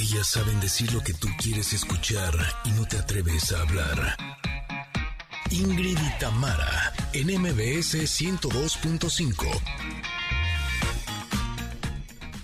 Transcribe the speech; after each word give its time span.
Ellas 0.00 0.28
saben 0.28 0.58
decir 0.60 0.90
lo 0.94 1.02
que 1.02 1.12
tú 1.12 1.28
quieres 1.36 1.74
escuchar 1.74 2.32
y 2.64 2.70
no 2.70 2.86
te 2.86 2.96
atreves 2.96 3.52
a 3.52 3.60
hablar. 3.60 4.16
Ingrid 5.50 5.98
y 5.98 6.18
Tamara, 6.18 6.94
en 7.12 7.26
MBS 7.38 7.96
102.5. 7.96 9.60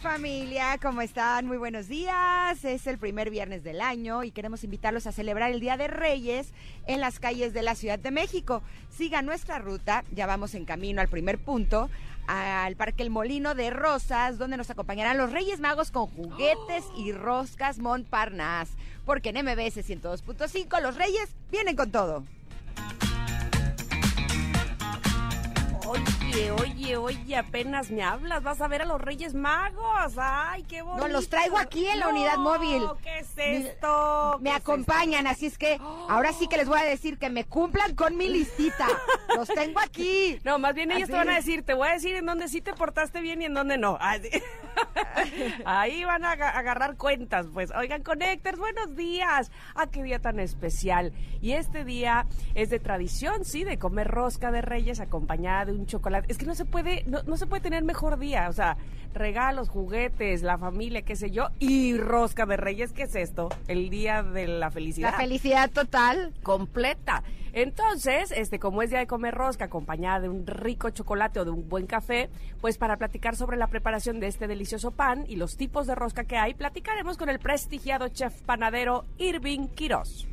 Familia, 0.02 0.78
¿cómo 0.82 1.00
están? 1.00 1.46
Muy 1.46 1.56
buenos 1.56 1.88
días. 1.88 2.62
Es 2.62 2.86
el 2.86 2.98
primer 2.98 3.30
viernes 3.30 3.64
del 3.64 3.80
año 3.80 4.22
y 4.22 4.32
queremos 4.32 4.62
invitarlos 4.62 5.06
a 5.06 5.12
celebrar 5.12 5.50
el 5.50 5.60
Día 5.60 5.78
de 5.78 5.88
Reyes 5.88 6.52
en 6.86 7.00
las 7.00 7.18
calles 7.18 7.54
de 7.54 7.62
la 7.62 7.74
Ciudad 7.74 7.98
de 7.98 8.10
México. 8.10 8.62
Sigan 8.90 9.24
nuestra 9.24 9.58
ruta, 9.58 10.04
ya 10.12 10.26
vamos 10.26 10.54
en 10.54 10.66
camino 10.66 11.00
al 11.00 11.08
primer 11.08 11.38
punto, 11.38 11.88
al 12.26 12.76
Parque 12.76 13.02
El 13.02 13.10
Molino 13.10 13.54
de 13.54 13.70
Rosas, 13.70 14.38
donde 14.38 14.56
nos 14.56 14.70
acompañarán 14.70 15.18
los 15.18 15.32
Reyes 15.32 15.60
Magos 15.60 15.90
con 15.90 16.06
juguetes 16.06 16.84
y 16.96 17.12
roscas 17.12 17.78
Montparnasse. 17.78 18.72
Porque 19.04 19.30
en 19.30 19.44
MBS 19.44 19.88
102.5 19.88 20.80
los 20.80 20.96
Reyes 20.96 21.30
vienen 21.50 21.76
con 21.76 21.90
todo. 21.90 22.24
Oye, 25.88 26.50
oye, 26.50 26.96
oye, 26.96 27.36
apenas 27.36 27.90
me 27.90 28.02
hablas. 28.02 28.42
Vas 28.42 28.60
a 28.60 28.68
ver 28.68 28.82
a 28.82 28.84
los 28.84 29.00
Reyes 29.00 29.34
Magos. 29.34 30.14
Ay, 30.18 30.64
qué 30.64 30.82
bonito. 30.82 31.06
No, 31.06 31.12
los 31.12 31.28
traigo 31.28 31.58
aquí 31.58 31.86
en 31.86 32.00
la 32.00 32.08
unidad 32.08 32.36
móvil. 32.38 32.82
¿Qué 33.02 33.18
es 33.20 33.32
esto? 33.36 34.38
Me 34.40 34.50
acompañan, 34.50 35.26
así 35.26 35.46
es 35.46 35.56
que 35.58 35.78
ahora 36.08 36.32
sí 36.32 36.48
que 36.48 36.56
les 36.56 36.68
voy 36.68 36.80
a 36.80 36.84
decir 36.84 37.18
que 37.18 37.30
me 37.30 37.44
cumplan 37.44 37.94
con 37.94 38.16
mi 38.16 38.28
listita. 38.28 38.86
los 39.36 39.48
tengo 39.48 39.80
aquí. 39.80 40.38
No, 40.44 40.58
más 40.58 40.74
bien 40.74 40.90
ellos 40.90 41.04
Así. 41.04 41.12
te 41.12 41.18
van 41.18 41.30
a 41.30 41.34
decir, 41.36 41.62
te 41.62 41.74
voy 41.74 41.88
a 41.88 41.92
decir 41.92 42.16
en 42.16 42.26
dónde 42.26 42.48
sí 42.48 42.60
te 42.60 42.72
portaste 42.72 43.20
bien 43.20 43.40
y 43.42 43.44
en 43.46 43.54
dónde 43.54 43.78
no. 43.78 43.96
Así. 44.00 44.28
Ahí 45.64 46.04
van 46.04 46.24
a 46.24 46.32
aga- 46.32 46.50
agarrar 46.56 46.96
cuentas, 46.96 47.46
pues. 47.52 47.70
Oigan, 47.74 48.02
Connectors, 48.02 48.58
buenos 48.58 48.96
días. 48.96 49.50
Ah, 49.74 49.86
qué 49.86 50.02
día 50.02 50.18
tan 50.18 50.40
especial. 50.40 51.12
Y 51.40 51.52
este 51.52 51.84
día 51.84 52.26
es 52.54 52.70
de 52.70 52.78
tradición, 52.80 53.44
sí, 53.44 53.64
de 53.64 53.78
comer 53.78 54.08
rosca 54.08 54.50
de 54.50 54.62
reyes 54.62 55.00
acompañada 55.00 55.66
de 55.66 55.72
un 55.76 55.86
chocolate. 55.86 56.26
Es 56.30 56.38
que 56.38 56.46
no 56.46 56.54
se 56.54 56.64
puede, 56.64 57.04
no, 57.06 57.22
no 57.24 57.36
se 57.36 57.46
puede 57.46 57.62
tener 57.62 57.84
mejor 57.84 58.18
día. 58.18 58.48
O 58.48 58.52
sea, 58.52 58.76
regalos, 59.14 59.68
juguetes, 59.68 60.42
la 60.42 60.58
familia, 60.58 61.02
qué 61.02 61.16
sé 61.16 61.30
yo, 61.30 61.48
y 61.58 61.96
rosca 61.96 62.46
de 62.46 62.56
reyes, 62.56 62.92
¿qué 62.92 63.04
es 63.04 63.14
esto? 63.14 63.48
El 63.66 63.88
día 63.90 64.22
de 64.22 64.46
la 64.46 64.70
felicidad 64.70 65.12
La 65.12 65.16
felicidad 65.16 65.70
total. 65.70 66.32
completa. 66.42 67.22
Entonces, 67.52 68.32
este, 68.36 68.58
como 68.58 68.82
es 68.82 68.90
día 68.90 68.98
de 68.98 69.06
comer 69.06 69.34
rosca 69.34 69.64
acompañada 69.64 70.20
de 70.20 70.28
un 70.28 70.46
rico 70.46 70.90
chocolate 70.90 71.40
o 71.40 71.44
de 71.46 71.50
un 71.50 71.66
buen 71.70 71.86
café, 71.86 72.28
pues 72.60 72.76
para 72.76 72.98
platicar 72.98 73.34
sobre 73.34 73.56
la 73.56 73.68
preparación 73.68 74.20
de 74.20 74.26
este 74.26 74.46
delicioso 74.46 74.90
pan 74.90 75.24
y 75.26 75.36
los 75.36 75.56
tipos 75.56 75.86
de 75.86 75.94
rosca 75.94 76.24
que 76.24 76.36
hay, 76.36 76.52
platicaremos 76.52 77.16
con 77.16 77.30
el 77.30 77.38
prestigiado 77.38 78.08
chef 78.08 78.42
panadero 78.42 79.06
Irving 79.16 79.68
Quiroz. 79.68 80.28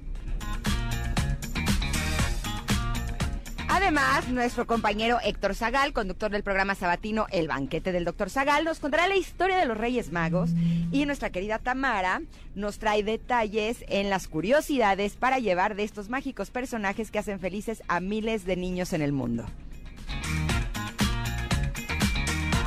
Además, 3.75 4.29
nuestro 4.29 4.67
compañero 4.67 5.17
Héctor 5.23 5.55
Zagal, 5.55 5.93
conductor 5.93 6.29
del 6.29 6.43
programa 6.43 6.75
sabatino 6.75 7.25
El 7.31 7.47
Banquete 7.47 7.91
del 7.91 8.05
Doctor 8.05 8.29
Zagal, 8.29 8.66
nos 8.66 8.77
contará 8.77 9.07
la 9.07 9.16
historia 9.16 9.57
de 9.57 9.66
los 9.66 9.75
Reyes 9.75 10.11
Magos 10.11 10.52
y 10.91 11.07
nuestra 11.07 11.31
querida 11.31 11.57
Tamara 11.57 12.21
nos 12.53 12.77
trae 12.77 13.01
detalles 13.01 13.83
en 13.88 14.11
las 14.11 14.27
curiosidades 14.27 15.16
para 15.16 15.39
llevar 15.39 15.75
de 15.75 15.85
estos 15.85 16.07
mágicos 16.07 16.51
personajes 16.51 17.09
que 17.09 17.17
hacen 17.17 17.39
felices 17.39 17.81
a 17.88 17.99
miles 17.99 18.45
de 18.45 18.57
niños 18.57 18.94
en 18.94 19.01
el 19.01 19.11
mundo. 19.11 19.44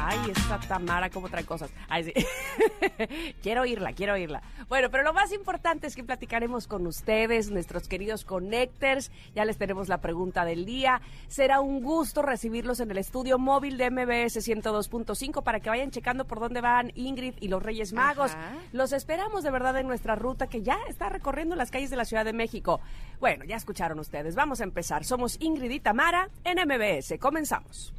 Ay, 0.09 0.31
esta 0.31 0.61
Tamara, 0.61 1.11
cómo 1.11 1.29
trae 1.29 1.45
cosas. 1.45 1.69
Ay, 1.89 2.05
sí. 2.05 2.13
quiero 3.43 3.63
oírla, 3.63 3.93
quiero 3.93 4.13
oírla. 4.13 4.41
Bueno, 4.69 4.89
pero 4.89 5.03
lo 5.03 5.13
más 5.13 5.33
importante 5.33 5.89
es 5.89 5.97
que 5.97 6.05
platicaremos 6.05 6.69
con 6.69 6.87
ustedes, 6.87 7.51
nuestros 7.51 7.89
queridos 7.89 8.25
connectors. 8.25 9.11
Ya 9.35 9.45
les 9.45 9.59
tenemos 9.59 9.89
la 9.89 10.01
pregunta 10.01 10.45
del 10.45 10.65
día. 10.65 11.01
Será 11.27 11.61
un 11.61 11.83
gusto 11.83 12.23
recibirlos 12.23 12.79
en 12.79 12.93
el 12.93 12.99
estudio 12.99 13.37
móvil 13.41 13.79
de 13.79 13.91
MBS 13.91 14.37
102.5 14.47 15.43
para 15.43 15.59
que 15.59 15.71
vayan 15.71 15.91
checando 15.91 16.25
por 16.25 16.39
dónde 16.39 16.61
van 16.61 16.93
Ingrid 16.95 17.35
y 17.41 17.49
los 17.49 17.61
Reyes 17.61 17.93
Magos. 17.93 18.31
Ajá. 18.31 18.53
Los 18.73 18.93
esperamos 18.93 19.43
de 19.43 19.51
verdad 19.51 19.77
en 19.77 19.89
nuestra 19.89 20.15
ruta 20.15 20.47
que 20.47 20.63
ya 20.63 20.79
está 20.89 21.09
recorriendo 21.09 21.57
las 21.57 21.73
calles 21.73 21.91
de 21.91 21.97
la 21.97 22.05
Ciudad 22.05 22.25
de 22.25 22.33
México. 22.33 22.81
Bueno, 23.19 23.45
ya 23.45 23.57
escucharon 23.57 23.99
ustedes. 23.99 24.37
Vamos 24.37 24.61
a 24.61 24.65
empezar. 24.65 25.05
Somos 25.05 25.37
Ingrid 25.41 25.73
y 25.73 25.81
Tamara 25.81 26.29
en 26.45 26.59
MBS. 26.65 27.19
Comenzamos. 27.19 27.93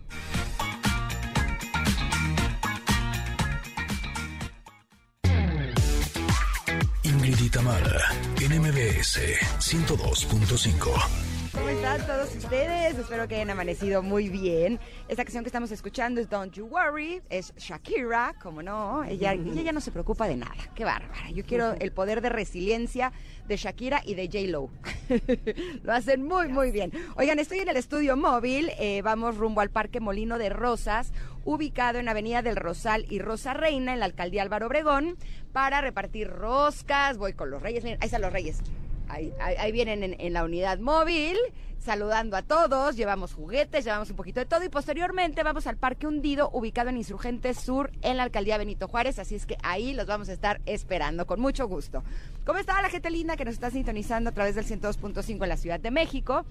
Ingrid 7.27 7.45
y 7.45 7.49
Tamara, 7.49 8.13
en 8.39 8.61
MBS 8.61 9.19
102.5. 9.59 11.36
¿Cómo 11.57 11.69
están 11.69 12.05
todos 12.05 12.35
ustedes? 12.35 12.97
Espero 12.97 13.27
que 13.27 13.35
hayan 13.35 13.49
amanecido 13.49 14.03
muy 14.03 14.29
bien. 14.29 14.79
Esta 15.07 15.23
canción 15.23 15.43
que 15.43 15.49
estamos 15.49 15.71
escuchando 15.71 16.21
es 16.21 16.29
Don't 16.29 16.53
You 16.53 16.67
Worry, 16.67 17.21
es 17.29 17.53
Shakira, 17.57 18.35
como 18.41 18.61
no, 18.61 19.03
ella, 19.03 19.33
ella 19.33 19.61
ya 19.63 19.71
no 19.71 19.81
se 19.81 19.91
preocupa 19.91 20.27
de 20.27 20.37
nada, 20.37 20.55
qué 20.75 20.85
bárbara. 20.85 21.31
Yo 21.31 21.43
quiero 21.43 21.73
el 21.73 21.91
poder 21.91 22.21
de 22.21 22.29
resiliencia 22.29 23.11
de 23.47 23.57
Shakira 23.57 24.01
y 24.05 24.13
de 24.13 24.27
J-Lo. 24.27 24.69
Lo 25.83 25.93
hacen 25.93 26.23
muy, 26.23 26.47
muy 26.47 26.71
bien. 26.71 26.91
Oigan, 27.15 27.39
estoy 27.39 27.59
en 27.59 27.69
el 27.69 27.77
estudio 27.77 28.15
móvil, 28.15 28.71
eh, 28.77 29.01
vamos 29.01 29.37
rumbo 29.37 29.61
al 29.61 29.71
Parque 29.71 29.99
Molino 29.99 30.37
de 30.37 30.49
Rosas, 30.49 31.11
ubicado 31.43 31.97
en 31.97 32.07
Avenida 32.07 32.43
del 32.43 32.55
Rosal 32.55 33.05
y 33.09 33.19
Rosa 33.19 33.53
Reina, 33.53 33.93
en 33.93 33.99
la 33.99 34.05
Alcaldía 34.05 34.43
Álvaro 34.43 34.67
Obregón, 34.67 35.17
para 35.53 35.81
repartir 35.81 36.29
roscas. 36.29 37.17
Voy 37.17 37.33
con 37.33 37.49
los 37.49 37.61
reyes, 37.61 37.83
miren, 37.83 37.99
ahí 38.01 38.05
están 38.05 38.21
los 38.21 38.31
reyes. 38.31 38.61
Ahí, 39.09 39.71
vienen 39.71 40.03
en, 40.03 40.15
en 40.19 40.33
la 40.33 40.43
unidad 40.43 40.79
móvil, 40.79 41.37
saludando 41.79 42.35
a 42.35 42.41
todos, 42.41 42.95
llevamos 42.95 43.33
juguetes, 43.33 43.85
llevamos 43.85 44.09
un 44.09 44.15
poquito 44.15 44.39
de 44.39 44.45
todo 44.45 44.63
y 44.63 44.69
posteriormente 44.69 45.43
vamos 45.43 45.67
al 45.67 45.77
Parque 45.77 46.07
Hundido, 46.07 46.49
ubicado 46.51 46.89
en 46.89 46.97
Insurgentes 46.97 47.59
Sur, 47.59 47.91
en 48.01 48.17
la 48.17 48.23
alcaldía 48.23 48.57
Benito 48.57 48.87
Juárez, 48.87 49.19
así 49.19 49.35
es 49.35 49.45
que 49.45 49.57
ahí 49.63 49.93
los 49.93 50.07
vamos 50.07 50.29
a 50.29 50.33
estar 50.33 50.61
esperando 50.65 51.25
con 51.25 51.39
mucho 51.39 51.67
gusto. 51.67 52.03
¿Cómo 52.45 52.59
está 52.59 52.81
la 52.81 52.89
gente 52.89 53.09
linda 53.09 53.37
que 53.37 53.45
nos 53.45 53.53
está 53.53 53.71
sintonizando 53.71 54.29
a 54.29 54.33
través 54.33 54.55
del 54.55 54.65
102.5 54.65 55.43
en 55.43 55.49
la 55.49 55.57
Ciudad 55.57 55.79
de 55.79 55.91
México? 55.91 56.45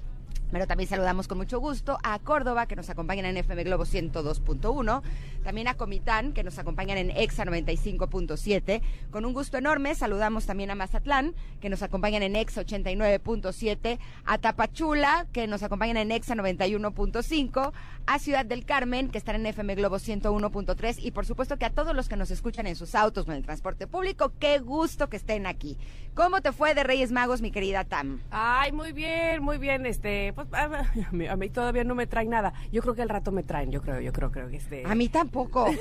Pero 0.51 0.67
también 0.67 0.89
saludamos 0.89 1.29
con 1.29 1.39
mucho 1.39 1.59
gusto 1.59 1.99
a 2.03 2.19
Córdoba, 2.19 2.67
que 2.67 2.77
nos 2.77 2.89
acompañan 2.91 3.27
en 3.27 3.37
FM 3.37 3.65
Globo 3.65 3.85
102.1, 3.85 5.03
también 5.43 5.69
a 5.69 5.75
Comitán, 5.75 6.33
que 6.33 6.45
nos 6.45 6.59
acompañan 6.59 6.99
en 6.99 7.11
EXA 7.11 7.45
95.7. 7.45 8.81
Con 9.11 9.25
un 9.25 9.33
gusto 9.33 9.59
enorme 9.59 9.95
saludamos 9.95 10.47
también 10.47 10.71
a 10.71 10.75
Mazatlán, 10.75 11.35
que 11.61 11.69
nos 11.69 11.83
acompañan 11.83 12.23
en 12.23 12.37
EXA 12.37 12.63
89.7, 12.63 13.99
a 14.25 14.39
Tapachula, 14.39 15.27
que 15.33 15.47
nos 15.47 15.63
acompañan 15.63 15.97
en 15.97 16.13
EXA 16.13 16.35
91.5, 16.35 17.73
a 18.07 18.19
Ciudad 18.19 18.47
del 18.47 18.65
Carmen, 18.65 19.11
que 19.11 19.19
están 19.19 19.37
en 19.37 19.47
FM 19.47 19.75
Globo 19.75 19.97
101.3, 19.97 20.99
y 21.01 21.11
por 21.11 21.27
supuesto 21.27 21.59
que 21.59 21.65
a 21.65 21.71
todos 21.71 21.95
los 21.95 22.09
que 22.09 22.17
nos 22.17 22.31
escuchan 22.31 22.67
en 22.67 22.77
sus 22.77 22.95
autos 22.95 23.27
o 23.27 23.33
en 23.33 23.39
el 23.39 23.45
transporte 23.45 23.87
público, 23.87 24.33
qué 24.39 24.59
gusto 24.59 25.09
que 25.09 25.17
estén 25.17 25.47
aquí. 25.47 25.77
¿Cómo 26.17 26.41
te 26.41 26.51
fue 26.51 26.75
de 26.75 26.83
Reyes 26.83 27.13
Magos, 27.13 27.43
mi 27.43 27.51
querida 27.51 27.85
Tam? 27.85 28.23
Ay, 28.31 28.73
muy 28.73 28.93
bien, 28.93 29.43
muy 29.43 29.59
bien. 29.59 29.85
Este, 29.85 30.33
pues 30.33 30.49
a, 30.55 30.87
mí, 31.13 31.27
a 31.27 31.37
mí 31.37 31.51
todavía 31.51 31.85
no 31.85 31.95
me 31.95 32.07
traen 32.07 32.31
nada. 32.31 32.55
Yo 32.73 32.81
creo 32.81 32.95
que 32.95 33.03
el 33.03 33.11
rato 33.11 33.33
me 33.33 33.43
traen, 33.43 33.71
yo 33.71 33.83
creo, 33.83 34.01
yo 34.01 34.15
creo, 34.15 34.33
creo 34.33 34.49
que 34.49 34.57
este. 34.57 34.83
A 34.87 34.95
mí 34.95 35.11
tampoco. 35.11 35.67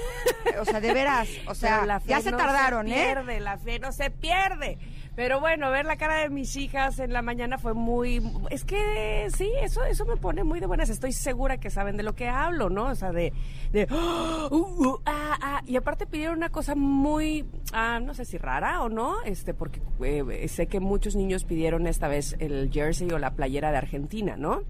O 0.59 0.63
sea, 0.63 0.79
de 0.79 0.93
veras. 0.93 1.27
O 1.47 1.55
sea, 1.55 1.85
la 1.85 1.99
fe 1.99 2.09
ya 2.09 2.21
se 2.21 2.31
tardaron, 2.31 2.87
se 2.87 2.93
¿eh? 2.93 3.05
pierde, 3.05 3.39
La 3.39 3.57
fe 3.57 3.79
no 3.79 3.91
se 3.91 4.11
pierde. 4.11 4.77
Pero 5.15 5.39
bueno, 5.39 5.71
ver 5.71 5.85
la 5.85 5.95
cara 5.95 6.17
de 6.17 6.29
mis 6.29 6.55
hijas 6.57 6.99
en 6.99 7.13
la 7.13 7.21
mañana 7.21 7.57
fue 7.57 7.73
muy... 7.73 8.21
Es 8.49 8.65
que 8.65 9.27
sí, 9.35 9.49
eso 9.61 9.83
eso 9.85 10.05
me 10.05 10.17
pone 10.17 10.43
muy 10.43 10.59
de 10.59 10.65
buenas. 10.65 10.89
Estoy 10.89 11.13
segura 11.13 11.57
que 11.57 11.69
saben 11.69 11.95
de 11.95 12.03
lo 12.03 12.15
que 12.15 12.27
hablo, 12.27 12.69
¿no? 12.69 12.87
O 12.87 12.95
sea, 12.95 13.11
de... 13.11 13.31
de 13.71 13.87
¡oh! 13.91 14.49
uh, 14.51 14.87
uh, 14.87 15.01
ah, 15.05 15.37
ah. 15.41 15.61
Y 15.65 15.77
aparte 15.77 16.05
pidieron 16.05 16.37
una 16.37 16.49
cosa 16.49 16.75
muy, 16.75 17.45
ah, 17.71 17.99
no 18.01 18.13
sé 18.13 18.25
si 18.25 18.37
rara 18.37 18.81
o 18.83 18.89
no, 18.89 19.21
este 19.23 19.53
porque 19.53 19.81
eh, 20.01 20.47
sé 20.49 20.67
que 20.67 20.79
muchos 20.79 21.15
niños 21.15 21.45
pidieron 21.45 21.87
esta 21.87 22.07
vez 22.07 22.35
el 22.39 22.69
jersey 22.71 23.09
o 23.11 23.17
la 23.17 23.31
playera 23.31 23.71
de 23.71 23.77
Argentina, 23.77 24.35
¿no? 24.35 24.63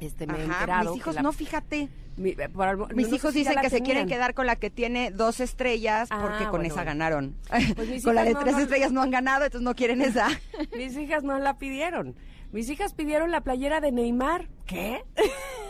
Este, 0.00 0.26
me 0.26 0.34
he 0.38 0.42
Ajá, 0.44 0.52
enterado. 0.60 0.90
mis 0.92 1.00
hijos 1.00 1.14
la- 1.14 1.22
no, 1.22 1.32
fíjate. 1.32 1.88
mi- 2.16 2.30
eh, 2.30 2.48
Mis 2.94 3.08
no 3.08 3.16
hijos 3.16 3.34
dicen 3.34 3.56
que 3.60 3.70
se 3.70 3.80
quieren 3.82 4.06
quedar 4.08 4.34
con 4.34 4.46
la 4.46 4.56
que 4.56 4.70
tiene 4.70 5.10
dos 5.10 5.40
estrellas 5.40 6.08
Ah, 6.10 6.18
porque 6.22 6.44
con 6.44 6.60
bueno, 6.60 6.66
esa 6.66 6.84
ganaron. 6.84 7.34
Pues 7.74 7.88
mis 7.88 8.04
con 8.04 8.14
la 8.14 8.24
de 8.24 8.32
no, 8.34 8.40
tres 8.40 8.54
no- 8.54 8.60
estrellas 8.60 8.92
no 8.92 9.02
han 9.02 9.10
ganado, 9.10 9.44
entonces 9.44 9.64
no 9.64 9.74
quieren 9.74 10.02
esa. 10.02 10.28
Mis 10.76 10.96
hijas 10.96 11.22
no 11.24 11.38
la 11.38 11.58
pidieron. 11.58 12.14
Mis 12.52 12.68
hijas 12.70 12.94
pidieron 12.94 13.30
la 13.30 13.40
playera 13.42 13.80
de 13.80 13.92
Neymar. 13.92 14.48
¿Qué? 14.66 15.02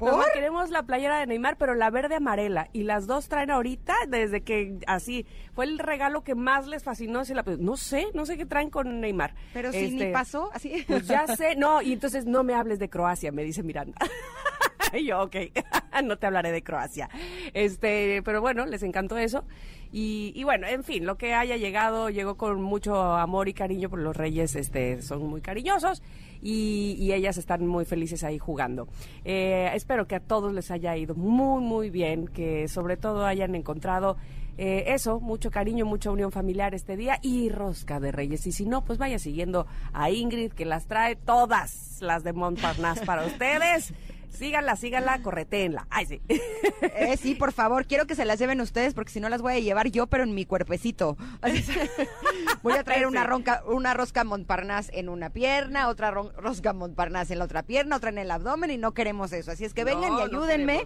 Mamá, 0.00 0.24
queremos 0.34 0.70
la 0.70 0.82
playera 0.84 1.18
de 1.20 1.26
Neymar, 1.26 1.56
pero 1.56 1.74
la 1.74 1.90
verde 1.90 2.16
amarela. 2.16 2.68
Y 2.72 2.82
las 2.84 3.06
dos 3.06 3.28
traen 3.28 3.50
ahorita, 3.50 3.94
desde 4.08 4.42
que 4.42 4.78
así, 4.86 5.26
fue 5.54 5.64
el 5.64 5.78
regalo 5.78 6.22
que 6.24 6.34
más 6.34 6.66
les 6.66 6.84
fascinó. 6.84 7.24
si 7.24 7.34
la- 7.34 7.44
no 7.58 7.76
sé, 7.76 8.06
no 8.14 8.26
sé 8.26 8.36
qué 8.36 8.46
traen 8.46 8.70
con 8.70 9.00
Neymar. 9.00 9.34
Pero 9.52 9.72
si 9.72 9.90
ni 9.90 10.02
Este, 10.02 10.12
pasó, 10.12 10.50
así. 10.52 10.84
Pues 10.86 11.06
ya 11.06 11.26
sé, 11.26 11.56
no, 11.56 11.82
y 11.82 11.92
entonces 11.92 12.26
no 12.26 12.42
me 12.44 12.54
hables 12.54 12.78
de 12.78 12.88
Croacia, 12.88 13.32
me 13.32 13.42
dice 13.44 13.62
Miranda. 13.62 13.96
yo, 15.04 15.22
ok, 15.22 15.36
no 16.04 16.16
te 16.18 16.26
hablaré 16.26 16.52
de 16.52 16.62
Croacia. 16.62 17.08
Este, 17.54 18.22
pero 18.24 18.40
bueno, 18.40 18.66
les 18.66 18.82
encantó 18.82 19.16
eso. 19.18 19.44
Y, 19.92 20.32
y, 20.34 20.44
bueno, 20.44 20.66
en 20.66 20.82
fin, 20.84 21.06
lo 21.06 21.16
que 21.16 21.32
haya 21.32 21.56
llegado, 21.56 22.10
llegó 22.10 22.36
con 22.36 22.60
mucho 22.60 23.00
amor 23.14 23.48
y 23.48 23.54
cariño, 23.54 23.88
porque 23.88 24.04
los 24.04 24.16
reyes 24.16 24.54
este, 24.56 25.00
son 25.00 25.26
muy 25.26 25.40
cariñosos 25.40 26.02
y, 26.46 26.96
y 27.00 27.12
ellas 27.12 27.38
están 27.38 27.66
muy 27.66 27.84
felices 27.84 28.22
ahí 28.22 28.38
jugando. 28.38 28.86
Eh, 29.24 29.68
espero 29.74 30.06
que 30.06 30.14
a 30.14 30.20
todos 30.20 30.52
les 30.52 30.70
haya 30.70 30.96
ido 30.96 31.16
muy, 31.16 31.60
muy 31.60 31.90
bien, 31.90 32.28
que 32.28 32.68
sobre 32.68 32.96
todo 32.96 33.26
hayan 33.26 33.56
encontrado 33.56 34.16
eh, 34.56 34.84
eso, 34.94 35.18
mucho 35.18 35.50
cariño, 35.50 35.84
mucha 35.84 36.12
unión 36.12 36.30
familiar 36.30 36.72
este 36.72 36.96
día 36.96 37.18
y 37.20 37.48
rosca 37.48 37.98
de 37.98 38.12
reyes. 38.12 38.46
Y 38.46 38.52
si 38.52 38.64
no, 38.64 38.84
pues 38.84 38.96
vaya 38.96 39.18
siguiendo 39.18 39.66
a 39.92 40.10
Ingrid, 40.10 40.52
que 40.52 40.64
las 40.64 40.86
trae 40.86 41.16
todas 41.16 42.00
las 42.00 42.22
de 42.22 42.32
Montparnasse 42.32 43.04
para 43.04 43.26
ustedes. 43.26 43.92
Síganla, 44.30 44.76
síganla, 44.76 45.22
corretéenla. 45.22 45.86
Ay, 45.90 46.06
sí. 46.06 46.22
Eh, 46.28 47.16
sí, 47.16 47.34
por 47.34 47.52
favor, 47.54 47.86
quiero 47.86 48.06
que 48.06 48.14
se 48.14 48.24
las 48.24 48.38
lleven 48.38 48.60
ustedes 48.60 48.94
porque 48.94 49.10
si 49.10 49.20
no 49.20 49.28
las 49.28 49.42
voy 49.42 49.54
a 49.54 49.58
llevar 49.58 49.88
yo, 49.90 50.06
pero 50.06 50.24
en 50.24 50.34
mi 50.34 50.44
cuerpecito. 50.44 51.16
voy 52.62 52.74
a 52.74 52.84
traer 52.84 53.06
una, 53.06 53.24
ronca, 53.24 53.62
una 53.66 53.94
rosca 53.94 54.24
Montparnasse 54.24 54.90
en 54.98 55.08
una 55.08 55.30
pierna, 55.30 55.88
otra 55.88 56.10
rosca 56.10 56.72
Montparnasse 56.72 57.32
en 57.32 57.38
la 57.38 57.44
otra 57.44 57.62
pierna, 57.62 57.96
otra 57.96 58.10
en 58.10 58.18
el 58.18 58.30
abdomen 58.30 58.70
y 58.70 58.78
no 58.78 58.92
queremos 58.92 59.32
eso. 59.32 59.50
Así 59.52 59.64
es 59.64 59.74
que 59.74 59.84
vengan 59.84 60.18
y 60.18 60.20
ayúdenme. 60.22 60.84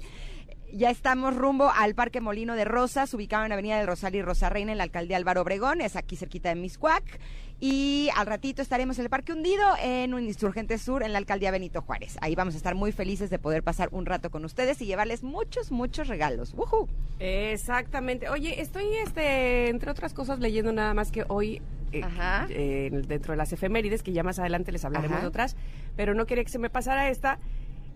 Ya 0.73 0.91
estamos 0.91 1.37
rumbo 1.37 1.71
al 1.71 1.95
Parque 1.95 2.21
Molino 2.21 2.55
de 2.55 2.65
Rosas, 2.65 3.13
ubicado 3.15 3.45
en 3.45 3.53
Avenida 3.53 3.79
del 3.79 3.87
Rosario 3.87 4.21
y 4.21 4.23
Rosa 4.23 4.49
Reina, 4.49 4.73
en 4.73 4.79
la 4.79 4.85
alcaldía 4.85 5.17
Álvaro 5.17 5.43
Obregón, 5.43 5.81
es 5.81 5.97
aquí 5.97 6.17
cerquita 6.17 6.49
de 6.49 6.55
Miscuac. 6.55 7.05
Y 7.63 8.09
al 8.17 8.27
ratito 8.27 8.63
estaremos 8.63 8.99
en 8.99 9.05
el 9.05 9.11
Parque 9.11 9.33
Hundido, 9.33 9.63
en 9.83 10.15
un 10.15 10.25
Insurgente 10.25 10.79
Sur, 10.79 11.03
en 11.03 11.13
la 11.13 11.19
alcaldía 11.19 11.51
Benito 11.51 11.83
Juárez. 11.83 12.17
Ahí 12.23 12.35
vamos 12.35 12.55
a 12.55 12.57
estar 12.57 12.75
muy 12.75 12.91
felices 12.91 13.29
de 13.29 13.39
poder 13.39 13.63
pasar 13.63 13.91
un 13.93 14.07
rato 14.07 14.31
con 14.31 14.47
ustedes 14.47 14.81
y 14.81 14.87
llevarles 14.87 15.23
muchos, 15.23 15.71
muchos 15.71 16.09
regalos. 16.09 16.55
¡Woohoo! 16.55 16.89
Exactamente. 17.19 18.31
Oye, 18.31 18.63
estoy, 18.63 18.85
este, 19.05 19.69
entre 19.69 19.91
otras 19.91 20.15
cosas, 20.15 20.39
leyendo 20.39 20.73
nada 20.73 20.95
más 20.95 21.11
que 21.11 21.25
hoy 21.29 21.61
eh, 21.93 22.03
eh, 22.51 22.91
dentro 23.07 23.33
de 23.33 23.37
las 23.37 23.53
efemérides, 23.53 24.03
que 24.03 24.13
ya 24.13 24.23
más 24.23 24.39
adelante 24.39 24.73
les 24.73 24.85
hablaremos 24.85 25.21
de 25.21 25.27
otras, 25.27 25.57
pero 25.97 26.15
no 26.15 26.25
quería 26.25 26.45
que 26.45 26.51
se 26.51 26.59
me 26.59 26.71
pasara 26.71 27.09
esta. 27.11 27.39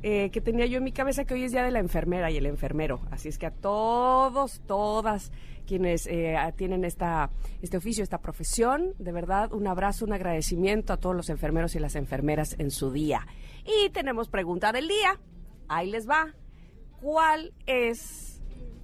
Eh, 0.07 0.29
que 0.29 0.43
tenía 0.43 0.67
yo 0.67 0.77
en 0.77 0.85
mi 0.85 0.93
cabeza 0.93 1.25
que 1.25 1.33
hoy 1.33 1.45
es 1.45 1.53
día 1.53 1.63
de 1.63 1.71
la 1.71 1.79
enfermera 1.79 2.31
y 2.31 2.37
el 2.37 2.45
enfermero. 2.45 3.01
Así 3.11 3.31
es 3.31 3.39
que 3.39 3.47
a 3.47 3.51
todos, 3.51 4.61
todas 4.67 5.33
quienes 5.67 6.07
eh, 6.09 6.37
tienen 6.57 6.85
esta, 6.85 7.31
este 7.63 7.79
oficio, 7.79 8.05
esta 8.05 8.19
profesión, 8.19 8.93
de 8.99 9.13
verdad, 9.13 9.55
un 9.55 9.67
abrazo, 9.67 10.05
un 10.05 10.13
agradecimiento 10.13 10.93
a 10.93 10.99
todos 10.99 11.17
los 11.17 11.31
enfermeros 11.31 11.75
y 11.75 11.79
las 11.79 11.97
enfermeras 11.97 12.55
en 12.59 12.71
su 12.71 12.93
día. 12.93 13.27
Y 13.65 13.89
tenemos 13.93 14.29
pregunta 14.29 14.73
del 14.73 14.89
día. 14.89 15.19
Ahí 15.69 15.91
les 15.91 16.07
va. 16.07 16.35
¿Cuál 17.01 17.55
es 17.65 18.43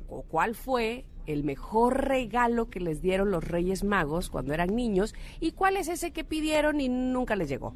o 0.09 0.23
cuál 0.23 0.55
fue 0.55 1.05
el 1.27 1.45
mejor 1.45 2.09
regalo 2.09 2.71
que 2.71 2.81
les 2.81 3.03
dieron 3.03 3.31
los 3.31 3.45
Reyes 3.45 3.85
Magos 3.85 4.31
cuando 4.31 4.55
eran 4.55 4.75
niños 4.75 5.15
y 5.39 5.53
cuál 5.53 5.77
es 5.77 5.89
ese 5.89 6.13
que 6.13 6.25
pidieron 6.25 6.81
y 6.81 6.89
nunca 6.89 7.37
les 7.37 7.51
llegó? 7.51 7.75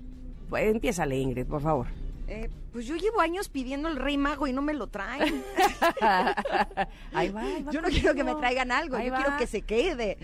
Pues, 0.49 0.73
empiézale, 0.73 1.19
Ingrid, 1.19 1.45
por 1.45 1.61
favor. 1.61 2.04
Eh, 2.27 2.49
pues 2.73 2.87
yo 2.87 2.97
llevo 2.97 3.21
años 3.21 3.49
pidiendo 3.49 3.89
el 3.89 3.97
rey 3.97 4.17
mago 4.17 4.47
y 4.47 4.53
no 4.53 4.63
me 4.63 4.73
lo 4.73 4.87
traen. 4.87 5.45
ahí 7.13 7.29
va, 7.29 7.45
yo 7.71 7.83
no 7.83 7.89
quiero 7.89 8.15
que 8.15 8.25
me 8.25 8.35
traigan 8.35 8.73
algo, 8.73 8.99
yo 8.99 9.15
quiero 9.15 9.37
que 9.39 9.47
se 9.47 9.63
quede. 9.63 10.19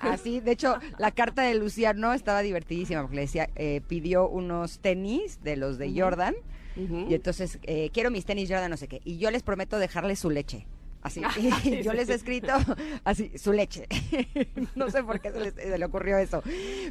Así, 0.00 0.40
de 0.40 0.52
hecho, 0.52 0.78
la 0.98 1.10
carta 1.10 1.42
de 1.42 1.54
Luciano 1.54 2.12
estaba 2.12 2.42
divertidísima 2.42 3.00
porque 3.00 3.16
le 3.16 3.22
decía, 3.22 3.48
eh, 3.56 3.80
pidió 3.86 4.28
unos 4.28 4.78
tenis 4.80 5.42
de 5.42 5.56
los 5.56 5.78
de 5.78 5.92
Jordan. 5.98 6.34
Y 6.76 7.14
entonces, 7.14 7.58
eh, 7.64 7.90
quiero 7.92 8.12
mis 8.12 8.24
tenis 8.24 8.48
Jordan, 8.48 8.70
no 8.70 8.76
sé 8.76 8.86
qué. 8.86 9.00
Y 9.04 9.18
yo 9.18 9.32
les 9.32 9.42
prometo 9.42 9.78
dejarle 9.78 10.14
su 10.14 10.30
leche. 10.30 10.66
Así, 11.02 11.22
y 11.64 11.82
yo 11.82 11.92
les 11.92 12.08
he 12.08 12.14
escrito 12.14 12.52
así, 13.04 13.30
su 13.38 13.52
leche. 13.52 13.86
no 14.74 14.90
sé 14.90 15.02
por 15.02 15.20
qué 15.20 15.32
se, 15.32 15.78
le 15.78 15.84
ocurrió 15.84 16.18
eso. 16.18 16.42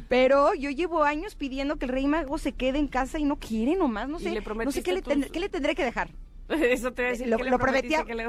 Pero 0.08 0.54
yo 0.54 0.70
llevo 0.70 1.04
años 1.04 1.34
pidiendo 1.34 1.76
que 1.76 1.86
el 1.86 1.92
rey 1.92 2.06
mago 2.06 2.38
se 2.38 2.52
quede 2.52 2.78
en 2.78 2.88
casa 2.88 3.18
y 3.18 3.24
no 3.24 3.36
quiere 3.36 3.76
nomás, 3.76 4.08
no 4.08 4.18
sé. 4.18 4.40
no 4.40 4.72
sé 4.72 4.82
qué 4.82 4.92
le, 4.92 5.02
qué 5.02 5.40
le, 5.40 5.48
tendré 5.48 5.74
que 5.74 5.84
dejar. 5.84 6.10
Eso 6.48 6.92
te 6.92 7.02
voy 7.02 7.08
a 7.08 7.12
decir. 7.12 7.28
Lo, 7.28 7.38
lo 7.38 7.58
prometía. 7.58 8.04
Que 8.04 8.14
le, 8.14 8.26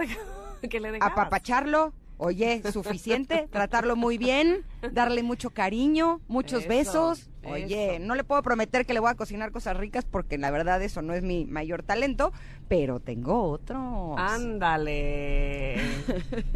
que 0.70 0.80
le 0.80 0.98
apapacharlo, 1.00 1.94
Oye, 2.22 2.62
suficiente, 2.74 3.48
tratarlo 3.50 3.96
muy 3.96 4.18
bien, 4.18 4.66
darle 4.92 5.24
mucho 5.24 5.52
cariño, 5.52 6.20
muchos 6.28 6.68
besos. 6.68 7.30
Oye, 7.46 7.98
no 8.00 8.14
le 8.14 8.26
puedo 8.26 8.44
prometer 8.44 8.86
que 8.86 8.94
le 8.94 9.00
voy 9.00 9.10
a 9.10 9.16
cocinar 9.16 9.54
cosas 9.54 9.78
ricas 9.78 10.04
porque 10.04 10.38
la 10.38 10.52
verdad 10.52 10.84
eso 10.84 11.02
no 11.02 11.14
es 11.14 11.24
mi 11.24 11.46
mayor 11.46 11.82
talento, 11.82 12.34
pero 12.68 13.00
tengo 13.00 13.44
otro. 13.44 14.18
Ándale. 14.18 15.78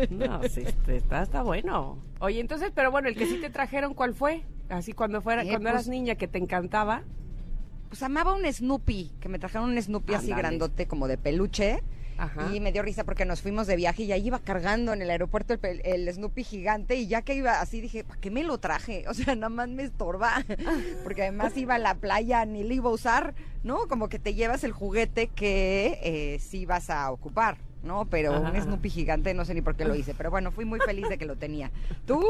no, 0.09 0.43
sí, 0.49 0.65
está, 0.87 1.23
está 1.23 1.41
bueno. 1.43 1.97
Oye, 2.19 2.41
entonces, 2.41 2.73
pero 2.75 2.91
bueno, 2.91 3.07
el 3.07 3.15
que 3.15 3.25
sí 3.25 3.37
te 3.39 3.49
trajeron, 3.49 3.93
¿cuál 3.93 4.13
fue? 4.13 4.43
Así 4.67 4.91
cuando 4.91 5.21
fuera, 5.21 5.43
eh, 5.43 5.47
cuando 5.47 5.69
eras 5.69 5.83
pues 5.83 5.87
niña 5.91 6.15
que 6.15 6.27
te 6.27 6.39
encantaba. 6.39 7.03
Pues 7.87 8.03
amaba 8.03 8.33
un 8.33 8.43
Snoopy, 8.51 9.13
que 9.21 9.29
me 9.29 9.39
trajeron 9.39 9.69
un 9.69 9.81
Snoopy 9.81 10.13
así 10.15 10.33
grandote 10.33 10.87
como 10.87 11.07
de 11.07 11.17
peluche 11.17 11.83
y 12.53 12.59
me 12.59 12.71
dio 12.71 12.81
risa 12.81 13.03
porque 13.03 13.25
nos 13.25 13.41
fuimos 13.41 13.67
de 13.67 13.75
viaje 13.75 14.03
y 14.03 14.11
ahí 14.11 14.27
iba 14.27 14.39
cargando 14.39 14.93
en 14.93 15.01
el 15.01 15.09
aeropuerto 15.09 15.55
el, 15.61 16.13
Snoopy 16.13 16.43
gigante 16.43 16.95
y 16.95 17.07
ya 17.07 17.21
que 17.21 17.35
iba 17.35 17.61
así 17.61 17.81
dije, 17.81 18.03
¿para 18.03 18.19
qué 18.19 18.31
me 18.31 18.43
lo 18.43 18.57
traje? 18.57 19.05
O 19.13 19.15
sea, 19.15 19.35
nada 19.35 19.49
más 19.49 19.69
me 19.69 19.83
estorba. 19.83 20.43
porque 21.03 21.21
además 21.21 21.55
iba 21.55 21.75
a 21.75 21.79
la 21.79 21.95
playa, 21.95 22.45
ni 22.45 22.63
lo 22.63 22.73
iba 22.73 22.89
a 22.89 22.93
usar, 22.93 23.35
¿no? 23.63 23.87
Como 23.87 24.09
que 24.09 24.17
te 24.17 24.33
llevas 24.33 24.63
el 24.63 24.71
juguete 24.71 25.27
que 25.27 25.99
eh, 26.01 26.39
sí 26.39 26.65
vas 26.65 26.89
a 26.89 27.11
ocupar. 27.11 27.57
¿no? 27.83 28.05
Pero 28.05 28.39
un 28.39 28.59
Snoopy 28.59 28.89
gigante, 28.89 29.33
no 29.33 29.45
sé 29.45 29.53
ni 29.53 29.61
por 29.61 29.75
qué 29.75 29.85
lo 29.85 29.93
hice, 29.93 30.13
pero 30.13 30.31
bueno, 30.31 30.51
fui 30.51 30.65
muy 30.65 30.79
feliz 30.79 31.07
de 31.09 31.17
que 31.17 31.25
lo 31.25 31.35
tenía. 31.35 31.69
¿Tú? 32.07 32.23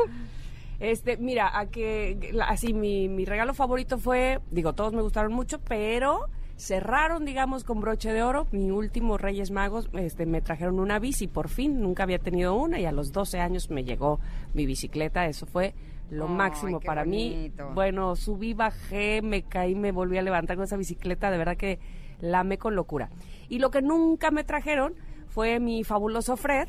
Este, 0.79 1.17
mira, 1.17 1.57
a 1.57 1.67
que 1.67 2.33
así 2.47 2.73
mi, 2.73 3.07
mi 3.07 3.23
regalo 3.23 3.53
favorito 3.53 3.99
fue, 3.99 4.39
digo, 4.49 4.73
todos 4.73 4.93
me 4.93 5.01
gustaron 5.01 5.31
mucho, 5.31 5.59
pero 5.59 6.27
cerraron, 6.57 7.25
digamos, 7.25 7.63
con 7.63 7.81
broche 7.81 8.11
de 8.13 8.23
oro. 8.23 8.47
Mi 8.51 8.71
último 8.71 9.17
Reyes 9.17 9.51
Magos 9.51 9.89
este, 9.93 10.25
me 10.25 10.41
trajeron 10.41 10.79
una 10.79 10.99
bici, 10.99 11.27
por 11.27 11.49
fin, 11.49 11.81
nunca 11.81 12.03
había 12.03 12.19
tenido 12.19 12.55
una 12.55 12.79
y 12.79 12.85
a 12.85 12.91
los 12.91 13.11
12 13.11 13.39
años 13.39 13.69
me 13.69 13.83
llegó 13.83 14.19
mi 14.53 14.65
bicicleta. 14.65 15.25
Eso 15.25 15.45
fue 15.45 15.73
lo 16.09 16.27
máximo 16.27 16.79
para 16.79 17.05
mí. 17.05 17.51
Bueno, 17.73 18.15
subí, 18.15 18.53
bajé, 18.53 19.21
me 19.21 19.43
caí, 19.43 19.75
me 19.75 19.91
volví 19.91 20.17
a 20.17 20.21
levantar 20.21 20.55
con 20.55 20.65
esa 20.65 20.77
bicicleta, 20.77 21.31
de 21.31 21.37
verdad 21.37 21.57
que 21.57 21.79
la 22.19 22.39
amé 22.39 22.57
con 22.57 22.75
locura. 22.75 23.09
Y 23.49 23.59
lo 23.59 23.71
que 23.71 23.81
nunca 23.81 24.31
me 24.31 24.43
trajeron 24.43 24.95
fue 25.27 25.59
mi 25.59 25.83
fabuloso 25.83 26.37
Fred, 26.37 26.67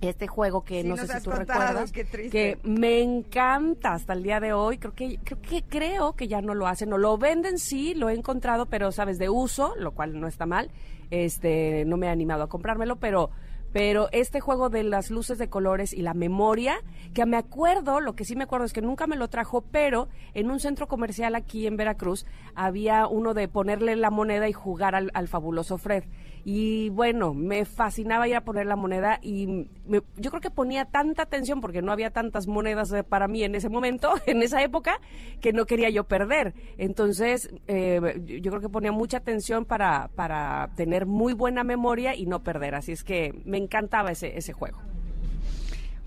este 0.00 0.26
juego 0.26 0.64
que 0.64 0.82
no 0.82 0.96
sé 0.96 1.06
si 1.06 1.22
tú 1.22 1.30
recuerdas 1.30 1.92
que 1.92 2.58
me 2.62 3.02
encanta 3.02 3.92
hasta 3.92 4.14
el 4.14 4.22
día 4.22 4.40
de 4.40 4.52
hoy. 4.52 4.78
Creo 4.78 4.94
que 4.94 5.18
creo 5.22 5.42
que 5.42 5.62
creo 5.62 6.12
que 6.14 6.28
ya 6.28 6.40
no 6.40 6.54
lo 6.54 6.66
hacen. 6.66 6.88
No 6.88 6.98
lo 6.98 7.18
venden 7.18 7.58
sí 7.58 7.94
lo 7.94 8.08
he 8.08 8.14
encontrado 8.14 8.66
pero 8.66 8.92
sabes 8.92 9.18
de 9.18 9.28
uso 9.28 9.74
lo 9.76 9.92
cual 9.92 10.18
no 10.18 10.26
está 10.26 10.46
mal. 10.46 10.70
Este 11.10 11.84
no 11.84 11.96
me 11.96 12.06
he 12.06 12.10
animado 12.10 12.44
a 12.44 12.48
comprármelo 12.48 12.96
pero 12.96 13.30
pero 13.72 14.08
este 14.10 14.40
juego 14.40 14.68
de 14.68 14.82
las 14.82 15.10
luces 15.10 15.38
de 15.38 15.48
colores 15.48 15.92
y 15.92 16.02
la 16.02 16.14
memoria, 16.14 16.80
que 17.14 17.24
me 17.24 17.36
acuerdo, 17.36 18.00
lo 18.00 18.14
que 18.14 18.24
sí 18.24 18.34
me 18.34 18.44
acuerdo 18.44 18.66
es 18.66 18.72
que 18.72 18.82
nunca 18.82 19.06
me 19.06 19.16
lo 19.16 19.28
trajo, 19.28 19.62
pero 19.62 20.08
en 20.34 20.50
un 20.50 20.58
centro 20.58 20.88
comercial 20.88 21.36
aquí 21.36 21.66
en 21.66 21.76
Veracruz 21.76 22.26
había 22.54 23.06
uno 23.06 23.32
de 23.32 23.46
ponerle 23.46 23.94
la 23.94 24.10
moneda 24.10 24.48
y 24.48 24.52
jugar 24.52 24.96
al, 24.96 25.10
al 25.14 25.28
fabuloso 25.28 25.78
Fred. 25.78 26.04
Y 26.44 26.90
bueno, 26.90 27.34
me 27.34 27.64
fascinaba 27.64 28.28
ir 28.28 28.36
a 28.36 28.40
poner 28.42 28.66
la 28.66 28.76
moneda 28.76 29.18
y 29.22 29.68
yo 30.16 30.30
creo 30.30 30.40
que 30.40 30.50
ponía 30.50 30.84
tanta 30.84 31.22
atención 31.22 31.60
porque 31.60 31.82
no 31.82 31.92
había 31.92 32.10
tantas 32.10 32.46
monedas 32.46 32.92
para 33.08 33.28
mí 33.28 33.42
en 33.44 33.54
ese 33.54 33.68
momento, 33.68 34.14
en 34.26 34.42
esa 34.42 34.62
época, 34.62 35.00
que 35.40 35.52
no 35.52 35.66
quería 35.66 35.90
yo 35.90 36.04
perder. 36.04 36.54
Entonces, 36.78 37.50
eh, 37.66 38.00
yo 38.24 38.50
creo 38.50 38.60
que 38.60 38.68
ponía 38.68 38.92
mucha 38.92 39.18
atención 39.18 39.64
para, 39.64 40.08
para 40.14 40.70
tener 40.76 41.06
muy 41.06 41.32
buena 41.32 41.64
memoria 41.64 42.14
y 42.14 42.26
no 42.26 42.42
perder. 42.42 42.74
Así 42.74 42.92
es 42.92 43.04
que 43.04 43.32
me 43.44 43.58
encantaba 43.58 44.10
ese, 44.12 44.36
ese 44.36 44.52
juego. 44.52 44.78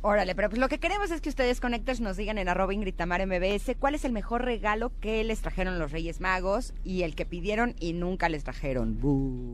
Órale, 0.05 0.35
pero 0.35 0.49
pues 0.49 0.59
lo 0.59 0.67
que 0.67 0.79
queremos 0.79 1.11
es 1.11 1.21
que 1.21 1.29
ustedes 1.29 1.61
conectes 1.61 2.01
nos 2.01 2.17
digan 2.17 2.37
en 2.37 2.49
arroba 2.49 2.73
Ingrid 2.73 2.95
MBS 2.99 3.77
cuál 3.79 3.95
es 3.95 4.03
el 4.03 4.11
mejor 4.11 4.43
regalo 4.43 4.91
que 4.99 5.23
les 5.23 5.41
trajeron 5.41 5.79
los 5.79 5.93
Reyes 5.93 6.19
Magos 6.19 6.73
y 6.83 7.03
el 7.03 7.15
que 7.15 7.25
pidieron 7.25 7.73
y 7.79 7.93
nunca 7.93 8.27
les 8.27 8.43
trajeron. 8.43 8.99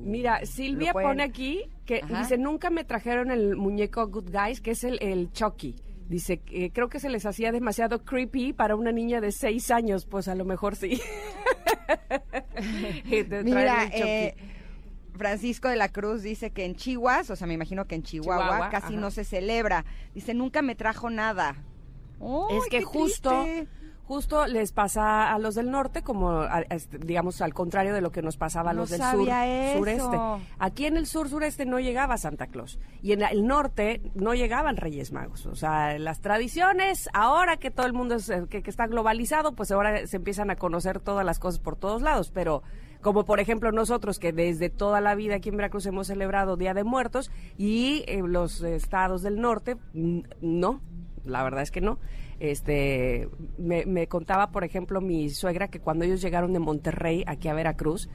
Mira, 0.09 0.43
Silvia 0.47 0.91
pone 0.91 1.21
aquí 1.21 1.69
que 1.85 2.01
dice, 2.17 2.39
nunca 2.39 2.71
me 2.71 2.83
trajeron 2.83 3.29
el 3.29 3.57
muñeco 3.57 4.07
Good 4.07 4.31
Guys, 4.31 4.59
que 4.59 4.71
es 4.71 4.83
el, 4.83 4.97
el 5.03 5.31
Chucky. 5.31 5.75
Dice, 6.07 6.39
que 6.39 6.71
creo 6.71 6.89
que 6.89 6.99
se 6.99 7.09
les 7.09 7.27
hacía 7.27 7.51
demasiado 7.51 8.03
creepy 8.03 8.53
para 8.53 8.75
una 8.75 8.91
niña 8.91 9.21
de 9.21 9.31
seis 9.31 9.69
años. 9.69 10.07
Pues 10.07 10.27
a 10.27 10.33
lo 10.33 10.45
mejor 10.45 10.75
sí. 10.75 10.99
Mira, 13.43 13.85
eh, 13.93 14.35
Francisco 15.19 15.67
de 15.67 15.75
la 15.75 15.89
Cruz 15.89 16.23
dice 16.23 16.49
que 16.49 16.65
en 16.65 16.73
Chihuahua, 16.75 17.21
o 17.29 17.35
sea, 17.35 17.45
me 17.45 17.53
imagino 17.53 17.85
que 17.85 17.93
en 17.93 18.01
Chihuahua, 18.03 18.69
casi 18.71 18.95
no 18.97 19.11
se 19.11 19.23
celebra. 19.23 19.85
Dice, 20.15 20.33
nunca 20.33 20.63
me 20.63 20.73
trajo 20.73 21.11
nada. 21.11 21.55
es 22.49 22.63
que 22.71 22.81
justo, 22.81 23.45
justo 24.03 24.47
les 24.47 24.71
pasa 24.71 25.31
a 25.31 25.37
los 25.39 25.53
del 25.55 25.69
norte, 25.71 26.01
como 26.01 26.31
a- 26.41 26.61
este, 26.69 26.97
digamos 26.97 27.41
al 27.41 27.53
contrario 27.53 27.93
de 27.93 28.01
lo 28.01 28.11
que 28.11 28.21
nos 28.23 28.37
pasaba 28.37 28.71
a 28.71 28.73
No 28.73 28.79
los 28.81 28.89
del 28.89 29.01
sur 29.01 29.29
eso. 29.29 29.77
sureste. 29.77 30.17
Aquí 30.57 30.85
en 30.87 30.97
el 30.97 31.05
sur 31.05 31.29
sureste 31.29 31.65
no 31.65 31.79
llegaba 31.79 32.17
Santa 32.17 32.47
Claus 32.47 32.79
y 33.03 33.11
en 33.13 33.21
el 33.21 33.45
norte 33.45 34.01
no 34.15 34.33
llegaban 34.33 34.77
Reyes 34.77 35.11
Magos. 35.11 35.45
O 35.45 35.55
sea, 35.55 35.97
las 35.99 36.21
tradiciones, 36.21 37.07
ahora 37.13 37.57
que 37.57 37.69
todo 37.71 37.85
el 37.85 37.93
mundo 37.93 38.15
es, 38.15 38.29
eh, 38.29 38.45
que, 38.49 38.63
que 38.63 38.69
está 38.71 38.87
globalizado, 38.87 39.53
pues 39.53 39.71
ahora 39.71 40.07
se 40.07 40.17
empiezan 40.17 40.49
a 40.49 40.55
conocer 40.55 40.99
todas 40.99 41.23
las 41.25 41.37
cosas 41.39 41.59
por 41.59 41.75
todos 41.75 42.01
lados, 42.01 42.31
pero 42.33 42.63
como 43.01 43.25
por 43.25 43.39
ejemplo 43.39 43.71
nosotros 43.71 44.19
que 44.19 44.33
desde 44.33 44.69
toda 44.69 45.01
la 45.01 45.15
vida 45.15 45.35
aquí 45.35 45.49
en 45.49 45.57
Veracruz 45.57 45.85
hemos 45.85 46.07
celebrado 46.07 46.57
Día 46.57 46.73
de 46.73 46.83
Muertos 46.83 47.31
y 47.57 48.03
eh, 48.07 48.21
los 48.25 48.61
estados 48.61 49.21
del 49.21 49.39
norte 49.39 49.77
no, 49.93 50.81
la 51.25 51.43
verdad 51.43 51.61
es 51.61 51.71
que 51.71 51.81
no. 51.81 51.99
Este, 52.39 53.27
me, 53.57 53.85
me 53.85 54.07
contaba, 54.07 54.51
por 54.51 54.63
ejemplo, 54.63 55.01
mi 55.01 55.29
suegra 55.29 55.67
que 55.67 55.81
cuando 55.81 56.05
ellos 56.05 56.21
llegaron 56.21 56.53
de 56.53 56.59
Monterrey 56.59 57.23
aquí 57.27 57.49
a 57.49 57.53
Veracruz, 57.53 58.09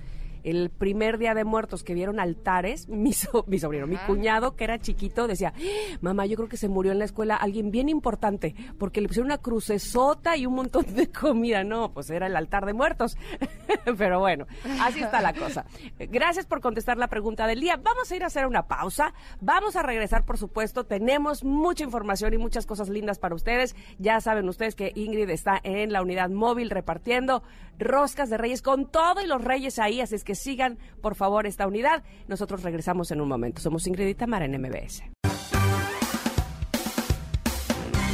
el 0.44 0.70
primer 0.70 1.18
día 1.18 1.34
de 1.34 1.44
muertos 1.44 1.82
que 1.82 1.94
vieron 1.94 2.20
altares, 2.20 2.88
mi, 2.88 3.12
so- 3.12 3.44
mi 3.48 3.58
sobrino, 3.58 3.86
mi 3.86 3.96
cuñado, 3.96 4.54
que 4.56 4.64
era 4.64 4.78
chiquito, 4.78 5.26
decía, 5.26 5.52
"Ah, 5.56 5.98
mamá, 6.00 6.26
yo 6.26 6.36
creo 6.36 6.48
que 6.48 6.56
se 6.56 6.68
murió 6.68 6.92
en 6.92 6.98
la 7.00 7.04
escuela 7.06 7.34
alguien 7.36 7.70
bien 7.70 7.88
importante, 7.88 8.54
porque 8.78 9.00
le 9.00 9.08
pusieron 9.08 9.26
una 9.26 9.38
crucesota 9.38 10.36
y 10.36 10.46
un 10.46 10.54
montón 10.54 10.84
de 10.94 11.10
comida. 11.10 11.64
No, 11.64 11.92
pues 11.92 12.10
era 12.10 12.26
el 12.26 12.36
altar 12.36 12.66
de 12.66 12.74
muertos. 12.74 13.16
Pero 13.98 14.20
bueno, 14.20 14.46
así 14.80 15.00
está 15.02 15.20
la 15.20 15.32
cosa. 15.32 15.64
Gracias 15.98 16.46
por 16.46 16.60
contestar 16.60 16.96
la 16.98 17.08
pregunta 17.08 17.46
del 17.46 17.60
día. 17.60 17.76
Vamos 17.76 18.10
a 18.10 18.16
ir 18.16 18.22
a 18.22 18.26
hacer 18.26 18.46
una 18.46 18.66
pausa. 18.66 19.14
Vamos 19.40 19.76
a 19.76 19.82
regresar, 19.82 20.24
por 20.24 20.38
supuesto. 20.38 20.84
Tenemos 20.84 21.44
mucha 21.44 21.84
información 21.84 22.34
y 22.34 22.38
muchas 22.38 22.66
cosas 22.66 22.88
lindas 22.88 23.18
para 23.18 23.34
ustedes. 23.34 23.74
Ya 23.98 24.20
saben 24.20 24.48
ustedes 24.48 24.74
que 24.74 24.92
Ingrid 24.94 25.30
está 25.30 25.60
en 25.62 25.92
la 25.92 26.02
unidad 26.02 26.30
móvil 26.30 26.70
repartiendo 26.70 27.42
roscas 27.78 28.30
de 28.30 28.38
reyes 28.38 28.62
con 28.62 28.86
todo 28.86 29.20
y 29.22 29.26
los 29.26 29.42
reyes 29.42 29.78
ahí. 29.78 30.00
Así 30.00 30.14
es 30.14 30.24
que 30.24 30.33
sigan, 30.34 30.78
por 31.00 31.14
favor, 31.14 31.46
esta 31.46 31.66
unidad. 31.66 32.02
Nosotros 32.28 32.62
regresamos 32.62 33.10
en 33.10 33.20
un 33.20 33.28
momento. 33.28 33.60
Somos 33.60 33.86
Ingrid 33.86 34.08
y 34.08 34.14
Tamara 34.14 34.44
en 34.44 34.60
MBS. 34.60 35.02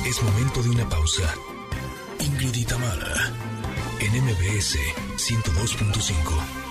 Es 0.07 0.23
momento 0.23 0.63
de 0.63 0.71
una 0.71 0.89
pausa. 0.89 1.33
Ingrid 2.19 2.55
y 2.57 2.65
Tamara, 2.65 3.33
en 4.01 4.25
MBS 4.25 4.77
102.5. 5.17 6.71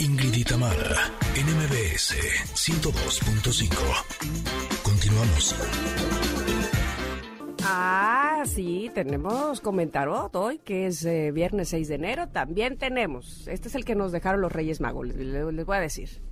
Ingrid 0.00 0.34
y 0.34 0.44
Tamara, 0.44 1.10
en 1.36 1.46
MBS 1.46 2.16
102.5. 2.54 3.68
Continuamos. 4.82 5.54
Ah, 7.62 8.42
sí, 8.46 8.90
tenemos 8.94 9.60
comentarot 9.60 10.34
hoy, 10.34 10.58
que 10.58 10.86
es 10.86 11.04
eh, 11.04 11.30
viernes 11.30 11.68
6 11.68 11.88
de 11.88 11.94
enero. 11.94 12.28
También 12.28 12.78
tenemos, 12.78 13.46
este 13.48 13.68
es 13.68 13.74
el 13.74 13.84
que 13.84 13.94
nos 13.94 14.12
dejaron 14.12 14.40
los 14.40 14.52
Reyes 14.52 14.80
Magos, 14.80 15.08
les, 15.08 15.66
voy 15.66 15.76
a 15.76 15.80
decir. 15.80 16.22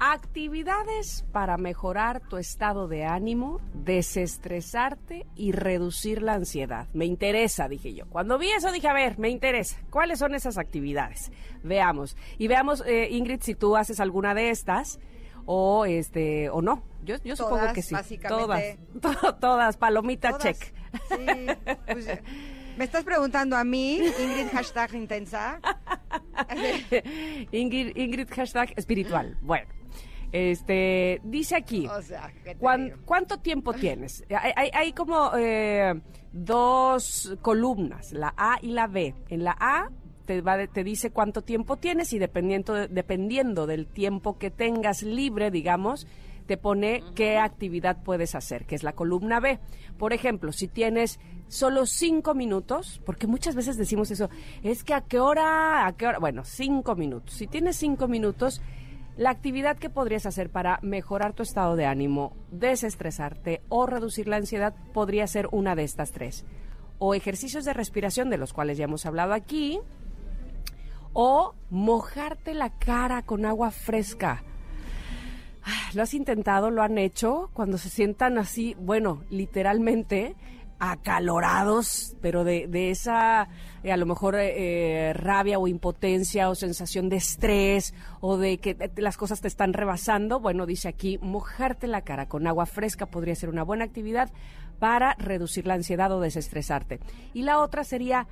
Actividades 0.00 1.24
para 1.30 1.56
mejorar 1.56 2.20
tu 2.28 2.36
estado 2.36 2.88
de 2.88 3.04
ánimo, 3.04 3.60
desestresarte 3.72 5.26
y 5.36 5.52
reducir 5.52 6.22
la 6.22 6.34
ansiedad. 6.34 6.88
Me 6.92 7.04
interesa, 7.06 7.68
dije 7.68 7.94
yo. 7.94 8.06
Cuando 8.06 8.36
vi 8.36 8.50
eso 8.50 8.72
dije, 8.72 8.88
a 8.88 8.94
ver, 8.94 9.18
me 9.20 9.30
interesa. 9.30 9.76
¿Cuáles 9.90 10.18
son 10.18 10.34
esas 10.34 10.58
actividades? 10.58 11.30
Veamos. 11.62 12.16
Y 12.38 12.48
veamos, 12.48 12.82
eh, 12.84 13.08
Ingrid, 13.12 13.42
si 13.42 13.54
tú 13.54 13.76
haces 13.76 14.00
alguna 14.00 14.34
de 14.34 14.50
estas 14.50 14.98
o 15.46 15.84
este 15.86 16.48
o 16.50 16.62
no. 16.62 16.82
Yo, 17.04 17.16
yo 17.24 17.34
supongo 17.36 17.72
que 17.72 17.82
sí. 17.82 17.94
básicamente. 17.94 18.78
Todas, 19.00 19.20
to- 19.20 19.34
todas, 19.40 19.76
palomita 19.76 20.28
Todas. 20.30 20.42
check. 20.42 20.74
Sí, 21.08 21.26
pues, 21.86 22.06
me 22.76 22.84
estás 22.84 23.02
preguntando 23.04 23.56
a 23.56 23.64
mí, 23.64 23.96
Ingrid 23.96 24.48
hashtag 24.52 24.94
intensa. 24.94 25.60
Ingrid, 27.52 27.96
Ingrid 27.96 28.28
hashtag 28.30 28.72
espiritual. 28.76 29.36
Bueno, 29.42 29.66
este 30.32 31.20
dice 31.24 31.56
aquí. 31.56 31.86
O 31.86 32.02
sea, 32.02 32.32
¿qué 32.44 32.54
te 32.54 32.56
¿cuán- 32.60 32.84
digo? 32.86 32.96
¿Cuánto 33.04 33.38
tiempo 33.40 33.72
tienes? 33.72 34.24
Hay, 34.30 34.52
hay- 34.56 34.70
hay 34.72 34.92
como 34.92 35.32
eh, 35.36 36.00
dos 36.32 37.36
columnas, 37.42 38.12
la 38.12 38.32
A 38.36 38.58
y 38.62 38.68
la 38.72 38.86
B. 38.86 39.14
En 39.28 39.44
la 39.44 39.56
A 39.58 39.88
te, 40.24 40.40
va 40.40 40.56
de- 40.56 40.68
te 40.68 40.84
dice 40.84 41.10
cuánto 41.10 41.42
tiempo 41.42 41.76
tienes 41.76 42.12
y 42.12 42.18
dependiendo, 42.18 42.74
de- 42.74 42.88
dependiendo 42.88 43.66
del 43.66 43.86
tiempo 43.86 44.38
que 44.38 44.50
tengas 44.50 45.02
libre, 45.02 45.50
digamos, 45.50 46.06
te 46.46 46.56
pone 46.56 47.02
qué 47.14 47.38
actividad 47.38 48.02
puedes 48.02 48.34
hacer, 48.34 48.64
que 48.66 48.74
es 48.74 48.82
la 48.82 48.92
columna 48.94 49.38
B. 49.40 49.58
Por 49.98 50.12
ejemplo, 50.12 50.52
si 50.52 50.66
tienes 50.66 51.20
solo 51.48 51.86
cinco 51.86 52.34
minutos, 52.34 53.00
porque 53.06 53.26
muchas 53.26 53.54
veces 53.54 53.76
decimos 53.76 54.10
eso, 54.10 54.28
es 54.62 54.82
que 54.82 54.94
a 54.94 55.02
qué 55.02 55.20
hora, 55.20 55.86
a 55.86 55.92
qué 55.96 56.06
hora, 56.06 56.18
bueno, 56.18 56.42
cinco 56.44 56.96
minutos. 56.96 57.34
Si 57.34 57.46
tienes 57.46 57.76
cinco 57.76 58.08
minutos, 58.08 58.60
la 59.16 59.30
actividad 59.30 59.76
que 59.76 59.90
podrías 59.90 60.26
hacer 60.26 60.50
para 60.50 60.78
mejorar 60.82 61.32
tu 61.34 61.42
estado 61.42 61.76
de 61.76 61.84
ánimo, 61.86 62.34
desestresarte 62.50 63.60
o 63.68 63.86
reducir 63.86 64.26
la 64.26 64.36
ansiedad 64.36 64.74
podría 64.92 65.26
ser 65.26 65.48
una 65.52 65.74
de 65.76 65.84
estas 65.84 66.10
tres. 66.12 66.44
O 66.98 67.14
ejercicios 67.14 67.64
de 67.64 67.72
respiración, 67.72 68.30
de 68.30 68.38
los 68.38 68.52
cuales 68.52 68.78
ya 68.78 68.84
hemos 68.84 69.06
hablado 69.06 69.32
aquí, 69.34 69.78
o 71.12 71.54
mojarte 71.70 72.54
la 72.54 72.70
cara 72.70 73.22
con 73.22 73.44
agua 73.44 73.70
fresca. 73.70 74.42
Ah, 75.64 75.90
¿Lo 75.94 76.02
has 76.02 76.14
intentado? 76.14 76.70
¿Lo 76.70 76.82
han 76.82 76.98
hecho? 76.98 77.50
Cuando 77.52 77.78
se 77.78 77.88
sientan 77.88 78.38
así, 78.38 78.74
bueno, 78.78 79.22
literalmente 79.30 80.34
acalorados, 80.84 82.16
pero 82.20 82.42
de, 82.42 82.66
de 82.66 82.90
esa, 82.90 83.48
eh, 83.84 83.92
a 83.92 83.96
lo 83.96 84.04
mejor, 84.04 84.34
eh, 84.34 85.10
eh, 85.10 85.12
rabia 85.12 85.60
o 85.60 85.68
impotencia 85.68 86.50
o 86.50 86.56
sensación 86.56 87.08
de 87.08 87.16
estrés 87.18 87.94
o 88.20 88.36
de 88.36 88.58
que 88.58 88.90
las 88.96 89.16
cosas 89.16 89.40
te 89.40 89.46
están 89.46 89.74
rebasando. 89.74 90.40
Bueno, 90.40 90.66
dice 90.66 90.88
aquí, 90.88 91.20
mojarte 91.22 91.86
la 91.86 92.02
cara 92.02 92.26
con 92.26 92.48
agua 92.48 92.66
fresca 92.66 93.06
podría 93.06 93.36
ser 93.36 93.48
una 93.48 93.62
buena 93.62 93.84
actividad 93.84 94.32
para 94.80 95.14
reducir 95.14 95.68
la 95.68 95.74
ansiedad 95.74 96.10
o 96.10 96.18
desestresarte. 96.18 96.98
Y 97.32 97.42
la 97.42 97.60
otra 97.60 97.84
sería 97.84 98.26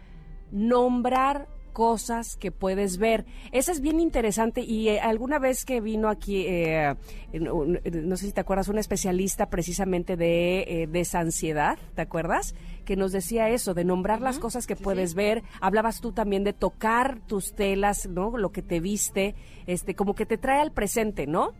nombrar 0.51 1.47
cosas 1.73 2.37
que 2.37 2.50
puedes 2.53 2.99
ver. 2.99 3.25
Esa 3.53 3.73
es 3.73 3.81
bien 3.81 4.00
interesante 4.00 4.61
y 4.61 4.89
eh, 4.89 5.00
alguna 5.00 5.39
vez 5.39 5.65
que 5.65 5.81
vino 5.81 6.09
aquí, 6.09 6.45
eh, 6.47 6.95
no 7.33 8.17
sé 8.17 8.27
si 8.27 8.33
te 8.33 8.41
acuerdas, 8.41 8.69
un 8.69 8.79
especialista 8.79 9.50
precisamente 9.50 10.17
de 10.17 10.61
eh, 10.62 10.87
desansiedad, 10.87 11.79
¿te 11.95 12.03
acuerdas? 12.03 12.55
Que 12.85 12.97
nos 12.97 13.12
decía 13.12 13.49
eso, 13.49 13.75
de 13.75 13.85
nombrar 13.85 14.21
las 14.21 14.39
cosas 14.39 14.67
que 14.67 14.77
puedes 14.77 15.15
ver. 15.15 15.43
Hablabas 15.61 16.00
tú 16.00 16.12
también 16.12 16.45
de 16.45 16.53
tocar 16.53 17.21
tus 17.27 17.55
telas, 17.55 18.09
¿no? 18.09 18.37
Lo 18.37 18.50
que 18.50 18.62
te 18.62 18.81
viste, 18.81 19.35
este, 19.67 19.95
como 19.95 20.15
que 20.15 20.27
te 20.27 20.39
trae 20.39 20.61
al 20.61 20.73
presente, 20.73 21.27
¿no? 21.27 21.53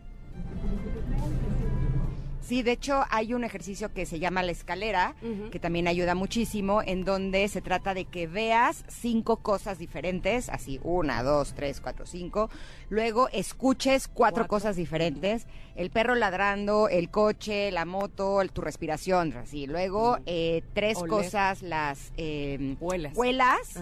Sí, 2.51 2.63
de 2.63 2.73
hecho 2.73 3.05
hay 3.09 3.33
un 3.33 3.45
ejercicio 3.45 3.93
que 3.93 4.05
se 4.05 4.19
llama 4.19 4.43
la 4.43 4.51
escalera, 4.51 5.15
que 5.53 5.57
también 5.57 5.87
ayuda 5.87 6.15
muchísimo, 6.15 6.81
en 6.85 7.05
donde 7.05 7.47
se 7.47 7.61
trata 7.61 7.93
de 7.93 8.03
que 8.03 8.27
veas 8.27 8.83
cinco 8.89 9.37
cosas 9.37 9.79
diferentes, 9.79 10.49
así 10.49 10.77
una, 10.83 11.23
dos, 11.23 11.53
tres, 11.53 11.79
cuatro, 11.79 12.05
cinco. 12.05 12.49
Luego 12.89 13.29
escuches 13.29 14.09
cuatro, 14.09 14.39
Cuatro. 14.41 14.47
cosas 14.49 14.75
diferentes, 14.75 15.47
el 15.77 15.91
perro 15.91 16.13
ladrando, 16.15 16.89
el 16.89 17.09
coche, 17.09 17.71
la 17.71 17.85
moto, 17.85 18.41
el- 18.41 18.51
tu 18.51 18.59
respiración, 18.59 19.31
así. 19.37 19.65
Luego 19.65 20.17
eh, 20.25 20.61
tres 20.73 20.97
cosas, 21.07 21.61
las 21.61 22.11
eh, 22.17 22.75
Huelas. 22.81 23.77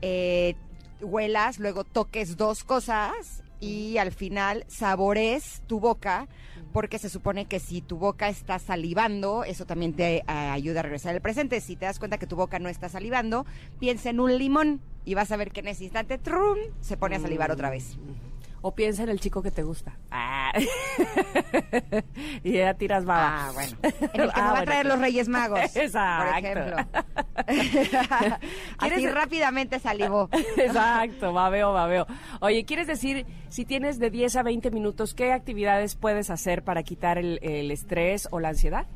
eh, 0.00 0.56
huelas, 1.00 1.60
luego 1.60 1.84
toques 1.84 2.36
dos 2.36 2.64
cosas 2.64 3.44
y 3.60 3.98
al 3.98 4.10
final 4.10 4.64
sabores 4.66 5.62
tu 5.68 5.78
boca, 5.78 6.26
porque 6.72 6.98
se 6.98 7.08
supone 7.08 7.44
que 7.44 7.60
si 7.60 7.82
tu 7.82 7.98
boca 7.98 8.28
está 8.28 8.58
salivando, 8.58 9.44
eso 9.44 9.66
también 9.66 9.92
te 9.94 10.24
ayuda 10.26 10.80
a 10.80 10.82
regresar 10.82 11.14
al 11.14 11.20
presente. 11.20 11.60
Si 11.60 11.76
te 11.76 11.84
das 11.84 11.98
cuenta 11.98 12.18
que 12.18 12.26
tu 12.26 12.36
boca 12.36 12.58
no 12.58 12.68
está 12.68 12.88
salivando, 12.88 13.46
piensa 13.78 14.10
en 14.10 14.20
un 14.20 14.36
limón 14.36 14.80
y 15.04 15.14
vas 15.14 15.30
a 15.32 15.36
ver 15.36 15.50
que 15.50 15.60
en 15.60 15.68
ese 15.68 15.84
instante 15.84 16.18
trum, 16.18 16.58
se 16.80 16.96
pone 16.96 17.16
a 17.16 17.20
salivar 17.20 17.50
otra 17.50 17.70
vez. 17.70 17.98
O 18.64 18.74
piensa 18.74 19.02
en 19.02 19.08
el 19.08 19.18
chico 19.20 19.42
que 19.42 19.50
te 19.50 19.62
gusta. 19.64 19.98
Ah. 20.10 20.52
y 22.44 22.52
ya 22.52 22.74
tiras 22.74 23.04
baba. 23.04 23.48
Ah, 23.48 23.50
bueno. 23.52 23.76
En 23.82 24.20
el 24.20 24.30
que 24.32 24.40
me 24.40 24.46
Ah, 24.46 24.52
va 24.52 24.58
a 24.60 24.64
traer 24.64 24.86
los 24.86 24.98
Reyes 25.00 25.28
Magos. 25.28 25.58
Exacto. 25.76 26.30
Por 26.30 26.44
ejemplo. 26.44 26.76
Así 28.78 28.94
¿Quieres- 28.94 29.14
rápidamente 29.14 29.78
salivó. 29.80 30.28
Exacto, 30.56 31.32
babeo, 31.32 31.72
babeo. 31.72 32.06
Oye, 32.40 32.64
¿quieres 32.64 32.86
decir 32.86 33.26
si 33.48 33.64
tienes 33.64 33.98
de 33.98 34.10
10 34.10 34.36
a 34.36 34.42
20 34.44 34.70
minutos 34.70 35.14
qué 35.14 35.32
actividades 35.32 35.96
puedes 35.96 36.30
hacer 36.30 36.62
para 36.62 36.82
quitar 36.84 37.18
el, 37.18 37.40
el 37.42 37.70
estrés 37.72 38.28
o 38.30 38.38
la 38.40 38.50
ansiedad? 38.50 38.86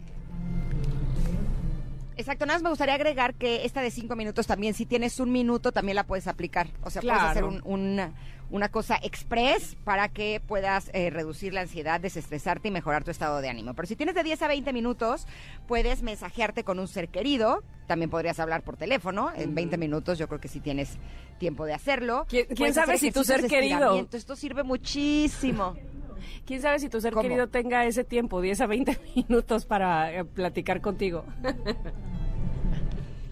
Exacto, 2.18 2.46
nada 2.46 2.56
más 2.58 2.62
me 2.62 2.70
gustaría 2.70 2.94
agregar 2.94 3.35
que 3.35 3.66
esta 3.66 3.82
de 3.82 3.90
cinco 3.90 4.16
minutos 4.16 4.46
también, 4.46 4.73
si 4.73 4.87
tienes 4.87 5.20
un 5.20 5.30
minuto, 5.32 5.70
también 5.73 5.96
la 5.96 6.04
puedes 6.04 6.26
aplicar. 6.28 6.68
O 6.82 6.88
sea, 6.88 7.02
Claro. 7.02 7.18
puedes 7.20 7.30
hacer 7.32 7.44
un, 7.44 7.61
un- 7.64 8.14
una 8.50 8.68
cosa 8.68 8.98
express 9.02 9.76
para 9.84 10.08
que 10.08 10.40
puedas 10.46 10.90
eh, 10.92 11.10
reducir 11.10 11.52
la 11.52 11.62
ansiedad, 11.62 12.00
desestresarte 12.00 12.68
y 12.68 12.70
mejorar 12.70 13.04
tu 13.04 13.10
estado 13.10 13.40
de 13.40 13.48
ánimo. 13.48 13.74
Pero 13.74 13.88
si 13.88 13.96
tienes 13.96 14.14
de 14.14 14.22
10 14.22 14.42
a 14.42 14.48
20 14.48 14.72
minutos, 14.72 15.26
puedes 15.66 16.02
mensajearte 16.02 16.64
con 16.64 16.78
un 16.78 16.88
ser 16.88 17.08
querido. 17.08 17.62
También 17.86 18.10
podrías 18.10 18.38
hablar 18.40 18.62
por 18.62 18.76
teléfono. 18.76 19.30
En 19.34 19.54
20 19.54 19.76
minutos 19.78 20.18
yo 20.18 20.28
creo 20.28 20.40
que 20.40 20.48
sí 20.48 20.60
tienes 20.60 20.98
tiempo 21.38 21.64
de 21.66 21.74
hacerlo. 21.74 22.26
¿Quién, 22.28 22.74
sabe 22.74 22.98
si 22.98 23.10
tu 23.10 23.24
ser 23.24 23.46
querido-. 23.46 24.06
Esto 24.12 24.36
sirve 24.36 24.62
muchísimo. 24.62 25.76
¿Quién 26.46 26.62
sabe 26.62 26.78
si 26.78 26.88
tu 26.88 27.00
ser 27.00 27.12
¿Cómo? 27.12 27.22
querido 27.22 27.48
tenga 27.48 27.84
ese 27.86 28.04
tiempo, 28.04 28.40
10 28.40 28.60
a 28.60 28.66
20 28.66 28.98
minutos 29.16 29.66
para 29.66 30.12
eh, 30.12 30.24
platicar 30.24 30.80
contigo? 30.80 31.24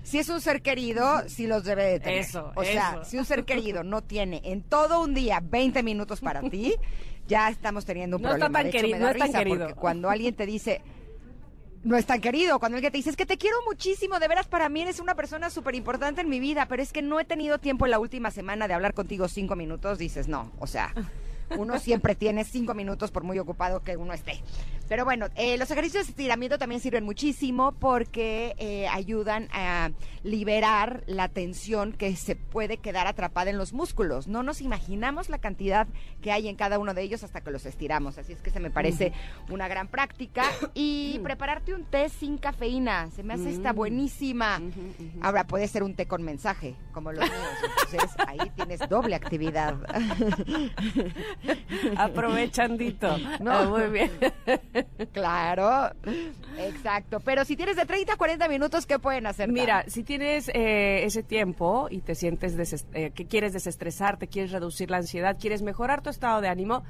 Si 0.04 0.18
es 0.18 0.28
un 0.28 0.40
ser 0.40 0.60
querido, 0.62 1.22
sí 1.28 1.46
los 1.46 1.64
debe 1.64 1.84
de 1.84 1.98
tener. 1.98 2.20
Eso, 2.20 2.52
o 2.54 2.62
sea, 2.62 3.02
si 3.04 3.18
un 3.18 3.24
ser 3.24 3.44
querido 3.44 3.82
no 3.82 4.02
tiene 4.02 4.42
en 4.44 4.62
todo 4.62 5.02
un 5.02 5.14
día 5.14 5.40
20 5.42 5.82
minutos 5.82 6.20
para 6.20 6.42
ti, 6.42 6.74
ya 7.26 7.48
estamos 7.48 7.86
teniendo 7.86 8.18
un 8.18 8.22
No 8.22 8.28
está 8.28 8.46
problema. 8.50 8.58
tan 8.58 8.64
De 8.64 8.68
hecho, 8.68 8.78
querido, 8.78 8.98
me 8.98 9.00
da 9.00 9.06
no 9.06 9.12
es 9.12 9.18
tan 9.18 9.26
risa 9.28 9.38
querido. 9.38 9.58
Porque 9.60 9.74
cuando 9.74 10.10
alguien 10.10 10.34
te 10.34 10.44
dice, 10.44 10.82
no 11.84 11.96
es 11.96 12.04
tan 12.04 12.20
querido, 12.20 12.58
cuando 12.58 12.76
alguien 12.76 12.92
te 12.92 12.98
dice, 12.98 13.10
es 13.10 13.16
que 13.16 13.24
te 13.24 13.38
quiero 13.38 13.56
muchísimo, 13.66 14.20
de 14.20 14.28
veras 14.28 14.46
para 14.46 14.68
mí 14.68 14.82
eres 14.82 15.00
una 15.00 15.14
persona 15.14 15.48
súper 15.48 15.74
importante 15.74 16.20
en 16.20 16.28
mi 16.28 16.38
vida, 16.38 16.66
pero 16.68 16.82
es 16.82 16.92
que 16.92 17.00
no 17.00 17.18
he 17.18 17.24
tenido 17.24 17.58
tiempo 17.58 17.86
en 17.86 17.90
la 17.90 17.98
última 17.98 18.30
semana 18.30 18.68
de 18.68 18.74
hablar 18.74 18.92
contigo 18.92 19.26
cinco 19.26 19.56
minutos, 19.56 19.98
dices, 19.98 20.28
no, 20.28 20.52
o 20.58 20.66
sea... 20.66 20.92
Uno 21.56 21.78
siempre 21.78 22.14
tiene 22.14 22.44
cinco 22.44 22.74
minutos 22.74 23.10
por 23.10 23.24
muy 23.24 23.38
ocupado 23.38 23.82
que 23.82 23.96
uno 23.96 24.12
esté. 24.12 24.42
Pero 24.88 25.04
bueno, 25.04 25.28
eh, 25.34 25.56
los 25.56 25.70
ejercicios 25.70 26.06
de 26.06 26.10
estiramiento 26.10 26.58
también 26.58 26.80
sirven 26.80 27.04
muchísimo 27.04 27.72
porque 27.72 28.54
eh, 28.58 28.86
ayudan 28.88 29.48
a 29.52 29.90
liberar 30.22 31.02
la 31.06 31.28
tensión 31.28 31.92
que 31.92 32.14
se 32.16 32.36
puede 32.36 32.76
quedar 32.76 33.06
atrapada 33.06 33.50
en 33.50 33.56
los 33.56 33.72
músculos. 33.72 34.28
No 34.28 34.42
nos 34.42 34.60
imaginamos 34.60 35.30
la 35.30 35.38
cantidad 35.38 35.86
que 36.20 36.32
hay 36.32 36.48
en 36.48 36.56
cada 36.56 36.78
uno 36.78 36.92
de 36.92 37.02
ellos 37.02 37.24
hasta 37.24 37.40
que 37.40 37.50
los 37.50 37.64
estiramos. 37.64 38.18
Así 38.18 38.32
es 38.32 38.42
que 38.42 38.50
se 38.50 38.60
me 38.60 38.70
parece 38.70 39.12
una 39.48 39.68
gran 39.68 39.88
práctica. 39.88 40.44
Y 40.74 41.18
prepararte 41.20 41.74
un 41.74 41.84
té 41.84 42.08
sin 42.08 42.36
cafeína. 42.36 43.10
Se 43.10 43.22
me 43.22 43.34
hace 43.34 43.50
esta 43.50 43.72
buenísima. 43.72 44.60
Ahora 45.22 45.46
puede 45.46 45.68
ser 45.68 45.82
un 45.82 45.94
té 45.94 46.06
con 46.06 46.22
mensaje, 46.22 46.74
como 46.92 47.12
los 47.12 47.24
míos. 47.24 47.32
Entonces 47.90 48.10
ahí 48.26 48.50
tienes 48.54 48.80
doble 48.88 49.14
actividad. 49.14 49.76
Aprovechandito. 51.96 53.16
No. 53.40 53.52
Ah, 53.52 53.64
muy 53.64 53.88
bien. 53.88 54.10
Claro, 55.12 55.90
exacto. 56.58 57.20
Pero 57.20 57.44
si 57.44 57.56
tienes 57.56 57.76
de 57.76 57.86
30 57.86 58.14
a 58.14 58.16
40 58.16 58.48
minutos, 58.48 58.86
¿qué 58.86 58.98
pueden 58.98 59.26
hacer? 59.26 59.50
Mira, 59.50 59.84
si 59.88 60.02
tienes 60.02 60.48
eh, 60.48 61.04
ese 61.04 61.22
tiempo 61.22 61.88
y 61.90 62.00
te 62.00 62.14
sientes 62.14 62.86
eh, 62.94 63.12
que 63.14 63.26
quieres 63.26 63.52
desestresarte, 63.52 64.28
quieres 64.28 64.52
reducir 64.52 64.90
la 64.90 64.98
ansiedad, 64.98 65.36
quieres 65.38 65.62
mejorar 65.62 66.02
tu 66.02 66.10
estado 66.10 66.40
de 66.40 66.48
ánimo, 66.48 66.82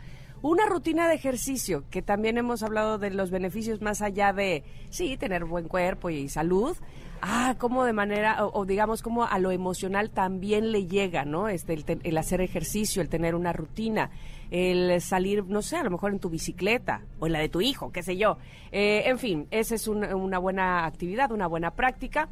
una 0.43 0.67
rutina 0.67 1.09
de 1.09 1.15
ejercicio, 1.15 1.85
que 1.91 2.03
también 2.03 2.37
hemos 2.37 2.63
hablado 2.63 2.99
de 2.99 3.11
los 3.11 3.31
beneficios 3.31 3.81
más 3.81 4.03
allá 4.03 4.35
de, 4.35 4.63
sí, 4.91 5.17
tener 5.17 5.47
buen 5.47 5.69
cuerpo 5.69 6.11
y 6.11 6.29
salud. 6.29 6.77
Ah, 7.23 7.55
como 7.59 7.87
de 7.87 7.95
manera, 7.95 8.45
o, 8.45 8.61
o 8.61 8.67
digamos, 8.67 9.01
como 9.01 9.25
a 9.25 9.39
lo 9.39 9.51
emocional 9.53 10.11
también 10.11 10.71
le 10.71 10.87
llega, 10.87 11.25
¿no? 11.25 11.49
Este, 11.49 11.73
el, 11.73 11.85
el 12.03 12.19
hacer 12.19 12.43
ejercicio, 12.43 13.01
el 13.01 13.09
tener 13.09 13.35
una 13.35 13.55
rutina, 13.55 14.11
el 14.51 15.01
salir, 15.01 15.45
no 15.47 15.63
sé, 15.63 15.77
a 15.77 15.83
lo 15.83 15.91
mejor 15.91 16.13
en 16.13 16.19
tu 16.21 16.31
bicicleta 16.31 17.03
o 17.19 17.27
en 17.27 17.33
la 17.33 17.39
de 17.41 17.49
tu 17.49 17.61
hijo, 17.61 17.93
qué 17.93 18.03
sé 18.03 18.17
yo. 18.17 18.39
Eh, 18.73 19.03
en 19.07 19.19
fin, 19.19 19.47
esa 19.51 19.75
es 19.75 19.89
un- 19.89 20.05
una 20.05 20.39
buena 20.39 20.85
actividad, 20.87 21.31
una 21.33 21.47
buena 21.47 21.73
práctica. 21.73 22.29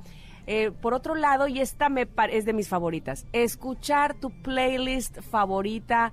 Eh, 0.46 0.70
por 0.72 0.92
otro 0.92 1.14
lado, 1.14 1.46
y 1.46 1.60
esta 1.60 1.88
me 1.88 2.08
es 2.30 2.44
de 2.44 2.52
mis 2.52 2.68
favoritas, 2.68 3.26
escuchar 3.32 4.14
tu 4.14 4.30
playlist 4.42 5.20
favorita. 5.20 6.12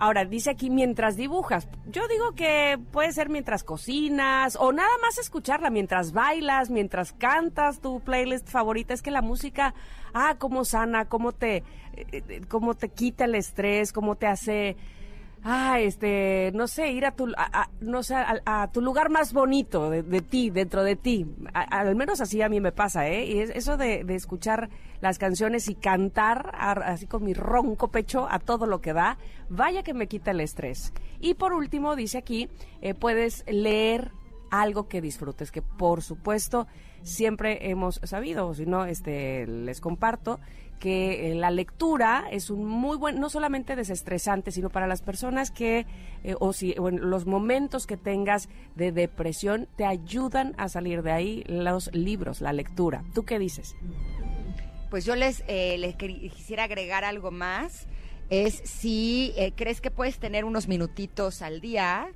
Ahora, 0.00 0.24
dice 0.24 0.50
aquí 0.50 0.70
mientras 0.70 1.16
dibujas. 1.16 1.68
Yo 1.90 2.06
digo 2.06 2.32
que 2.36 2.78
puede 2.92 3.10
ser 3.12 3.28
mientras 3.28 3.64
cocinas 3.64 4.54
o 4.54 4.72
nada 4.72 4.88
más 5.02 5.18
escucharla 5.18 5.70
mientras 5.70 6.12
bailas, 6.12 6.70
mientras 6.70 7.12
cantas 7.12 7.80
tu 7.80 7.98
playlist 8.00 8.48
favorita. 8.48 8.94
Es 8.94 9.02
que 9.02 9.10
la 9.10 9.22
música, 9.22 9.74
ah, 10.14 10.36
cómo 10.38 10.64
sana, 10.64 11.06
cómo 11.06 11.32
te, 11.32 11.64
eh, 11.96 12.42
cómo 12.48 12.74
te 12.74 12.90
quita 12.90 13.24
el 13.24 13.34
estrés, 13.34 13.92
cómo 13.92 14.14
te 14.14 14.28
hace 14.28 14.76
Ah, 15.44 15.78
este, 15.80 16.50
no 16.54 16.66
sé, 16.66 16.90
ir 16.90 17.06
a 17.06 17.12
tu, 17.12 17.26
a, 17.36 17.70
no 17.80 18.02
sé, 18.02 18.16
a, 18.16 18.40
a 18.44 18.72
tu 18.72 18.80
lugar 18.80 19.08
más 19.08 19.32
bonito 19.32 19.88
de, 19.88 20.02
de 20.02 20.20
ti, 20.20 20.50
dentro 20.50 20.82
de 20.82 20.96
ti. 20.96 21.26
Al 21.54 21.94
menos 21.94 22.20
así 22.20 22.42
a 22.42 22.48
mí 22.48 22.60
me 22.60 22.72
pasa, 22.72 23.08
¿eh? 23.08 23.24
Y 23.26 23.38
es 23.38 23.50
eso 23.50 23.76
de, 23.76 24.04
de 24.04 24.14
escuchar 24.14 24.68
las 25.00 25.18
canciones 25.18 25.68
y 25.68 25.76
cantar 25.76 26.50
así 26.54 27.06
con 27.06 27.22
mi 27.24 27.34
ronco 27.34 27.88
pecho 27.88 28.26
a 28.28 28.40
todo 28.40 28.66
lo 28.66 28.80
que 28.80 28.92
da, 28.92 29.16
vaya 29.48 29.82
que 29.82 29.94
me 29.94 30.08
quita 30.08 30.32
el 30.32 30.40
estrés. 30.40 30.92
Y 31.20 31.34
por 31.34 31.52
último, 31.52 31.94
dice 31.94 32.18
aquí, 32.18 32.48
eh, 32.80 32.94
puedes 32.94 33.44
leer 33.46 34.10
algo 34.50 34.88
que 34.88 35.00
disfrutes, 35.00 35.52
que 35.52 35.62
por 35.62 36.02
supuesto 36.02 36.66
siempre 37.02 37.70
hemos 37.70 38.00
sabido, 38.02 38.52
si 38.54 38.66
no, 38.66 38.86
este, 38.86 39.46
les 39.46 39.80
comparto 39.80 40.40
que 40.78 41.30
eh, 41.30 41.34
la 41.34 41.50
lectura 41.50 42.24
es 42.30 42.50
un 42.50 42.66
muy 42.66 42.96
buen, 42.96 43.20
no 43.20 43.30
solamente 43.30 43.76
desestresante, 43.76 44.50
sino 44.50 44.70
para 44.70 44.86
las 44.86 45.02
personas 45.02 45.50
que, 45.50 45.86
eh, 46.24 46.34
o 46.40 46.52
si, 46.52 46.74
o 46.78 46.88
en 46.88 47.10
los 47.10 47.26
momentos 47.26 47.86
que 47.86 47.96
tengas 47.96 48.48
de 48.76 48.92
depresión, 48.92 49.68
te 49.76 49.84
ayudan 49.84 50.54
a 50.56 50.68
salir 50.68 51.02
de 51.02 51.12
ahí 51.12 51.44
los 51.46 51.92
libros, 51.92 52.40
la 52.40 52.52
lectura. 52.52 53.04
¿Tú 53.14 53.24
qué 53.24 53.38
dices? 53.38 53.74
Pues 54.90 55.04
yo 55.04 55.16
les, 55.16 55.44
eh, 55.48 55.76
les 55.78 55.96
quisiera 55.96 56.64
agregar 56.64 57.04
algo 57.04 57.30
más. 57.30 57.86
Es 58.30 58.60
si 58.64 59.32
eh, 59.36 59.52
crees 59.54 59.80
que 59.80 59.90
puedes 59.90 60.18
tener 60.18 60.44
unos 60.44 60.68
minutitos 60.68 61.42
al 61.42 61.60
día 61.60 62.08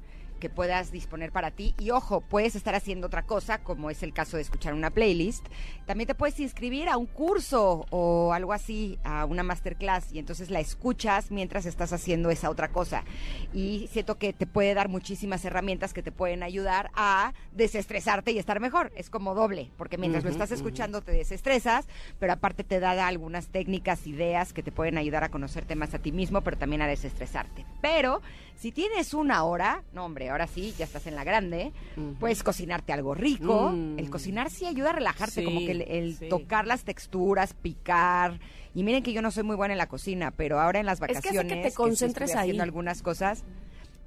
que 0.43 0.51
puedas 0.51 0.91
disponer 0.91 1.31
para 1.31 1.53
ti. 1.53 1.73
Y 1.79 1.93
ojo, 1.93 2.21
puedes 2.21 2.57
estar 2.57 2.75
haciendo 2.75 3.07
otra 3.07 3.23
cosa, 3.23 3.59
como 3.59 3.91
es 3.91 4.03
el 4.03 4.13
caso 4.13 4.37
de 4.37 4.43
escuchar 4.43 4.75
una 4.75 4.91
playlist. 4.91 5.47
También 5.87 6.09
te 6.09 6.17
puedes 6.17 6.41
inscribir 6.41 6.89
a 6.89 6.97
un 6.97 7.07
curso 7.07 7.87
o 7.91 8.33
algo 8.33 8.53
así, 8.53 8.99
a 9.05 9.25
una 9.25 9.45
masterclass, 9.45 10.13
y 10.13 10.19
entonces 10.19 10.51
la 10.51 10.59
escuchas 10.59 11.31
mientras 11.31 11.65
estás 11.65 11.93
haciendo 11.93 12.29
esa 12.31 12.51
otra 12.51 12.73
cosa. 12.73 13.05
Y 13.53 13.89
siento 13.93 14.19
que 14.19 14.33
te 14.33 14.49
puede 14.49 14.75
dar 14.75 14.89
muchísimas 14.89 15.45
herramientas 15.45 15.93
que 15.93 16.03
te 16.03 16.11
pueden 16.11 16.43
ayudar 16.43 16.91
a 16.97 17.35
desestresarte 17.53 18.33
y 18.33 18.39
estar 18.39 18.59
mejor. 18.59 18.91
Es 18.97 19.11
como 19.11 19.37
doble, 19.37 19.71
porque 19.77 19.97
mientras 19.97 20.25
lo 20.25 20.31
estás 20.31 20.51
escuchando 20.51 21.03
te 21.03 21.13
desestresas, 21.13 21.87
pero 22.19 22.33
aparte 22.33 22.65
te 22.65 22.81
da 22.81 23.07
algunas 23.07 23.47
técnicas, 23.47 24.09
ideas 24.09 24.53
que 24.53 24.65
te 24.65 24.73
pueden 24.73 24.99
ayudar 24.99 25.23
a 25.23 25.29
conocerte 25.29 25.77
más 25.77 25.95
a 25.95 26.01
ti 26.01 26.11
mismo, 26.11 26.41
pero 26.41 26.59
también 26.59 26.83
a 26.83 26.89
desestresarte. 26.89 27.65
Pero 27.81 28.23
si 28.63 28.71
tienes 28.71 29.13
una 29.13 29.43
hora, 29.43 29.83
no 29.93 30.05
hombre, 30.05 30.31
ahora 30.31 30.47
sí, 30.47 30.73
ya 30.79 30.85
estás 30.85 31.07
en 31.09 31.17
la 31.17 31.25
grande, 31.25 31.73
puedes 32.21 32.43
cocinarte 32.45 32.93
algo 32.93 33.13
rico. 33.15 33.71
Mm. 33.73 33.99
El 33.99 34.09
cocinar 34.09 34.51
sí 34.51 34.67
ayuda 34.67 34.91
a 34.91 34.93
relajarte, 34.93 35.41
Sí, 35.41 35.45
como 35.45 35.59
que 35.61 35.73
el, 35.73 35.83
el 35.83 36.15
sí. 36.17 36.29
tocar 36.29 36.67
las 36.69 36.85
texturas, 36.85 37.55
picar. 37.55 38.39
Y 38.75 38.85
miren 38.85 39.03
que 39.03 39.13
yo 39.13 39.21
no 39.21 39.33
soy 39.33 39.43
muy 39.43 39.57
buena 39.57 39.75
en 39.75 39.79
la 39.79 39.89
cocina, 39.89 40.31
pero 40.31 40.61
ahora 40.61 40.79
en 40.79 40.87
las 40.87 41.01
Es 41.03 41.07
que 41.09 41.15
vacaciones 41.15 41.63
te 41.63 41.75
concentres 41.75 42.31
estuve 42.31 42.41
haciendo 42.41 42.63
ahí. 42.63 42.69
algunas 42.69 43.03
cosas. 43.03 43.43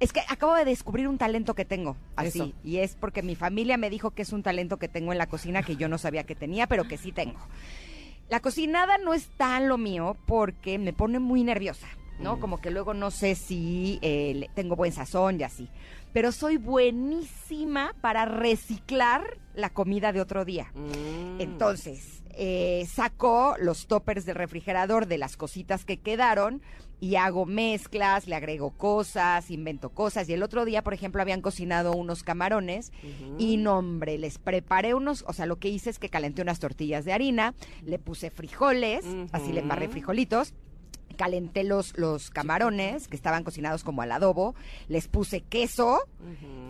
Es 0.00 0.12
que 0.12 0.20
acabo 0.28 0.54
de 0.54 0.64
descubrir 0.64 1.06
un 1.06 1.18
talento 1.18 1.54
que 1.54 1.64
tengo, 1.66 1.96
así, 2.16 2.38
Eso. 2.40 2.52
y 2.64 2.78
es 2.78 2.96
porque 2.96 3.22
mi 3.22 3.34
familia 3.36 3.76
me 3.76 3.90
dijo 3.90 4.10
que 4.10 4.22
es 4.22 4.32
un 4.32 4.42
talento 4.42 4.78
que 4.78 4.88
tengo 4.88 5.12
en 5.12 5.18
la 5.18 5.26
cocina 5.26 5.62
que 5.62 5.76
yo 5.76 5.88
no 5.88 5.98
sabía 5.98 6.24
que 6.24 6.34
tenía, 6.34 6.66
pero 6.66 6.84
que 6.84 6.96
sí 6.98 7.12
tengo. 7.12 7.38
La 8.28 8.40
cocinada 8.40 8.98
no 8.98 9.14
es 9.14 9.28
tan 9.36 9.68
lo 9.68 9.78
mío 9.78 10.16
porque 10.26 10.78
me 10.78 10.92
pone 10.92 11.18
muy 11.18 11.44
nerviosa, 11.44 11.86
¿no? 12.18 12.40
Como 12.40 12.60
que 12.60 12.70
luego 12.70 12.94
no 12.94 13.10
sé 13.10 13.34
si 13.34 13.98
eh, 14.02 14.48
tengo 14.54 14.76
buen 14.76 14.92
sazón 14.92 15.40
y 15.40 15.44
así. 15.44 15.68
Pero 16.12 16.32
soy 16.32 16.56
buenísima 16.56 17.94
para 18.00 18.24
reciclar 18.24 19.38
la 19.54 19.70
comida 19.70 20.12
de 20.12 20.20
otro 20.20 20.44
día. 20.44 20.72
Mm. 20.74 21.40
Entonces, 21.40 22.22
eh, 22.30 22.86
saco 22.86 23.54
los 23.58 23.86
toppers 23.86 24.24
del 24.24 24.36
refrigerador 24.36 25.06
de 25.06 25.18
las 25.18 25.36
cositas 25.36 25.84
que 25.84 25.98
quedaron 25.98 26.62
y 27.00 27.16
hago 27.16 27.44
mezclas, 27.44 28.26
le 28.26 28.34
agrego 28.34 28.70
cosas, 28.70 29.50
invento 29.50 29.90
cosas. 29.90 30.28
Y 30.28 30.32
el 30.32 30.42
otro 30.42 30.64
día, 30.64 30.82
por 30.82 30.94
ejemplo, 30.94 31.20
habían 31.20 31.42
cocinado 31.42 31.92
unos 31.92 32.22
camarones 32.22 32.92
y 33.38 33.56
no, 33.58 33.78
hombre, 33.78 34.18
les 34.18 34.38
preparé 34.38 34.94
unos, 34.94 35.24
o 35.28 35.32
sea, 35.32 35.46
lo 35.46 35.56
que 35.58 35.68
hice 35.68 35.90
es 35.90 35.98
que 35.98 36.08
calenté 36.08 36.42
unas 36.42 36.58
tortillas 36.58 37.04
de 37.04 37.12
harina, 37.12 37.54
le 37.84 37.98
puse 37.98 38.30
frijoles, 38.30 39.04
así 39.32 39.52
le 39.52 39.60
embarré 39.60 39.88
frijolitos. 39.88 40.54
Calenté 41.16 41.64
los, 41.64 41.96
los 41.96 42.30
camarones 42.30 43.08
que 43.08 43.16
estaban 43.16 43.44
cocinados 43.44 43.84
como 43.84 44.02
al 44.02 44.12
adobo, 44.12 44.54
les 44.88 45.08
puse 45.08 45.40
queso, 45.40 46.00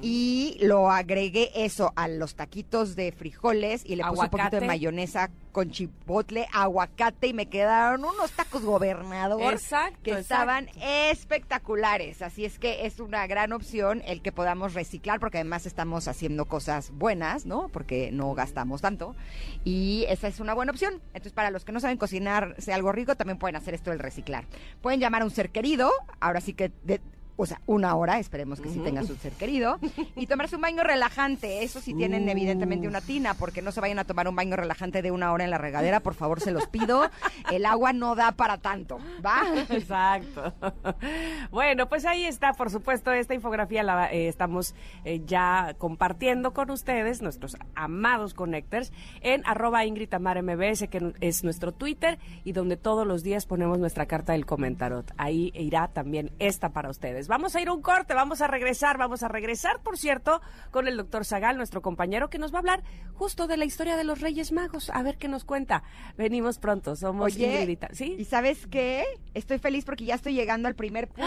y 0.03 0.59
lo 0.61 0.91
agregué 0.91 1.51
eso 1.55 1.93
a 1.97 2.09
los 2.09 2.35
taquitos 2.35 2.97
de 2.97 3.13
frijoles 3.13 3.83
y 3.85 3.97
le 3.97 4.05
puse 4.05 4.23
un 4.23 4.31
poquito 4.31 4.61
de 4.61 4.67
mayonesa 4.67 5.31
con 5.57 5.71
chipotle, 5.71 6.47
aguacate 6.53 7.29
y 7.29 7.33
me 7.33 7.47
quedaron 7.47 8.05
unos 8.05 8.31
tacos 8.33 8.62
gobernador 8.62 9.55
Exacto, 9.55 9.99
que 10.03 10.11
estaban 10.19 10.69
espectaculares. 10.83 12.21
Así 12.21 12.45
es 12.45 12.59
que 12.59 12.85
es 12.85 13.01
una 13.01 13.27
gran 13.27 13.55
opción 13.55 14.03
el 14.05 14.21
que 14.21 14.33
podamos 14.33 14.75
reciclar 14.75 15.19
porque 15.19 15.38
además 15.38 15.64
estamos 15.64 16.09
haciendo 16.09 16.45
cosas 16.45 16.90
buenas, 16.90 17.47
¿no? 17.47 17.69
Porque 17.69 18.11
no 18.12 18.35
gastamos 18.35 18.83
tanto 18.83 19.16
y 19.64 20.05
esa 20.11 20.29
es 20.29 20.40
una 20.40 20.53
buena 20.53 20.73
opción. 20.73 21.01
Entonces 21.14 21.33
para 21.33 21.51
los 21.51 21.64
que 21.64 21.73
no 21.73 21.81
saben 21.81 21.97
cocinarse 21.97 22.75
algo 22.75 22.92
rico 22.92 23.14
también 23.14 23.38
pueden 23.38 23.57
hacer 23.57 23.73
esto 23.73 23.88
del 23.88 23.99
reciclar. 23.99 24.45
Pueden 24.83 25.01
llamar 25.01 25.23
a 25.23 25.25
un 25.25 25.31
ser 25.31 25.49
querido, 25.49 25.90
ahora 26.21 26.42
sí 26.42 26.53
que 26.53 26.71
de- 26.85 27.01
o 27.37 27.46
sea, 27.46 27.61
una 27.66 27.94
hora, 27.94 28.18
esperemos 28.18 28.61
que 28.61 28.68
sí 28.70 28.79
tenga 28.81 29.03
su 29.03 29.14
ser 29.16 29.33
querido, 29.33 29.79
y 30.16 30.27
tomarse 30.27 30.57
un 30.57 30.62
baño 30.62 30.83
relajante. 30.83 31.62
Eso 31.62 31.81
sí 31.81 31.94
tienen 31.94 32.29
evidentemente 32.29 32.88
una 32.88 33.01
tina, 33.01 33.35
porque 33.35 33.62
no 33.62 33.72
se 33.72 33.81
vayan 33.81 33.99
a 33.99 34.05
tomar 34.05 34.29
un 34.29 34.37
baño 34.37 34.57
relajante 34.57 35.03
de 35.03 35.11
una 35.11 35.33
hora 35.33 35.44
en 35.44 35.51
la 35.51 35.59
regadera, 35.59 36.01
por 36.01 36.14
favor, 36.14 36.40
se 36.40 36.51
los 36.51 36.66
pido. 36.66 37.11
El 37.53 37.66
agua 37.66 37.92
no 37.92 38.14
da 38.14 38.33
para 38.33 38.59
tanto, 38.59 38.99
¿va? 39.25 39.42
Exacto. 39.70 40.53
Bueno, 41.51 41.88
pues 41.88 42.05
ahí 42.05 42.25
está, 42.25 42.53
por 42.53 42.70
supuesto, 42.70 43.12
esta 43.12 43.35
infografía 43.35 43.83
la 43.83 44.11
eh, 44.12 44.29
estamos 44.29 44.75
eh, 45.05 45.22
ya 45.25 45.75
compartiendo 45.79 46.53
con 46.53 46.70
ustedes, 46.70 47.22
nuestros 47.22 47.57
amados 47.75 48.35
connectors, 48.35 48.92
en 49.20 49.42
arroba 49.46 49.85
Ingrid 49.85 50.09
Tamara 50.09 50.42
MBS, 50.42 50.88
que 50.88 51.12
es 51.20 51.44
nuestro 51.44 51.72
Twitter, 51.72 52.18
y 52.44 52.53
donde 52.53 52.77
todos 52.77 53.07
los 53.07 53.22
días 53.22 53.46
ponemos 53.46 53.79
nuestra 53.79 54.07
carta 54.07 54.33
del 54.33 54.46
comentarot. 54.46 55.12
Ahí 55.16 55.53
irá 55.55 55.88
también 55.88 56.33
esta 56.38 56.70
para 56.70 56.90
ustedes. 56.90 57.26
Vamos 57.29 57.57
a 57.57 57.61
ir 57.61 57.69
a 57.69 57.73
un 57.73 57.83
corte, 57.83 58.15
vamos 58.15 58.41
a 58.41 58.47
regresar, 58.47 58.99
vamos 58.99 59.23
a 59.23 59.29
regresar, 59.29 59.81
por 59.81 59.99
cierto, 59.99 60.41
con 60.71 60.89
el 60.89 60.97
doctor 60.97 61.25
Zagal, 61.25 61.57
nuestro 61.57 61.83
compañero, 61.83 62.31
que 62.31 62.39
nos 62.39 62.53
va 62.53 62.57
a 62.57 62.61
hablar 62.61 62.83
justo 63.15 63.47
de 63.47 63.57
la 63.57 63.65
historia 63.65 63.97
de 63.97 64.05
los 64.05 64.21
Reyes 64.21 64.53
Magos. 64.53 64.91
A 64.91 65.03
ver 65.03 65.17
qué 65.19 65.29
nos 65.29 65.45
cuenta. 65.45 65.83
Venimos 66.17 66.59
pronto, 66.59 66.97
somos 66.97 67.35
Oye, 67.35 67.79
¿sí? 67.93 68.17
¿y 68.19 68.25
sabes 68.25 68.67
qué? 68.67 69.05
Estoy 69.35 69.59
feliz 69.59 69.85
porque 69.85 70.05
ya 70.05 70.15
estoy 70.15 70.35
llegando 70.35 70.69
al 70.69 70.75
primer 70.75 71.09
punto 71.09 71.27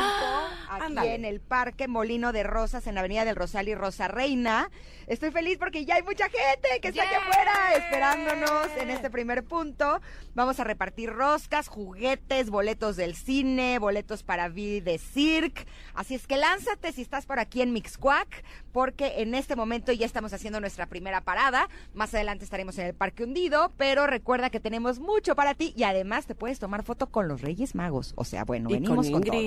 aquí 0.69 0.85
Ándale. 0.85 1.15
en 1.15 1.25
el 1.25 1.39
Parque 1.41 1.87
Molino 1.87 2.31
de 2.31 2.43
Rosas 2.43 2.87
en 2.87 2.95
la 2.95 3.01
Avenida 3.01 3.25
del 3.25 3.35
Rosal 3.35 3.67
y 3.67 3.75
Rosa 3.75 4.07
Reina. 4.07 4.69
Estoy 5.07 5.31
feliz 5.31 5.57
porque 5.57 5.85
ya 5.85 5.95
hay 5.95 6.03
mucha 6.03 6.25
gente 6.29 6.79
que 6.81 6.89
está 6.89 7.03
aquí 7.03 7.15
afuera 7.15 7.73
esperándonos 7.75 8.67
en 8.77 8.89
este 8.89 9.09
primer 9.09 9.43
punto. 9.43 10.01
Vamos 10.35 10.59
a 10.59 10.63
repartir 10.63 11.11
roscas, 11.11 11.67
juguetes, 11.67 12.49
boletos 12.49 12.95
del 12.95 13.15
cine, 13.15 13.79
boletos 13.79 14.23
para 14.23 14.49
Vie 14.49 14.81
de 14.81 14.97
Cirque. 14.97 15.65
Así 15.99 16.15
es 16.15 16.27
que 16.27 16.37
lánzate 16.37 16.93
si 16.93 17.01
estás 17.01 17.25
por 17.25 17.39
aquí 17.39 17.61
en 17.61 17.73
Mixcuac, 17.73 18.45
porque 18.71 19.15
en 19.17 19.35
este 19.35 19.57
momento 19.57 19.91
ya 19.91 20.05
estamos 20.05 20.31
haciendo 20.31 20.61
nuestra 20.61 20.85
primera 20.85 21.25
parada. 21.25 21.67
Más 21.93 22.13
adelante 22.13 22.45
estaremos 22.45 22.77
en 22.77 22.85
el 22.85 22.93
Parque 22.93 23.25
Hundido, 23.25 23.73
pero 23.75 24.07
recuerda 24.07 24.49
que 24.49 24.61
tenemos 24.61 24.99
mucho 24.99 25.35
para 25.35 25.55
ti 25.55 25.73
y 25.75 25.83
además 25.83 26.25
te 26.25 26.35
puedes 26.35 26.57
tomar 26.57 26.83
foto 26.83 27.07
con 27.07 27.27
los 27.27 27.41
Reyes 27.41 27.75
Magos. 27.75 28.13
O 28.15 28.23
sea, 28.23 28.45
bueno, 28.45 28.69
Y 28.69 28.75
venimos 28.75 29.09
con, 29.09 29.23
todo. 29.23 29.37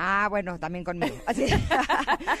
Ah, 0.00 0.28
bueno, 0.30 0.60
también 0.60 0.84
conmigo. 0.84 1.16
Así, 1.26 1.44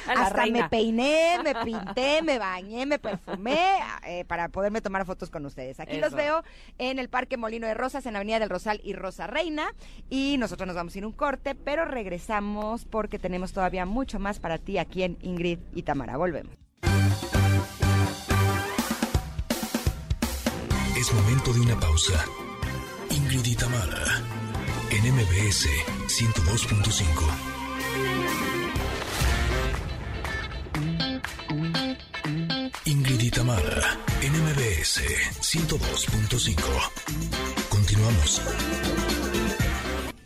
hasta 0.06 0.28
reina. 0.30 0.62
me 0.62 0.68
peiné, 0.68 1.40
me 1.42 1.56
pinté, 1.56 2.22
me 2.22 2.38
bañé, 2.38 2.86
me 2.86 3.00
perfumé 3.00 3.58
eh, 4.06 4.24
para 4.26 4.48
poderme 4.48 4.80
tomar 4.80 5.04
fotos 5.04 5.28
con 5.28 5.44
ustedes. 5.44 5.80
Aquí 5.80 5.98
los 5.98 6.14
veo 6.14 6.44
en 6.78 7.00
el 7.00 7.08
Parque 7.08 7.36
Molino 7.36 7.66
de 7.66 7.74
Rosas, 7.74 8.06
en 8.06 8.12
la 8.12 8.20
Avenida 8.20 8.38
del 8.38 8.48
Rosal 8.48 8.80
y 8.84 8.92
Rosa 8.92 9.26
Reina. 9.26 9.74
Y 10.08 10.36
nosotros 10.38 10.68
nos 10.68 10.76
vamos 10.76 10.94
a 10.94 10.98
ir 10.98 11.04
a 11.04 11.08
un 11.08 11.12
corte, 11.12 11.56
pero 11.56 11.84
regresamos 11.84 12.84
porque 12.84 13.18
tenemos 13.18 13.52
todavía 13.52 13.86
mucho 13.86 14.20
más 14.20 14.38
para 14.38 14.58
ti 14.58 14.78
aquí 14.78 15.02
en 15.02 15.18
Ingrid 15.20 15.58
y 15.74 15.82
Tamara. 15.82 16.16
Volvemos. 16.16 16.54
Es 20.96 21.12
momento 21.12 21.52
de 21.52 21.60
una 21.60 21.80
pausa. 21.80 22.24
Ingrid 23.10 23.46
y 23.46 23.56
Tamara, 23.56 24.22
en 24.90 25.12
MBS 25.12 25.66
102.5. 26.06 27.47
Ingrid 32.88 33.20
y 33.20 33.30
Tamara, 33.30 33.98
en 34.22 34.32
MBS 34.32 35.02
102.5. 35.42 37.68
Continuamos. 37.68 38.40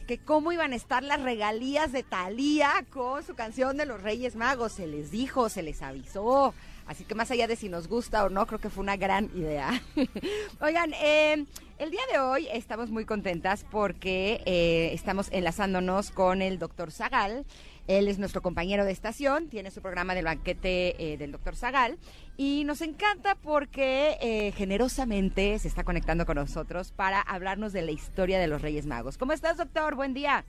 que 0.07 0.19
cómo 0.19 0.53
iban 0.53 0.73
a 0.73 0.77
estar 0.77 1.03
las 1.03 1.21
regalías 1.21 1.91
de 1.91 2.05
Thalía 2.05 2.85
con 2.91 3.25
su 3.25 3.35
canción 3.35 3.77
de 3.79 3.87
los 3.87 4.01
Reyes 4.01 4.37
Magos. 4.37 4.71
Se 4.71 4.87
les 4.87 5.11
dijo, 5.11 5.49
se 5.49 5.65
les 5.65 5.83
avisó. 5.83 6.55
Así 6.87 7.05
que 7.05 7.17
más 7.17 7.33
allá 7.33 7.49
de 7.49 7.57
si 7.57 7.69
nos 7.69 7.89
gusta 7.89 8.25
o 8.25 8.29
no, 8.29 8.47
creo 8.47 8.61
que 8.61 8.71
fue 8.71 8.83
una 8.83 8.97
gran 8.97 9.25
idea. 9.35 9.83
Oigan, 10.61 10.95
eh, 11.03 11.45
el 11.79 11.91
día 11.91 12.03
de 12.13 12.21
hoy 12.21 12.47
estamos 12.53 12.91
muy 12.91 13.05
contentas 13.05 13.67
porque 13.73 14.41
eh, 14.47 14.91
estamos 14.93 15.27
enlazándonos 15.33 16.13
con 16.13 16.43
el 16.43 16.61
doctor 16.61 16.93
Zagal. 16.93 17.45
Él 17.89 18.07
es 18.09 18.19
nuestro 18.19 18.43
compañero 18.43 18.85
de 18.85 18.93
estación, 18.93 19.49
tiene 19.49 19.71
su 19.71 19.83
programa 19.83 20.15
del 20.15 20.25
banquete 20.27 20.95
eh, 21.13 21.17
del 21.17 21.33
doctor 21.33 21.57
Zagal 21.57 21.99
y 22.37 22.63
nos 22.65 22.81
encanta 22.81 23.35
porque 23.35 24.17
eh, 24.21 24.53
generosamente 24.53 25.59
se 25.59 25.69
está 25.69 25.83
conectando 25.85 26.25
con 26.25 26.37
nosotros 26.37 26.93
para 26.93 27.21
hablarnos 27.21 27.73
de 27.73 27.83
la 27.83 27.91
historia 27.91 28.39
de 28.39 28.47
los 28.47 28.63
Reyes 28.63 28.87
Magos. 28.87 29.19
¿Cómo 29.19 29.33
estás, 29.33 29.57
doctor? 29.57 29.97
Buen 29.97 30.15
día. 30.15 30.45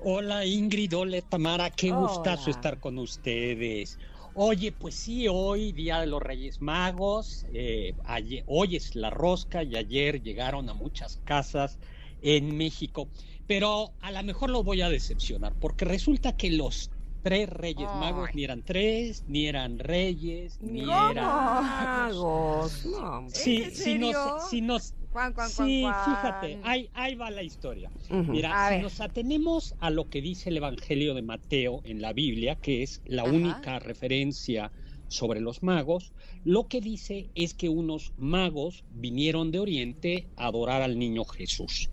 Hola 0.00 0.44
Ingrid, 0.44 0.96
hola 0.96 1.20
Tamara, 1.22 1.70
qué 1.70 1.90
Hola. 1.92 2.00
gustazo 2.08 2.50
estar 2.50 2.78
con 2.78 2.98
ustedes. 2.98 3.98
Oye, 4.34 4.70
pues 4.70 4.94
sí, 4.94 5.26
hoy, 5.28 5.72
Día 5.72 5.98
de 6.00 6.06
los 6.06 6.22
Reyes 6.22 6.60
Magos, 6.60 7.44
eh, 7.52 7.94
ayer- 8.04 8.44
hoy 8.46 8.76
es 8.76 8.94
la 8.94 9.10
rosca 9.10 9.64
y 9.64 9.74
ayer 9.74 10.22
llegaron 10.22 10.68
a 10.68 10.74
muchas 10.74 11.20
casas 11.24 11.78
en 12.22 12.56
México, 12.56 13.08
pero 13.48 13.92
a 14.00 14.12
lo 14.12 14.22
mejor 14.22 14.50
lo 14.50 14.62
voy 14.62 14.82
a 14.82 14.88
decepcionar, 14.88 15.54
porque 15.58 15.84
resulta 15.84 16.36
que 16.36 16.50
los 16.50 16.90
tres 17.22 17.48
Reyes 17.48 17.88
Magos 17.98 18.30
ni 18.34 18.44
eran 18.44 18.62
tres, 18.62 19.24
ni 19.26 19.46
eran 19.46 19.78
reyes, 19.80 20.58
ni 20.60 20.80
¿Cómo? 20.84 21.10
eran... 21.10 21.24
Magos. 21.26 22.86
No. 22.86 23.26
Sí, 23.28 23.62
¿En 23.64 23.74
si 23.74 23.98
nos, 23.98 24.50
si 24.50 24.60
nos 24.60 24.94
Juan, 25.10 25.32
Juan, 25.34 25.50
Juan, 25.50 25.66
Sí, 25.68 25.80
Juan. 25.82 25.94
fíjate, 26.04 26.58
ahí, 26.62 26.90
ahí 26.94 27.14
va 27.16 27.30
la 27.30 27.42
historia. 27.42 27.90
Mira, 28.10 28.66
A 28.66 28.68
si 28.68 28.74
ver. 28.74 28.82
nos 28.82 29.00
atenemos 29.00 29.74
a 29.80 29.90
lo 29.90 30.08
que 30.08 30.20
dice 30.20 30.50
el 30.50 30.58
Evangelio 30.58 31.14
de 31.14 31.22
Mateo 31.22 31.80
en 31.84 32.02
la 32.02 32.12
Biblia, 32.12 32.56
que 32.56 32.82
es 32.82 33.00
la 33.06 33.22
Ajá. 33.22 33.32
única 33.32 33.78
referencia 33.78 34.70
sobre 35.08 35.40
los 35.40 35.62
magos, 35.62 36.12
lo 36.44 36.68
que 36.68 36.82
dice 36.82 37.30
es 37.34 37.54
que 37.54 37.70
unos 37.70 38.12
magos 38.18 38.84
vinieron 38.90 39.50
de 39.50 39.58
Oriente 39.58 40.28
a 40.36 40.46
adorar 40.48 40.82
al 40.82 40.98
niño 40.98 41.24
Jesús. 41.24 41.88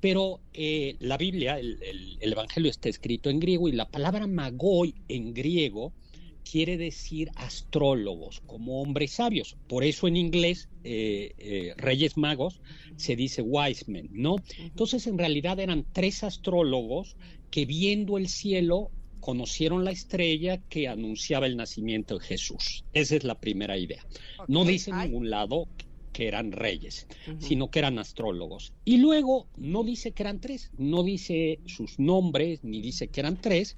Pero 0.00 0.40
eh, 0.52 0.96
la 1.00 1.16
Biblia, 1.18 1.58
el, 1.58 1.78
el- 1.82 2.18
el 2.20 2.32
Evangelio 2.32 2.70
está 2.70 2.88
escrito 2.88 3.30
en 3.30 3.38
griego 3.40 3.68
y 3.68 3.72
la 3.72 3.86
palabra 3.90 4.26
magoi 4.26 4.94
en 5.08 5.32
griego 5.34 5.94
quiere 6.42 6.76
decir 6.78 7.28
astrólogos, 7.36 8.40
como 8.46 8.80
hombres 8.82 9.12
sabios. 9.14 9.56
Por 9.66 9.84
eso 9.84 10.08
en 10.08 10.16
inglés, 10.16 10.68
eh, 10.82 11.32
eh, 11.38 11.74
Reyes 11.76 12.16
Magos 12.16 12.60
se 12.96 13.14
dice 13.16 13.42
wise 13.42 13.84
men, 13.88 14.08
¿no? 14.10 14.36
Entonces 14.56 15.06
en 15.06 15.18
realidad 15.18 15.60
eran 15.60 15.86
tres 15.92 16.22
astrólogos 16.24 17.16
que 17.50 17.66
viendo 17.66 18.16
el 18.18 18.28
cielo 18.28 18.92
conocieron 19.20 19.84
la 19.84 19.90
estrella 19.90 20.58
que 20.68 20.88
anunciaba 20.88 21.46
el 21.46 21.56
nacimiento 21.56 22.18
de 22.18 22.24
Jesús. 22.24 22.84
Esa 22.92 23.16
es 23.16 23.24
la 23.24 23.38
primera 23.38 23.76
idea. 23.78 24.02
No 24.46 24.64
dice 24.64 24.90
en 24.90 24.96
ningún 24.98 25.28
lado 25.30 25.68
que 26.12 26.28
eran 26.28 26.52
reyes, 26.52 27.06
sino 27.38 27.70
que 27.70 27.78
eran 27.78 27.98
astrólogos. 27.98 28.72
Y 28.84 28.98
luego 28.98 29.48
no 29.56 29.84
dice 29.84 30.12
que 30.12 30.22
eran 30.22 30.40
tres, 30.40 30.70
no 30.76 31.02
dice 31.02 31.60
sus 31.66 31.98
nombres, 31.98 32.62
ni 32.64 32.80
dice 32.80 33.08
que 33.08 33.20
eran 33.20 33.40
tres, 33.40 33.76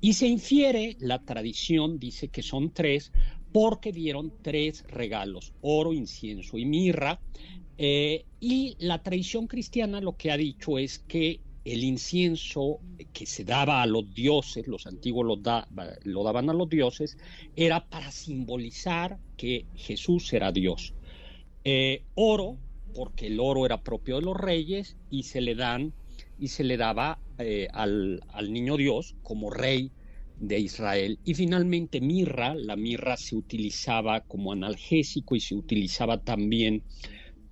y 0.00 0.14
se 0.14 0.26
infiere, 0.26 0.96
la 1.00 1.22
tradición 1.24 1.98
dice 1.98 2.28
que 2.28 2.42
son 2.42 2.72
tres, 2.72 3.12
porque 3.52 3.92
dieron 3.92 4.32
tres 4.42 4.84
regalos, 4.88 5.52
oro, 5.60 5.92
incienso 5.92 6.56
y 6.58 6.64
mirra. 6.64 7.20
Eh, 7.78 8.24
y 8.40 8.76
la 8.78 9.02
tradición 9.02 9.46
cristiana 9.46 10.00
lo 10.00 10.16
que 10.16 10.30
ha 10.30 10.36
dicho 10.36 10.78
es 10.78 10.98
que 10.98 11.40
el 11.64 11.84
incienso 11.84 12.78
que 13.12 13.26
se 13.26 13.44
daba 13.44 13.82
a 13.82 13.86
los 13.86 14.12
dioses, 14.14 14.66
los 14.66 14.86
antiguos 14.86 15.26
lo, 15.26 15.36
da- 15.36 15.66
lo 16.04 16.24
daban 16.24 16.48
a 16.50 16.54
los 16.54 16.68
dioses, 16.68 17.16
era 17.56 17.86
para 17.86 18.10
simbolizar 18.10 19.18
que 19.36 19.66
Jesús 19.74 20.32
era 20.32 20.52
Dios. 20.52 20.94
Eh, 21.64 22.04
oro, 22.14 22.58
porque 22.94 23.26
el 23.26 23.38
oro 23.40 23.66
era 23.66 23.82
propio 23.82 24.16
de 24.16 24.22
los 24.22 24.36
reyes 24.36 24.96
y 25.10 25.24
se 25.24 25.40
le 25.40 25.54
dan 25.54 25.94
y 26.38 26.48
se 26.48 26.64
le 26.64 26.76
daba 26.76 27.20
eh, 27.38 27.68
al, 27.72 28.20
al 28.28 28.52
niño 28.52 28.76
Dios 28.76 29.16
como 29.22 29.50
rey 29.50 29.92
de 30.36 30.58
Israel. 30.58 31.18
Y 31.24 31.34
finalmente 31.34 32.00
mirra, 32.00 32.54
la 32.54 32.76
mirra 32.76 33.16
se 33.16 33.36
utilizaba 33.36 34.22
como 34.22 34.52
analgésico 34.52 35.36
y 35.36 35.40
se 35.40 35.54
utilizaba 35.54 36.18
también 36.22 36.82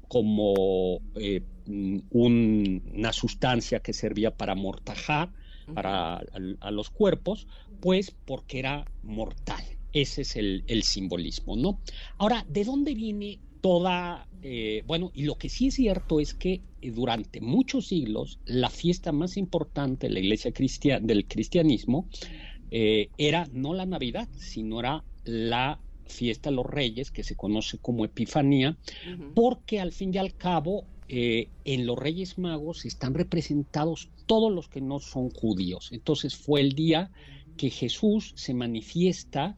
como 0.09 1.01
eh, 1.15 1.43
un- 1.67 2.83
una 2.95 3.13
sustancia 3.13 3.81
que 3.81 3.93
servía 3.93 4.31
para 4.31 4.55
mortajar 4.55 5.31
para 5.75 6.15
a, 6.17 6.21
a 6.61 6.71
los 6.71 6.91
cuerpos, 6.91 7.47
pues 7.81 8.17
porque 8.25 8.59
era 8.59 8.85
mortal. 9.03 9.63
Ese 9.93 10.23
es 10.23 10.37
el, 10.37 10.65
simbolismo, 10.83 11.57
¿no? 11.57 11.81
Ahora, 12.19 12.45
¿de 12.49 12.65
dónde 12.65 12.95
viene 12.95 13.41
toda, 13.61 14.29
eh, 14.43 14.83
bueno, 14.87 15.11
y 15.15 15.25
lo 15.25 15.37
que 15.37 15.49
sí 15.49 15.69
es 15.69 15.75
cierto 15.75 16.21
es 16.21 16.35
que 16.35 16.61
eh, 16.81 16.91
durante 16.91 17.41
muchos 17.41 17.89
siglos 17.89 18.39
la 18.45 18.71
fiesta 18.71 19.13
más 19.13 19.37
importante 19.37 20.07
de 20.09 20.15
la 20.15 20.21
iglesia 20.21 20.53
cristiana, 20.53 21.07
del 21.07 21.27
cristianismo 21.27 22.09
eh, 22.71 23.09
era 23.19 23.49
no 23.53 23.75
la 23.75 23.87
Navidad, 23.87 24.29
sino 24.37 24.81
era 24.81 25.05
la 25.25 25.81
fiesta 26.07 26.51
de 26.51 26.57
los 26.57 26.67
reyes, 26.67 27.11
que 27.11 27.23
se 27.23 27.37
conoce 27.37 27.79
como 27.79 28.05
Epifanía, 28.05 28.79
porque 29.35 29.79
al 29.79 29.93
fin 29.93 30.15
y 30.15 30.19
al 30.19 30.35
cabo 30.35 30.85
en 31.11 31.87
los 31.87 31.99
Reyes 31.99 32.37
Magos 32.37 32.85
están 32.85 33.15
representados 33.15 34.11
todos 34.27 34.53
los 34.53 34.69
que 34.69 34.81
no 34.83 35.01
son 35.01 35.31
judíos. 35.31 35.89
Entonces 35.93 36.35
fue 36.35 36.61
el 36.61 36.73
día 36.73 37.11
que 37.59 37.69
Jesús 37.69 38.33
se 38.37 38.55
manifiesta 38.55 39.57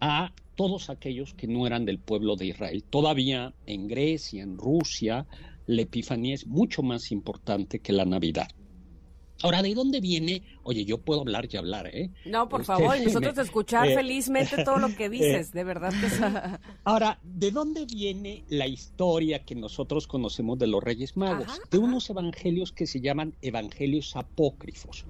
a 0.00 0.32
todos 0.56 0.90
aquellos 0.90 1.34
que 1.34 1.46
no 1.46 1.66
eran 1.66 1.84
del 1.84 1.98
pueblo 1.98 2.36
de 2.36 2.46
Israel. 2.46 2.84
Todavía 2.84 3.54
en 3.66 3.88
Grecia, 3.88 4.42
en 4.42 4.58
Rusia, 4.58 5.26
la 5.66 5.82
Epifanía 5.82 6.34
es 6.34 6.46
mucho 6.46 6.82
más 6.82 7.12
importante 7.12 7.78
que 7.78 7.92
la 7.92 8.04
Navidad. 8.04 8.48
Ahora, 9.42 9.62
¿de 9.62 9.74
dónde 9.74 10.00
viene? 10.00 10.42
Oye, 10.62 10.84
yo 10.84 10.98
puedo 10.98 11.20
hablar 11.20 11.48
y 11.50 11.56
hablar, 11.56 11.86
¿eh? 11.86 12.10
No, 12.26 12.48
por 12.48 12.60
este, 12.60 12.72
favor, 12.72 12.96
y 12.96 13.04
nosotros 13.06 13.38
escuchar 13.38 13.88
eh, 13.88 13.94
felizmente 13.94 14.64
todo 14.64 14.78
lo 14.78 14.94
que 14.94 15.04
eh, 15.06 15.10
dices, 15.10 15.52
de 15.52 15.64
verdad 15.64 15.92
que 16.00 16.10
sí. 16.10 16.22
Ahora, 16.84 17.18
¿de 17.22 17.50
dónde 17.50 17.86
viene 17.86 18.44
la 18.48 18.66
historia 18.66 19.44
que 19.44 19.54
nosotros 19.54 20.06
conocemos 20.06 20.58
de 20.58 20.66
los 20.66 20.82
Reyes 20.82 21.16
Magos? 21.16 21.60
De 21.70 21.78
unos 21.78 22.10
evangelios 22.10 22.72
que 22.72 22.86
se 22.86 23.00
llaman 23.00 23.34
evangelios 23.42 24.16
apócrifos, 24.16 25.04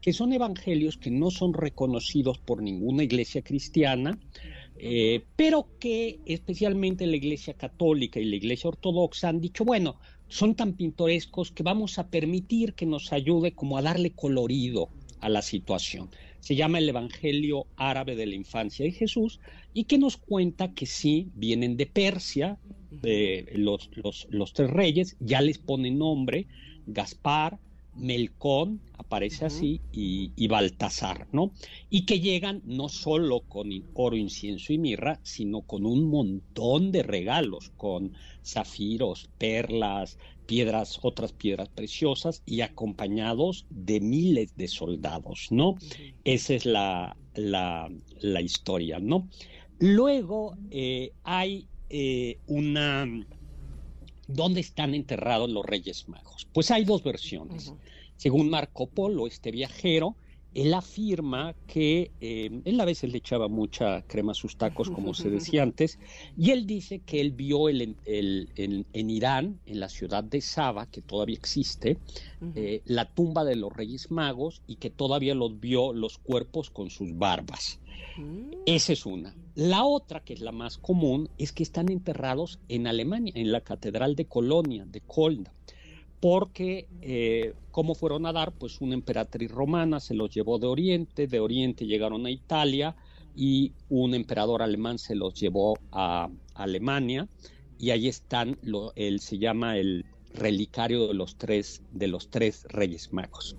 que 0.00 0.12
son 0.12 0.32
evangelios 0.32 0.96
que 0.96 1.10
no 1.10 1.30
son 1.30 1.54
reconocidos 1.54 2.38
por 2.38 2.62
ninguna 2.62 3.04
iglesia 3.04 3.42
cristiana, 3.42 4.18
eh, 4.80 5.24
pero 5.34 5.66
que 5.80 6.20
especialmente 6.24 7.06
la 7.06 7.16
iglesia 7.16 7.54
católica 7.54 8.20
y 8.20 8.24
la 8.24 8.36
iglesia 8.36 8.68
ortodoxa 8.68 9.28
han 9.28 9.40
dicho, 9.40 9.64
bueno, 9.64 9.98
son 10.28 10.54
tan 10.54 10.74
pintorescos 10.74 11.50
que 11.50 11.62
vamos 11.62 11.98
a 11.98 12.08
permitir 12.08 12.74
que 12.74 12.86
nos 12.86 13.12
ayude 13.12 13.52
como 13.52 13.78
a 13.78 13.82
darle 13.82 14.10
colorido 14.10 14.90
a 15.20 15.28
la 15.28 15.42
situación. 15.42 16.10
Se 16.40 16.54
llama 16.54 16.78
el 16.78 16.88
Evangelio 16.88 17.66
Árabe 17.76 18.14
de 18.14 18.26
la 18.26 18.34
Infancia 18.34 18.84
de 18.84 18.92
Jesús 18.92 19.40
y 19.74 19.84
que 19.84 19.98
nos 19.98 20.16
cuenta 20.16 20.74
que 20.74 20.86
sí, 20.86 21.28
vienen 21.34 21.76
de 21.76 21.86
Persia, 21.86 22.58
de 22.90 23.50
los, 23.54 23.90
los 24.30 24.52
tres 24.52 24.70
reyes, 24.70 25.16
ya 25.20 25.40
les 25.40 25.58
pone 25.58 25.90
nombre, 25.90 26.46
Gaspar, 26.86 27.58
Melcón, 27.98 28.80
aparece 28.96 29.44
así, 29.44 29.80
y, 29.92 30.48
Baltasar, 30.48 31.26
¿no? 31.32 31.52
Y 31.90 32.06
que 32.06 32.20
llegan 32.20 32.62
no 32.64 32.88
solo 32.88 33.40
con 33.40 33.70
oro, 33.94 34.16
incienso 34.16 34.72
y 34.72 34.78
mirra, 34.78 35.20
sino 35.22 35.62
con 35.62 35.84
un 35.86 36.08
montón 36.08 36.92
de 36.92 37.02
regalos, 37.02 37.70
con 37.76 38.12
zafiros, 38.44 39.28
perlas, 39.38 40.18
piedras, 40.46 40.98
otras 41.02 41.32
piedras 41.32 41.68
preciosas, 41.68 42.42
y 42.46 42.60
acompañados 42.60 43.66
de 43.70 44.00
miles 44.00 44.56
de 44.56 44.68
soldados, 44.68 45.48
¿no? 45.50 45.76
Esa 46.24 46.54
es 46.54 46.66
la, 46.66 47.16
la, 47.34 48.40
historia, 48.40 48.98
¿no? 48.98 49.28
Luego 49.78 50.56
eh, 50.70 51.12
hay 51.24 51.68
eh, 51.90 52.38
una 52.46 53.06
¿Dónde 54.28 54.60
están 54.60 54.94
enterrados 54.94 55.50
los 55.50 55.64
Reyes 55.64 56.08
Magos? 56.08 56.46
Pues 56.52 56.70
hay 56.70 56.84
dos 56.84 57.02
versiones. 57.02 57.72
Según 58.16 58.50
Marco 58.50 58.86
Polo, 58.86 59.26
este 59.26 59.50
viajero, 59.50 60.16
él 60.54 60.74
afirma 60.74 61.54
que 61.66 62.10
eh, 62.20 62.60
él 62.64 62.80
a 62.80 62.84
veces 62.84 63.10
le 63.10 63.18
echaba 63.18 63.48
mucha 63.48 64.02
crema 64.02 64.32
a 64.32 64.34
sus 64.34 64.56
tacos, 64.56 64.90
como 64.90 65.14
se 65.14 65.30
decía 65.30 65.62
antes, 65.64 65.98
y 66.36 66.50
él 66.50 66.66
dice 66.66 67.00
que 67.00 67.20
él 67.20 67.32
vio 67.32 67.68
el, 67.68 67.96
en 68.04 69.10
Irán, 69.10 69.60
en 69.66 69.80
la 69.80 69.88
ciudad 69.88 70.24
de 70.24 70.40
Saba, 70.40 70.86
que 70.86 71.00
todavía 71.00 71.36
existe, 71.36 71.98
eh, 72.54 72.82
la 72.86 73.06
tumba 73.06 73.44
de 73.44 73.56
los 73.56 73.72
Reyes 73.72 74.10
Magos 74.10 74.62
y 74.66 74.76
que 74.76 74.90
todavía 74.90 75.34
los 75.34 75.60
vio 75.60 75.92
los 75.92 76.18
cuerpos 76.18 76.70
con 76.70 76.90
sus 76.90 77.16
barbas. 77.16 77.80
Mm. 78.16 78.50
Esa 78.66 78.92
es 78.92 79.06
una. 79.06 79.34
La 79.54 79.84
otra, 79.84 80.20
que 80.20 80.34
es 80.34 80.40
la 80.40 80.52
más 80.52 80.78
común, 80.78 81.28
es 81.38 81.52
que 81.52 81.62
están 81.62 81.90
enterrados 81.90 82.58
en 82.68 82.86
Alemania, 82.86 83.32
en 83.36 83.52
la 83.52 83.60
Catedral 83.60 84.16
de 84.16 84.26
Colonia, 84.26 84.84
de 84.86 85.00
Kolna, 85.00 85.52
porque 86.20 86.88
eh, 87.00 87.54
¿cómo 87.70 87.94
fueron 87.94 88.26
a 88.26 88.32
dar? 88.32 88.52
Pues 88.52 88.80
una 88.80 88.94
emperatriz 88.94 89.50
romana 89.50 90.00
se 90.00 90.14
los 90.14 90.30
llevó 90.30 90.58
de 90.58 90.66
Oriente, 90.66 91.26
de 91.26 91.40
Oriente 91.40 91.86
llegaron 91.86 92.26
a 92.26 92.30
Italia 92.30 92.96
y 93.36 93.72
un 93.88 94.14
emperador 94.14 94.62
alemán 94.62 94.98
se 94.98 95.14
los 95.14 95.34
llevó 95.34 95.78
a 95.92 96.28
Alemania 96.54 97.28
y 97.78 97.90
ahí 97.90 98.08
están, 98.08 98.58
lo, 98.62 98.92
él 98.96 99.20
se 99.20 99.38
llama 99.38 99.76
el 99.76 100.04
relicario 100.34 101.06
de 101.08 101.14
los 101.14 101.36
tres, 101.36 101.82
de 101.92 102.08
los 102.08 102.30
tres 102.30 102.64
reyes 102.68 103.12
magos. 103.12 103.56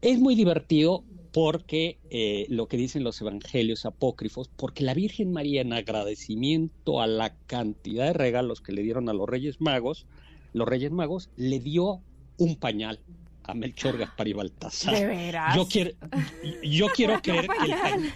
Es 0.00 0.18
muy 0.18 0.34
divertido 0.34 1.04
porque 1.38 1.98
eh, 2.10 2.46
lo 2.48 2.66
que 2.66 2.76
dicen 2.76 3.04
los 3.04 3.20
evangelios 3.20 3.86
apócrifos, 3.86 4.50
porque 4.56 4.82
la 4.82 4.92
Virgen 4.92 5.30
María 5.30 5.60
en 5.60 5.72
agradecimiento 5.72 7.00
a 7.00 7.06
la 7.06 7.32
cantidad 7.46 8.06
de 8.06 8.12
regalos 8.12 8.60
que 8.60 8.72
le 8.72 8.82
dieron 8.82 9.08
a 9.08 9.12
los 9.12 9.28
Reyes 9.28 9.60
Magos, 9.60 10.08
los 10.52 10.66
Reyes 10.66 10.90
Magos 10.90 11.30
le 11.36 11.60
dio 11.60 12.00
un 12.38 12.56
pañal 12.56 12.98
a 13.44 13.54
Melchor, 13.54 13.98
Gaspar 13.98 14.26
y 14.26 14.32
Baltasar. 14.32 14.92
¿De 14.92 15.06
veras? 15.06 15.54
Yo 15.54 15.68
quiero, 15.68 15.92
yo 16.64 16.88
quiero 16.88 17.14
creer 17.22 17.46
que 17.46 17.66
el 17.66 17.70
pañal, 17.70 18.14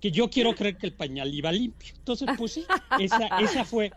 que 0.00 0.10
yo 0.10 0.28
quiero 0.28 0.52
creer 0.56 0.76
que 0.76 0.88
el 0.88 0.92
pañal 0.94 1.32
iba 1.32 1.52
limpio. 1.52 1.94
Entonces, 1.98 2.28
pues 2.36 2.54
sí, 2.54 2.64
esa, 2.98 3.28
esa 3.38 3.64
fue, 3.64 3.92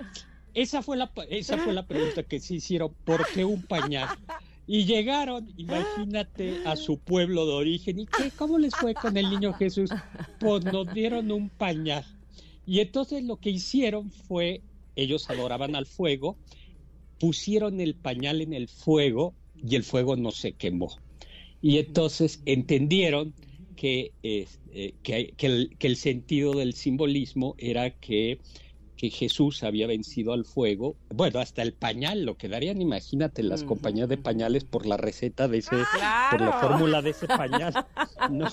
esa 0.53 0.83
fue 0.83 0.95
la, 0.95 1.11
esa 1.27 1.57
fue 1.57 1.73
la 1.73 1.87
pregunta 1.87 2.21
que 2.21 2.39
se 2.39 2.53
hicieron, 2.53 2.93
¿por 3.03 3.25
qué 3.33 3.45
un 3.45 3.63
pañal? 3.63 4.09
Y 4.65 4.85
llegaron, 4.85 5.51
imagínate, 5.57 6.61
a 6.65 6.75
su 6.75 6.97
pueblo 6.97 7.45
de 7.45 7.53
origen. 7.53 7.99
¿Y 7.99 8.05
qué? 8.05 8.31
¿Cómo 8.37 8.57
les 8.57 8.73
fue 8.75 8.93
con 8.93 9.17
el 9.17 9.29
niño 9.29 9.53
Jesús? 9.53 9.89
Pues 10.39 10.63
nos 10.63 10.93
dieron 10.93 11.31
un 11.31 11.49
pañal. 11.49 12.05
Y 12.65 12.79
entonces 12.79 13.23
lo 13.23 13.37
que 13.37 13.49
hicieron 13.49 14.11
fue, 14.11 14.61
ellos 14.95 15.29
adoraban 15.29 15.75
al 15.75 15.85
fuego, 15.85 16.37
pusieron 17.19 17.81
el 17.81 17.95
pañal 17.95 18.41
en 18.41 18.53
el 18.53 18.69
fuego 18.69 19.33
y 19.55 19.75
el 19.75 19.83
fuego 19.83 20.15
no 20.15 20.31
se 20.31 20.53
quemó. 20.53 20.95
Y 21.61 21.77
entonces 21.77 22.41
entendieron 22.45 23.33
que, 23.75 24.13
eh, 24.23 24.47
que, 25.03 25.33
el, 25.39 25.75
que 25.77 25.87
el 25.87 25.97
sentido 25.97 26.53
del 26.53 26.73
simbolismo 26.73 27.55
era 27.57 27.89
que 27.89 28.39
que 29.03 29.09
Jesús 29.09 29.63
había 29.63 29.85
vencido 29.85 30.31
al 30.31 30.45
fuego. 30.45 30.95
Bueno, 31.09 31.41
hasta 31.41 31.61
el 31.61 31.73
pañal 31.73 32.23
lo 32.23 32.37
quedarían, 32.37 32.81
imagínate, 32.81 33.43
las 33.43 33.65
compañías 33.65 34.07
de 34.07 34.15
pañales 34.15 34.63
por 34.63 34.85
la 34.85 34.95
receta 34.95 35.49
de 35.49 35.57
ese, 35.57 35.75
por 36.31 36.39
la 36.39 36.57
fórmula 36.61 37.01
de 37.01 37.09
ese 37.09 37.27
pañal. 37.27 37.85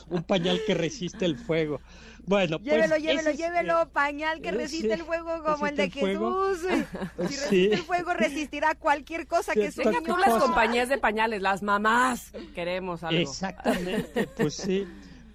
un 0.09 0.25
pañal 0.25 0.61
que 0.67 0.75
resiste 0.75 1.25
el 1.25 1.37
fuego. 1.37 1.81
Bueno, 2.27 2.59
pues, 2.59 2.69
llévelo, 2.69 2.97
llévelo, 2.97 3.31
llévelo, 3.31 3.89
pañal 3.93 4.41
que 4.41 4.51
resiste 4.51 4.93
el 4.93 5.05
fuego 5.05 5.41
como 5.45 5.69
el 5.69 5.77
de 5.77 5.89
Jesús. 5.89 6.59
Si 6.59 7.23
resiste 7.23 7.75
el 7.75 7.83
fuego, 7.83 8.15
resistirá 8.15 8.75
cualquier 8.75 9.29
cosa 9.29 9.55
que 9.55 9.71
sea. 9.71 9.93
tú 10.05 10.17
las 10.17 10.35
compañías 10.35 10.89
de 10.89 10.99
pañales, 10.99 11.43
las 11.43 11.63
mamás, 11.63 12.33
queremos 12.57 13.05
algo. 13.05 13.21
Exactamente, 13.21 14.27
pues 14.27 14.55
sí. 14.55 14.85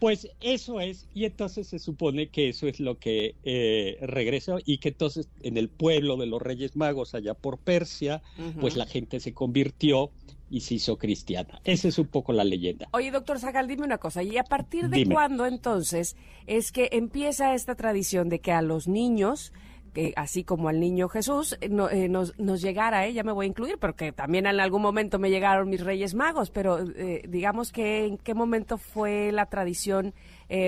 Pues 0.05 0.29
eso 0.39 0.79
es, 0.81 1.07
y 1.15 1.25
entonces 1.25 1.65
se 1.65 1.79
supone 1.79 2.27
que 2.27 2.49
eso 2.49 2.67
es 2.67 2.79
lo 2.79 2.99
que 2.99 3.33
eh, 3.43 3.97
regresó 4.01 4.59
y 4.63 4.77
que 4.77 4.89
entonces 4.89 5.29
en 5.41 5.57
el 5.57 5.67
pueblo 5.67 6.15
de 6.15 6.27
los 6.27 6.39
Reyes 6.39 6.75
Magos, 6.75 7.15
allá 7.15 7.33
por 7.33 7.57
Persia, 7.57 8.21
pues 8.61 8.77
la 8.77 8.85
gente 8.85 9.19
se 9.19 9.33
convirtió 9.33 10.11
y 10.47 10.59
se 10.59 10.75
hizo 10.75 10.99
cristiana. 10.99 11.59
Esa 11.63 11.87
es 11.87 11.97
un 11.97 12.05
poco 12.05 12.33
la 12.33 12.43
leyenda. 12.43 12.87
Oye, 12.91 13.09
doctor 13.09 13.39
Zagal, 13.39 13.67
dime 13.67 13.83
una 13.83 13.97
cosa, 13.97 14.21
¿y 14.21 14.37
a 14.37 14.43
partir 14.43 14.89
de 14.89 15.07
cuándo 15.07 15.47
entonces 15.47 16.15
es 16.45 16.71
que 16.71 16.89
empieza 16.91 17.55
esta 17.55 17.73
tradición 17.73 18.29
de 18.29 18.37
que 18.37 18.51
a 18.51 18.61
los 18.61 18.87
niños 18.87 19.53
que 19.95 20.13
así 20.17 20.43
como 20.43 20.67
al 20.67 20.79
niño 20.81 21.07
Jesús, 21.07 21.53
eh, 21.61 21.69
eh, 21.91 22.09
nos, 22.09 22.37
nos, 22.37 22.61
llegara, 22.61 23.07
eh, 23.07 23.13
ya 23.13 23.23
me 23.23 23.31
voy 23.31 23.45
a 23.45 23.49
incluir, 23.49 23.77
porque 23.79 24.11
también 24.11 24.45
en 24.45 24.59
algún 24.59 24.81
momento 24.81 25.19
me 25.19 25.29
llegaron 25.29 25.69
mis 25.69 25.81
Reyes 25.81 26.13
Magos, 26.13 26.51
pero 26.51 26.83
digamos 27.27 27.71
que 27.71 28.05
en 28.05 28.17
qué 28.17 28.33
momento 28.33 28.77
fue 28.77 29.31
la 29.31 29.45
tradición 29.45 30.13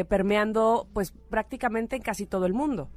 permeando 0.08 0.88
pues 0.94 1.12
prácticamente 1.30 1.98
en 1.98 2.02
casi 2.02 2.26
todo 2.26 2.46
el 2.46 2.54
mundo. 2.54 2.90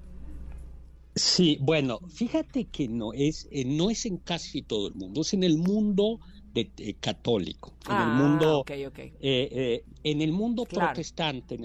Sí, 1.16 1.58
bueno, 1.60 1.98
fíjate 2.08 2.66
que 2.66 2.86
no 2.86 3.12
es, 3.12 3.48
no 3.66 3.90
es 3.90 4.06
en 4.06 4.18
casi 4.18 4.62
todo 4.62 4.88
el 4.88 4.94
mundo, 4.94 5.22
es 5.22 5.34
en 5.34 5.42
el 5.42 5.58
mundo 5.58 6.20
de, 6.54 6.96
católico, 7.00 7.72
en 7.86 7.96
el 7.96 8.02
ah, 8.02 8.14
mundo, 8.14 8.64
en 8.68 10.22
el 10.22 10.32
mundo 10.32 10.64
protestante, 10.64 11.58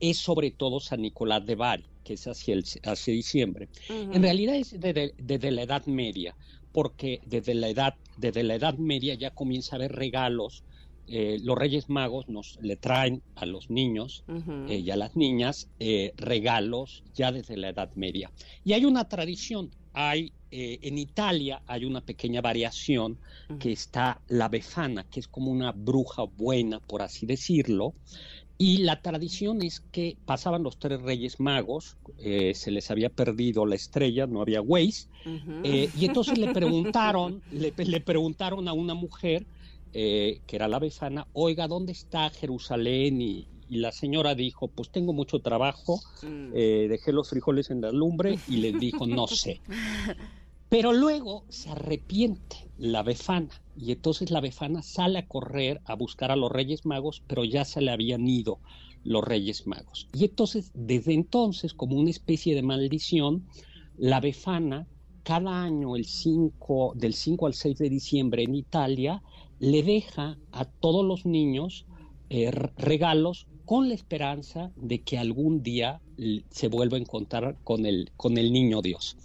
es 0.00 0.16
sobre 0.16 0.52
todo 0.52 0.80
San 0.80 1.02
Nicolás 1.02 1.44
de 1.44 1.54
Bari 1.54 1.84
que 2.06 2.14
es 2.14 2.26
hacia, 2.28 2.54
el, 2.54 2.64
hacia 2.84 3.12
diciembre. 3.12 3.68
En 3.88 4.22
realidad 4.22 4.54
es 4.54 4.78
desde, 4.78 5.50
la 5.50 5.62
Edad 5.62 5.84
Media, 5.86 6.36
porque 6.72 7.20
desde 7.26 7.54
la 7.54 7.68
edad, 7.68 7.94
desde 8.16 8.44
la 8.44 8.54
Edad 8.54 8.78
Media 8.78 9.14
ya 9.14 9.30
comienza 9.32 9.74
a 9.74 9.78
haber 9.78 9.92
regalos 9.92 10.62
eh, 11.08 11.38
los 11.42 11.56
Reyes 11.56 11.88
Magos 11.88 12.28
nos 12.28 12.58
le 12.60 12.74
traen 12.74 13.22
a 13.36 13.46
los 13.46 13.70
niños 13.70 14.24
eh, 14.68 14.78
y 14.78 14.90
a 14.90 14.96
las 14.96 15.14
niñas 15.14 15.68
eh, 15.78 16.12
regalos 16.16 17.04
ya 17.14 17.30
desde 17.30 17.56
la 17.56 17.68
Edad 17.68 17.94
Media. 17.94 18.32
Y 18.64 18.72
hay 18.72 18.84
una 18.84 19.08
tradición, 19.08 19.70
hay 19.92 20.32
en 20.58 20.96
Italia 20.96 21.60
hay 21.66 21.84
una 21.84 22.00
pequeña 22.00 22.40
variación 22.40 23.18
que 23.58 23.72
está 23.72 24.22
la 24.28 24.48
befana, 24.48 25.04
que 25.04 25.20
es 25.20 25.28
como 25.28 25.50
una 25.50 25.72
bruja 25.72 26.22
buena, 26.22 26.80
por 26.80 27.02
así 27.02 27.26
decirlo, 27.26 27.94
y 28.58 28.78
la 28.78 29.02
tradición 29.02 29.62
es 29.62 29.80
que 29.80 30.16
pasaban 30.24 30.62
los 30.62 30.78
tres 30.78 31.00
reyes 31.02 31.40
magos, 31.40 31.96
se 32.18 32.70
les 32.70 32.90
había 32.90 33.10
perdido 33.10 33.66
la 33.66 33.74
estrella, 33.74 34.26
no 34.26 34.40
había 34.40 34.62
Waze, 34.62 35.08
y 35.64 36.04
entonces 36.04 36.38
le 36.38 36.52
preguntaron, 36.52 37.42
le, 37.52 37.72
le, 37.76 38.00
preguntaron 38.00 38.68
a 38.68 38.72
una 38.72 38.94
mujer 38.94 39.46
eh, 39.98 40.42
que 40.46 40.56
era 40.56 40.68
la 40.68 40.78
besana, 40.78 41.26
oiga, 41.32 41.68
¿dónde 41.68 41.92
está 41.92 42.28
Jerusalén? 42.28 43.22
Y, 43.22 43.48
la 43.70 43.90
señora 43.90 44.36
dijo, 44.36 44.68
pues 44.68 44.90
tengo 44.90 45.12
mucho 45.12 45.40
trabajo, 45.40 46.00
mm. 46.22 46.52
eh, 46.54 46.86
dejé 46.88 47.12
los 47.12 47.30
frijoles 47.30 47.70
en 47.70 47.80
la 47.80 47.90
lumbre 47.90 48.38
y 48.46 48.58
le 48.58 48.72
dijo, 48.72 49.06
no 49.06 49.26
sé. 49.26 49.60
Pero 50.68 50.92
luego 50.92 51.44
se 51.48 51.70
arrepiente 51.70 52.56
la 52.76 53.02
befana 53.02 53.50
y 53.76 53.92
entonces 53.92 54.30
la 54.30 54.40
befana 54.40 54.82
sale 54.82 55.20
a 55.20 55.26
correr 55.26 55.80
a 55.84 55.94
buscar 55.94 56.32
a 56.32 56.36
los 56.36 56.50
Reyes 56.50 56.84
Magos, 56.84 57.22
pero 57.26 57.44
ya 57.44 57.64
se 57.64 57.80
le 57.80 57.92
habían 57.92 58.26
ido 58.26 58.58
los 59.04 59.22
Reyes 59.22 59.66
Magos. 59.66 60.08
Y 60.12 60.24
entonces, 60.24 60.72
desde 60.74 61.14
entonces, 61.14 61.72
como 61.72 61.96
una 61.96 62.10
especie 62.10 62.54
de 62.54 62.62
maldición, 62.62 63.46
la 63.96 64.20
befana, 64.20 64.88
cada 65.22 65.62
año 65.62 65.96
el 65.96 66.04
5, 66.04 66.94
del 66.96 67.14
5 67.14 67.46
al 67.46 67.54
6 67.54 67.78
de 67.78 67.90
diciembre 67.90 68.42
en 68.42 68.54
Italia, 68.54 69.22
le 69.60 69.82
deja 69.82 70.38
a 70.50 70.64
todos 70.64 71.04
los 71.04 71.26
niños 71.26 71.86
eh, 72.28 72.50
regalos 72.50 73.46
con 73.66 73.88
la 73.88 73.94
esperanza 73.94 74.70
de 74.76 75.02
que 75.02 75.18
algún 75.18 75.62
día 75.62 76.00
se 76.50 76.68
vuelva 76.68 76.96
a 76.96 77.00
encontrar 77.00 77.56
con 77.64 77.84
el, 77.84 78.10
con 78.16 78.38
el 78.38 78.52
niño 78.52 78.80
Dios. 78.80 79.16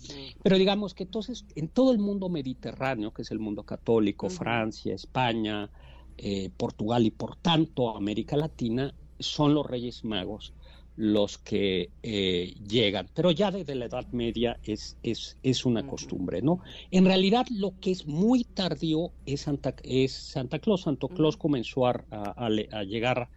Pero 0.44 0.58
digamos 0.58 0.94
que 0.94 1.04
entonces 1.04 1.46
en 1.56 1.70
todo 1.70 1.92
el 1.92 2.00
mundo 2.00 2.28
mediterráneo, 2.28 3.14
que 3.14 3.22
es 3.22 3.32
el 3.32 3.40
mundo 3.40 3.64
católico, 3.64 4.30
Francia, 4.30 4.94
España, 4.94 5.70
eh, 6.18 6.50
Portugal 6.58 7.06
y 7.06 7.12
por 7.12 7.36
tanto 7.38 7.96
América 7.96 8.36
Latina, 8.36 8.94
son 9.20 9.54
los 9.54 9.66
Reyes 9.66 10.04
Magos 10.04 10.54
los 10.98 11.38
que 11.38 11.90
eh, 12.04 12.54
llegan. 12.68 13.08
Pero 13.14 13.32
ya 13.32 13.50
desde 13.52 13.76
la 13.76 13.86
Edad 13.86 14.08
Media 14.12 14.60
es, 14.64 14.98
es, 15.04 15.38
es 15.42 15.66
una 15.66 15.88
costumbre, 15.88 16.42
¿no? 16.42 16.60
En 16.92 17.06
realidad 17.06 17.48
lo 17.50 17.80
que 17.80 17.92
es 17.92 18.06
muy 18.06 18.44
tardío 18.44 19.12
es 19.26 19.42
Santa, 19.42 19.74
es 19.84 20.12
Santa 20.12 20.60
Claus. 20.60 20.82
Santa 20.82 21.08
Claus 21.08 21.38
comenzó 21.38 21.88
a, 21.88 22.04
a, 22.12 22.50
llegar 22.84 23.30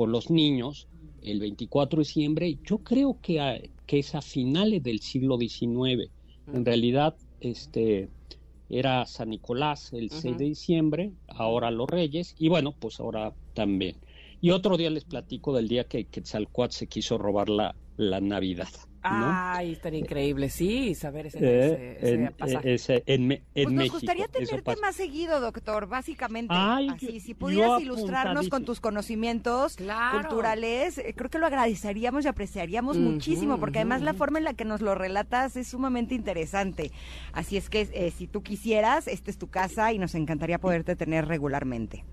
con 0.00 0.12
los 0.12 0.30
niños 0.30 0.88
el 1.20 1.40
24 1.40 1.98
de 1.98 2.00
diciembre. 2.04 2.58
Yo 2.64 2.78
creo 2.78 3.18
que, 3.20 3.70
que 3.84 3.98
es 3.98 4.14
a 4.14 4.22
finales 4.22 4.82
del 4.82 5.00
siglo 5.00 5.36
XIX. 5.36 6.10
En 6.54 6.64
realidad, 6.64 7.14
este 7.42 8.08
era 8.70 9.04
San 9.04 9.28
Nicolás 9.28 9.92
el 9.92 10.08
6 10.08 10.38
de 10.38 10.44
diciembre, 10.46 11.12
ahora 11.28 11.70
los 11.70 11.86
Reyes, 11.86 12.34
y 12.38 12.48
bueno, 12.48 12.72
pues 12.72 12.98
ahora 12.98 13.34
también. 13.52 13.96
Y 14.40 14.52
otro 14.52 14.78
día 14.78 14.88
les 14.88 15.04
platico 15.04 15.54
del 15.54 15.68
día 15.68 15.84
que 15.84 16.06
Quetzalcoatl 16.06 16.72
se 16.72 16.86
quiso 16.86 17.18
robar 17.18 17.50
la, 17.50 17.76
la 17.98 18.22
Navidad. 18.22 18.70
Ay, 19.02 19.76
tan 19.76 19.94
increíble, 19.94 20.50
sí, 20.50 20.94
saber 20.94 21.26
ese, 21.26 21.38
eh, 21.40 21.98
en, 22.02 22.34
ese 22.64 23.02
en, 23.06 23.42
pues 23.54 23.70
Nos 23.70 23.90
gustaría 23.90 24.28
tenerte 24.28 24.76
más 24.76 24.96
seguido, 24.96 25.40
doctor, 25.40 25.86
básicamente. 25.86 26.54
así, 26.54 27.20
si 27.20 27.34
pudieras 27.34 27.80
ilustrarnos 27.80 28.48
con 28.48 28.64
tus 28.64 28.80
conocimientos 28.80 29.76
culturales, 30.12 30.98
eh, 30.98 31.14
creo 31.16 31.30
que 31.30 31.38
lo 31.38 31.46
agradeceríamos 31.46 32.24
y 32.24 32.28
apreciaríamos 32.28 32.98
muchísimo, 32.98 33.58
porque 33.58 33.78
además 33.78 34.02
la 34.02 34.14
forma 34.14 34.38
en 34.38 34.44
la 34.44 34.54
que 34.54 34.64
nos 34.64 34.80
lo 34.80 34.94
relatas 34.94 35.56
es 35.56 35.68
sumamente 35.68 36.14
interesante. 36.14 36.90
Así 37.32 37.56
es 37.56 37.70
que 37.70 37.88
eh, 37.92 38.12
si 38.16 38.26
tú 38.26 38.42
quisieras, 38.42 39.08
esta 39.08 39.30
es 39.30 39.38
tu 39.38 39.48
casa 39.48 39.92
y 39.92 39.98
nos 39.98 40.14
encantaría 40.14 40.58
poderte 40.58 40.96
tener 40.96 41.26
regularmente. 41.26 42.04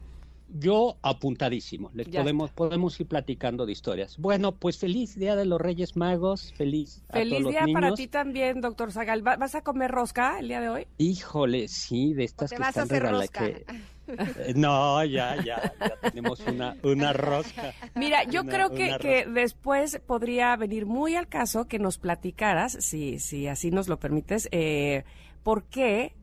Yo 0.49 0.97
apuntadísimo, 1.01 1.91
les 1.93 2.07
podemos, 2.07 2.51
podemos 2.51 2.99
ir 2.99 3.07
platicando 3.07 3.65
de 3.65 3.73
historias. 3.73 4.17
Bueno, 4.17 4.53
pues 4.53 4.77
feliz 4.77 5.15
Día 5.15 5.35
de 5.35 5.45
los 5.45 5.59
Reyes 5.59 5.97
Magos, 5.97 6.53
feliz. 6.53 7.03
Feliz 7.09 7.45
día 7.47 7.65
para 7.73 7.93
ti 7.93 8.07
también, 8.07 8.61
doctor 8.61 8.91
Zagal. 8.91 9.21
¿Vas 9.21 9.55
a 9.55 9.61
comer 9.61 9.91
rosca 9.91 10.39
el 10.39 10.47
día 10.47 10.61
de 10.61 10.69
hoy? 10.69 10.87
Híjole, 10.97 11.67
sí, 11.67 12.13
de 12.13 12.23
estas 12.23 12.51
que 12.51 12.59
vas 12.59 12.77
están 12.77 13.05
a 13.05 13.25
eh, 13.45 13.65
No, 14.55 15.03
ya, 15.03 15.35
ya, 15.43 15.73
ya 15.79 15.97
tenemos 16.01 16.39
una, 16.47 16.77
una 16.83 17.13
rosca. 17.13 17.73
Mira, 17.95 18.23
yo 18.23 18.45
creo 18.45 18.69
que, 18.69 18.97
que 18.99 19.25
después 19.25 19.99
podría 20.05 20.55
venir 20.55 20.85
muy 20.85 21.15
al 21.15 21.27
caso 21.27 21.65
que 21.65 21.79
nos 21.79 21.97
platicaras, 21.97 22.77
si, 22.79 23.19
si 23.19 23.47
así 23.47 23.71
nos 23.71 23.87
lo 23.87 23.99
permites, 23.99 24.47
eh, 24.51 25.03
por 25.43 25.65
qué 25.65 26.13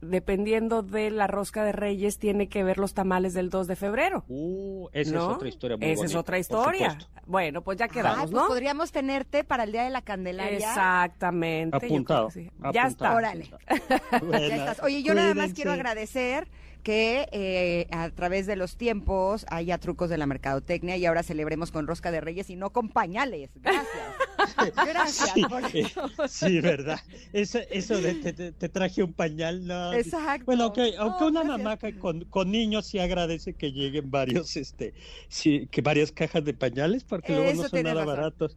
dependiendo 0.00 0.82
de 0.82 1.10
la 1.10 1.26
rosca 1.26 1.64
de 1.64 1.72
Reyes, 1.72 2.18
tiene 2.18 2.48
que 2.48 2.64
ver 2.64 2.78
los 2.78 2.94
tamales 2.94 3.34
del 3.34 3.50
2 3.50 3.66
de 3.66 3.76
febrero. 3.76 4.24
Uh, 4.28 4.88
esa 4.92 5.16
es 5.16 5.22
otra 5.22 5.48
historia 5.48 5.76
muy 5.76 5.86
Esa 5.86 6.04
es 6.04 6.14
otra 6.14 6.38
historia. 6.38 6.98
Bueno, 7.26 7.62
pues 7.62 7.78
ya 7.78 7.88
quedamos, 7.88 8.30
pues 8.30 8.42
¿no? 8.42 8.46
podríamos 8.48 8.92
tenerte 8.92 9.44
para 9.44 9.64
el 9.64 9.72
Día 9.72 9.84
de 9.84 9.90
la 9.90 10.02
Candelaria. 10.02 10.58
Exactamente. 10.58 11.76
Apuntado. 11.76 12.28
Ya 12.72 12.86
está. 12.86 13.14
Órale. 13.14 13.50
ya 14.30 14.56
estás. 14.56 14.82
Oye, 14.82 15.02
yo 15.02 15.14
nada 15.14 15.34
más 15.34 15.52
quiero 15.52 15.72
agradecer 15.72 16.48
que 16.82 17.28
eh, 17.32 17.86
a 17.90 18.10
través 18.10 18.46
de 18.46 18.56
los 18.56 18.76
tiempos 18.76 19.46
haya 19.48 19.78
trucos 19.78 20.10
de 20.10 20.18
la 20.18 20.26
mercadotecnia 20.26 20.96
y 20.96 21.06
ahora 21.06 21.22
celebremos 21.22 21.70
con 21.70 21.86
rosca 21.86 22.10
de 22.10 22.20
reyes 22.20 22.50
y 22.50 22.56
no 22.56 22.70
con 22.70 22.88
pañales. 22.88 23.50
Gracias. 23.56 24.74
Gracias. 24.86 25.32
Sí, 25.34 25.86
sí 26.28 26.60
verdad. 26.60 27.00
Eso, 27.32 27.58
eso 27.70 28.00
de 28.00 28.14
te, 28.14 28.68
traje 28.68 29.02
un 29.02 29.12
pañal, 29.12 29.66
no. 29.66 29.92
Exacto. 29.92 30.46
Bueno, 30.46 30.64
aunque, 30.64 30.94
aunque 30.98 31.24
una 31.24 31.44
mamá 31.44 31.78
con, 32.00 32.24
con, 32.24 32.50
niños 32.50 32.86
sí 32.86 32.98
agradece 32.98 33.54
que 33.54 33.72
lleguen 33.72 34.10
varios, 34.10 34.56
este, 34.56 34.94
sí, 35.28 35.68
que 35.70 35.82
varias 35.82 36.12
cajas 36.12 36.44
de 36.44 36.54
pañales 36.54 37.04
porque 37.04 37.34
luego 37.34 37.62
no 37.62 37.68
son 37.68 37.82
nada 37.82 38.04
baratos 38.04 38.56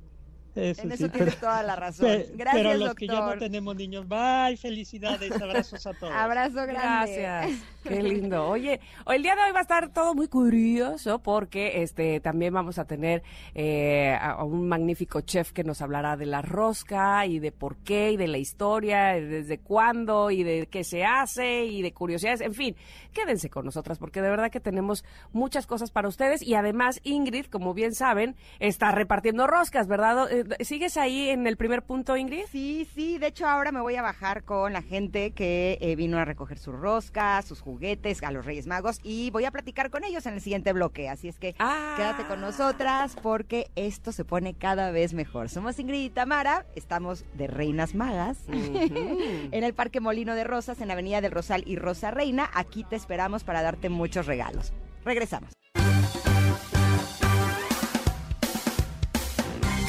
en 0.55 0.91
eso 0.91 1.09
tienes 1.09 1.37
toda 1.39 1.63
la 1.63 1.75
razón. 1.75 2.23
Gracias, 2.35 2.63
pero 2.63 2.77
los 2.77 2.95
que 2.95 3.07
ya 3.07 3.21
no 3.21 3.37
tenemos 3.37 3.75
niños, 3.75 4.07
bye, 4.07 4.57
felicidades, 4.57 5.31
abrazos 5.31 5.85
a 5.85 5.93
todos. 5.93 6.13
Abrazo 6.13 6.65
grande. 6.65 7.17
Gracias. 7.17 7.63
Qué 7.83 8.03
lindo. 8.03 8.47
Oye, 8.47 8.79
el 9.07 9.23
día 9.23 9.35
de 9.35 9.41
hoy 9.41 9.51
va 9.51 9.59
a 9.59 9.63
estar 9.63 9.89
todo 9.89 10.13
muy 10.13 10.27
curioso 10.27 11.19
porque 11.19 11.81
este 11.81 12.19
también 12.19 12.53
vamos 12.53 12.77
a 12.77 12.85
tener 12.85 13.23
eh, 13.55 14.15
a 14.19 14.43
un 14.43 14.67
magnífico 14.67 15.21
chef 15.21 15.51
que 15.51 15.63
nos 15.63 15.81
hablará 15.81 16.15
de 16.15 16.27
la 16.27 16.41
rosca 16.41 17.25
y 17.25 17.39
de 17.39 17.51
por 17.51 17.77
qué 17.77 18.11
y 18.11 18.17
de 18.17 18.27
la 18.27 18.37
historia, 18.37 19.13
desde 19.13 19.57
cuándo 19.59 20.29
y 20.29 20.43
de 20.43 20.67
qué 20.67 20.83
se 20.83 21.03
hace 21.03 21.65
y 21.65 21.81
de 21.81 21.91
curiosidades. 21.91 22.41
En 22.41 22.53
fin, 22.53 22.75
quédense 23.13 23.49
con 23.49 23.65
nosotras 23.65 23.97
porque 23.97 24.21
de 24.21 24.29
verdad 24.29 24.51
que 24.51 24.59
tenemos 24.59 25.03
muchas 25.31 25.65
cosas 25.65 25.91
para 25.91 26.07
ustedes 26.07 26.41
y 26.41 26.55
además 26.55 26.99
Ingrid, 27.03 27.45
como 27.45 27.73
bien 27.73 27.93
saben, 27.93 28.35
está 28.59 28.91
repartiendo 28.91 29.47
roscas, 29.47 29.87
¿verdad? 29.87 30.27
¿Sigues 30.59 30.97
ahí 30.97 31.29
en 31.29 31.47
el 31.47 31.57
primer 31.57 31.83
punto, 31.83 32.17
Ingrid? 32.17 32.45
Sí, 32.51 32.87
sí. 32.93 33.17
De 33.17 33.27
hecho, 33.27 33.47
ahora 33.47 33.71
me 33.71 33.81
voy 33.81 33.95
a 33.95 34.01
bajar 34.01 34.43
con 34.43 34.73
la 34.73 34.81
gente 34.81 35.31
que 35.31 35.77
eh, 35.81 35.95
vino 35.95 36.17
a 36.17 36.25
recoger 36.25 36.57
sus 36.57 36.75
roscas, 36.75 37.45
sus 37.45 37.61
juguetes 37.61 38.23
a 38.23 38.31
los 38.31 38.45
Reyes 38.45 38.67
Magos 38.67 38.99
y 39.03 39.31
voy 39.31 39.45
a 39.45 39.51
platicar 39.51 39.89
con 39.89 40.03
ellos 40.03 40.25
en 40.25 40.33
el 40.33 40.41
siguiente 40.41 40.73
bloque. 40.73 41.09
Así 41.09 41.27
es 41.27 41.39
que 41.39 41.55
ah. 41.59 41.93
quédate 41.97 42.25
con 42.25 42.41
nosotras 42.41 43.15
porque 43.21 43.69
esto 43.75 44.11
se 44.11 44.25
pone 44.25 44.53
cada 44.53 44.91
vez 44.91 45.13
mejor. 45.13 45.49
Somos 45.49 45.79
Ingrid 45.79 46.05
y 46.05 46.09
Tamara, 46.09 46.65
estamos 46.75 47.25
de 47.33 47.47
Reinas 47.47 47.95
Magas 47.95 48.39
en 48.47 49.63
el 49.63 49.73
Parque 49.73 49.99
Molino 49.99 50.35
de 50.35 50.43
Rosas, 50.43 50.81
en 50.81 50.87
la 50.87 50.93
Avenida 50.93 51.21
del 51.21 51.31
Rosal 51.31 51.63
y 51.65 51.75
Rosa 51.75 52.11
Reina. 52.11 52.49
Aquí 52.53 52.83
te 52.83 52.95
esperamos 52.95 53.43
para 53.43 53.61
darte 53.61 53.89
muchos 53.89 54.25
regalos. 54.25 54.73
Regresamos. 55.05 55.60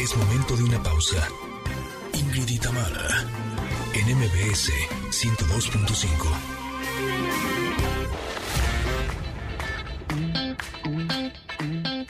Es 0.03 0.17
momento 0.17 0.57
de 0.57 0.65
una 0.65 0.83
pausa. 0.83 1.29
Ingrid 2.13 2.49
y 2.49 2.59
en 3.95 4.19
MBS 4.19 4.73
102.5. 5.11 6.27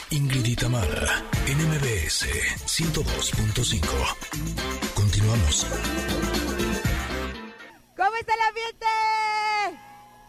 Ingrid 0.09 0.47
y 0.47 0.57
en 1.47 1.59
MBS 1.69 2.29
102.5. 2.65 3.85
Continuamos. 4.95 5.67
¿Cómo 7.95 8.17
está 8.17 8.33
el 8.33 8.41
ambiente? 8.49 8.87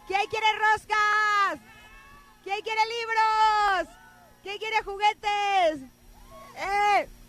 ¿Quién 0.07 0.27
quiere 0.29 0.47
roscas? 0.59 1.61
¿Quién 2.43 2.61
quiere 2.61 2.81
libros? 2.87 3.87
¿Quién 4.43 4.57
quiere 4.57 4.83
juguetes? 4.83 5.79
¡Eh! 6.57 7.22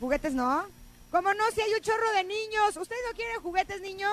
¿Juguetes 0.00 0.34
no? 0.34 0.64
¿Cómo 1.10 1.32
no? 1.34 1.44
Si 1.54 1.60
hay 1.60 1.72
un 1.72 1.80
chorro 1.80 2.12
de 2.12 2.24
niños. 2.24 2.76
¿Ustedes 2.76 3.00
no 3.08 3.16
quieren 3.16 3.40
juguetes, 3.40 3.80
niños? 3.80 4.10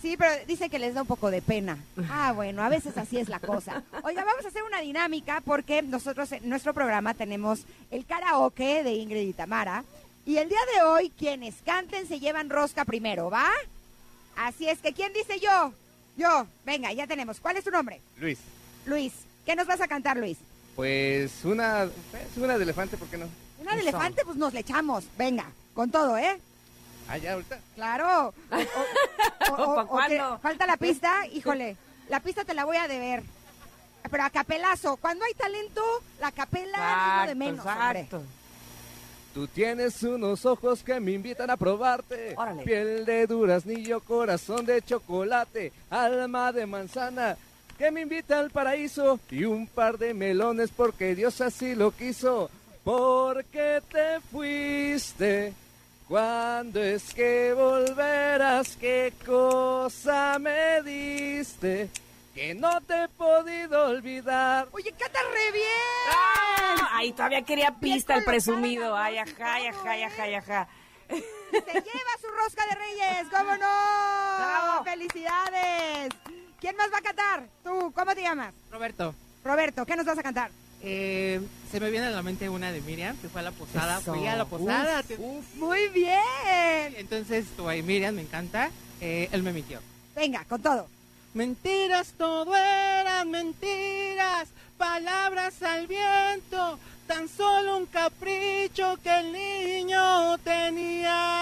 Sí, 0.00 0.16
pero 0.16 0.32
dice 0.46 0.68
que 0.68 0.80
les 0.80 0.94
da 0.94 1.02
un 1.02 1.06
poco 1.06 1.30
de 1.30 1.42
pena. 1.42 1.78
Ah, 2.10 2.32
bueno, 2.32 2.62
a 2.62 2.68
veces 2.68 2.98
así 2.98 3.18
es 3.18 3.28
la 3.28 3.38
cosa. 3.38 3.84
Oiga, 4.02 4.24
vamos 4.24 4.44
a 4.44 4.48
hacer 4.48 4.64
una 4.64 4.80
dinámica 4.80 5.40
porque 5.44 5.80
nosotros 5.80 6.32
en 6.32 6.48
nuestro 6.48 6.74
programa 6.74 7.14
tenemos 7.14 7.60
el 7.90 8.04
karaoke 8.04 8.82
de 8.82 8.94
Ingrid 8.94 9.28
y 9.28 9.32
Tamara. 9.32 9.84
Y 10.26 10.38
el 10.38 10.48
día 10.48 10.58
de 10.74 10.82
hoy, 10.82 11.10
quienes 11.16 11.54
canten 11.64 12.08
se 12.08 12.18
llevan 12.18 12.50
rosca 12.50 12.84
primero, 12.84 13.30
¿va? 13.30 13.48
Así 14.36 14.68
es 14.68 14.80
que, 14.80 14.92
¿quién 14.92 15.12
dice 15.12 15.38
yo? 15.38 15.72
Yo. 16.16 16.46
Venga, 16.64 16.92
ya 16.92 17.06
tenemos. 17.06 17.40
¿Cuál 17.40 17.56
es 17.56 17.64
tu 17.64 17.70
nombre? 17.70 18.00
Luis, 18.18 18.38
Luis. 18.86 19.12
¿Qué 19.46 19.54
nos 19.56 19.66
vas 19.66 19.80
a 19.80 19.88
cantar, 19.88 20.16
Luis? 20.16 20.38
pues 20.74 21.44
una, 21.44 21.88
pues 22.10 22.36
una 22.36 22.56
de 22.56 22.64
elefante, 22.64 22.96
¿por 22.96 23.08
qué 23.08 23.18
no? 23.18 23.26
Una 23.62 23.74
de 23.74 23.80
elefante, 23.82 24.22
pues 24.24 24.36
nos 24.36 24.52
le 24.52 24.60
echamos. 24.60 25.04
Venga, 25.16 25.46
con 25.74 25.90
todo, 25.90 26.16
¿eh? 26.18 26.38
Ah, 27.08 27.16
ya, 27.18 27.32
ahorita. 27.34 27.58
Claro. 27.74 28.34
O- 28.50 29.54
o- 29.54 29.72
o- 29.72 29.74
¿Pa' 29.76 29.82
o 29.82 29.82
que 29.82 29.88
cuándo? 30.18 30.38
falta 30.40 30.66
la 30.66 30.76
pista, 30.76 31.26
híjole. 31.28 31.76
La 32.08 32.20
pista 32.20 32.44
te 32.44 32.54
la 32.54 32.64
voy 32.64 32.76
a 32.76 32.88
deber. 32.88 33.22
Pero 34.10 34.24
a 34.24 34.30
capelazo. 34.30 34.96
Cuando 34.96 35.24
hay 35.24 35.32
talento, 35.34 35.82
la 36.20 36.32
capela 36.32 37.22
es 37.22 37.28
de 37.28 37.34
menos, 37.34 37.64
hombre. 37.64 38.08
Tú 39.32 39.46
tienes 39.46 40.02
unos 40.02 40.44
ojos 40.44 40.82
que 40.82 41.00
me 41.00 41.12
invitan 41.12 41.48
a 41.50 41.56
probarte. 41.56 42.34
Órale. 42.36 42.64
Piel 42.64 43.06
de 43.06 43.26
duraznillo, 43.26 44.00
corazón 44.00 44.66
de 44.66 44.82
chocolate, 44.82 45.72
alma 45.88 46.52
de 46.52 46.66
manzana, 46.66 47.36
que 47.78 47.90
me 47.90 48.02
invita 48.02 48.38
al 48.40 48.50
paraíso. 48.50 49.18
Y 49.30 49.44
un 49.44 49.66
par 49.66 49.96
de 49.96 50.12
melones 50.12 50.70
porque 50.76 51.14
Dios 51.14 51.40
así 51.40 51.74
lo 51.74 51.92
quiso. 51.92 52.50
Porque 52.84 53.82
te 53.90 54.20
fuiste. 54.30 55.52
¿Cuándo 56.08 56.82
es 56.82 57.14
que 57.14 57.54
volverás? 57.54 58.76
¿Qué 58.76 59.12
cosa 59.24 60.38
me 60.38 60.82
diste? 60.82 61.88
Que 62.34 62.54
no 62.54 62.80
te 62.80 63.04
he 63.04 63.08
podido 63.08 63.86
olvidar. 63.86 64.68
Oye, 64.72 64.92
canta 64.92 65.20
re 65.32 65.52
bien. 65.52 65.66
¡Ah! 66.10 66.88
Ay, 66.94 67.12
todavía 67.12 67.42
quería 67.42 67.72
pista 67.78 68.14
el 68.16 68.24
presumido. 68.24 68.96
Ay, 68.96 69.18
ajá, 69.18 69.54
ay, 69.54 69.66
ajá, 69.66 69.90
ay, 69.90 70.02
ajá, 70.02 70.22
ay, 70.22 70.34
ajá. 70.34 70.68
Se 71.08 71.72
lleva 71.72 72.18
su 72.20 72.28
rosca 72.28 72.66
de 72.66 72.74
reyes. 72.74 73.28
¿Cómo 73.30 73.52
no? 73.52 73.58
Bravo. 73.58 74.84
¡Felicidades! 74.84 76.08
¿Quién 76.60 76.76
más 76.76 76.92
va 76.92 76.98
a 76.98 77.02
cantar? 77.02 77.44
Tú, 77.62 77.92
¿cómo 77.94 78.14
te 78.14 78.22
llamas? 78.22 78.54
Roberto, 78.70 79.14
Roberto, 79.44 79.84
¿qué 79.84 79.96
nos 79.96 80.06
vas 80.06 80.18
a 80.18 80.22
cantar? 80.22 80.50
Eh, 80.82 81.40
se 81.70 81.80
me 81.80 81.90
viene 81.90 82.06
a 82.06 82.10
la 82.10 82.22
mente 82.22 82.48
una 82.48 82.70
de 82.72 82.80
Miriam, 82.82 83.16
que 83.18 83.28
fue 83.28 83.40
a 83.40 83.44
la 83.44 83.52
posada. 83.52 83.98
Eso. 84.00 84.14
Fui 84.14 84.26
a 84.26 84.36
la 84.36 84.44
posada. 84.44 85.00
Uf, 85.00 85.06
te- 85.06 85.16
Muy 85.58 85.88
bien. 85.88 86.94
Entonces, 86.96 87.46
tu 87.56 87.68
ahí, 87.68 87.82
Miriam, 87.82 88.14
me 88.14 88.22
encanta. 88.22 88.70
Eh, 89.00 89.28
él 89.32 89.42
me 89.42 89.52
mintió. 89.52 89.80
Venga, 90.14 90.44
con 90.44 90.60
todo. 90.62 90.86
Mentiras, 91.34 92.12
todo 92.18 92.54
eran 92.54 93.30
mentiras, 93.30 94.48
palabras 94.76 95.62
al 95.62 95.86
viento, 95.86 96.78
tan 97.06 97.26
solo 97.28 97.78
un 97.78 97.86
capricho 97.86 98.98
que 99.02 99.18
el 99.20 99.32
niño 99.32 100.36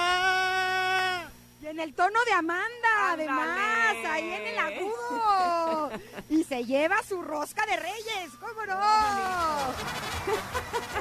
tenía. 0.00 1.29
Y 1.62 1.66
en 1.66 1.78
el 1.78 1.92
tono 1.94 2.18
de 2.24 2.32
Amanda, 2.32 3.12
Ándale. 3.12 3.28
además, 3.28 3.96
ahí 4.10 4.32
en 4.32 4.46
el 4.46 4.58
agudo. 4.58 5.90
Y 6.30 6.44
se 6.44 6.64
lleva 6.64 7.02
su 7.02 7.20
rosca 7.22 7.66
de 7.66 7.76
reyes, 7.76 8.30
¿cómo 8.40 8.64
no? 8.66 8.80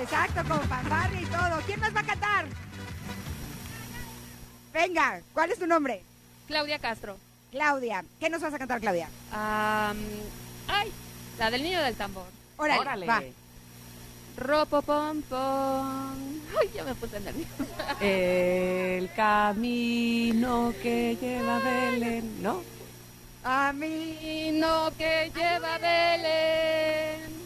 Exacto, 0.02 0.44
con 0.50 0.62
fanfarria 0.68 1.22
y 1.22 1.26
todo. 1.26 1.62
¿Quién 1.66 1.80
más 1.80 1.96
va 1.96 2.02
a 2.02 2.06
cantar? 2.06 2.46
Venga, 4.74 5.22
¿cuál 5.34 5.52
es 5.52 5.60
tu 5.60 5.66
nombre? 5.68 6.04
Claudia 6.48 6.78
Castro. 6.80 7.18
Claudia. 7.52 8.04
¿Qué 8.20 8.30
nos 8.30 8.42
vas 8.42 8.54
a 8.54 8.60
cantar, 8.60 8.82
Claudia? 8.82 9.08
Am, 9.32 9.98
ay, 10.68 10.92
la 11.38 11.50
del 11.52 11.64
niño 11.64 11.82
del 11.82 11.96
tambor. 11.96 12.28
Órale, 12.58 12.80
Órale. 12.82 13.06
va. 13.08 13.24
Ropo 14.38 14.82
pom 14.82 15.22
pom. 15.24 16.16
Ay, 16.60 16.70
ya 16.74 16.84
me 16.84 16.96
puse 16.96 17.20
nerviosa. 17.20 17.98
El 18.00 19.12
camino 19.14 20.74
que 20.82 21.18
lleva 21.20 21.58
a 21.58 21.60
Belén, 21.60 22.42
¿no? 22.42 22.62
Camino 23.44 24.92
que 24.98 25.32
lleva 25.36 25.76
a 25.76 25.78
Belén. 25.78 27.40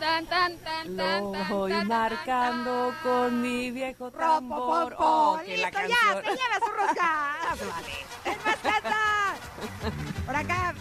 Tan, 0.00 0.26
tan, 0.26 0.56
tan, 0.58 0.96
Lo 0.96 1.32
voy 1.48 1.72
marcando 1.84 2.94
con 3.02 3.42
mi 3.42 3.70
viejo 3.70 4.10
tambor. 4.10 4.94
Oh, 4.98 5.38
que 5.44 5.56
la 5.58 5.68
Listo, 5.70 5.80
ya, 5.88 5.96
canción. 5.96 6.24
se 6.24 6.30
lleva 6.30 6.58
su 6.64 6.72
rosca. 6.72 7.36
¿Quién 8.24 8.38
más 8.44 8.56
canta? 8.56 9.34
Por 10.26 10.36
acá. 10.36 10.74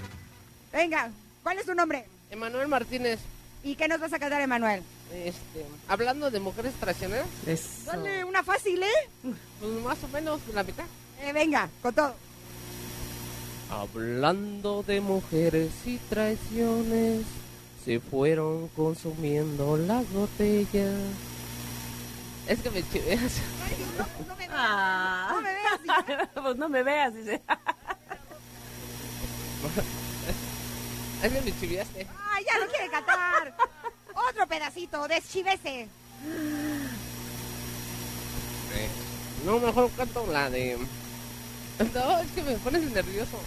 Venga, 0.72 1.10
¿cuál 1.44 1.58
es 1.60 1.66
tu 1.66 1.74
nombre? 1.74 2.06
Emanuel 2.30 2.68
Martínez, 2.68 3.20
¿Y 3.64 3.76
qué 3.76 3.88
nos 3.90 4.00
vas 4.00 4.14
a 4.14 4.20
cantar, 4.20 4.40
Emanuel? 4.42 4.82
este, 5.14 5.66
hablando 5.88 6.32
de 6.32 6.40
mujeres 6.40 6.74
traicioneras, 6.80 7.28
Eso. 7.46 7.68
Dale 7.88 8.24
una 8.24 8.42
fácil, 8.44 8.82
¿eh? 8.82 9.10
pues 9.60 9.72
más 9.84 10.02
o 10.04 10.08
menos 10.10 10.40
la 10.54 10.64
mitad. 10.64 10.86
Eh, 11.22 11.34
venga, 11.34 11.70
con 11.82 11.94
todo. 11.94 12.16
Hablando 13.70 14.84
de 14.84 15.02
mujeres 15.02 15.72
y 15.86 15.98
traiciones, 15.98 17.26
se 17.84 18.00
fueron 18.00 18.70
consumiendo 18.70 19.76
las 19.78 20.10
botellas. 20.12 20.94
Es 22.48 22.60
que 22.62 22.72
me 22.72 22.82
chiveas. 22.90 23.34
No, 23.98 24.08
no 24.28 24.36
me 24.36 24.48
veas. 24.48 24.56
Ah. 24.56 25.32
No 25.34 25.42
me 25.42 25.54
veas. 25.54 26.30
pues 26.34 26.56
no 26.56 26.70
me 26.70 26.84
veas, 26.84 27.14
dice. 27.14 27.42
que 31.22 31.42
me 31.42 31.60
chiveaste. 31.60 32.08
Ay, 32.32 32.46
ya 32.46 32.60
no 32.66 32.72
quiere 32.72 32.90
cantar. 32.90 33.54
Otro 34.30 34.48
pedacito, 34.48 35.08
deschivese. 35.08 35.88
No, 39.46 39.60
mejor 39.60 39.90
canto 39.92 40.26
la 40.32 40.50
de... 40.50 40.78
No, 41.94 42.18
es 42.20 42.32
que 42.32 42.44
me 42.44 42.54
pones 42.58 42.82
nervioso. 42.92 43.40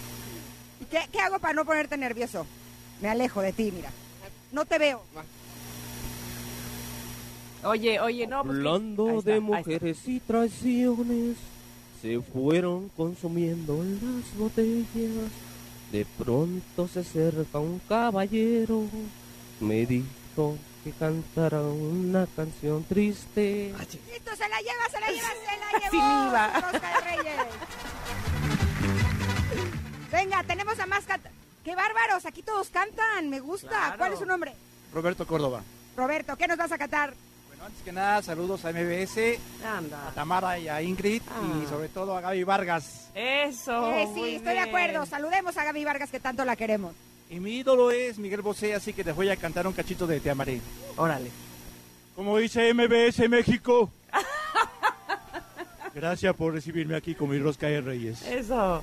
¿Y 0.80 0.84
qué, 0.86 1.00
qué 1.12 1.20
hago 1.20 1.38
para 1.38 1.52
no 1.54 1.64
ponerte 1.66 1.96
nervioso? 1.98 2.46
Me 3.02 3.08
alejo 3.10 3.42
de 3.42 3.52
ti, 3.52 3.70
mira. 3.70 3.90
No 4.52 4.64
te 4.64 4.78
veo. 4.78 5.02
Oye, 7.64 8.00
oye, 8.00 8.26
no. 8.26 8.42
pues. 8.42 8.54
Ahí 8.56 8.58
Hablando 8.58 9.08
está, 9.18 9.22
de 9.22 9.32
ahí 9.32 9.38
está. 9.38 9.56
mujeres 9.56 9.98
y 10.08 10.20
traiciones, 10.20 11.36
se 12.00 12.20
fueron 12.20 12.88
consumiendo 12.96 13.76
las 13.84 14.36
botellas. 14.38 15.30
De 15.92 16.06
pronto 16.06 16.88
se 16.88 17.00
acerca 17.00 17.58
un 17.58 17.78
caballero, 17.86 18.84
me 19.60 19.84
dijo 19.84 20.56
que 20.82 20.90
cantara 20.92 21.60
una 21.60 22.26
canción 22.34 22.82
triste. 22.84 23.74
Listo, 23.78 24.34
se 24.34 24.48
la 24.48 24.58
lleva, 24.60 24.88
se 24.90 25.00
la 25.00 25.08
lleva, 25.08 25.28
se 25.28 25.58
la 25.60 25.78
llevó. 25.78 25.90
Sin 25.90 26.00
IVA. 26.00 26.54
su 26.54 26.60
rosca 26.62 26.88
de 26.88 27.00
Reyes. 27.10 27.36
Venga, 30.10 30.42
tenemos 30.44 30.78
a 30.78 30.86
más 30.86 31.04
¡Qué 31.62 31.76
bárbaros! 31.76 32.24
Aquí 32.24 32.42
todos 32.42 32.70
cantan, 32.70 33.28
me 33.28 33.40
gusta. 33.40 33.68
Claro. 33.68 33.98
¿Cuál 33.98 34.12
es 34.14 34.18
su 34.18 34.24
nombre? 34.24 34.54
Roberto 34.94 35.26
Córdoba. 35.26 35.62
Roberto, 35.94 36.36
¿qué 36.36 36.48
nos 36.48 36.56
vas 36.56 36.72
a 36.72 36.78
cantar? 36.78 37.12
Antes 37.64 37.82
que 37.84 37.92
nada, 37.92 38.22
saludos 38.22 38.64
a 38.64 38.72
MBS, 38.72 39.38
a. 39.64 40.10
Tamara 40.14 40.58
y 40.58 40.68
a 40.68 40.82
Ingrid 40.82 41.22
Ah. 41.30 41.62
y 41.62 41.68
sobre 41.68 41.88
todo 41.88 42.16
a 42.16 42.20
Gaby 42.20 42.42
Vargas. 42.44 43.10
Eso. 43.14 43.88
Eh, 43.92 44.08
sí, 44.12 44.20
muy 44.20 44.34
estoy 44.36 44.54
de 44.54 44.58
acuerdo. 44.60 45.06
Saludemos 45.06 45.56
a 45.56 45.64
Gaby 45.64 45.84
Vargas, 45.84 46.10
que 46.10 46.18
tanto 46.18 46.44
la 46.44 46.56
queremos. 46.56 46.92
Y 47.30 47.38
mi 47.40 47.52
ídolo 47.58 47.90
es 47.92 48.18
Miguel 48.18 48.42
Bosé, 48.42 48.74
así 48.74 48.92
que 48.92 49.04
les 49.04 49.14
voy 49.14 49.28
a 49.30 49.36
cantar 49.36 49.66
un 49.66 49.72
cachito 49.72 50.06
de 50.06 50.18
Te 50.20 50.30
amaré. 50.30 50.60
Órale. 50.96 51.30
Como 52.16 52.36
dice 52.38 52.74
MBS 52.74 53.28
México. 53.28 53.90
Gracias 55.94 56.34
por 56.34 56.52
recibirme 56.54 56.96
aquí 56.96 57.14
con 57.14 57.30
mi 57.30 57.38
rosca 57.38 57.68
de 57.68 57.80
reyes. 57.80 58.22
Eso. 58.26 58.82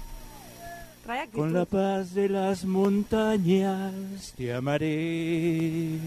Con 1.33 1.53
la 1.53 1.65
paz 1.65 2.13
de 2.13 2.29
las 2.29 2.65
montañas 2.65 4.33
te 4.37 4.53
amaré. 4.53 5.97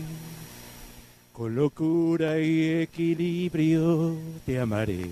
Con 1.32 1.54
locura 1.54 2.38
y 2.38 2.68
equilibrio 2.82 4.14
te 4.44 4.60
amaré. 4.60 5.06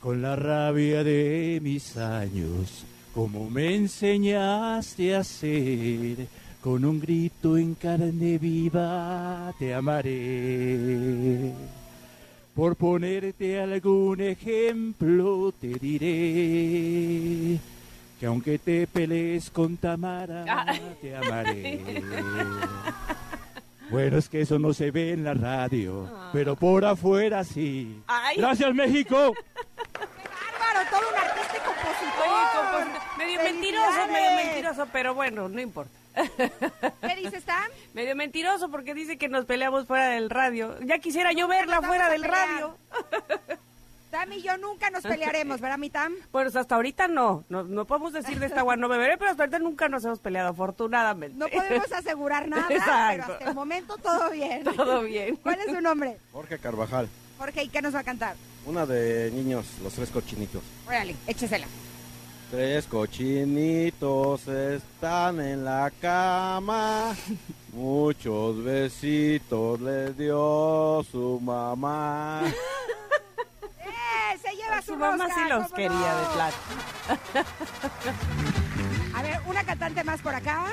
Con 0.00 0.22
la 0.22 0.36
rabia 0.36 1.02
de 1.02 1.58
mis 1.62 1.96
años, 1.96 2.84
como 3.12 3.50
me 3.50 3.74
enseñaste 3.74 5.16
a 5.16 5.20
hacer. 5.20 6.28
Con 6.60 6.84
un 6.84 7.00
grito 7.00 7.58
en 7.58 7.74
carne 7.74 8.38
viva 8.38 9.52
te 9.58 9.74
amaré. 9.74 11.52
Por 12.54 12.76
ponerte 12.76 13.60
algún 13.60 14.20
ejemplo 14.20 15.52
te 15.60 15.68
diré 15.78 17.58
que 18.18 18.26
aunque 18.26 18.58
te 18.58 18.86
pelees 18.86 19.50
con 19.50 19.76
Tamara, 19.76 20.44
Ah. 20.48 20.74
te 21.02 21.14
amaré. 21.16 21.80
Bueno, 23.90 24.18
es 24.18 24.28
que 24.28 24.40
eso 24.40 24.58
no 24.58 24.72
se 24.72 24.90
ve 24.90 25.12
en 25.12 25.24
la 25.24 25.34
radio, 25.34 26.10
pero 26.32 26.56
por 26.56 26.84
afuera 26.84 27.44
sí. 27.44 28.02
Ay. 28.06 28.36
Gracias, 28.36 28.74
México. 28.74 29.32
¡Qué 29.32 30.00
bárbaro! 30.00 30.90
Toda 30.90 31.08
una 31.08 31.36
compositor. 31.64 33.16
Medio 33.18 33.42
mentiroso, 33.42 34.06
medio 34.12 34.36
mentiroso, 34.36 34.88
pero 34.92 35.14
bueno, 35.14 35.48
no 35.48 35.60
importa. 35.60 35.92
¿Qué 36.14 37.16
dices, 37.16 37.44
Tam? 37.46 37.70
Medio 37.94 38.16
mentiroso 38.16 38.70
porque 38.70 38.94
dice 38.94 39.18
que 39.18 39.28
nos 39.28 39.44
peleamos 39.44 39.86
fuera 39.86 40.08
del 40.08 40.30
radio. 40.30 40.78
Ya 40.80 40.98
quisiera 40.98 41.32
yo 41.32 41.48
verla 41.48 41.82
fuera 41.82 42.08
del 42.08 42.24
radio. 42.24 42.76
Tam 44.16 44.32
y 44.32 44.40
yo 44.40 44.56
nunca 44.56 44.88
nos 44.88 45.02
pelearemos, 45.02 45.60
¿verdad, 45.60 45.76
mi 45.76 45.90
Tam? 45.90 46.14
Pues 46.32 46.56
hasta 46.56 46.74
ahorita 46.76 47.06
no. 47.06 47.44
No, 47.50 47.64
no 47.64 47.84
podemos 47.84 48.14
decir 48.14 48.38
de 48.40 48.46
esta 48.46 48.60
agua 48.60 48.74
no 48.74 48.88
beberé, 48.88 49.18
pero 49.18 49.30
hasta 49.30 49.42
ahorita 49.42 49.58
nunca 49.58 49.90
nos 49.90 50.06
hemos 50.06 50.20
peleado, 50.20 50.48
afortunadamente. 50.48 51.36
No 51.36 51.46
podemos 51.48 51.92
asegurar 51.92 52.48
nada, 52.48 52.66
Exacto. 52.70 53.22
pero 53.26 53.32
hasta 53.34 53.48
el 53.50 53.54
momento 53.54 53.98
todo 53.98 54.30
bien. 54.30 54.64
Todo 54.76 55.02
bien. 55.02 55.36
¿Cuál 55.36 55.58
es 55.60 55.66
su 55.66 55.82
nombre? 55.82 56.16
Jorge 56.32 56.58
Carvajal. 56.58 57.10
Jorge, 57.36 57.64
¿y 57.64 57.68
qué 57.68 57.82
nos 57.82 57.94
va 57.94 57.98
a 57.98 58.04
cantar? 58.04 58.36
Una 58.64 58.86
de 58.86 59.30
niños, 59.32 59.66
los 59.82 59.92
tres 59.92 60.08
cochinitos. 60.10 60.62
Órale, 60.88 61.14
échesela. 61.26 61.66
Tres 62.50 62.86
cochinitos 62.86 64.48
están 64.48 65.40
en 65.40 65.62
la 65.62 65.92
cama. 66.00 67.14
Muchos 67.74 68.64
besitos 68.64 69.78
les 69.82 70.16
dio 70.16 71.04
su 71.10 71.38
mamá. 71.42 72.42
Se 74.42 74.54
lleva 74.54 74.80
su, 74.82 74.92
Su 74.92 74.96
mamá 74.96 75.24
rosca, 75.24 75.34
sí 75.34 75.48
los 75.48 75.62
¿cómo 75.64 75.76
quería 75.76 76.12
no? 76.12 76.18
de 76.18 76.26
plata. 76.34 76.56
A 79.14 79.22
ver, 79.22 79.40
una 79.46 79.64
cantante 79.64 80.04
más 80.04 80.20
por 80.20 80.34
acá. 80.34 80.66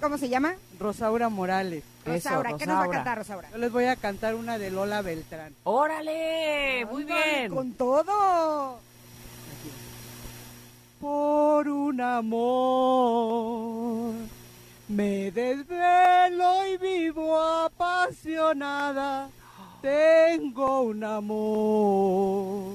¿Cómo 0.00 0.18
se 0.18 0.28
llama? 0.28 0.54
Rosaura 0.78 1.28
Morales. 1.28 1.82
Rosaura. 2.04 2.56
¿Qué 2.58 2.66
nos 2.66 2.76
va 2.76 2.84
a 2.84 2.90
cantar, 2.90 3.18
Rosaura? 3.18 3.48
Yo 3.50 3.58
les 3.58 3.72
voy 3.72 3.84
a 3.86 3.96
cantar 3.96 4.34
una 4.34 4.58
de 4.58 4.70
Lola 4.70 5.00
Beltrán. 5.02 5.54
¡Órale! 5.64 6.84
Muy 6.90 7.04
bien. 7.04 7.48
Con 7.54 7.72
todo. 7.72 8.80
Por 11.00 11.68
un 11.68 12.00
amor 12.00 13.46
me 14.88 15.30
desvelo 15.30 16.66
y 16.66 16.76
vivo 16.76 17.38
apasionada. 17.38 19.28
Tengo 19.82 20.82
un 20.82 21.04
amor. 21.04 22.74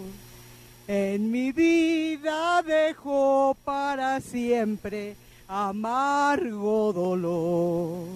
En 0.94 1.32
mi 1.32 1.54
vida 1.54 2.62
dejo 2.64 3.56
para 3.64 4.20
siempre 4.20 5.16
amargo 5.48 6.92
dolor. 6.92 8.08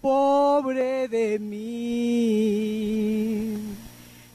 Pobre 0.00 1.06
de 1.08 1.38
mí. 1.38 1.58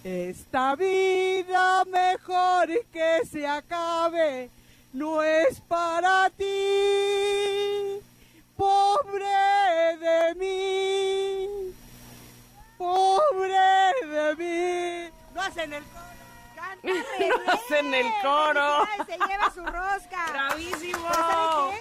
Esta 0.04 0.76
vida 0.76 1.84
mejor 1.86 2.68
que 2.94 3.26
se 3.26 3.48
acabe 3.48 4.52
no 4.94 5.24
es 5.24 5.60
para 5.62 6.30
ti. 6.30 6.46
Pobre 8.56 9.98
de 10.00 10.36
mí. 10.36 11.74
Pobre 12.78 13.94
de 14.06 14.36
mí. 14.36 15.10
No 15.34 15.42
hacen 15.42 15.74
el. 15.74 15.82
Canta 16.68 16.88
re 17.20 17.30
hacen 17.48 17.94
el 17.94 18.06
coro. 18.22 18.88
Se 19.06 19.12
lleva 19.14 19.52
su 19.54 19.66
rosca. 19.66 20.32
¡Bravísimo! 20.32 21.00
Pero 21.08 21.14
¿sabe 21.14 21.78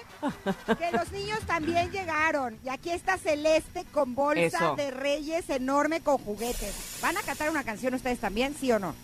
qué? 0.67 0.77
Que 0.77 0.93
los 0.97 1.13
niños 1.13 1.41
también 1.47 1.91
llegaron. 1.91 2.59
Y 2.65 2.69
aquí 2.69 2.91
está 2.91 3.19
Celeste 3.19 3.85
con 3.93 4.15
bolsa 4.15 4.45
Eso. 4.47 4.77
de 4.77 4.91
reyes 4.91 5.49
enorme 5.51 6.01
con 6.01 6.19
juguetes. 6.19 6.99
¿Van 7.03 7.17
a 7.17 7.23
cantar 7.23 7.51
una 7.51 7.65
canción 7.65 7.95
ustedes 7.95 8.19
también, 8.19 8.55
sí 8.59 8.71
o 8.73 8.79
no? 8.79 8.95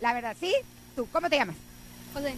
La 0.00 0.12
verdad, 0.12 0.36
¿sí? 0.38 0.54
¿Tú? 0.96 1.06
¿Cómo 1.12 1.28
te 1.30 1.36
llamas? 1.36 1.56
José, 2.12 2.34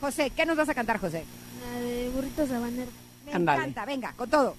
José, 0.00 0.30
¿qué 0.30 0.46
nos 0.46 0.56
vas 0.56 0.68
a 0.68 0.74
cantar, 0.74 0.98
José? 0.98 1.24
la 1.72 1.80
de 1.80 2.08
burrito 2.10 2.46
sabanero. 2.46 2.90
Me 3.26 3.32
Ándale. 3.34 3.58
encanta, 3.58 3.84
venga, 3.84 4.12
con 4.12 4.30
todo. 4.30 4.56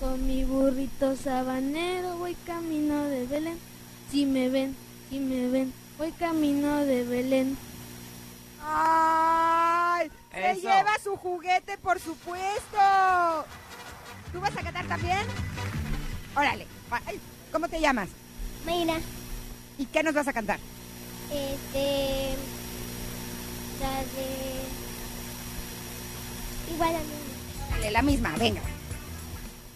Con 0.00 0.26
mi 0.26 0.44
burrito 0.44 1.16
sabanero 1.16 2.16
voy 2.18 2.34
camino 2.46 3.04
de 3.04 3.26
Belén. 3.26 3.58
Si 4.10 4.26
me 4.26 4.48
ven, 4.48 4.76
si 5.10 5.18
me 5.18 5.48
ven, 5.48 5.72
voy 5.98 6.12
camino 6.12 6.76
de 6.84 7.04
Belén. 7.04 7.56
¡Ay! 8.62 10.10
Se 10.32 10.50
Eso. 10.52 10.60
lleva 10.62 10.98
su 11.02 11.16
juguete, 11.16 11.76
por 11.78 12.00
supuesto. 12.00 13.44
¿Tú 14.32 14.40
vas 14.40 14.56
a 14.56 14.62
cantar 14.62 14.86
también? 14.86 15.18
Órale. 16.36 16.66
Ay, 17.06 17.20
¿Cómo 17.52 17.68
te 17.68 17.80
llamas? 17.80 18.08
Mira, 18.66 18.96
¿Y 19.78 19.86
qué 19.86 20.02
nos 20.02 20.14
vas 20.14 20.26
a 20.28 20.32
cantar? 20.32 20.58
este. 21.30 22.34
La 23.80 23.98
de. 24.00 24.64
Igual 26.74 26.94
a 26.94 26.98
mí. 26.98 27.04
Dale, 27.70 27.90
la 27.90 28.02
misma, 28.02 28.30
venga. 28.38 28.60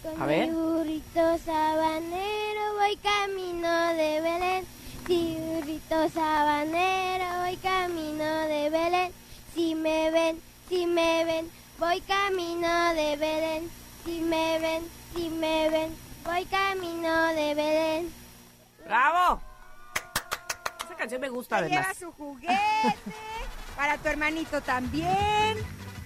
Con 0.03 0.21
A 0.21 0.25
ver. 0.25 0.47
mi 0.47 0.53
burrito 0.55 1.37
sabanero 1.45 2.73
voy 2.79 2.95
camino 2.97 3.87
de 3.93 4.21
Belén. 4.21 4.65
Si 5.09 5.37
burrito 5.39 6.07
sabanero 6.09 7.25
voy 7.41 7.55
camino 7.57 8.23
de 8.45 8.69
Belén. 8.69 9.11
Si 9.55 9.73
me 9.73 10.11
ven, 10.11 10.39
si 10.69 10.85
me 10.85 11.25
ven, 11.25 11.49
voy 11.79 11.99
camino 12.01 12.93
de 12.93 13.15
Belén. 13.17 13.71
Si 14.05 14.21
me 14.21 14.59
ven, 14.59 14.83
si 15.15 15.29
me 15.31 15.67
ven, 15.71 15.95
voy 16.23 16.45
camino 16.45 17.27
de 17.33 17.55
Belén. 17.55 18.13
¡Bravo! 18.85 19.41
Esa 20.85 20.95
canción 20.95 21.21
me 21.21 21.29
gusta 21.29 21.57
Te 21.63 21.69
lleva 21.69 21.79
además. 21.81 21.97
su 21.97 22.11
juguete. 22.11 22.59
para 23.75 23.97
tu 23.97 24.09
hermanito 24.09 24.61
también. 24.61 25.57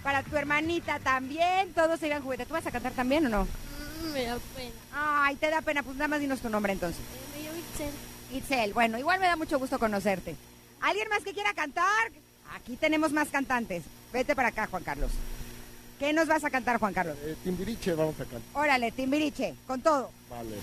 Para 0.01 0.23
tu 0.23 0.37
hermanita 0.37 0.99
también. 0.99 1.73
Todos 1.73 1.99
se 1.99 2.07
llevan 2.07 2.23
juguete. 2.23 2.45
¿Tú 2.45 2.53
vas 2.53 2.65
a 2.67 2.71
cantar 2.71 2.93
también 2.93 3.25
o 3.25 3.29
no? 3.29 3.43
Mm, 3.43 4.13
Me 4.13 4.25
da 4.27 4.37
pena. 4.55 4.71
Ay, 4.93 5.35
te 5.35 5.49
da 5.49 5.61
pena. 5.61 5.83
Pues 5.83 5.97
nada 5.97 6.07
más 6.07 6.21
dinos 6.21 6.39
tu 6.39 6.47
nombre 6.49 6.71
entonces. 6.71 7.01
Eh, 7.01 7.37
Me 7.37 7.43
llamo 7.43 7.59
Itzel. 8.33 8.73
Bueno, 8.73 8.97
igual 8.97 9.19
me 9.19 9.27
da 9.27 9.35
mucho 9.35 9.59
gusto 9.59 9.79
conocerte. 9.79 10.35
¿Alguien 10.81 11.07
más 11.09 11.23
que 11.23 11.33
quiera 11.33 11.53
cantar? 11.53 12.11
Aquí 12.55 12.75
tenemos 12.75 13.11
más 13.11 13.29
cantantes. 13.29 13.83
Vete 14.11 14.35
para 14.35 14.49
acá, 14.49 14.67
Juan 14.67 14.83
Carlos. 14.83 15.11
¿Qué 15.99 16.11
nos 16.13 16.27
vas 16.27 16.43
a 16.43 16.49
cantar, 16.49 16.79
Juan 16.79 16.93
Carlos? 16.93 17.17
Eh, 17.23 17.35
Timbiriche 17.43 17.93
vamos 17.93 18.15
a 18.15 18.25
cantar. 18.25 18.41
Órale, 18.53 18.91
Timbiriche, 18.91 19.55
con 19.67 19.81
todo. 19.81 20.11
Vale. 20.29 20.55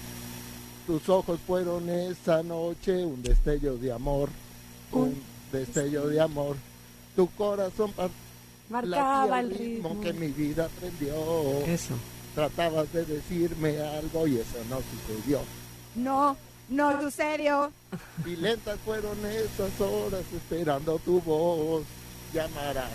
Tus 0.86 1.08
ojos 1.08 1.38
fueron 1.46 1.88
esa 1.88 2.42
noche 2.42 3.04
un 3.04 3.22
destello 3.22 3.76
de 3.76 3.92
amor. 3.92 4.28
Un 4.92 5.22
destello 5.52 6.08
de 6.08 6.20
amor. 6.20 6.56
Tu 7.16 7.28
corazón 7.30 7.92
Marcaba 8.68 9.40
el 9.40 9.46
al 9.46 9.58
ritmo. 9.58 10.00
que 10.00 10.12
mi 10.12 10.28
vida 10.28 10.66
aprendió. 10.66 11.14
Eso. 11.66 11.94
Tratabas 12.34 12.92
de 12.92 13.04
decirme 13.04 13.78
algo 13.78 14.26
y 14.26 14.38
eso 14.38 14.58
no 14.68 14.78
sucedió. 14.78 15.40
No, 15.96 16.36
no, 16.70 16.98
tu 16.98 17.10
serio. 17.10 17.72
Y 18.24 18.36
lentas 18.36 18.78
fueron 18.84 19.18
esas 19.26 19.80
horas 19.80 20.24
esperando 20.34 20.98
tu 21.00 21.20
voz. 21.20 21.84
Llamarás, 22.32 22.90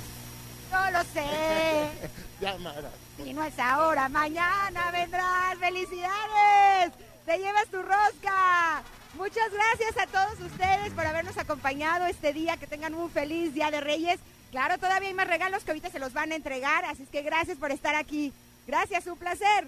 No 0.71 0.91
lo 0.91 1.03
sé. 1.13 1.89
llamarás. 2.41 2.93
Si 3.23 3.33
no 3.33 3.43
es 3.43 3.59
ahora, 3.59 4.09
mañana 4.09 4.91
vendrás. 4.91 5.57
¡Felicidades! 5.59 6.93
Te 7.25 7.37
llevas 7.37 7.67
tu 7.67 7.81
rosca. 7.81 8.81
Muchas 9.15 9.49
gracias 9.51 9.97
a 9.97 10.07
todos 10.07 10.39
ustedes 10.51 10.91
por 10.93 11.05
habernos 11.05 11.37
acompañado 11.37 12.05
este 12.05 12.33
día. 12.33 12.57
Que 12.57 12.67
tengan 12.67 12.93
un 12.93 13.09
feliz 13.09 13.53
Día 13.53 13.71
de 13.71 13.81
Reyes. 13.81 14.19
Claro, 14.51 14.77
todavía 14.77 15.09
hay 15.09 15.13
más 15.15 15.27
regalos 15.27 15.63
que 15.63 15.71
ahorita 15.71 15.89
se 15.89 15.99
los 15.99 16.13
van 16.13 16.31
a 16.31 16.35
entregar. 16.35 16.85
Así 16.85 17.03
es 17.03 17.09
que 17.09 17.21
gracias 17.23 17.57
por 17.57 17.71
estar 17.71 17.95
aquí. 17.95 18.31
Gracias, 18.67 19.05
un 19.07 19.17
placer. 19.17 19.67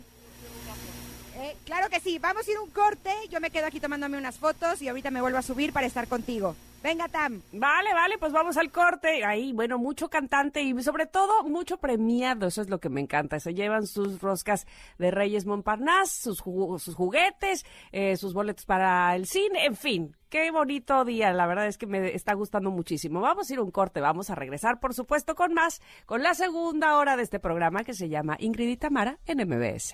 Eh, 1.39 1.55
claro 1.65 1.87
que 1.89 1.99
sí. 1.99 2.17
Vamos 2.19 2.47
a 2.47 2.51
ir 2.51 2.57
un 2.59 2.69
corte. 2.71 3.11
Yo 3.29 3.39
me 3.39 3.51
quedo 3.51 3.67
aquí 3.67 3.79
tomándome 3.79 4.17
unas 4.17 4.37
fotos 4.39 4.81
y 4.81 4.87
ahorita 4.89 5.11
me 5.11 5.21
vuelvo 5.21 5.37
a 5.37 5.43
subir 5.43 5.71
para 5.71 5.85
estar 5.85 6.07
contigo. 6.07 6.55
Venga, 6.83 7.07
Tam. 7.09 7.41
Vale, 7.53 7.93
vale, 7.93 8.17
pues 8.17 8.31
vamos 8.31 8.55
al 8.57 8.71
corte. 8.71 9.23
Ahí, 9.25 9.51
bueno, 9.51 9.77
mucho 9.77 10.09
cantante 10.09 10.61
y 10.61 10.81
sobre 10.81 11.05
todo 11.05 11.43
mucho 11.43 11.77
premiado. 11.77 12.47
Eso 12.47 12.61
es 12.61 12.69
lo 12.69 12.79
que 12.79 12.89
me 12.89 13.01
encanta. 13.01 13.39
Se 13.39 13.53
llevan 13.53 13.85
sus 13.87 14.21
roscas 14.21 14.65
de 14.97 15.11
Reyes 15.11 15.45
Montparnasse, 15.45 16.21
sus, 16.23 16.41
ju- 16.43 16.79
sus 16.79 16.95
juguetes, 16.95 17.65
eh, 17.91 18.15
sus 18.15 18.33
boletos 18.33 18.65
para 18.65 19.15
el 19.15 19.25
cine, 19.27 19.65
en 19.65 19.75
fin. 19.75 20.15
Qué 20.29 20.49
bonito 20.51 21.03
día, 21.05 21.31
la 21.33 21.45
verdad 21.47 21.67
es 21.67 21.77
que 21.77 21.87
me 21.87 22.13
está 22.15 22.33
gustando 22.33 22.69
muchísimo. 22.71 23.21
Vamos 23.21 23.49
a 23.49 23.53
ir 23.53 23.59
un 23.59 23.71
corte, 23.71 23.99
vamos 24.01 24.29
a 24.29 24.35
regresar, 24.35 24.79
por 24.79 24.93
supuesto, 24.93 25.35
con 25.35 25.53
más, 25.53 25.81
con 26.05 26.21
la 26.23 26.33
segunda 26.35 26.97
hora 26.97 27.15
de 27.17 27.23
este 27.23 27.39
programa 27.39 27.83
que 27.83 27.93
se 27.93 28.07
llama 28.09 28.37
Ingrid 28.39 28.69
y 28.69 28.77
Tamara 28.77 29.19
en 29.25 29.39
MBS. 29.47 29.93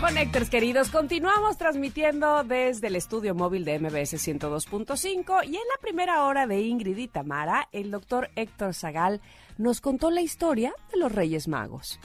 Conectores 0.00 0.48
queridos, 0.48 0.88
continuamos 0.88 1.58
transmitiendo 1.58 2.42
desde 2.42 2.86
el 2.86 2.96
estudio 2.96 3.34
móvil 3.34 3.66
de 3.66 3.78
MBS 3.78 4.14
102.5 4.14 5.44
y 5.44 5.48
en 5.48 5.52
la 5.52 5.80
primera 5.82 6.24
hora 6.24 6.46
de 6.46 6.62
Ingrid 6.62 6.96
y 6.96 7.06
Tamara, 7.06 7.68
el 7.70 7.90
doctor 7.90 8.30
Héctor 8.34 8.72
Zagal 8.72 9.20
nos 9.58 9.82
contó 9.82 10.10
la 10.10 10.22
historia 10.22 10.72
de 10.90 10.98
los 10.98 11.12
Reyes 11.12 11.48
Magos. 11.48 12.00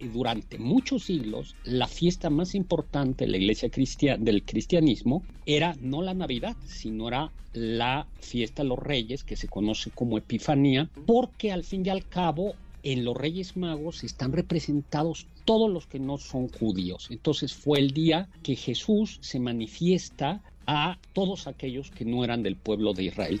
Durante 0.00 0.58
muchos 0.58 1.04
siglos, 1.04 1.54
la 1.62 1.86
fiesta 1.86 2.28
más 2.28 2.56
importante 2.56 3.24
de 3.24 3.30
la 3.30 3.36
iglesia 3.36 3.70
cristiana, 3.70 4.22
del 4.22 4.42
cristianismo 4.42 5.22
era 5.46 5.76
no 5.80 6.02
la 6.02 6.14
Navidad, 6.14 6.56
sino 6.66 7.06
era 7.06 7.30
la 7.52 8.04
fiesta 8.18 8.64
de 8.64 8.68
los 8.68 8.80
Reyes, 8.80 9.22
que 9.22 9.36
se 9.36 9.46
conoce 9.46 9.92
como 9.92 10.18
Epifanía, 10.18 10.90
porque 11.06 11.52
al 11.52 11.62
fin 11.62 11.86
y 11.86 11.90
al 11.90 12.04
cabo 12.04 12.56
en 12.82 13.04
los 13.04 13.16
Reyes 13.16 13.56
Magos 13.56 14.04
están 14.04 14.32
representados 14.32 15.26
todos 15.44 15.70
los 15.70 15.86
que 15.86 15.98
no 15.98 16.18
son 16.18 16.48
judíos. 16.48 17.08
Entonces 17.10 17.52
fue 17.54 17.78
el 17.78 17.92
día 17.92 18.28
que 18.42 18.56
Jesús 18.56 19.18
se 19.20 19.40
manifiesta 19.40 20.42
a 20.66 20.98
todos 21.12 21.46
aquellos 21.46 21.90
que 21.90 22.04
no 22.04 22.24
eran 22.24 22.42
del 22.42 22.56
pueblo 22.56 22.92
de 22.92 23.04
Israel. 23.04 23.40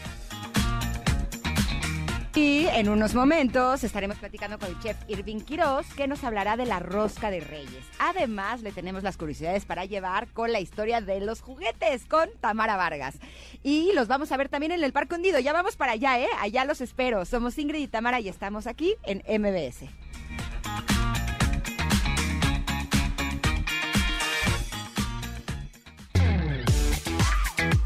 Y 2.34 2.66
en 2.68 2.88
unos 2.88 3.14
momentos 3.14 3.84
estaremos 3.84 4.16
platicando 4.16 4.58
con 4.58 4.68
el 4.68 4.80
chef 4.80 4.96
Irving 5.06 5.40
Quiroz, 5.40 5.86
que 5.94 6.08
nos 6.08 6.24
hablará 6.24 6.56
de 6.56 6.64
la 6.64 6.78
rosca 6.78 7.30
de 7.30 7.40
reyes. 7.40 7.84
Además, 7.98 8.62
le 8.62 8.72
tenemos 8.72 9.02
las 9.02 9.18
curiosidades 9.18 9.66
para 9.66 9.84
llevar 9.84 10.28
con 10.28 10.50
la 10.50 10.58
historia 10.58 11.02
de 11.02 11.20
los 11.20 11.42
juguetes 11.42 12.06
con 12.06 12.30
Tamara 12.40 12.76
Vargas. 12.76 13.16
Y 13.62 13.92
los 13.92 14.08
vamos 14.08 14.32
a 14.32 14.38
ver 14.38 14.48
también 14.48 14.72
en 14.72 14.82
el 14.82 14.94
Parque 14.94 15.16
Hundido. 15.16 15.40
Ya 15.40 15.52
vamos 15.52 15.76
para 15.76 15.92
allá, 15.92 16.18
¿eh? 16.18 16.28
Allá 16.40 16.64
los 16.64 16.80
espero. 16.80 17.26
Somos 17.26 17.58
Ingrid 17.58 17.82
y 17.82 17.88
Tamara 17.88 18.18
y 18.18 18.30
estamos 18.30 18.66
aquí 18.66 18.94
en 19.02 19.18
MBS. 19.28 19.90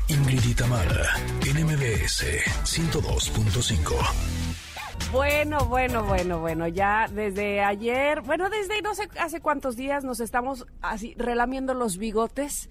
Ingrid 0.09 0.45
y 0.45 0.55
Tamara, 0.55 1.17
en 1.45 1.65
MBS 1.67 2.25
102.5. 2.65 4.36
Bueno, 5.13 5.65
bueno, 5.67 6.05
bueno, 6.05 6.41
bueno, 6.41 6.69
ya 6.69 7.07
desde 7.11 7.63
ayer, 7.63 8.21
bueno, 8.23 8.51
desde 8.51 8.83
no 8.83 8.95
sé 8.95 9.09
hace 9.19 9.41
cuántos 9.41 9.77
días 9.77 10.05
nos 10.05 10.21
estamos 10.21 10.67
así 10.83 11.15
relamiendo 11.17 11.75
los 11.75 11.97
bigotes 11.97 12.69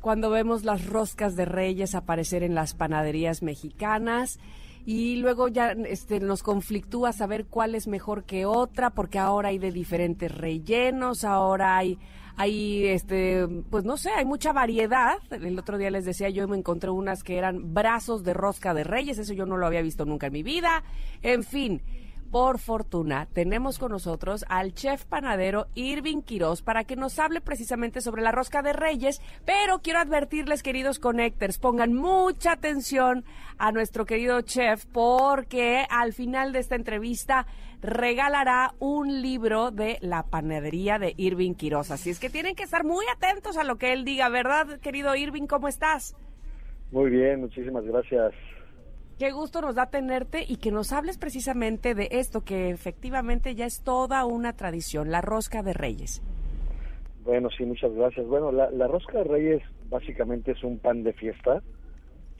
cuando 0.00 0.30
vemos 0.30 0.64
las 0.64 0.86
roscas 0.86 1.36
de 1.36 1.44
reyes 1.44 1.94
aparecer 1.94 2.42
en 2.42 2.54
las 2.54 2.74
panaderías 2.74 3.42
mexicanas 3.42 4.38
y 4.84 5.16
luego 5.16 5.48
ya 5.48 5.72
este, 5.72 6.20
nos 6.20 6.42
conflictúa 6.42 7.12
saber 7.12 7.46
cuál 7.46 7.74
es 7.74 7.88
mejor 7.88 8.24
que 8.24 8.46
otra 8.46 8.90
porque 8.90 9.18
ahora 9.18 9.50
hay 9.50 9.58
de 9.58 9.72
diferentes 9.72 10.30
rellenos, 10.30 11.24
ahora 11.24 11.76
hay 11.76 11.98
hay 12.38 12.86
este 12.86 13.46
pues 13.68 13.84
no 13.84 13.96
sé 13.96 14.10
hay 14.10 14.24
mucha 14.24 14.52
variedad. 14.52 15.18
El 15.30 15.58
otro 15.58 15.76
día 15.76 15.90
les 15.90 16.04
decía 16.04 16.30
yo 16.30 16.48
me 16.48 16.56
encontré 16.56 16.90
unas 16.90 17.22
que 17.22 17.36
eran 17.36 17.74
brazos 17.74 18.22
de 18.22 18.32
rosca 18.32 18.72
de 18.74 18.84
reyes 18.84 19.18
eso 19.18 19.34
yo 19.34 19.44
no 19.44 19.56
lo 19.56 19.66
había 19.66 19.82
visto 19.82 20.04
nunca 20.04 20.28
en 20.28 20.32
mi 20.32 20.42
vida. 20.42 20.84
En 21.22 21.42
fin 21.42 21.82
por 22.30 22.58
fortuna, 22.58 23.26
tenemos 23.32 23.78
con 23.78 23.90
nosotros 23.90 24.44
al 24.48 24.74
chef 24.74 25.04
panadero 25.06 25.66
Irving 25.74 26.20
Quiroz 26.20 26.62
para 26.62 26.84
que 26.84 26.96
nos 26.96 27.18
hable 27.18 27.40
precisamente 27.40 28.00
sobre 28.00 28.22
la 28.22 28.32
rosca 28.32 28.60
de 28.62 28.74
reyes, 28.74 29.20
pero 29.46 29.80
quiero 29.80 30.00
advertirles, 30.00 30.62
queridos 30.62 30.98
connectors, 30.98 31.58
pongan 31.58 31.94
mucha 31.94 32.52
atención 32.52 33.24
a 33.56 33.72
nuestro 33.72 34.04
querido 34.04 34.40
chef 34.42 34.84
porque 34.86 35.86
al 35.88 36.12
final 36.12 36.52
de 36.52 36.58
esta 36.58 36.76
entrevista 36.76 37.46
regalará 37.80 38.74
un 38.78 39.22
libro 39.22 39.70
de 39.70 39.98
la 40.00 40.24
panadería 40.24 40.98
de 40.98 41.14
Irving 41.16 41.54
Quiroz. 41.54 41.90
Así 41.90 42.10
es 42.10 42.18
que 42.18 42.30
tienen 42.30 42.54
que 42.54 42.64
estar 42.64 42.84
muy 42.84 43.04
atentos 43.14 43.56
a 43.56 43.64
lo 43.64 43.76
que 43.76 43.92
él 43.92 44.04
diga, 44.04 44.28
¿verdad, 44.28 44.80
querido 44.80 45.14
Irving? 45.14 45.46
¿Cómo 45.46 45.68
estás? 45.68 46.16
Muy 46.90 47.10
bien, 47.10 47.40
muchísimas 47.40 47.84
gracias. 47.84 48.32
Qué 49.18 49.32
gusto 49.32 49.60
nos 49.60 49.74
da 49.74 49.86
tenerte 49.86 50.44
y 50.46 50.56
que 50.56 50.70
nos 50.70 50.92
hables 50.92 51.18
precisamente 51.18 51.94
de 51.94 52.08
esto 52.12 52.44
que 52.44 52.70
efectivamente 52.70 53.54
ya 53.54 53.66
es 53.66 53.82
toda 53.82 54.24
una 54.24 54.52
tradición, 54.52 55.10
la 55.10 55.20
rosca 55.20 55.62
de 55.62 55.72
reyes. 55.72 56.22
Bueno, 57.24 57.50
sí, 57.50 57.64
muchas 57.64 57.92
gracias. 57.92 58.26
Bueno, 58.26 58.52
la, 58.52 58.70
la 58.70 58.86
rosca 58.86 59.18
de 59.18 59.24
reyes 59.24 59.62
básicamente 59.90 60.52
es 60.52 60.62
un 60.62 60.78
pan 60.78 61.02
de 61.02 61.12
fiesta. 61.12 61.62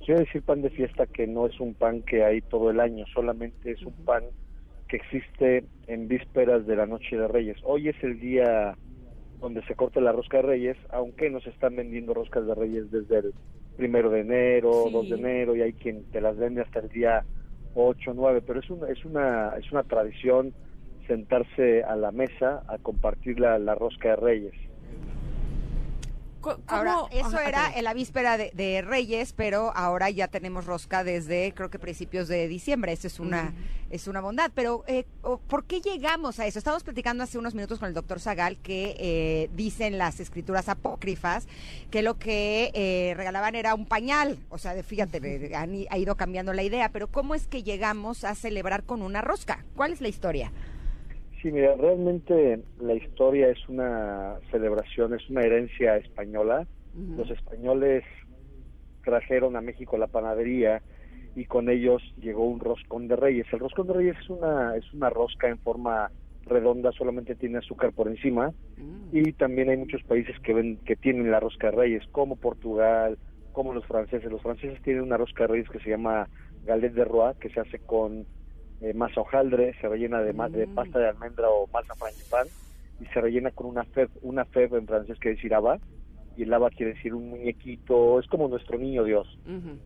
Quiero 0.04 0.20
decir 0.20 0.42
pan 0.42 0.62
de 0.62 0.70
fiesta 0.70 1.06
que 1.06 1.26
no 1.26 1.46
es 1.46 1.58
un 1.60 1.74
pan 1.74 2.02
que 2.02 2.24
hay 2.24 2.40
todo 2.42 2.70
el 2.70 2.80
año, 2.80 3.04
solamente 3.12 3.72
es 3.72 3.82
un 3.82 3.92
pan 4.04 4.24
que 4.88 4.96
existe 4.96 5.64
en 5.86 6.08
vísperas 6.08 6.66
de 6.66 6.76
la 6.76 6.86
noche 6.86 7.16
de 7.16 7.28
reyes. 7.28 7.56
Hoy 7.62 7.88
es 7.88 7.96
el 8.02 8.18
día 8.18 8.76
donde 9.40 9.62
se 9.66 9.74
corta 9.74 10.00
la 10.00 10.12
rosca 10.12 10.38
de 10.38 10.42
reyes, 10.42 10.76
aunque 10.90 11.30
nos 11.30 11.46
están 11.46 11.76
vendiendo 11.76 12.14
roscas 12.14 12.46
de 12.46 12.54
reyes 12.54 12.90
desde 12.90 13.18
el 13.18 13.34
primero 13.76 14.10
de 14.10 14.20
enero, 14.20 14.84
Sí. 14.86 14.92
2 14.92 15.10
de 15.10 15.16
enero, 15.16 15.56
y 15.56 15.62
hay 15.62 15.72
quien 15.74 16.04
te 16.10 16.20
las 16.20 16.36
vende 16.36 16.62
hasta 16.62 16.80
el 16.80 16.88
día 16.88 17.24
8, 17.74 18.12
9, 18.14 18.42
pero 18.44 18.60
es 18.60 18.68
una, 18.70 18.88
es 18.88 19.04
una, 19.04 19.54
es 19.56 19.70
una 19.70 19.84
tradición 19.84 20.52
sentarse 21.06 21.84
a 21.84 21.94
la 21.96 22.10
mesa 22.10 22.62
a 22.66 22.78
compartir 22.78 23.38
la, 23.38 23.58
la 23.58 23.74
rosca 23.74 24.10
de 24.10 24.16
reyes. 24.16 24.54
Ahora, 26.66 26.96
eso 27.10 27.36
Ajá, 27.36 27.48
era 27.48 27.72
en 27.74 27.84
la 27.84 27.94
víspera 27.94 28.36
de, 28.36 28.52
de 28.54 28.82
Reyes, 28.82 29.32
pero 29.32 29.72
ahora 29.74 30.10
ya 30.10 30.28
tenemos 30.28 30.66
rosca 30.66 31.04
desde, 31.04 31.52
creo 31.54 31.70
que 31.70 31.78
principios 31.78 32.28
de 32.28 32.48
diciembre. 32.48 32.92
Eso 32.92 33.06
es 33.06 33.18
una, 33.18 33.52
es 33.90 34.06
una 34.08 34.20
bondad. 34.20 34.50
Pero, 34.54 34.84
eh, 34.86 35.04
¿por 35.48 35.64
qué 35.64 35.80
llegamos 35.80 36.38
a 36.38 36.46
eso? 36.46 36.58
Estábamos 36.58 36.84
platicando 36.84 37.24
hace 37.24 37.38
unos 37.38 37.54
minutos 37.54 37.78
con 37.78 37.88
el 37.88 37.94
doctor 37.94 38.20
Zagal 38.20 38.56
que 38.58 38.96
eh, 38.98 39.50
dicen 39.54 39.98
las 39.98 40.20
escrituras 40.20 40.68
apócrifas 40.68 41.46
que 41.90 42.02
lo 42.02 42.18
que 42.18 42.70
eh, 42.74 43.14
regalaban 43.16 43.54
era 43.54 43.74
un 43.74 43.86
pañal. 43.86 44.38
O 44.48 44.58
sea, 44.58 44.80
fíjate, 44.82 45.54
han 45.54 45.78
ha 45.90 45.98
ido 45.98 46.16
cambiando 46.16 46.52
la 46.52 46.62
idea. 46.62 46.90
Pero, 46.90 47.08
¿cómo 47.08 47.34
es 47.34 47.46
que 47.46 47.62
llegamos 47.62 48.24
a 48.24 48.34
celebrar 48.34 48.84
con 48.84 49.02
una 49.02 49.20
rosca? 49.20 49.64
¿Cuál 49.76 49.92
es 49.92 50.00
la 50.00 50.08
historia? 50.08 50.52
Sí, 51.40 51.52
mira, 51.52 51.76
realmente 51.76 52.60
la 52.80 52.94
historia 52.94 53.48
es 53.48 53.68
una 53.68 54.38
celebración, 54.50 55.14
es 55.14 55.28
una 55.30 55.42
herencia 55.42 55.96
española. 55.96 56.66
Los 57.16 57.30
españoles 57.30 58.02
trajeron 59.04 59.54
a 59.54 59.60
México 59.60 59.96
la 59.96 60.08
panadería 60.08 60.82
y 61.36 61.44
con 61.44 61.68
ellos 61.68 62.02
llegó 62.16 62.44
un 62.44 62.58
roscón 62.58 63.06
de 63.06 63.14
reyes. 63.14 63.46
El 63.52 63.60
roscón 63.60 63.86
de 63.86 63.92
reyes 63.92 64.16
es 64.20 64.30
una, 64.30 64.74
es 64.76 64.92
una 64.92 65.10
rosca 65.10 65.48
en 65.48 65.58
forma 65.58 66.10
redonda, 66.44 66.90
solamente 66.92 67.36
tiene 67.36 67.58
azúcar 67.58 67.92
por 67.92 68.08
encima 68.08 68.52
y 69.12 69.32
también 69.32 69.68
hay 69.68 69.76
muchos 69.76 70.02
países 70.02 70.38
que 70.40 70.54
ven 70.54 70.78
que 70.84 70.96
tienen 70.96 71.30
la 71.30 71.38
rosca 71.38 71.70
de 71.70 71.76
reyes, 71.76 72.02
como 72.10 72.34
Portugal, 72.34 73.16
como 73.52 73.72
los 73.72 73.86
franceses. 73.86 74.30
Los 74.30 74.42
franceses 74.42 74.82
tienen 74.82 75.02
una 75.02 75.16
rosca 75.16 75.44
de 75.44 75.48
reyes 75.48 75.68
que 75.68 75.78
se 75.78 75.90
llama 75.90 76.28
galette 76.64 76.94
de 76.94 77.04
roi, 77.04 77.34
que 77.40 77.50
se 77.50 77.60
hace 77.60 77.78
con 77.78 78.26
eh, 78.80 78.94
masa 78.94 79.20
hojaldre, 79.20 79.74
se 79.80 79.88
rellena 79.88 80.20
de, 80.20 80.32
de 80.32 80.66
pasta 80.68 80.98
de 80.98 81.08
almendra 81.08 81.48
o 81.48 81.66
masa 81.72 81.94
frangipán 81.94 82.46
y 83.00 83.06
se 83.06 83.20
rellena 83.20 83.50
con 83.50 83.66
una 83.66 83.84
feb, 83.84 84.08
una 84.22 84.44
feb 84.44 84.74
en 84.74 84.86
francés 84.86 85.18
que 85.18 85.30
decir 85.30 85.54
haba 85.54 85.78
y 86.36 86.44
el 86.44 86.54
haba 86.54 86.70
quiere 86.70 86.94
decir 86.94 87.14
un 87.14 87.30
muñequito, 87.30 88.20
es 88.20 88.26
como 88.28 88.46
nuestro 88.48 88.78
niño 88.78 89.02
Dios, 89.02 89.26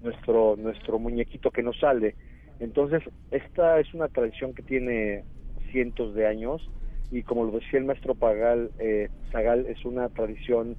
nuestro 0.02 0.56
nuestro 0.56 0.98
muñequito 0.98 1.50
que 1.50 1.62
nos 1.62 1.78
sale. 1.78 2.14
Entonces, 2.60 3.02
esta 3.30 3.80
es 3.80 3.92
una 3.94 4.08
tradición 4.08 4.54
que 4.54 4.62
tiene 4.62 5.24
cientos 5.70 6.14
de 6.14 6.26
años 6.26 6.70
y 7.10 7.22
como 7.22 7.44
lo 7.44 7.52
decía 7.52 7.78
el 7.78 7.86
maestro 7.86 8.14
Pagal, 8.14 8.70
eh, 8.78 9.08
Zagal, 9.30 9.66
es 9.66 9.84
una 9.84 10.08
tradición 10.10 10.76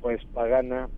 pues 0.00 0.24
pagana 0.32 0.88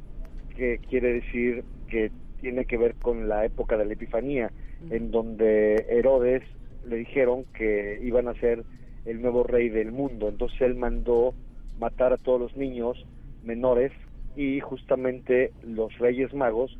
que 0.56 0.78
quiere 0.78 1.14
decir 1.14 1.64
que 1.88 2.10
tiene 2.40 2.64
que 2.64 2.76
ver 2.76 2.94
con 2.94 3.28
la 3.28 3.44
época 3.44 3.76
de 3.76 3.84
la 3.84 3.92
Epifanía, 3.92 4.50
en 4.91 5.11
donde 5.11 5.87
Herodes 5.89 6.43
le 6.87 6.97
dijeron 6.97 7.45
que 7.57 7.99
iban 8.03 8.28
a 8.28 8.35
ser 8.35 8.64
el 9.05 9.22
nuevo 9.22 9.43
rey 9.45 9.68
del 9.68 9.93
mundo. 9.93 10.28
Entonces 10.28 10.61
él 10.61 10.74
mandó 10.74 11.35
matar 11.78 12.12
a 12.12 12.18
todos 12.18 12.41
los 12.41 12.57
niños 12.57 13.05
menores 13.43 13.93
y 14.37 14.61
justamente 14.61 15.53
los 15.62 15.97
reyes 15.99 16.33
magos 16.33 16.76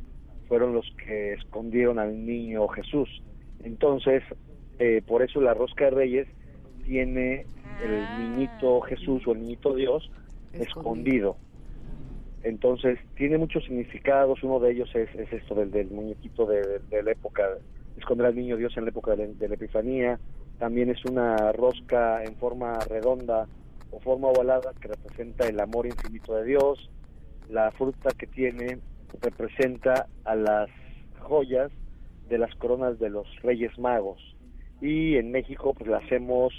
fueron 0.47 0.73
los 0.73 0.85
que 1.05 1.33
escondieron 1.33 1.99
al 1.99 2.25
niño 2.25 2.67
Jesús. 2.67 3.09
Entonces, 3.63 4.23
eh, 4.79 5.01
por 5.05 5.21
eso 5.21 5.41
la 5.41 5.53
rosca 5.53 5.85
de 5.85 5.91
reyes 5.91 6.27
tiene 6.85 7.45
el 7.83 8.19
niñito 8.19 8.81
Jesús 8.81 9.25
o 9.27 9.31
el 9.31 9.41
niñito 9.41 9.73
Dios 9.75 10.11
escondido. 10.53 11.37
Entonces, 12.43 12.99
tiene 13.15 13.37
muchos 13.37 13.63
significados. 13.63 14.43
Uno 14.43 14.59
de 14.59 14.73
ellos 14.73 14.93
es, 14.95 15.09
es 15.15 15.31
esto 15.31 15.55
del, 15.55 15.71
del 15.71 15.89
muñequito 15.89 16.45
de 16.45 17.03
la 17.03 17.11
época, 17.11 17.47
esconder 17.97 18.27
al 18.27 18.35
niño 18.35 18.57
Dios 18.57 18.75
en 18.77 18.85
la 18.85 18.89
época 18.89 19.11
de 19.15 19.27
la, 19.27 19.33
de 19.33 19.47
la 19.47 19.55
Epifanía. 19.55 20.19
También 20.59 20.89
es 20.89 21.03
una 21.05 21.51
rosca 21.51 22.23
en 22.23 22.35
forma 22.35 22.79
redonda 22.89 23.47
o 23.91 23.99
forma 23.99 24.27
ovalada 24.29 24.73
que 24.79 24.87
representa 24.87 25.47
el 25.47 25.59
amor 25.59 25.85
infinito 25.85 26.35
de 26.35 26.45
Dios. 26.45 26.89
La 27.49 27.71
fruta 27.71 28.09
que 28.17 28.27
tiene 28.27 28.79
representa 29.21 30.07
a 30.23 30.35
las 30.35 30.69
joyas 31.19 31.71
de 32.29 32.37
las 32.37 32.53
coronas 32.55 32.99
de 32.99 33.09
los 33.09 33.27
Reyes 33.41 33.77
Magos. 33.77 34.19
Y 34.81 35.17
en 35.17 35.31
México, 35.31 35.73
pues 35.73 35.89
la 35.89 35.97
hacemos 35.97 36.53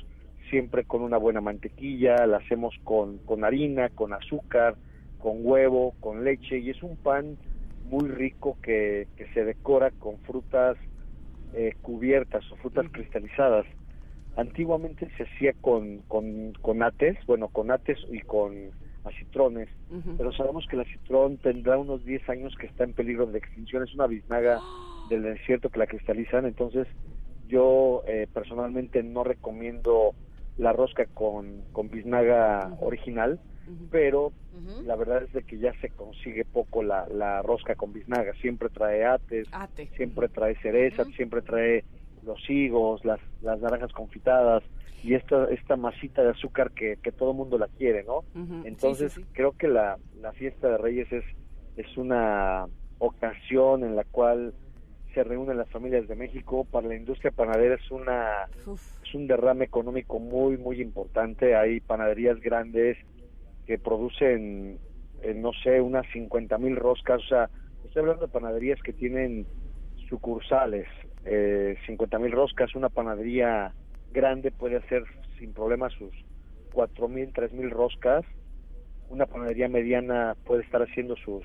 siempre 0.50 0.84
con 0.84 1.02
una 1.02 1.16
buena 1.16 1.40
mantequilla, 1.40 2.26
la 2.26 2.38
hacemos 2.38 2.74
con, 2.84 3.18
con 3.18 3.44
harina, 3.44 3.88
con 3.90 4.12
azúcar, 4.12 4.76
con 5.18 5.38
huevo, 5.40 5.94
con 6.00 6.24
leche 6.24 6.58
y 6.58 6.70
es 6.70 6.82
un 6.82 6.96
pan 6.96 7.36
muy 7.88 8.08
rico 8.08 8.56
que, 8.62 9.08
que 9.16 9.26
se 9.32 9.44
decora 9.44 9.90
con 9.90 10.18
frutas 10.18 10.76
eh, 11.54 11.74
cubiertas 11.82 12.44
o 12.52 12.56
frutas 12.56 12.86
cristalizadas. 12.90 13.66
Antiguamente 14.36 15.08
se 15.16 15.22
hacía 15.22 15.52
con, 15.60 15.98
con, 16.08 16.52
con 16.60 16.82
ates, 16.82 17.16
bueno, 17.26 17.48
con 17.48 17.70
ates 17.70 17.98
y 18.10 18.20
con 18.20 18.72
acitrones, 19.04 19.68
pero 20.16 20.32
sabemos 20.32 20.66
que 20.66 20.76
el 20.76 20.82
acitrón 20.82 21.36
tendrá 21.36 21.76
unos 21.78 22.04
10 22.04 22.28
años 22.30 22.54
que 22.56 22.66
está 22.66 22.84
en 22.84 22.94
peligro 22.94 23.26
de 23.26 23.38
extinción, 23.38 23.84
es 23.84 23.94
una 23.94 24.06
biznaga 24.06 24.58
del 25.10 25.22
desierto 25.22 25.68
que 25.68 25.78
la 25.78 25.86
cristalizan, 25.86 26.46
entonces 26.46 26.88
yo 27.46 28.02
eh, 28.08 28.26
personalmente 28.32 29.02
no 29.02 29.22
recomiendo 29.22 30.14
la 30.56 30.72
rosca 30.72 31.04
con, 31.06 31.62
con 31.72 31.90
biznaga 31.90 32.74
original, 32.80 33.40
pero 33.90 34.32
la 34.84 34.96
verdad 34.96 35.22
es 35.22 35.32
de 35.32 35.42
que 35.42 35.58
ya 35.58 35.72
se 35.80 35.90
consigue 35.90 36.44
poco 36.44 36.82
la, 36.82 37.06
la 37.08 37.42
rosca 37.42 37.74
con 37.74 37.92
biznaga, 37.92 38.32
siempre 38.34 38.68
trae 38.68 39.04
ates, 39.04 39.48
siempre 39.96 40.28
trae 40.28 40.56
cereza, 40.56 41.04
siempre 41.16 41.42
trae 41.42 41.84
los 42.24 42.38
higos, 42.48 43.04
las, 43.04 43.20
las 43.42 43.60
naranjas 43.60 43.92
confitadas 43.92 44.62
y 45.02 45.14
esta, 45.14 45.46
esta 45.50 45.76
masita 45.76 46.22
de 46.22 46.30
azúcar 46.30 46.70
que, 46.72 46.96
que 47.02 47.12
todo 47.12 47.34
mundo 47.34 47.58
la 47.58 47.68
quiere, 47.68 48.04
¿no? 48.04 48.24
Entonces 48.64 49.20
creo 49.32 49.52
que 49.52 49.68
la, 49.68 49.98
la 50.20 50.32
fiesta 50.32 50.68
de 50.68 50.78
Reyes 50.78 51.12
es, 51.12 51.24
es 51.76 51.96
una 51.96 52.66
ocasión 52.98 53.84
en 53.84 53.96
la 53.96 54.04
cual 54.04 54.54
se 55.12 55.22
reúnen 55.22 55.58
las 55.58 55.68
familias 55.70 56.08
de 56.08 56.16
México. 56.16 56.64
Para 56.64 56.88
la 56.88 56.96
industria 56.96 57.30
panadera 57.30 57.76
es 57.76 57.90
una 57.90 58.48
es 59.02 59.14
un 59.14 59.26
derrame 59.26 59.64
económico 59.64 60.18
muy 60.18 60.56
muy 60.56 60.80
importante. 60.80 61.54
Hay 61.54 61.80
panaderías 61.80 62.40
grandes 62.40 62.96
que 63.66 63.78
producen, 63.78 64.78
eh, 65.22 65.34
no 65.34 65.52
sé, 65.52 65.80
unas 65.80 66.06
50 66.12 66.58
mil 66.58 66.76
roscas. 66.76 67.20
O 67.22 67.26
sea, 67.26 67.50
estoy 67.84 68.00
hablando 68.00 68.26
de 68.26 68.32
panaderías 68.32 68.80
que 68.82 68.92
tienen 68.92 69.46
sucursales, 70.08 70.86
eh, 71.24 71.76
50 71.86 72.18
mil 72.18 72.32
roscas. 72.32 72.74
Una 72.74 72.88
panadería 72.88 73.74
grande 74.10 74.50
puede 74.50 74.76
hacer 74.76 75.04
sin 75.38 75.52
problema 75.52 75.88
sus 75.90 76.12
4 76.72 77.08
mil, 77.08 77.32
3 77.32 77.52
mil 77.52 77.70
roscas. 77.70 78.24
Una 79.08 79.26
panadería 79.26 79.68
mediana 79.68 80.36
puede 80.44 80.62
estar 80.62 80.82
haciendo 80.82 81.16
sus 81.16 81.44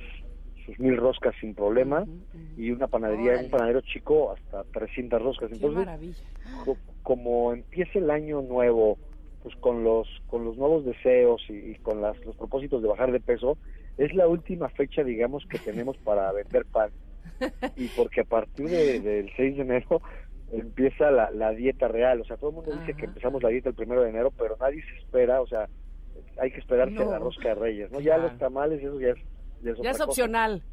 sus 0.66 0.80
mil 0.80 0.98
roscas 0.98 1.34
sin 1.40 1.56
problema 1.56 2.06
y 2.58 2.72
una 2.72 2.88
panadería, 2.88 3.40
un 3.40 3.50
panadero 3.50 3.82
chico 3.82 4.32
hasta 4.32 4.64
300 4.66 5.22
roscas. 5.22 5.52
Entonces, 5.52 5.88
como 7.02 7.54
empieza 7.54 7.98
el 8.00 8.12
año 8.12 8.42
nuevo, 8.42 8.98
pues 9.44 9.56
con 9.58 9.84
los 9.84 10.08
con 10.28 10.46
los 10.46 10.58
nuevos 10.58 10.86
deseos 10.86 11.42
y, 11.50 11.76
con 11.76 12.02
las, 12.02 12.18
los 12.26 12.36
propósitos 12.36 12.82
de 12.82 12.88
bajar 12.90 13.12
de 13.12 13.20
peso, 13.20 13.58
es 13.98 14.14
la 14.14 14.28
última 14.28 14.70
fecha, 14.70 15.04
digamos, 15.04 15.46
que 15.48 15.60
tenemos 15.60 15.98
para 15.98 16.32
vender 16.32 16.66
pan. 16.66 16.92
Y 17.78 17.88
porque 17.90 18.22
a 18.22 18.26
partir 18.26 18.70
del 18.70 19.32
6 19.36 19.56
de 19.56 19.62
enero 19.62 20.02
empieza 20.52 21.10
la, 21.12 21.32
la, 21.32 21.52
dieta 21.52 21.88
real. 21.88 22.22
O 22.22 22.26
sea, 22.26 22.38
todo 22.38 22.50
el 22.50 22.56
mundo 22.58 22.76
dice 22.76 22.96
que 22.96 23.06
empezamos 23.06 23.42
la 23.42 23.50
dieta 23.50 23.70
el 23.70 23.76
primero 23.76 24.02
de 24.02 24.10
enero, 24.10 24.32
pero 24.38 24.58
nadie 24.60 24.82
se 24.84 24.98
espera, 24.98 25.42
o 25.42 25.48
sea, 25.48 25.70
hay 26.40 26.52
que 26.52 26.60
esperarse 26.60 26.98
a 26.98 27.06
la 27.06 27.20
rosca 27.20 27.50
de 27.50 27.56
reyes, 27.56 27.92
¿no? 27.92 28.00
Ya 28.00 28.18
los 28.18 28.38
tamales, 28.38 28.82
eso 28.82 29.00
ya 29.00 29.10
es 29.10 29.20
ya 29.62 29.92
es 29.92 30.02
opcional. 30.02 30.64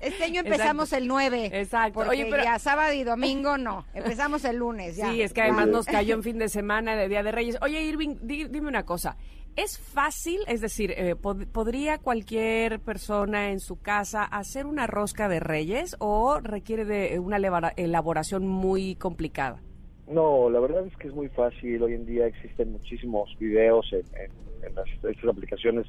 Este 0.00 0.24
año 0.24 0.40
empezamos 0.40 0.92
el 0.92 1.06
9. 1.06 1.50
Exacto. 1.52 2.00
Oye, 2.00 2.26
pero 2.30 2.42
ya 2.42 2.58
sábado 2.58 2.92
y 2.92 3.04
domingo 3.04 3.58
no. 3.58 3.84
Empezamos 3.94 4.44
el 4.44 4.56
lunes. 4.56 4.96
Ya. 4.96 5.10
Sí, 5.10 5.22
es 5.22 5.32
que 5.32 5.42
además 5.42 5.68
nos 5.68 5.86
cayó 5.86 6.14
en 6.14 6.22
fin 6.22 6.38
de 6.38 6.48
semana 6.48 6.96
de 6.96 7.08
Día 7.08 7.22
de 7.22 7.32
Reyes. 7.32 7.58
Oye, 7.62 7.82
Irving, 7.82 8.16
dime 8.22 8.68
una 8.68 8.84
cosa. 8.84 9.16
¿Es 9.56 9.78
fácil? 9.78 10.40
Es 10.48 10.60
decir, 10.60 10.92
eh, 10.96 11.16
¿podría 11.16 11.96
cualquier 11.96 12.78
persona 12.80 13.50
en 13.50 13.60
su 13.60 13.80
casa 13.80 14.22
hacer 14.24 14.66
una 14.66 14.86
rosca 14.86 15.28
de 15.28 15.40
Reyes 15.40 15.96
o 15.98 16.40
requiere 16.40 16.84
de 16.84 17.18
una 17.18 17.38
elaboración 17.76 18.46
muy 18.46 18.96
complicada? 18.96 19.62
No, 20.08 20.50
la 20.50 20.60
verdad 20.60 20.86
es 20.86 20.94
que 20.98 21.08
es 21.08 21.14
muy 21.14 21.28
fácil. 21.30 21.82
Hoy 21.82 21.94
en 21.94 22.04
día 22.04 22.26
existen 22.26 22.72
muchísimos 22.72 23.34
videos 23.38 23.90
en, 23.92 24.74
las, 24.74 24.86
estas 25.02 25.30
aplicaciones 25.30 25.86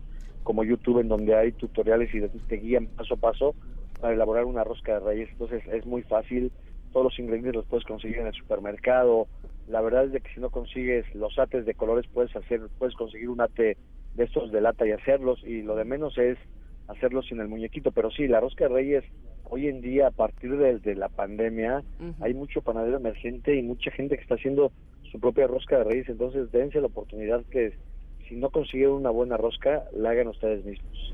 como 0.47 0.63
YouTube 0.63 1.01
en 1.01 1.09
donde 1.09 1.35
hay 1.35 1.51
tutoriales 1.51 2.09
y 2.15 2.21
te 2.21 2.55
guían 2.55 2.87
paso 2.87 3.15
a 3.15 3.17
paso 3.17 3.53
para 3.99 4.13
elaborar 4.13 4.45
una 4.45 4.63
rosca 4.63 4.93
de 4.93 4.99
reyes. 5.01 5.29
Entonces 5.33 5.61
es 5.67 5.85
muy 5.85 6.03
fácil, 6.03 6.53
todos 6.93 7.03
los 7.03 7.19
ingredientes 7.19 7.53
los 7.53 7.65
puedes 7.65 7.85
conseguir 7.85 8.19
en 8.19 8.27
el 8.27 8.33
supermercado. 8.33 9.27
La 9.67 9.81
verdad 9.81 10.05
es 10.05 10.13
de 10.13 10.21
que 10.21 10.33
si 10.33 10.39
no 10.39 10.49
consigues 10.49 11.03
los 11.13 11.37
ates 11.37 11.65
de 11.65 11.73
colores 11.73 12.09
puedes 12.13 12.33
hacer, 12.33 12.61
puedes 12.79 12.95
conseguir 12.95 13.27
un 13.27 13.41
ate 13.41 13.75
de 14.15 14.23
estos 14.23 14.49
de 14.53 14.61
lata 14.61 14.87
y 14.87 14.91
hacerlos 14.91 15.43
y 15.43 15.63
lo 15.63 15.75
de 15.75 15.83
menos 15.83 16.17
es 16.17 16.37
hacerlos 16.87 17.25
sin 17.27 17.41
el 17.41 17.49
muñequito. 17.49 17.91
Pero 17.91 18.09
sí, 18.09 18.29
la 18.29 18.39
rosca 18.39 18.69
de 18.69 18.73
reyes 18.73 19.03
hoy 19.43 19.67
en 19.67 19.81
día 19.81 20.07
a 20.07 20.11
partir 20.11 20.55
de, 20.55 20.95
la 20.95 21.09
pandemia 21.09 21.83
hay 22.21 22.33
mucho 22.33 22.61
panadero 22.61 22.95
emergente 22.95 23.53
y 23.53 23.63
mucha 23.63 23.91
gente 23.91 24.15
que 24.15 24.21
está 24.21 24.35
haciendo 24.35 24.71
su 25.11 25.19
propia 25.19 25.45
rosca 25.45 25.79
de 25.79 25.83
reyes. 25.83 26.07
Entonces 26.07 26.49
dense 26.53 26.79
la 26.79 26.87
oportunidad 26.87 27.43
que 27.51 27.73
si 28.27 28.35
no 28.35 28.49
consiguen 28.49 28.89
una 28.89 29.09
buena 29.09 29.37
rosca, 29.37 29.83
la 29.93 30.11
hagan 30.11 30.27
ustedes 30.27 30.63
mismos. 30.65 31.13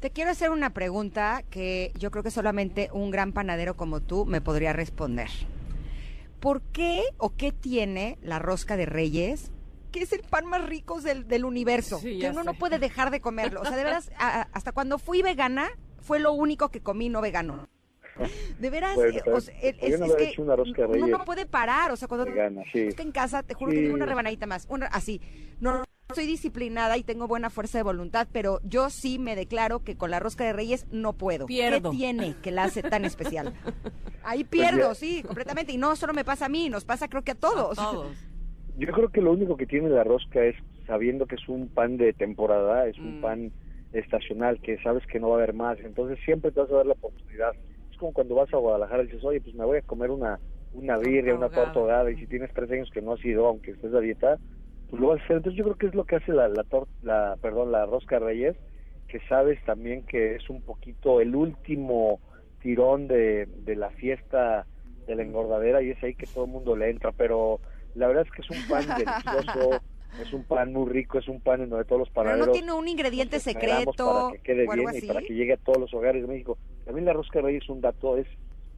Te 0.00 0.10
quiero 0.10 0.30
hacer 0.30 0.50
una 0.50 0.70
pregunta 0.70 1.42
que 1.50 1.92
yo 1.98 2.10
creo 2.10 2.22
que 2.22 2.30
solamente 2.30 2.88
un 2.92 3.10
gran 3.10 3.32
panadero 3.32 3.76
como 3.76 4.00
tú 4.00 4.26
me 4.26 4.40
podría 4.40 4.72
responder. 4.72 5.28
¿Por 6.38 6.62
qué 6.62 7.02
o 7.16 7.34
qué 7.36 7.50
tiene 7.50 8.16
la 8.22 8.38
rosca 8.38 8.76
de 8.76 8.86
Reyes, 8.86 9.50
que 9.90 10.02
es 10.02 10.12
el 10.12 10.22
pan 10.22 10.46
más 10.46 10.64
rico 10.68 11.00
del, 11.00 11.26
del 11.26 11.44
universo, 11.44 12.00
que 12.00 12.30
uno 12.30 12.44
no 12.44 12.54
puede 12.54 12.78
dejar 12.78 13.10
de 13.10 13.20
comerlo? 13.20 13.60
O 13.60 13.64
sea, 13.64 13.76
de 13.76 13.82
verdad, 13.82 14.04
hasta 14.52 14.70
cuando 14.70 14.98
fui 14.98 15.22
vegana, 15.22 15.68
fue 16.00 16.20
lo 16.20 16.32
único 16.32 16.68
que 16.68 16.80
comí 16.80 17.08
no 17.08 17.20
vegano. 17.20 17.68
De 18.58 18.70
veras, 18.70 18.98
es, 18.98 19.22
que 19.22 20.34
uno 20.38 21.06
no 21.06 21.24
puede 21.24 21.46
parar, 21.46 21.92
o 21.92 21.96
sea, 21.96 22.08
cuando 22.08 22.24
Vegana, 22.24 22.62
en 22.72 23.12
casa, 23.12 23.42
te 23.42 23.54
juro 23.54 23.72
que 23.72 23.80
digo 23.80 23.94
una 23.94 24.06
rebanadita 24.06 24.46
más, 24.46 24.66
una, 24.68 24.86
así, 24.86 25.20
no, 25.60 25.84
soy 26.14 26.26
disciplinada 26.26 26.96
y 26.96 27.02
tengo 27.02 27.28
buena 27.28 27.50
fuerza 27.50 27.76
de 27.76 27.84
voluntad, 27.84 28.28
pero 28.32 28.60
yo 28.64 28.88
sí 28.88 29.18
me 29.18 29.36
declaro 29.36 29.80
que 29.80 29.96
con 29.96 30.10
la 30.10 30.18
rosca 30.18 30.44
de 30.44 30.54
reyes 30.54 30.86
no 30.90 31.12
puedo. 31.12 31.44
Pierdo. 31.44 31.90
¿Qué 31.90 31.96
tiene 31.98 32.34
que 32.42 32.50
la 32.50 32.64
hace 32.64 32.82
tan 32.82 33.04
especial? 33.04 33.52
Ahí 34.24 34.44
pues 34.44 34.62
pierdo, 34.62 34.94
sí, 34.94 35.22
completamente. 35.22 35.72
Y 35.72 35.76
no 35.76 35.94
solo 35.96 36.14
me 36.14 36.24
pasa 36.24 36.46
a 36.46 36.48
mí, 36.48 36.70
nos 36.70 36.86
pasa 36.86 37.08
creo 37.08 37.22
que 37.22 37.32
a 37.32 37.34
todos. 37.34 37.78
A 37.78 37.90
todos. 37.90 38.26
Yo 38.78 38.88
creo 38.92 39.10
que 39.10 39.20
lo 39.20 39.32
único 39.32 39.58
que 39.58 39.66
tiene 39.66 39.90
la 39.90 40.02
rosca 40.02 40.42
es 40.44 40.56
sabiendo 40.86 41.26
que 41.26 41.34
es 41.34 41.46
un 41.46 41.68
pan 41.68 41.98
de 41.98 42.14
temporada, 42.14 42.86
es 42.86 42.96
un 42.98 43.18
mm. 43.18 43.20
pan 43.20 43.52
estacional, 43.92 44.60
que 44.62 44.78
sabes 44.82 45.06
que 45.06 45.20
no 45.20 45.28
va 45.28 45.34
a 45.34 45.38
haber 45.38 45.52
más. 45.52 45.78
Entonces 45.80 46.18
siempre 46.24 46.52
te 46.52 46.60
vas 46.60 46.70
a 46.70 46.76
dar 46.76 46.86
la 46.86 46.92
oportunidad 46.94 47.52
como 47.98 48.12
cuando 48.12 48.36
vas 48.36 48.52
a 48.54 48.56
Guadalajara 48.56 49.02
y 49.02 49.06
dices, 49.06 49.24
oye, 49.24 49.40
pues 49.40 49.54
me 49.54 49.64
voy 49.64 49.78
a 49.78 49.82
comer 49.82 50.10
una, 50.10 50.38
una 50.72 50.96
birria, 50.96 51.34
una 51.34 51.50
torta 51.50 51.78
ahogada, 51.78 52.10
y 52.10 52.16
si 52.16 52.26
tienes 52.26 52.52
tres 52.54 52.70
años 52.70 52.88
que 52.90 53.02
no 53.02 53.12
has 53.12 53.24
ido, 53.24 53.46
aunque 53.46 53.72
estés 53.72 53.92
a 53.92 54.00
dieta, 54.00 54.38
pues 54.90 55.00
lo 55.00 55.08
vas 55.08 55.20
a 55.20 55.24
hacer. 55.24 55.36
Entonces 55.38 55.58
yo 55.58 55.64
creo 55.64 55.76
que 55.76 55.86
es 55.86 55.94
lo 55.94 56.04
que 56.04 56.16
hace 56.16 56.32
la, 56.32 56.48
la, 56.48 56.64
la, 57.02 57.36
perdón, 57.40 57.72
la 57.72 57.86
rosca 57.86 58.18
reyes, 58.18 58.56
que 59.08 59.20
sabes 59.28 59.62
también 59.64 60.04
que 60.04 60.36
es 60.36 60.50
un 60.50 60.62
poquito 60.62 61.20
el 61.20 61.34
último 61.34 62.20
tirón 62.60 63.08
de, 63.08 63.46
de 63.46 63.76
la 63.76 63.90
fiesta 63.90 64.66
de 65.06 65.16
la 65.16 65.22
engordadera 65.22 65.82
y 65.82 65.90
es 65.90 66.02
ahí 66.02 66.14
que 66.14 66.26
todo 66.26 66.44
el 66.44 66.50
mundo 66.50 66.76
le 66.76 66.90
entra, 66.90 67.12
pero 67.12 67.60
la 67.94 68.06
verdad 68.06 68.26
es 68.26 68.32
que 68.32 68.42
es 68.42 68.50
un 68.50 68.68
pan 68.68 68.86
delicioso, 68.98 69.80
es 70.20 70.32
un 70.32 70.44
pan 70.44 70.72
muy 70.72 70.88
rico, 70.90 71.18
es 71.18 71.28
un 71.28 71.40
pan 71.40 71.62
en 71.62 71.70
donde 71.70 71.84
todos 71.84 72.00
los 72.00 72.10
panaderos... 72.10 72.46
Pero 72.46 72.52
no 72.52 72.58
tiene 72.58 72.72
un 72.72 72.88
ingrediente 72.88 73.40
secreto 73.40 74.28
para 74.28 74.36
que 74.36 74.42
quede 74.42 74.66
bien 74.74 74.90
y 74.94 75.06
para 75.06 75.20
que 75.20 75.34
llegue 75.34 75.54
a 75.54 75.56
todos 75.56 75.78
los 75.78 75.94
hogares 75.94 76.22
de 76.22 76.28
México. 76.28 76.58
También 76.84 77.06
la 77.06 77.14
rosca 77.14 77.38
de 77.38 77.46
reyes, 77.46 77.68
un 77.68 77.80
dato, 77.80 78.16
es 78.16 78.26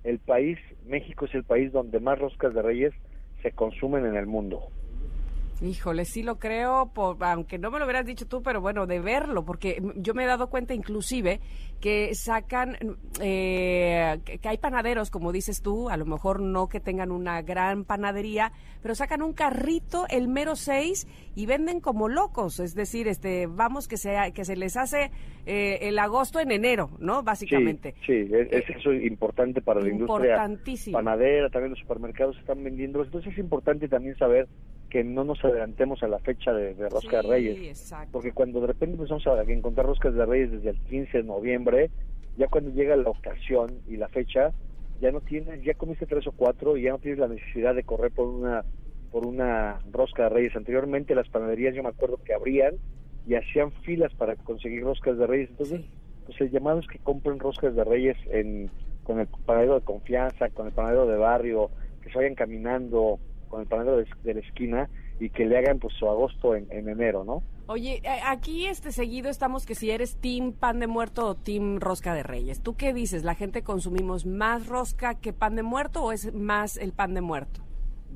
el 0.04 0.18
país, 0.18 0.58
México 0.86 1.26
es 1.26 1.34
el 1.34 1.44
país 1.44 1.72
donde 1.72 2.00
más 2.00 2.18
roscas 2.18 2.54
de 2.54 2.62
reyes 2.62 2.94
se 3.42 3.52
consumen 3.52 4.06
en 4.06 4.16
el 4.16 4.26
mundo. 4.26 4.68
Híjole, 5.62 6.06
sí 6.06 6.22
lo 6.22 6.38
creo, 6.38 6.90
aunque 7.20 7.58
no 7.58 7.70
me 7.70 7.78
lo 7.78 7.84
hubieras 7.84 8.06
dicho 8.06 8.26
tú, 8.26 8.42
pero 8.42 8.62
bueno, 8.62 8.86
de 8.86 8.98
verlo, 8.98 9.44
porque 9.44 9.82
yo 9.96 10.14
me 10.14 10.24
he 10.24 10.26
dado 10.26 10.48
cuenta 10.48 10.72
inclusive 10.72 11.40
que 11.80 12.14
sacan, 12.14 12.78
eh, 13.20 14.18
que, 14.24 14.48
hay 14.48 14.56
panaderos, 14.56 15.10
como 15.10 15.32
dices 15.32 15.60
tú, 15.60 15.90
a 15.90 15.98
lo 15.98 16.06
mejor 16.06 16.40
no 16.40 16.68
que 16.68 16.80
tengan 16.80 17.10
una 17.10 17.42
gran 17.42 17.84
panadería, 17.84 18.52
pero 18.82 18.94
sacan 18.94 19.20
un 19.20 19.34
carrito 19.34 20.06
el 20.08 20.28
mero 20.28 20.56
6 20.56 21.06
y 21.34 21.44
venden 21.44 21.80
como 21.80 22.08
locos, 22.08 22.58
es 22.58 22.74
decir, 22.74 23.06
este, 23.06 23.46
vamos 23.46 23.86
que 23.86 23.98
se, 23.98 24.32
que 24.34 24.46
se 24.46 24.56
les 24.56 24.78
hace 24.78 25.10
eh, 25.44 25.78
el 25.82 25.98
agosto 25.98 26.40
en 26.40 26.52
enero, 26.52 26.90
¿no? 26.98 27.22
Básicamente. 27.22 27.94
Sí, 28.06 28.26
sí 28.26 28.32
es, 28.32 28.64
eso 28.70 28.94
importante 28.94 29.60
para 29.60 29.80
la 29.80 29.90
industria 29.90 30.36
panadera, 30.90 31.50
también 31.50 31.70
los 31.70 31.80
supermercados 31.80 32.38
están 32.38 32.64
vendiendo, 32.64 33.04
entonces 33.04 33.32
es 33.32 33.38
importante 33.38 33.88
también 33.88 34.16
saber 34.16 34.48
que 34.90 35.04
no 35.04 35.24
nos 35.24 35.42
adelantemos 35.44 36.02
a 36.02 36.08
la 36.08 36.18
fecha 36.18 36.52
de, 36.52 36.74
Rosca 36.88 37.22
de 37.22 37.28
Reyes. 37.28 37.94
Porque 38.10 38.32
cuando 38.32 38.60
de 38.60 38.66
repente 38.66 38.96
empezamos 38.96 39.26
a 39.26 39.42
encontrar 39.42 39.86
Roscas 39.86 40.14
de 40.14 40.26
Reyes 40.26 40.50
desde 40.50 40.70
el 40.70 40.80
15 40.80 41.18
de 41.18 41.24
noviembre, 41.24 41.90
ya 42.36 42.48
cuando 42.48 42.70
llega 42.70 42.96
la 42.96 43.08
ocasión 43.08 43.70
y 43.88 43.96
la 43.96 44.08
fecha, 44.08 44.52
ya 45.00 45.12
no 45.12 45.20
tienes, 45.20 45.62
ya 45.62 45.74
comiste 45.74 46.06
tres 46.06 46.26
o 46.26 46.32
cuatro 46.32 46.76
y 46.76 46.82
ya 46.82 46.90
no 46.90 46.98
tienes 46.98 47.20
la 47.20 47.28
necesidad 47.28 47.74
de 47.74 47.84
correr 47.84 48.10
por 48.10 48.28
una 48.28 48.64
por 49.10 49.26
una 49.26 49.80
rosca 49.90 50.24
de 50.24 50.28
reyes. 50.28 50.56
Anteriormente 50.56 51.14
las 51.14 51.28
panaderías 51.28 51.74
yo 51.74 51.82
me 51.82 51.88
acuerdo 51.88 52.18
que 52.22 52.34
abrían 52.34 52.74
y 53.26 53.34
hacían 53.34 53.72
filas 53.82 54.12
para 54.14 54.36
conseguir 54.36 54.82
roscas 54.82 55.18
de 55.18 55.26
reyes. 55.26 55.50
Entonces, 55.50 55.80
pues 56.26 56.40
el 56.40 56.50
llamado 56.50 56.78
es 56.80 56.86
que 56.86 56.98
compren 56.98 57.38
roscas 57.38 57.74
de 57.74 57.84
reyes 57.84 58.16
en, 58.30 58.70
con 59.02 59.18
el 59.18 59.26
panadero 59.44 59.74
de 59.74 59.84
confianza, 59.84 60.48
con 60.50 60.66
el 60.66 60.72
panadero 60.72 61.06
de 61.06 61.16
barrio, 61.16 61.70
que 62.02 62.10
se 62.10 62.18
vayan 62.18 62.34
caminando 62.34 63.18
con 63.50 63.60
el 63.60 63.66
panadero 63.66 63.98
de, 63.98 64.06
de 64.22 64.34
la 64.34 64.40
esquina 64.40 64.88
y 65.18 65.28
que 65.28 65.44
le 65.44 65.58
hagan 65.58 65.78
pues 65.78 65.92
su 65.98 66.08
agosto 66.08 66.54
en, 66.54 66.66
en 66.70 66.88
enero, 66.88 67.24
¿no? 67.24 67.42
Oye, 67.66 68.00
eh, 68.02 68.20
aquí 68.26 68.66
este 68.66 68.90
seguido 68.90 69.28
estamos 69.30 69.66
que 69.66 69.74
si 69.74 69.90
eres 69.90 70.16
team 70.16 70.52
pan 70.52 70.80
de 70.80 70.86
muerto 70.86 71.26
o 71.28 71.34
team 71.34 71.78
rosca 71.78 72.14
de 72.14 72.22
reyes. 72.22 72.62
¿Tú 72.62 72.74
qué 72.74 72.94
dices? 72.94 73.22
¿La 73.22 73.34
gente 73.34 73.62
consumimos 73.62 74.24
más 74.24 74.66
rosca 74.66 75.14
que 75.14 75.32
pan 75.32 75.54
de 75.56 75.62
muerto 75.62 76.02
o 76.02 76.12
es 76.12 76.34
más 76.34 76.76
el 76.78 76.92
pan 76.92 77.14
de 77.14 77.20
muerto? 77.20 77.60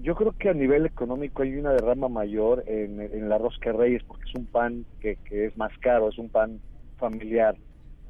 Yo 0.03 0.17
creo 0.17 0.33
que 0.33 0.49
a 0.49 0.55
nivel 0.55 0.87
económico 0.87 1.43
hay 1.43 1.55
una 1.55 1.73
derrama 1.73 2.09
mayor 2.09 2.65
en, 2.67 3.01
en 3.01 3.29
la 3.29 3.39
rosca 3.39 3.71
de 3.71 3.79
reyes 3.79 4.03
porque 4.03 4.25
es 4.29 4.35
un 4.35 4.47
pan 4.47 4.85
que, 5.01 5.17
que 5.25 5.47
es 5.47 5.57
más 5.57 5.71
caro, 5.79 6.09
es 6.09 6.19
un 6.19 6.31
pan 6.31 6.59
familiar, 6.99 7.57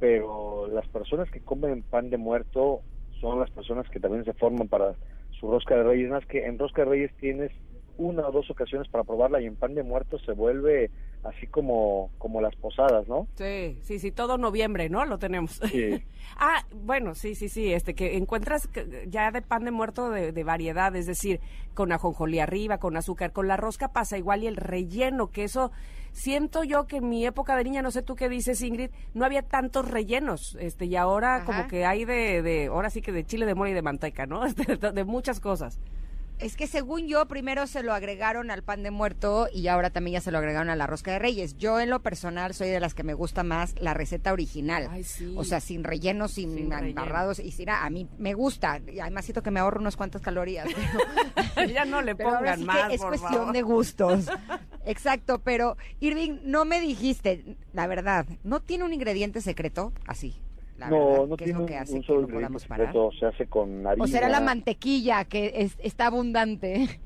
pero 0.00 0.66
las 0.68 0.86
personas 0.88 1.30
que 1.30 1.40
comen 1.40 1.82
pan 1.82 2.08
de 2.08 2.16
muerto 2.16 2.80
son 3.20 3.38
las 3.40 3.50
personas 3.50 3.88
que 3.90 4.00
también 4.00 4.24
se 4.24 4.32
forman 4.32 4.68
para 4.68 4.94
su 5.38 5.50
rosca 5.50 5.76
de 5.76 5.84
reyes, 5.84 6.10
más 6.10 6.24
que 6.26 6.46
en 6.46 6.58
rosca 6.58 6.84
de 6.84 6.90
reyes 6.90 7.16
tienes 7.18 7.52
una 7.96 8.26
o 8.28 8.32
dos 8.32 8.50
ocasiones 8.50 8.88
para 8.88 9.04
probarla 9.04 9.40
y 9.40 9.46
en 9.46 9.56
pan 9.56 9.74
de 9.74 9.82
muerto 9.82 10.18
se 10.18 10.32
vuelve 10.32 10.90
así 11.22 11.46
como 11.46 12.10
como 12.18 12.40
las 12.40 12.54
posadas, 12.56 13.08
¿no? 13.08 13.26
Sí, 13.36 13.78
sí, 13.82 13.98
sí, 13.98 14.10
todo 14.10 14.36
noviembre, 14.36 14.88
¿no? 14.90 15.04
Lo 15.04 15.18
tenemos. 15.18 15.52
Sí. 15.70 16.02
ah, 16.36 16.64
bueno, 16.72 17.14
sí, 17.14 17.34
sí, 17.34 17.48
sí, 17.48 17.72
este 17.72 17.94
que 17.94 18.16
encuentras 18.16 18.68
ya 19.06 19.30
de 19.30 19.42
pan 19.42 19.64
de 19.64 19.70
muerto 19.70 20.10
de, 20.10 20.32
de 20.32 20.44
variedad, 20.44 20.94
es 20.96 21.06
decir, 21.06 21.40
con 21.72 21.92
ajonjolí 21.92 22.40
arriba, 22.40 22.78
con 22.78 22.96
azúcar, 22.96 23.32
con 23.32 23.48
la 23.48 23.56
rosca 23.56 23.92
pasa 23.92 24.18
igual 24.18 24.42
y 24.42 24.48
el 24.48 24.56
relleno, 24.56 25.30
que 25.30 25.44
eso 25.44 25.72
siento 26.14 26.64
yo 26.64 26.86
que 26.86 26.96
en 26.98 27.08
mi 27.08 27.26
época 27.26 27.56
de 27.56 27.64
niña, 27.64 27.82
no 27.82 27.90
sé 27.90 28.02
tú 28.02 28.14
qué 28.14 28.28
dices, 28.28 28.62
Ingrid, 28.62 28.90
no 29.12 29.24
había 29.24 29.42
tantos 29.42 29.90
rellenos, 29.90 30.56
este, 30.60 30.86
y 30.86 30.96
ahora 30.96 31.36
Ajá. 31.36 31.44
como 31.44 31.66
que 31.66 31.84
hay 31.84 32.04
de, 32.04 32.40
de, 32.40 32.66
ahora 32.66 32.88
sí 32.88 33.02
que 33.02 33.12
de 33.12 33.24
chile 33.24 33.44
de 33.44 33.54
mole 33.54 33.72
y 33.72 33.74
de 33.74 33.82
manteca, 33.82 34.24
¿no? 34.24 34.42
De, 34.54 34.92
de 34.92 35.04
muchas 35.04 35.40
cosas. 35.40 35.78
Es 36.44 36.56
que 36.56 36.66
según 36.66 37.06
yo, 37.08 37.26
primero 37.26 37.66
se 37.66 37.82
lo 37.82 37.94
agregaron 37.94 38.50
al 38.50 38.62
pan 38.62 38.82
de 38.82 38.90
muerto 38.90 39.48
y 39.50 39.68
ahora 39.68 39.88
también 39.88 40.12
ya 40.14 40.20
se 40.20 40.30
lo 40.30 40.36
agregaron 40.36 40.68
a 40.68 40.76
la 40.76 40.86
rosca 40.86 41.10
de 41.12 41.18
reyes. 41.18 41.56
Yo 41.56 41.80
en 41.80 41.88
lo 41.88 42.02
personal 42.02 42.52
soy 42.52 42.68
de 42.68 42.80
las 42.80 42.92
que 42.92 43.02
me 43.02 43.14
gusta 43.14 43.42
más 43.44 43.74
la 43.80 43.94
receta 43.94 44.30
original. 44.30 44.90
O 45.36 45.44
sea, 45.44 45.60
sin 45.60 45.84
rellenos, 45.84 46.32
sin, 46.32 46.54
Sin 46.54 46.70
relleno. 46.70 46.88
embarrados 46.88 47.38
y 47.38 47.50
sin. 47.50 47.70
A 47.70 47.88
mí 47.88 48.06
me 48.18 48.34
gusta. 48.34 48.78
Y 48.92 49.00
además 49.00 49.24
siento 49.24 49.42
que 49.42 49.50
me 49.50 49.60
ahorro 49.60 49.80
unas 49.80 49.96
cuantas 49.96 50.20
calorías. 50.20 50.68
pero- 51.54 51.66
ya 51.72 51.86
no 51.86 52.02
le 52.02 52.10
ahora 52.12 52.38
pongan 52.38 52.54
sí 52.56 52.60
que 52.60 52.66
más, 52.66 52.92
es 52.92 53.00
por 53.00 53.08
cuestión 53.08 53.32
favor. 53.32 53.52
de 53.54 53.62
gustos. 53.62 54.26
Exacto, 54.84 55.38
pero 55.42 55.78
Irving, 56.00 56.40
no 56.44 56.66
me 56.66 56.78
dijiste, 56.78 57.56
la 57.72 57.86
verdad, 57.86 58.26
¿no 58.42 58.60
tiene 58.60 58.84
un 58.84 58.92
ingrediente 58.92 59.40
secreto? 59.40 59.94
Así. 60.06 60.36
La 60.76 60.90
no, 60.90 60.98
verdad, 60.98 61.26
no 61.28 61.36
¿qué 61.36 61.44
es 61.44 61.50
tiene 61.50 61.58
lo 61.60 61.64
un, 61.64 61.68
que 61.68 61.76
hace 61.76 61.94
un 61.94 62.00
que 62.00 62.06
solo 62.06 62.20
no 62.22 62.28
podamos 62.28 62.64
parar? 62.66 62.88
secreto, 62.88 63.12
se 63.18 63.26
hace 63.26 63.46
con 63.46 63.86
harina. 63.86 64.04
O 64.04 64.08
será 64.08 64.28
la 64.28 64.40
mantequilla 64.40 65.24
que 65.24 65.52
es- 65.54 65.76
está 65.80 66.06
abundante. 66.06 66.86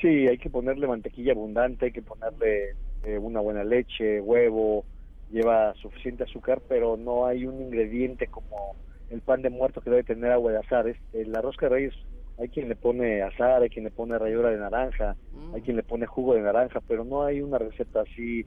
Sí, 0.00 0.28
hay 0.28 0.36
que 0.36 0.50
ponerle 0.50 0.86
mantequilla 0.86 1.32
abundante, 1.32 1.86
hay 1.86 1.92
que 1.92 2.02
ponerle 2.02 2.74
eh, 3.02 3.16
una 3.18 3.40
buena 3.40 3.64
leche, 3.64 4.20
huevo, 4.20 4.84
lleva 5.30 5.74
suficiente 5.76 6.24
azúcar, 6.24 6.60
pero 6.68 6.98
no 6.98 7.26
hay 7.26 7.46
un 7.46 7.62
ingrediente 7.62 8.26
como 8.28 8.76
el 9.08 9.22
pan 9.22 9.40
de 9.40 9.48
muerto 9.48 9.80
que 9.80 9.88
debe 9.88 10.04
tener 10.04 10.30
agua 10.32 10.52
de 10.52 10.58
azar. 10.58 10.86
Es, 10.86 10.98
eh, 11.14 11.24
la 11.24 11.40
rosca 11.40 11.66
de 11.66 11.74
reyes 11.74 11.94
hay 12.36 12.50
quien 12.50 12.68
le 12.68 12.76
pone 12.76 13.22
azar, 13.22 13.62
hay 13.62 13.70
quien 13.70 13.86
le 13.86 13.90
pone 13.90 14.18
ralladura 14.18 14.50
de 14.50 14.58
naranja, 14.58 15.16
hay 15.54 15.62
quien 15.62 15.76
le 15.76 15.82
pone 15.82 16.04
jugo 16.06 16.34
de 16.34 16.42
naranja, 16.42 16.82
pero 16.86 17.02
no 17.04 17.24
hay 17.24 17.40
una 17.40 17.56
receta 17.56 18.02
así 18.02 18.44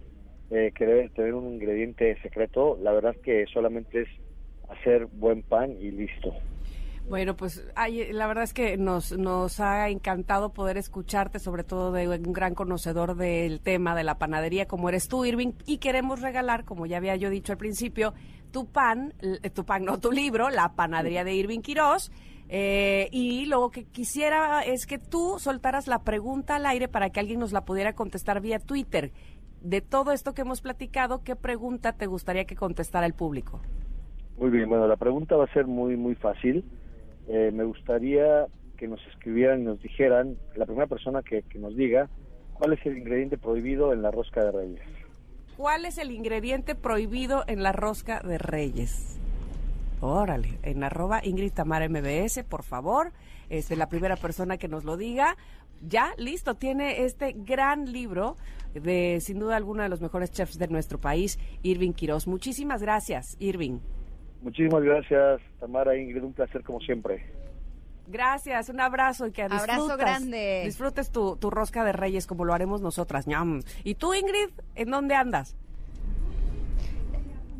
eh, 0.52 0.72
que 0.76 0.86
debe 0.86 1.10
tener 1.10 1.34
un 1.34 1.47
ingrediente 1.56 2.16
secreto. 2.22 2.78
La 2.80 2.91
verdad 2.91 3.14
es 3.16 3.22
que 3.24 3.45
solamente 3.52 4.02
es 4.02 4.08
hacer 4.70 5.05
buen 5.07 5.41
pan 5.43 5.72
y 5.80 5.91
listo. 5.91 6.34
Bueno, 7.09 7.36
pues 7.36 7.65
la 7.76 8.28
verdad 8.28 8.43
es 8.43 8.53
que 8.53 8.78
nos, 8.78 9.17
nos 9.17 9.59
ha 9.59 9.89
encantado 9.89 10.53
poder 10.53 10.78
escucharte, 10.78 11.39
sobre 11.39 11.63
todo 11.63 11.91
de 11.91 12.07
un 12.07 12.34
gran 12.34 12.53
conocedor 12.53 13.15
del 13.15 13.61
tema 13.61 13.95
de 13.95 14.03
la 14.03 14.20
panadería 14.20 14.67
como 14.67 14.89
eres 14.89 15.07
tú, 15.07 15.26
Irving, 15.26 15.53
y 15.65 15.80
queremos 15.80 16.22
regalar, 16.22 16.65
como 16.65 16.86
ya 16.86 16.97
había 16.97 17.15
yo 17.15 17.32
dicho 17.32 17.51
al 17.51 17.57
principio, 17.57 18.13
tu 18.51 18.67
pan, 18.67 19.15
l- 19.22 19.39
tu 19.49 19.65
pan, 19.65 19.86
no, 19.86 19.97
tu 19.99 20.11
libro, 20.11 20.51
La 20.51 20.74
panadería 20.74 21.24
de 21.24 21.34
Irving 21.34 21.61
Quirós. 21.61 22.11
eh, 22.47 23.09
y 23.11 23.45
lo 23.47 23.70
que 23.72 23.86
quisiera 23.86 24.61
es 24.61 24.86
que 24.86 24.99
tú 24.99 25.38
soltaras 25.39 25.88
la 25.88 26.03
pregunta 26.03 26.57
al 26.57 26.65
aire 26.67 26.88
para 26.88 27.09
que 27.09 27.20
alguien 27.20 27.39
nos 27.39 27.51
la 27.53 27.65
pudiera 27.65 27.93
contestar 27.93 28.39
vía 28.39 28.59
Twitter. 28.59 29.11
De 29.61 29.82
todo 29.82 30.11
esto 30.11 30.34
que 30.36 30.41
hemos 30.41 30.61
platicado, 30.61 31.24
¿qué 31.24 31.36
pregunta 31.36 31.93
te 31.93 32.05
gustaría 32.05 32.45
que 32.45 32.55
contestara 32.55 33.05
el 33.07 33.13
público? 33.13 33.61
Muy 34.40 34.52
bien, 34.52 34.70
bueno, 34.70 34.88
la 34.88 34.96
pregunta 34.96 35.36
va 35.36 35.44
a 35.44 35.54
ser 35.54 35.68
muy, 35.68 35.98
muy 35.98 36.16
fácil. 36.16 36.64
Eh, 37.28 37.52
me 37.54 37.66
gustaría 37.66 38.48
que 38.78 38.88
nos 38.88 39.06
escribieran 39.08 39.62
y 39.62 39.66
nos 39.66 39.82
dijeran, 39.82 40.38
la 40.56 40.66
primera 40.66 40.88
persona 40.88 41.22
que, 41.22 41.44
nos 41.56 41.76
diga, 41.76 42.10
cuál 42.54 42.72
es 42.72 42.86
el 42.86 42.98
ingrediente 42.98 43.38
prohibido 43.38 43.92
en 43.92 44.02
la 44.02 44.12
rosca 44.12 44.46
de 44.46 44.52
reyes. 44.52 44.82
¿Cuál 45.58 45.86
es 45.86 45.98
el 45.98 46.12
ingrediente 46.12 46.74
prohibido 46.74 47.44
en 47.48 47.64
la 47.64 47.74
rosca 47.74 48.22
de 48.22 48.38
Reyes? 48.38 49.20
Órale, 50.00 50.58
en 50.64 50.86
arroba 50.86 51.20
Ingrid 51.22 51.52
Tamara 51.52 51.90
MBS, 51.90 52.46
por 52.46 52.64
favor, 52.64 53.12
este, 53.50 53.76
la 53.76 53.90
primera 53.90 54.16
persona 54.16 54.58
que 54.58 54.70
nos 54.70 54.86
lo 54.86 54.96
diga. 54.96 55.36
Ya, 55.82 56.14
listo, 56.18 56.56
tiene 56.56 57.04
este 57.04 57.34
gran 57.34 57.92
libro 57.92 58.38
de, 58.74 59.20
sin 59.20 59.38
duda 59.38 59.58
alguna, 59.58 59.84
de 59.84 59.90
los 59.90 60.00
mejores 60.00 60.32
chefs 60.32 60.58
de 60.58 60.70
nuestro 60.70 60.98
país, 60.98 61.38
Irving 61.62 61.92
Quiroz. 61.92 62.26
Muchísimas 62.26 62.82
gracias, 62.82 63.36
Irving. 63.40 63.80
Muchísimas 64.42 64.82
gracias, 64.84 65.42
Tamara 65.60 65.98
Ingrid, 65.98 66.24
un 66.24 66.34
placer 66.34 66.64
como 66.64 66.80
siempre. 66.80 67.26
Gracias, 68.08 68.70
un 68.70 68.80
abrazo 68.80 69.28
y 69.28 69.32
que 69.32 69.44
Abrazo 69.44 69.66
disfrutas- 69.88 69.98
grande. 69.98 70.62
disfrutes 70.66 71.12
tu, 71.12 71.36
tu 71.36 71.50
rosca 71.52 71.84
de 71.84 71.92
Reyes 71.92 72.26
como 72.26 72.46
lo 72.46 72.54
haremos 72.54 72.82
nosotras. 72.82 73.28
ñam. 73.28 73.62
¿Y 73.84 73.96
tú, 73.96 74.14
Ingrid, 74.14 74.50
en 74.76 74.90
dónde 74.92 75.14
andas? 75.16 75.56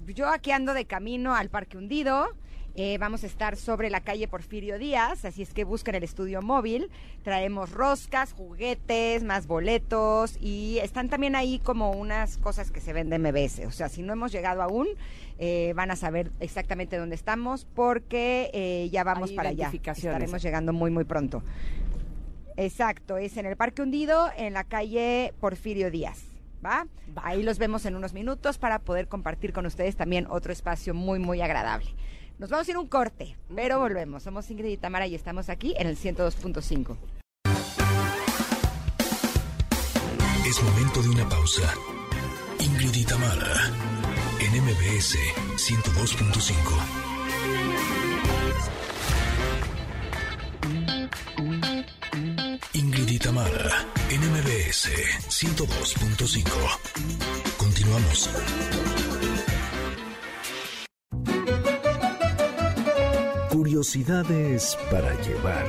Yo 0.08 0.28
aquí 0.28 0.52
ando 0.52 0.74
de 0.74 0.86
camino 0.86 1.36
al 1.36 1.50
Parque 1.50 1.78
Hundido. 1.78 2.30
Eh, 2.82 2.98
vamos 2.98 3.26
a 3.26 3.28
estar 3.28 3.58
sobre 3.58 3.90
la 3.90 4.00
calle 4.00 4.30
Porfirio 4.30 4.80
Díaz, 4.80 5.26
así 5.26 5.42
es 5.42 5.54
que 5.54 5.66
busquen 5.66 5.96
el 5.96 6.04
estudio 6.06 6.42
móvil. 6.42 6.90
Traemos 7.24 7.74
roscas, 7.74 8.32
juguetes, 8.32 9.22
más 9.26 9.48
boletos 9.48 10.38
y 10.40 10.78
están 10.82 11.10
también 11.10 11.36
ahí 11.36 11.60
como 11.60 11.92
unas 11.92 12.38
cosas 12.38 12.72
que 12.72 12.80
se 12.80 12.94
venden 12.94 13.22
MBS. 13.22 13.66
O 13.68 13.72
sea, 13.72 13.90
si 13.90 14.02
no 14.02 14.14
hemos 14.14 14.32
llegado 14.32 14.62
aún, 14.62 14.88
eh, 15.40 15.74
van 15.76 15.92
a 15.92 15.98
saber 15.98 16.32
exactamente 16.40 16.96
dónde 16.96 17.16
estamos 17.16 17.68
porque 17.76 18.50
eh, 18.54 18.88
ya 18.94 19.04
vamos 19.04 19.32
Hay 19.32 19.36
para 19.36 19.50
allá. 19.50 19.70
Estaremos 19.74 20.42
llegando 20.42 20.72
muy, 20.72 20.90
muy 20.90 21.04
pronto. 21.04 21.44
Exacto, 22.56 23.18
es 23.18 23.36
en 23.36 23.46
el 23.46 23.58
Parque 23.58 23.82
Hundido, 23.82 24.30
en 24.38 24.54
la 24.54 24.64
calle 24.64 25.34
Porfirio 25.42 25.92
Díaz. 25.92 26.24
¿Va? 26.66 26.88
Ahí 27.18 27.44
los 27.44 27.58
vemos 27.58 27.86
en 27.86 27.98
unos 27.98 28.14
minutos 28.14 28.58
para 28.58 28.80
poder 28.80 29.10
compartir 29.10 29.52
con 29.52 29.66
ustedes 29.66 29.98
también 29.98 30.28
otro 30.30 30.54
espacio 30.54 30.94
muy, 30.94 31.20
muy 31.20 31.42
agradable. 31.42 31.94
Nos 32.40 32.50
vamos 32.50 32.68
a 32.68 32.72
ir 32.72 32.78
a 32.78 32.80
un 32.80 32.88
corte, 32.88 33.38
pero 33.54 33.78
volvemos. 33.80 34.24
Somos 34.24 34.50
Ingrid 34.50 34.72
y 34.72 34.78
Tamara 34.78 35.06
y 35.06 35.14
estamos 35.14 35.50
aquí 35.50 35.76
en 35.78 35.88
el 35.88 35.98
102.5. 35.98 36.96
Es 40.48 40.64
momento 40.64 41.02
de 41.02 41.10
una 41.10 41.28
pausa. 41.28 41.70
Ingrid 42.60 42.96
y 42.96 43.04
Tamara, 43.04 43.74
en 44.40 44.64
MBS 44.64 45.18
102.5. 45.58 46.54
Ingrid 52.72 53.10
y 53.10 53.20
Tamara, 53.20 53.86
en 54.10 54.22
MBS 54.22 54.88
102.5. 55.28 56.46
Continuamos. 57.58 58.30
Curiosidades 63.60 64.78
para 64.89 65.14
llevar. 65.22 65.68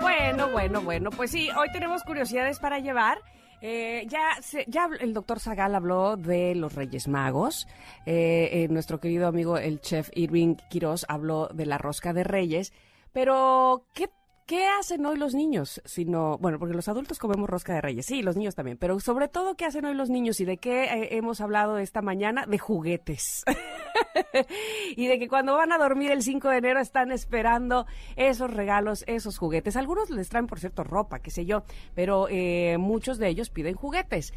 Bueno, 0.00 0.48
bueno, 0.52 0.80
bueno, 0.80 1.10
pues 1.10 1.30
sí, 1.32 1.50
hoy 1.50 1.68
tenemos 1.70 2.02
curiosidades 2.04 2.58
para 2.58 2.78
llevar. 2.78 3.18
Eh, 3.64 4.04
ya, 4.08 4.42
se- 4.42 4.64
ya 4.66 4.88
el 5.00 5.14
doctor 5.14 5.38
Zagal 5.38 5.74
habló 5.76 6.16
de 6.16 6.54
los 6.56 6.74
Reyes 6.74 7.06
Magos. 7.06 7.68
Eh, 8.06 8.50
eh, 8.52 8.68
nuestro 8.68 8.98
querido 8.98 9.28
amigo 9.28 9.56
el 9.56 9.80
chef 9.80 10.10
Irving 10.14 10.56
Quiroz 10.68 11.06
habló 11.08 11.46
de 11.54 11.64
la 11.66 11.78
rosca 11.78 12.12
de 12.12 12.24
Reyes. 12.24 12.72
Pero, 13.12 13.86
¿qué, 13.94 14.08
qué 14.52 14.62
¿qué 14.62 14.68
hacen 14.68 15.06
hoy 15.06 15.16
los 15.16 15.34
niños? 15.34 15.80
Sino, 15.86 16.36
bueno, 16.36 16.58
porque 16.58 16.74
los 16.74 16.86
adultos 16.86 17.18
comemos 17.18 17.48
rosca 17.48 17.72
de 17.72 17.80
reyes, 17.80 18.04
sí, 18.04 18.22
los 18.22 18.36
niños 18.36 18.54
también, 18.54 18.76
pero 18.76 19.00
sobre 19.00 19.26
todo, 19.26 19.54
¿qué 19.54 19.64
hacen 19.64 19.86
hoy 19.86 19.94
los 19.94 20.10
niños 20.10 20.40
y 20.40 20.44
de 20.44 20.58
qué 20.58 20.84
eh, 20.84 21.16
hemos 21.16 21.40
hablado 21.40 21.78
esta 21.78 22.02
mañana? 22.02 22.44
De 22.44 22.58
juguetes. 22.58 23.44
y 24.96 25.06
de 25.06 25.18
que 25.18 25.26
cuando 25.26 25.56
van 25.56 25.72
a 25.72 25.78
dormir 25.78 26.10
el 26.10 26.22
5 26.22 26.50
de 26.50 26.58
enero 26.58 26.80
están 26.80 27.12
esperando 27.12 27.86
esos 28.16 28.52
regalos, 28.52 29.04
esos 29.06 29.38
juguetes. 29.38 29.74
Algunos 29.76 30.10
les 30.10 30.28
traen, 30.28 30.46
por 30.46 30.60
cierto, 30.60 30.84
ropa, 30.84 31.20
qué 31.20 31.30
sé 31.30 31.46
yo, 31.46 31.64
pero 31.94 32.26
eh, 32.28 32.76
muchos 32.78 33.16
de 33.16 33.28
ellos 33.28 33.48
piden 33.48 33.74
juguetes. 33.74 34.34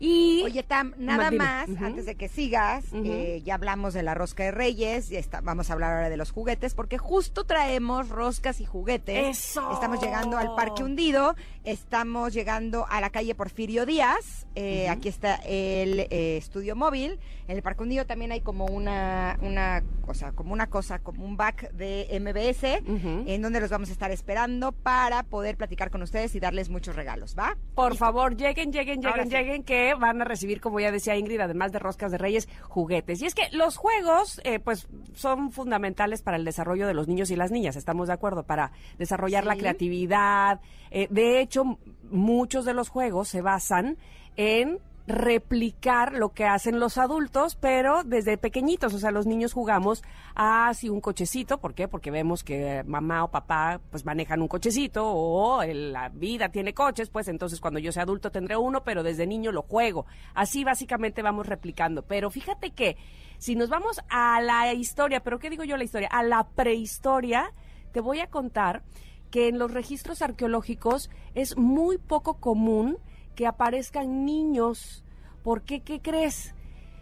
Y 0.00 0.42
Oye, 0.44 0.62
Tam, 0.62 0.92
nada 0.98 1.30
más, 1.30 1.68
antes 1.80 2.04
de 2.06 2.14
que 2.16 2.28
sigas, 2.28 2.84
eh, 2.92 3.42
ya 3.44 3.54
hablamos 3.54 3.94
de 3.94 4.02
la 4.02 4.14
rosca 4.14 4.42
de 4.44 4.50
Reyes, 4.50 5.10
y 5.10 5.16
está- 5.16 5.40
vamos 5.40 5.70
a 5.70 5.72
hablar 5.74 5.92
ahora 5.94 6.08
de 6.10 6.16
los 6.16 6.30
juguetes, 6.32 6.74
porque 6.74 6.98
justo 6.98 7.44
traemos 7.44 8.08
roscas 8.08 8.60
y 8.60 8.64
juguetes. 8.66 9.38
¡Eso! 9.38 9.72
Estamos 9.72 10.00
llegando 10.02 10.36
al 10.36 10.54
Parque 10.56 10.82
Hundido, 10.82 11.36
estamos 11.62 12.32
llegando 12.34 12.86
a 12.88 13.00
la 13.00 13.10
calle 13.10 13.34
Porfirio 13.34 13.86
Díaz, 13.86 14.46
eh, 14.54 14.88
aquí 14.88 15.08
está 15.08 15.36
el 15.44 16.00
eh, 16.10 16.36
estudio 16.38 16.76
móvil. 16.76 17.18
En 17.46 17.56
el 17.56 17.62
Parque 17.62 17.82
Hundido 17.82 18.06
también 18.06 18.32
hay 18.32 18.40
como 18.40 18.64
una, 18.66 19.38
una 19.42 19.82
cosa, 20.06 20.32
como 20.32 20.52
una 20.54 20.68
cosa, 20.68 20.98
como 21.00 21.24
un 21.24 21.36
back 21.36 21.70
de 21.72 22.08
MBS, 22.18 22.82
en 23.30 23.42
donde 23.42 23.60
los 23.60 23.68
vamos 23.70 23.90
a 23.90 23.92
estar 23.92 24.10
esperando 24.10 24.72
para 24.72 25.22
poder 25.24 25.56
platicar 25.56 25.90
con 25.90 26.02
ustedes 26.02 26.34
y 26.34 26.40
darles 26.40 26.70
muchos 26.70 26.96
regalos, 26.96 27.36
¿va? 27.38 27.56
Por 27.74 27.96
favor, 27.96 28.34
lleguen, 28.36 28.72
lleguen, 28.72 29.04
Ahora 29.04 29.24
lleguen, 29.24 29.30
sí. 29.30 29.36
lleguen, 29.36 29.62
que 29.84 29.94
van 29.94 30.20
a 30.20 30.24
recibir, 30.24 30.60
como 30.60 30.80
ya 30.80 30.90
decía 30.90 31.16
Ingrid, 31.16 31.40
además 31.40 31.72
de 31.72 31.78
roscas 31.78 32.10
de 32.10 32.18
reyes, 32.18 32.48
juguetes. 32.62 33.20
Y 33.20 33.26
es 33.26 33.34
que 33.34 33.48
los 33.52 33.76
juegos, 33.76 34.40
eh, 34.44 34.58
pues, 34.58 34.88
son 35.14 35.52
fundamentales 35.52 36.22
para 36.22 36.36
el 36.36 36.44
desarrollo 36.44 36.86
de 36.86 36.94
los 36.94 37.08
niños 37.08 37.30
y 37.30 37.36
las 37.36 37.50
niñas, 37.50 37.76
estamos 37.76 38.08
de 38.08 38.14
acuerdo, 38.14 38.44
para 38.44 38.72
desarrollar 38.98 39.44
la 39.44 39.56
creatividad. 39.56 40.60
Eh, 40.90 41.08
de 41.10 41.40
hecho, 41.40 41.78
muchos 42.10 42.64
de 42.64 42.74
los 42.74 42.88
juegos 42.88 43.28
se 43.28 43.42
basan 43.42 43.98
en 44.36 44.78
replicar 45.06 46.14
lo 46.14 46.30
que 46.30 46.46
hacen 46.46 46.80
los 46.80 46.96
adultos, 46.96 47.56
pero 47.56 48.04
desde 48.04 48.38
pequeñitos, 48.38 48.94
o 48.94 48.98
sea, 48.98 49.10
los 49.10 49.26
niños 49.26 49.52
jugamos 49.52 50.02
a 50.34 50.72
si 50.72 50.88
un 50.88 51.02
cochecito, 51.02 51.58
¿por 51.58 51.74
qué? 51.74 51.88
Porque 51.88 52.10
vemos 52.10 52.42
que 52.42 52.82
mamá 52.86 53.22
o 53.24 53.30
papá 53.30 53.80
pues 53.90 54.06
manejan 54.06 54.40
un 54.40 54.48
cochecito 54.48 55.04
o 55.06 55.62
la 55.62 56.08
vida 56.08 56.48
tiene 56.48 56.72
coches, 56.72 57.10
pues 57.10 57.28
entonces 57.28 57.60
cuando 57.60 57.80
yo 57.80 57.92
sea 57.92 58.04
adulto 58.04 58.30
tendré 58.30 58.56
uno, 58.56 58.82
pero 58.82 59.02
desde 59.02 59.26
niño 59.26 59.52
lo 59.52 59.62
juego. 59.62 60.06
Así 60.34 60.64
básicamente 60.64 61.20
vamos 61.20 61.46
replicando, 61.46 62.02
pero 62.02 62.30
fíjate 62.30 62.70
que 62.70 62.96
si 63.36 63.56
nos 63.56 63.68
vamos 63.68 64.00
a 64.08 64.40
la 64.40 64.72
historia, 64.72 65.20
pero 65.20 65.38
¿qué 65.38 65.50
digo 65.50 65.64
yo 65.64 65.76
la 65.76 65.84
historia? 65.84 66.08
A 66.10 66.22
la 66.22 66.44
prehistoria, 66.44 67.52
te 67.92 68.00
voy 68.00 68.20
a 68.20 68.28
contar 68.28 68.82
que 69.30 69.48
en 69.48 69.58
los 69.58 69.70
registros 69.70 70.22
arqueológicos 70.22 71.10
es 71.34 71.58
muy 71.58 71.98
poco 71.98 72.34
común 72.34 72.96
que 73.34 73.46
aparezcan 73.46 74.24
niños. 74.24 75.04
¿Por 75.42 75.62
qué? 75.62 75.80
¿Qué 75.80 76.00
crees? 76.00 76.54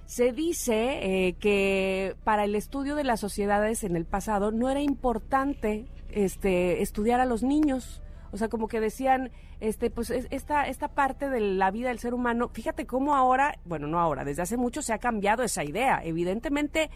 Se 0.07 0.33
dice 0.33 1.29
eh, 1.29 1.35
que 1.35 2.17
para 2.25 2.45
el 2.45 2.55
estudio 2.55 2.95
de 2.97 3.05
las 3.05 3.21
sociedades 3.21 3.85
en 3.85 3.97
el 3.97 4.05
pasado 4.05 4.51
no 4.51 4.69
era 4.69 4.81
importante 4.83 5.87
este, 6.11 6.83
estudiar 6.83 7.21
a 7.21 7.25
los 7.25 7.43
niños. 7.43 8.03
O 8.33 8.37
sea, 8.37 8.49
como 8.49 8.67
que 8.69 8.81
decían, 8.81 9.31
este, 9.61 9.91
pues 9.91 10.11
es- 10.11 10.27
esta, 10.31 10.67
esta 10.67 10.89
parte 10.89 11.29
de 11.31 11.41
la 11.41 11.71
vida 11.71 11.89
del 11.89 11.99
ser 11.99 12.15
humano, 12.15 12.51
fíjate 12.53 12.87
cómo 12.87 13.15
ahora, 13.15 13.59
bueno, 13.65 13.87
no 13.87 14.01
ahora, 14.01 14.25
desde 14.25 14.43
hace 14.43 14.57
mucho 14.57 14.83
se 14.83 14.93
ha 14.93 14.99
cambiado 14.99 15.43
esa 15.43 15.65
idea. 15.65 16.01
Evidentemente 16.05 16.91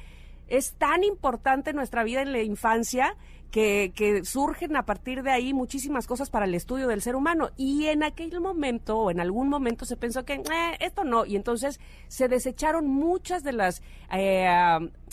es 0.48 0.74
tan 0.74 1.02
importante 1.04 1.72
nuestra 1.72 2.04
vida 2.04 2.22
en 2.22 2.32
la 2.32 2.42
infancia 2.42 3.16
que, 3.50 3.92
que 3.94 4.24
surgen 4.24 4.76
a 4.76 4.84
partir 4.84 5.22
de 5.22 5.30
ahí 5.30 5.54
muchísimas 5.54 6.06
cosas 6.06 6.30
para 6.30 6.44
el 6.46 6.54
estudio 6.54 6.88
del 6.88 7.02
ser 7.02 7.16
humano. 7.16 7.50
Y 7.56 7.86
en 7.86 8.02
aquel 8.02 8.40
momento 8.40 8.98
o 8.98 9.10
en 9.10 9.20
algún 9.20 9.48
momento 9.48 9.84
se 9.84 9.96
pensó 9.96 10.24
que 10.24 10.34
"Eh, 10.34 10.76
esto 10.80 11.04
no. 11.04 11.24
Y 11.24 11.36
entonces 11.36 11.80
se 12.08 12.28
desecharon 12.28 12.86
muchas 12.86 13.42
de 13.42 13.52
las 13.52 13.82
eh, 14.12 14.48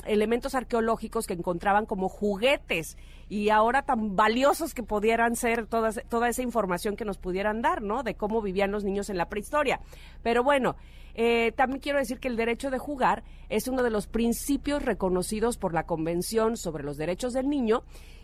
elementos 0.06 0.56
arqueológicos 0.56 1.28
que 1.28 1.34
encontraban 1.34 1.86
como 1.86 2.10
juguetes 2.10 2.98
y 3.34 3.50
ahora 3.50 3.82
tan 3.82 4.16
valiosos 4.16 4.76
que 4.76 4.84
pudieran 4.84 5.36
ser 5.36 5.66
todas, 5.66 6.00
toda 6.08 6.30
esa 6.30 6.44
información 6.44 6.96
que 6.96 7.04
nos 7.04 7.18
pudieran 7.18 7.64
dar, 7.64 7.82
¿no? 7.82 8.04
De 8.04 8.14
cómo 8.14 8.44
vivían 8.44 8.72
los 8.72 8.84
niños 8.84 9.10
en 9.10 9.18
la 9.18 9.28
prehistoria. 9.28 9.80
Pero 10.22 10.44
bueno, 10.44 10.76
eh, 11.16 11.52
también 11.56 11.80
quiero 11.80 11.98
decir 11.98 12.20
que 12.20 12.28
el 12.28 12.36
derecho 12.36 12.70
de 12.70 12.78
jugar 12.78 13.24
es 13.50 13.68
uno 13.68 13.82
de 13.82 13.90
los 13.90 14.06
principios 14.06 14.84
reconocidos 14.84 15.58
por 15.58 15.74
la 15.74 15.88
Convención 15.88 16.58
sobre 16.58 16.84
los 16.84 16.96
Derechos 16.96 17.34
del 17.34 17.50
Niño 17.50 17.82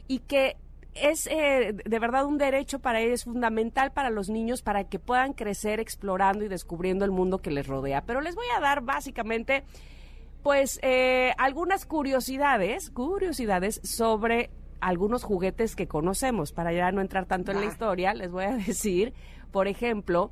y 0.08 0.20
que 0.20 0.58
es 0.94 1.26
eh, 1.26 1.74
de 1.74 2.00
verdad 2.00 2.26
un 2.26 2.38
derecho 2.38 2.78
para 2.78 3.02
ellos, 3.02 3.24
fundamental 3.24 3.92
para 3.92 4.12
los 4.12 4.30
niños 4.30 4.62
para 4.62 4.84
que 4.84 5.00
puedan 5.00 5.34
crecer 5.34 5.80
explorando 5.80 6.46
y 6.46 6.50
descubriendo 6.50 7.04
el 7.04 7.12
mundo 7.12 7.40
que 7.40 7.50
les 7.50 7.66
rodea. 7.66 8.04
Pero 8.06 8.22
les 8.22 8.36
voy 8.36 8.48
a 8.56 8.60
dar 8.60 8.82
básicamente 8.82 9.64
pues 10.44 10.80
eh, 10.84 11.34
algunas 11.40 11.88
curiosidades, 11.88 12.92
curiosidades 12.92 13.82
sobre 13.84 14.52
algunos 14.82 15.24
juguetes 15.24 15.76
que 15.76 15.88
conocemos. 15.88 16.52
Para 16.52 16.72
ya 16.74 16.92
no 16.92 17.02
entrar 17.02 17.26
tanto 17.26 17.52
en 17.52 17.60
la 17.60 17.66
Va. 17.66 17.72
historia, 17.72 18.14
les 18.14 18.32
voy 18.32 18.46
a 18.46 18.56
decir, 18.68 19.14
por 19.52 19.68
ejemplo, 19.68 20.32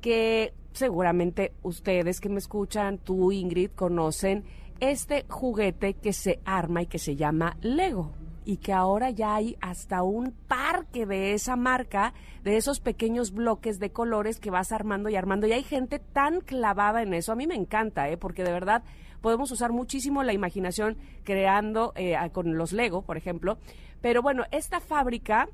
que 0.00 0.54
seguramente 0.72 1.52
ustedes 1.62 2.20
que 2.20 2.28
me 2.28 2.38
escuchan, 2.38 2.98
tú 2.98 3.32
Ingrid, 3.32 3.70
conocen 3.70 4.44
este 4.80 5.24
juguete 5.28 5.94
que 5.94 6.12
se 6.12 6.40
arma 6.44 6.82
y 6.82 6.86
que 6.86 6.98
se 6.98 7.16
llama 7.16 7.56
Lego 7.62 8.12
y 8.48 8.56
que 8.56 8.72
ahora 8.72 9.10
ya 9.10 9.34
hay 9.34 9.58
hasta 9.60 10.02
un 10.02 10.32
parque 10.46 11.04
de 11.04 11.34
esa 11.34 11.54
marca, 11.54 12.14
de 12.44 12.56
esos 12.56 12.80
pequeños 12.80 13.32
bloques 13.32 13.78
de 13.78 13.92
colores 13.92 14.40
que 14.40 14.50
vas 14.50 14.72
armando 14.72 15.10
y 15.10 15.16
armando. 15.16 15.46
Y 15.46 15.52
hay 15.52 15.62
gente 15.62 15.98
tan 15.98 16.40
clavada 16.40 17.02
en 17.02 17.12
eso. 17.12 17.30
A 17.30 17.36
mí 17.36 17.46
me 17.46 17.56
encanta, 17.56 18.08
¿eh? 18.08 18.16
porque 18.16 18.44
de 18.44 18.52
verdad 18.52 18.84
podemos 19.20 19.50
usar 19.50 19.72
muchísimo 19.72 20.22
la 20.22 20.32
imaginación 20.32 20.96
creando 21.24 21.92
eh, 21.94 22.16
con 22.32 22.56
los 22.56 22.72
Lego, 22.72 23.02
por 23.02 23.18
ejemplo. 23.18 23.58
Pero 24.00 24.22
bueno, 24.22 24.44
esta 24.50 24.80
fábrica 24.80 25.48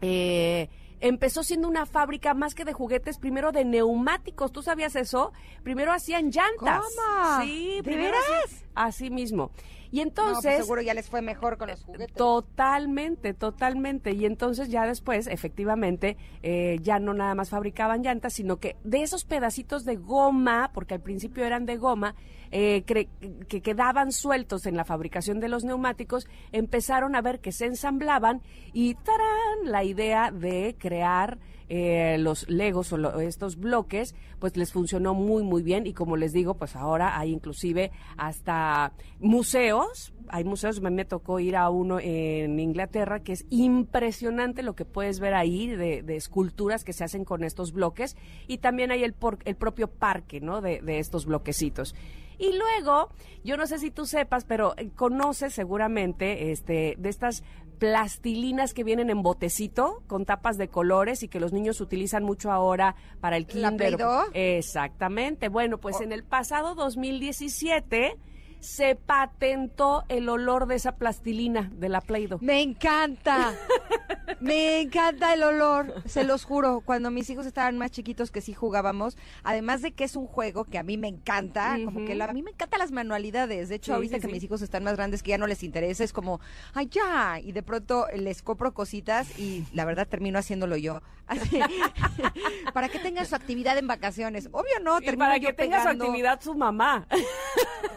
eh, 0.00 0.68
empezó 1.00 1.42
siendo 1.42 1.68
una 1.68 1.86
fábrica 1.86 2.34
más 2.34 2.54
que 2.54 2.64
de 2.64 2.72
juguetes, 2.72 3.18
primero 3.18 3.52
de 3.52 3.64
neumáticos. 3.64 4.52
¿Tú 4.52 4.62
sabías 4.62 4.96
eso? 4.96 5.32
Primero 5.62 5.92
hacían 5.92 6.30
llantas. 6.30 6.82
¿Cómo? 6.96 7.42
Sí, 7.42 7.76
¿De 7.76 7.82
primero 7.82 8.12
veras? 8.12 8.44
así- 8.44 8.64
Así 8.74 9.10
mismo. 9.10 9.50
Y 9.94 9.98
No, 9.98 10.02
entonces... 10.02 10.42
pues 10.54 10.56
seguro 10.64 10.82
ya 10.82 10.92
les 10.92 11.08
fue 11.08 11.22
mejor 11.22 11.56
con 11.56 11.68
los 11.68 11.84
juguetes. 11.84 12.16
Totalmente, 12.16 13.32
totalmente. 13.32 14.10
Y 14.10 14.24
entonces 14.26 14.68
ya 14.68 14.86
después, 14.86 15.28
efectivamente, 15.28 16.16
eh, 16.42 16.78
ya 16.82 16.98
no 16.98 17.14
nada 17.14 17.36
más 17.36 17.50
fabricaban 17.50 18.02
llantas, 18.02 18.32
sino 18.32 18.56
que 18.56 18.74
de 18.82 19.02
esos 19.02 19.24
pedacitos 19.24 19.84
de 19.84 19.94
goma, 19.94 20.72
porque 20.74 20.94
al 20.94 21.00
principio 21.00 21.44
eran 21.44 21.64
de 21.64 21.76
goma, 21.76 22.16
eh, 22.50 22.82
cre- 22.84 23.08
que 23.46 23.62
quedaban 23.62 24.10
sueltos 24.10 24.66
en 24.66 24.76
la 24.76 24.84
fabricación 24.84 25.38
de 25.38 25.48
los 25.48 25.62
neumáticos, 25.62 26.26
empezaron 26.50 27.14
a 27.14 27.22
ver 27.22 27.38
que 27.38 27.52
se 27.52 27.66
ensamblaban 27.66 28.42
y 28.72 28.94
¡tarán! 28.94 29.70
la 29.70 29.84
idea 29.84 30.32
de 30.32 30.74
crear 30.76 31.38
eh, 31.68 32.16
los 32.18 32.48
legos 32.48 32.92
o 32.92 33.20
estos 33.20 33.56
bloques, 33.56 34.14
pues 34.38 34.56
les 34.56 34.72
funcionó 34.72 35.14
muy, 35.14 35.42
muy 35.42 35.62
bien. 35.62 35.86
Y 35.86 35.92
como 35.92 36.16
les 36.16 36.32
digo, 36.32 36.54
pues 36.54 36.76
ahora 36.76 37.18
hay 37.18 37.32
inclusive 37.32 37.90
hasta 38.16 38.92
museos. 39.20 40.12
Hay 40.28 40.44
museos, 40.44 40.80
me, 40.80 40.90
me 40.90 41.04
tocó 41.04 41.38
ir 41.40 41.56
a 41.56 41.68
uno 41.70 41.98
en 42.00 42.58
Inglaterra, 42.58 43.20
que 43.20 43.32
es 43.32 43.44
impresionante 43.50 44.62
lo 44.62 44.74
que 44.74 44.84
puedes 44.84 45.20
ver 45.20 45.34
ahí 45.34 45.66
de, 45.66 46.02
de 46.02 46.16
esculturas 46.16 46.84
que 46.84 46.92
se 46.92 47.04
hacen 47.04 47.24
con 47.24 47.44
estos 47.44 47.72
bloques. 47.72 48.16
Y 48.46 48.58
también 48.58 48.90
hay 48.90 49.04
el, 49.04 49.12
por- 49.12 49.38
el 49.44 49.56
propio 49.56 49.88
parque, 49.88 50.40
¿no? 50.40 50.60
De, 50.60 50.80
de 50.80 50.98
estos 50.98 51.26
bloquecitos. 51.26 51.94
Y 52.36 52.52
luego, 52.58 53.10
yo 53.44 53.56
no 53.56 53.64
sé 53.68 53.78
si 53.78 53.92
tú 53.92 54.06
sepas, 54.06 54.44
pero 54.44 54.74
eh, 54.76 54.90
conoces 54.96 55.54
seguramente 55.54 56.50
este, 56.50 56.96
de 56.98 57.08
estas 57.08 57.44
plastilinas 57.78 58.74
que 58.74 58.84
vienen 58.84 59.10
en 59.10 59.22
botecito 59.22 60.02
con 60.06 60.24
tapas 60.24 60.58
de 60.58 60.68
colores 60.68 61.22
y 61.22 61.28
que 61.28 61.40
los 61.40 61.52
niños 61.52 61.80
utilizan 61.80 62.24
mucho 62.24 62.50
ahora 62.50 62.96
para 63.20 63.36
el 63.36 63.42
¿La 63.54 63.70
kinder. 63.70 63.96
Play-Doh? 63.96 64.24
Exactamente. 64.32 65.48
Bueno, 65.48 65.78
pues 65.78 66.00
en 66.00 66.12
el 66.12 66.24
pasado 66.24 66.74
2017 66.74 68.16
se 68.64 68.96
patentó 68.96 70.04
el 70.08 70.28
olor 70.28 70.66
de 70.66 70.76
esa 70.76 70.92
plastilina 70.96 71.70
de 71.74 71.88
la 71.90 72.00
Play-Doh. 72.00 72.38
Me 72.40 72.62
encanta. 72.62 73.54
Me 74.40 74.80
encanta 74.80 75.34
el 75.34 75.42
olor, 75.42 76.02
se 76.06 76.24
los 76.24 76.44
juro. 76.44 76.80
Cuando 76.84 77.10
mis 77.10 77.28
hijos 77.30 77.44
estaban 77.46 77.76
más 77.78 77.90
chiquitos 77.90 78.30
que 78.30 78.40
sí 78.40 78.52
jugábamos, 78.54 79.16
además 79.42 79.82
de 79.82 79.92
que 79.92 80.04
es 80.04 80.16
un 80.16 80.26
juego 80.26 80.64
que 80.64 80.78
a 80.78 80.82
mí 80.82 80.96
me 80.96 81.08
encanta, 81.08 81.76
como 81.84 82.04
que 82.06 82.14
la- 82.14 82.24
a 82.26 82.32
mí 82.32 82.42
me 82.42 82.50
encantan 82.52 82.78
las 82.80 82.90
manualidades. 82.90 83.68
De 83.68 83.74
hecho, 83.76 83.92
Sí, 83.92 83.96
ahorita 83.96 84.16
sí, 84.16 84.20
que 84.22 84.26
sí. 84.28 84.32
mis 84.32 84.42
hijos 84.44 84.62
están 84.62 84.82
más 84.82 84.96
grandes 84.96 85.22
que 85.22 85.30
ya 85.30 85.38
no 85.38 85.46
les 85.46 85.62
interesa, 85.62 86.04
es 86.04 86.12
como, 86.12 86.40
ay, 86.72 86.88
ya. 86.90 87.38
Y 87.40 87.52
de 87.52 87.62
pronto 87.62 88.06
les 88.16 88.42
compro 88.42 88.72
cositas 88.72 89.38
y 89.38 89.66
la 89.72 89.84
verdad 89.84 90.08
termino 90.08 90.38
haciéndolo 90.38 90.76
yo. 90.76 91.02
Así, 91.26 91.58
para 92.74 92.88
que 92.88 92.98
tengan 92.98 93.26
su 93.26 93.34
actividad 93.34 93.78
en 93.78 93.86
vacaciones. 93.86 94.48
Obvio 94.52 94.80
no, 94.82 94.98
Y 95.00 95.16
para 95.16 95.40
que 95.40 95.52
tenga 95.52 95.82
su 95.82 95.88
actividad 95.88 96.40
su 96.40 96.54
mamá. 96.54 97.06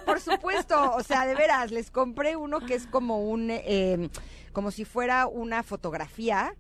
por 0.06 0.20
supuesto, 0.20 0.94
o 0.96 1.04
sea, 1.04 1.26
de 1.26 1.36
veras, 1.36 1.72
les 1.72 1.92
compré 1.92 2.36
uno 2.36 2.62
que 2.62 2.76
es 2.76 2.88
como 2.88 3.28
un, 3.28 3.50
eh, 3.50 4.10
como 4.54 4.72
si 4.72 4.86
fuera 4.86 5.28
una 5.28 5.62
fotografía 5.64 6.56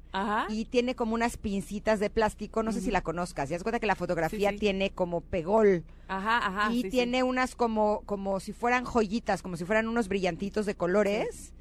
y 0.49 0.65
tiene 0.65 0.95
como 0.95 1.13
unas 1.13 1.37
pincitas 1.37 1.99
de 1.99 2.09
plástico, 2.09 2.63
no 2.63 2.71
sé 2.71 2.81
si 2.81 2.91
la 2.91 3.01
conozcas, 3.01 3.49
ya 3.49 3.55
das 3.55 3.63
cuenta 3.63 3.79
que 3.79 3.87
la 3.87 3.95
fotografía 3.95 4.55
tiene 4.55 4.91
como 4.91 5.21
pegol. 5.21 5.83
Ajá, 6.09 6.37
ajá. 6.37 6.71
y 6.71 6.83
sí. 6.83 6.89
tiene 6.89 7.23
unas 7.23 7.55
como, 7.55 8.01
como 8.05 8.39
si 8.39 8.53
fueran 8.53 8.85
joyitas, 8.85 9.41
como 9.41 9.57
si 9.57 9.65
fueran 9.65 9.87
unos 9.87 10.07
brillantitos 10.07 10.65
de 10.65 10.75
colores 10.75 11.53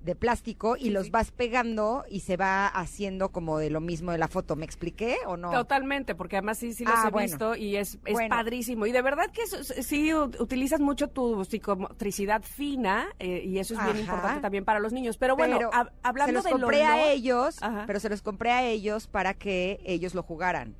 de 0.00 0.14
plástico 0.14 0.76
y 0.78 0.90
los 0.90 1.10
vas 1.10 1.32
pegando 1.32 2.04
y 2.08 2.20
se 2.20 2.36
va 2.36 2.66
haciendo 2.66 3.30
como 3.30 3.58
de 3.58 3.68
lo 3.68 3.80
mismo 3.80 4.12
de 4.12 4.18
la 4.18 4.28
foto. 4.28 4.56
¿Me 4.56 4.64
expliqué 4.64 5.16
o 5.26 5.36
no? 5.36 5.50
Totalmente, 5.50 6.14
porque 6.14 6.36
además 6.36 6.58
sí, 6.58 6.72
sí 6.72 6.84
los 6.84 6.94
Ah, 6.96 7.08
he 7.08 7.10
bueno. 7.10 7.26
visto 7.26 7.56
y 7.56 7.76
es, 7.76 7.98
es 8.04 8.12
Bueno. 8.12 8.34
padrísimo. 8.34 8.86
Y 8.86 8.92
de 8.92 9.02
verdad 9.02 9.30
que 9.32 9.42
eso- 9.42 9.62
sí 9.62 10.14
utilizas 10.14 10.80
mucho 10.80 11.08
tu 11.08 11.44
psicomotricidad 11.44 12.42
fina 12.42 13.06
eh, 13.18 13.42
y 13.44 13.58
eso 13.58 13.74
es 13.74 13.84
bien 13.84 13.98
importante 13.98 14.40
también 14.40 14.64
para 14.64 14.80
los 14.80 14.92
niños. 14.92 15.18
Pero 15.18 15.36
bueno, 15.36 15.56
Pero 15.58 15.70
hablando 16.02 16.42
se 16.42 16.50
los 16.50 16.60
compré 16.60 16.84
a 16.84 16.96
olor- 16.96 17.10
ellos, 17.10 17.56
Ajá. 17.62 17.84
pero 17.86 18.00
se 18.00 18.08
los 18.08 18.22
compré 18.22 18.50
a 18.52 18.64
ellos 18.66 19.06
para 19.08 19.34
que 19.34 19.80
ellos 19.84 20.14
lo 20.14 20.22
jugaran. 20.22 20.74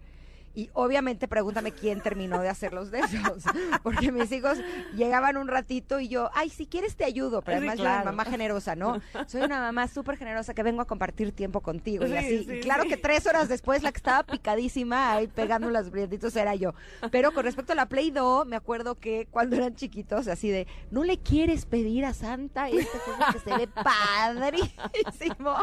Y 0.59 0.70
obviamente 0.72 1.28
pregúntame 1.28 1.70
quién 1.70 2.00
terminó 2.00 2.40
de 2.40 2.48
hacerlos 2.48 2.90
de 2.90 2.98
esos, 2.98 3.44
porque 3.84 4.11
mis 4.11 4.32
hijos 4.32 4.59
llegaban 4.96 5.36
un 5.36 5.46
ratito 5.46 6.00
y 6.00 6.09
yo, 6.09 6.30
ay, 6.34 6.50
si 6.50 6.66
quieres 6.66 6.96
te 6.96 7.04
ayudo, 7.04 7.42
pero 7.42 7.59
Sí, 7.59 7.68
además 7.68 7.76
yo 7.78 7.84
claro. 7.84 8.02
era 8.02 8.11
mamá 8.11 8.24
generosa, 8.24 8.74
¿no? 8.74 9.00
Soy 9.28 9.42
una 9.42 9.61
mamá 9.61 9.86
súper 9.86 10.16
generosa 10.16 10.54
que 10.54 10.64
vengo 10.64 10.82
a 10.82 10.84
compartir 10.84 11.30
tiempo 11.30 11.61
contigo 11.61 12.04
y 12.06 12.09
Sí, 12.09 12.16
así. 12.16 12.44
sí, 12.44 12.52
y 12.56 12.61
claro 12.61 12.82
sí. 12.82 12.88
que 12.88 12.96
tres 12.96 13.24
horas 13.28 13.48
después 13.48 13.84
la 13.84 13.92
que 13.92 13.98
estaba 13.98 14.24
picadísima 14.24 15.12
ahí 15.12 15.28
pegando 15.28 15.70
los 15.70 15.90
brillantitos 15.92 16.34
era 16.34 16.56
yo. 16.56 16.74
Pero 17.12 17.30
con 17.30 17.44
respecto 17.44 17.72
a 17.72 17.76
la 17.76 17.86
Play 17.86 18.11
Doh, 18.11 18.44
me 18.44 18.56
acuerdo 18.56 18.96
que 18.96 19.28
cuando 19.30 19.54
eran 19.54 19.76
chiquitos, 19.76 20.26
así 20.26 20.50
de, 20.50 20.66
¿no 20.90 21.04
le 21.04 21.18
quieres 21.18 21.66
pedir 21.66 22.04
a 22.04 22.14
Santa 22.14 22.68
este 22.68 22.98
juego 22.98 23.20
que 23.32 23.38
se 23.38 23.56
ve 23.56 23.68
padrísimo? 23.84 25.54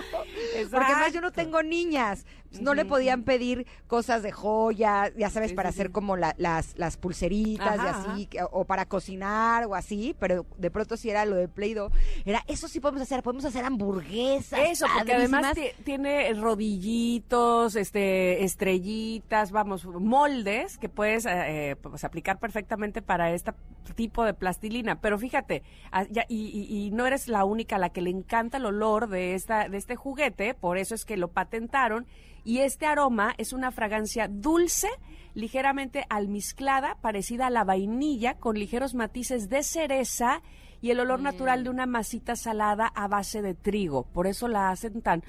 Porque 0.72 0.86
además 0.86 1.12
yo 1.14 1.20
no 1.20 1.34
tengo 1.34 1.62
niñas. 1.64 2.26
Pues 2.56 2.64
no 2.64 2.74
le 2.74 2.86
podían 2.86 3.24
pedir 3.24 3.66
cosas 3.88 4.24
de 4.24 4.32
joya, 4.32 5.12
ya 5.18 5.30
sabes, 5.30 5.50
Sí, 5.52 5.56
para 5.56 5.72
sí, 5.72 5.76
hacer 5.76 5.88
sí. 5.88 5.94
como 5.94 6.16
la- 6.18 6.36
las, 6.38 6.78
las 6.78 6.98
pulseritas 6.98 7.76
y 7.78 7.88
así, 7.88 8.26
que- 8.28 8.40
o 8.50 8.66
para 8.66 8.86
cocinar 8.86 9.66
o 9.66 9.76
así, 9.76 10.16
pero 10.20 10.46
de 10.58 10.72
pronto 10.72 10.96
si 10.98 11.10
era 11.10 11.26
lo 11.26 11.36
de 11.36 11.48
Play-Doh, 11.48 11.92
era, 12.26 12.44
eso 12.48 12.68
sí 12.68 12.80
podemos 12.80 13.02
hacer, 13.02 13.22
podemos 13.24 13.46
hacer 13.46 13.66
hamburguesas. 13.66 14.60
Eso, 14.70 14.86
porque 14.96 15.14
además 15.14 15.42
padrísimas. 15.42 15.84
tiene 15.84 16.34
rodillitos, 16.34 17.76
este, 17.76 18.44
estrellitas, 18.44 19.52
vamos, 19.52 19.86
moldes 19.86 20.78
que 20.78 20.90
puedes 20.90 21.26
eh, 21.26 21.72
eh, 21.72 21.76
pues, 21.76 22.04
aplicar 22.04 22.40
perfectamente 22.40 23.02
para 23.02 23.32
este 23.34 23.52
tipo 23.96 24.24
de 24.24 24.34
plastilina. 24.34 25.00
Pero 25.02 25.18
fíjate, 25.20 25.64
ah, 25.92 26.06
ya- 26.10 26.26
y, 26.28 26.48
y- 26.48 26.86
y 26.88 26.92
no 26.92 27.06
eres 27.06 27.28
la 27.28 27.46
única 27.46 27.76
a 27.76 27.80
la 27.80 27.90
que 27.90 28.02
le 28.02 28.10
encanta 28.10 28.58
el 28.58 28.66
olor 28.66 29.10
de 29.10 29.36
esta, 29.36 29.70
de 29.70 29.78
este 29.78 29.96
juguete, 29.96 30.54
por 30.54 30.78
eso 30.78 30.96
es 30.96 31.06
que 31.06 31.18
lo 31.18 31.28
patentaron. 31.30 32.06
Y 32.46 32.60
este 32.60 32.86
aroma 32.86 33.34
es 33.40 33.54
una 33.54 33.72
fragancia 33.72 34.28
dulce, 34.30 34.88
ligeramente 35.34 36.06
almizclada, 36.10 36.96
parecida 37.02 37.48
a 37.48 37.50
la 37.50 37.64
vainilla, 37.64 38.36
con 38.36 38.58
ligeros 38.58 38.94
matices 38.94 39.50
de 39.50 39.64
cereza 39.64 40.44
y 40.80 40.92
el 40.92 41.00
olor 41.00 41.22
natural 41.22 41.64
de 41.64 41.72
una 41.72 41.88
masita 41.88 42.36
salada 42.36 42.86
a 42.86 43.08
base 43.08 43.42
de 43.42 43.56
trigo. 43.56 44.04
Por 44.04 44.28
eso 44.28 44.48
la 44.48 44.70
hacen 44.70 45.02
tan 45.02 45.24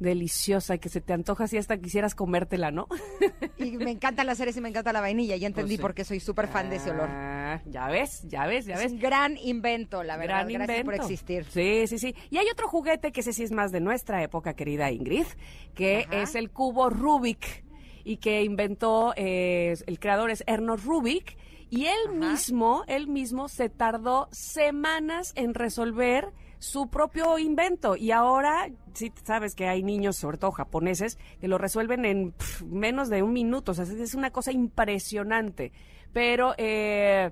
deliciosa 0.00 0.78
que 0.78 0.88
se 0.88 1.00
te 1.00 1.12
antoja 1.12 1.44
así 1.44 1.56
hasta 1.56 1.78
quisieras 1.78 2.14
comértela, 2.14 2.70
¿no? 2.70 2.88
Y 3.58 3.72
me 3.76 3.90
encantan 3.90 4.26
las 4.26 4.38
ceres 4.38 4.56
y 4.56 4.60
me 4.62 4.70
encanta 4.70 4.92
la 4.92 5.02
vainilla, 5.02 5.36
ya 5.36 5.46
entendí 5.46 5.74
Pues 5.76 5.80
por 5.82 5.94
qué 5.94 6.04
soy 6.04 6.18
súper 6.18 6.48
fan 6.48 6.70
de 6.70 6.76
ese 6.76 6.90
olor. 6.92 7.08
Ah, 7.10 7.60
ya 7.66 7.88
ves, 7.88 8.22
ya 8.26 8.46
ves, 8.46 8.64
ya 8.64 8.74
Es 8.76 8.80
ves. 8.84 8.92
un 8.92 8.98
gran 8.98 9.36
invento, 9.36 10.02
la 10.02 10.16
verdad. 10.16 10.46
Gran 10.46 10.48
Gracias 10.48 10.84
por 10.84 10.94
invento. 10.94 11.02
existir. 11.12 11.44
Sí, 11.44 11.86
sí, 11.86 11.98
sí. 11.98 12.14
Y 12.30 12.38
hay 12.38 12.46
otro 12.50 12.68
juguete 12.68 13.12
que 13.12 13.20
ese 13.20 13.34
sí 13.34 13.42
es 13.42 13.52
más 13.52 13.70
de 13.70 13.80
nuestra 13.80 14.22
época, 14.22 14.54
querida 14.54 14.90
Ingrid, 14.90 15.26
que 15.74 16.06
Ajá. 16.08 16.22
es 16.22 16.34
el 16.34 16.50
cubo 16.50 16.88
Rubik 16.88 17.64
y 18.02 18.16
que 18.16 18.42
inventó 18.42 19.12
eh, 19.16 19.74
el 19.86 19.98
creador 20.00 20.30
es 20.30 20.42
Ernest 20.46 20.84
Rubik 20.86 21.36
y 21.68 21.84
él 21.84 22.14
mismo, 22.18 22.82
él 22.86 23.06
mismo 23.08 23.48
se 23.48 23.68
tardó 23.68 24.28
semanas 24.32 25.32
en 25.36 25.52
resolver 25.54 26.32
su 26.58 26.88
propio 26.88 27.38
invento 27.38 27.94
y 27.96 28.10
ahora 28.10 28.70
sí 29.00 29.12
sabes 29.24 29.54
que 29.54 29.66
hay 29.66 29.82
niños, 29.82 30.16
sobre 30.16 30.38
todo 30.38 30.52
japoneses, 30.52 31.18
que 31.40 31.48
lo 31.48 31.58
resuelven 31.58 32.04
en 32.04 32.34
menos 32.66 33.08
de 33.08 33.22
un 33.22 33.32
minuto, 33.32 33.72
o 33.72 33.74
sea, 33.74 33.84
es 33.84 34.14
una 34.14 34.30
cosa 34.30 34.52
impresionante. 34.52 35.72
Pero 36.12 36.54
eh, 36.58 37.30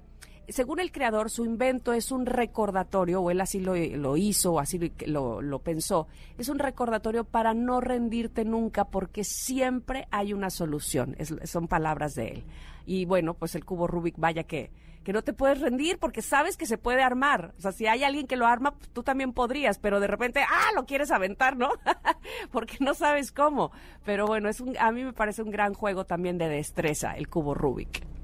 según 0.49 0.81
el 0.81 0.91
creador, 0.91 1.31
su 1.31 1.45
invento 1.45 1.93
es 1.93 2.11
un 2.11 2.25
recordatorio, 2.25 3.21
o 3.21 3.31
él 3.31 3.41
así 3.41 3.61
lo, 3.61 4.17
hizo, 4.17 4.55
o 4.55 4.61
así 4.61 4.93
lo, 5.07 5.59
pensó, 5.61 6.07
es 6.39 6.49
un 6.49 6.59
recordatorio 6.59 7.25
para 7.25 7.53
no 7.53 7.81
rendirte 7.81 8.45
nunca, 8.45 8.87
porque 8.87 9.25
siempre 9.25 10.09
hay 10.11 10.33
una 10.33 10.49
solución, 10.51 11.17
son 11.45 11.69
palabras 11.69 12.15
de 12.15 12.29
él. 12.29 12.45
Y 12.87 13.05
bueno, 13.05 13.35
pues 13.35 13.55
el 13.55 13.67
cubo 13.67 13.87
Rubik, 13.87 14.15
vaya 14.17 14.45
que, 14.45 14.71
que 15.05 15.13
no 15.13 15.23
te 15.23 15.33
puedes 15.33 15.61
rendir 15.61 15.99
porque 15.99 16.23
sabes 16.23 16.57
que 16.57 16.67
se 16.67 16.79
puede 16.79 17.03
armar. 17.03 17.55
O 17.59 17.61
sea, 17.61 17.73
si 17.73 17.87
hay 17.87 18.05
alguien 18.05 18.27
que 18.27 18.37
lo 18.37 18.47
arma, 18.47 18.73
pues, 18.73 18.91
tú 18.91 19.03
también 19.03 19.33
podrías, 19.33 19.79
pero 19.79 20.01
de 20.01 20.07
repente, 20.07 20.41
ah, 20.41 20.73
lo 20.75 20.87
quieres 20.87 21.11
aventar, 21.11 21.57
¿no? 21.57 21.71
porque 22.53 22.77
no 22.81 22.95
sabes 22.95 23.33
cómo. 23.33 23.73
Pero 24.05 24.27
bueno, 24.27 24.49
es 24.49 24.61
un, 24.61 24.77
a 24.79 24.93
mí 24.93 25.05
me 25.05 25.13
parece 25.13 25.43
un 25.43 25.51
gran 25.51 25.75
juego 25.75 26.05
también 26.05 26.39
de 26.39 26.49
destreza, 26.49 27.13
el 27.17 27.29
cubo 27.29 27.55
Rubik. 27.55 28.18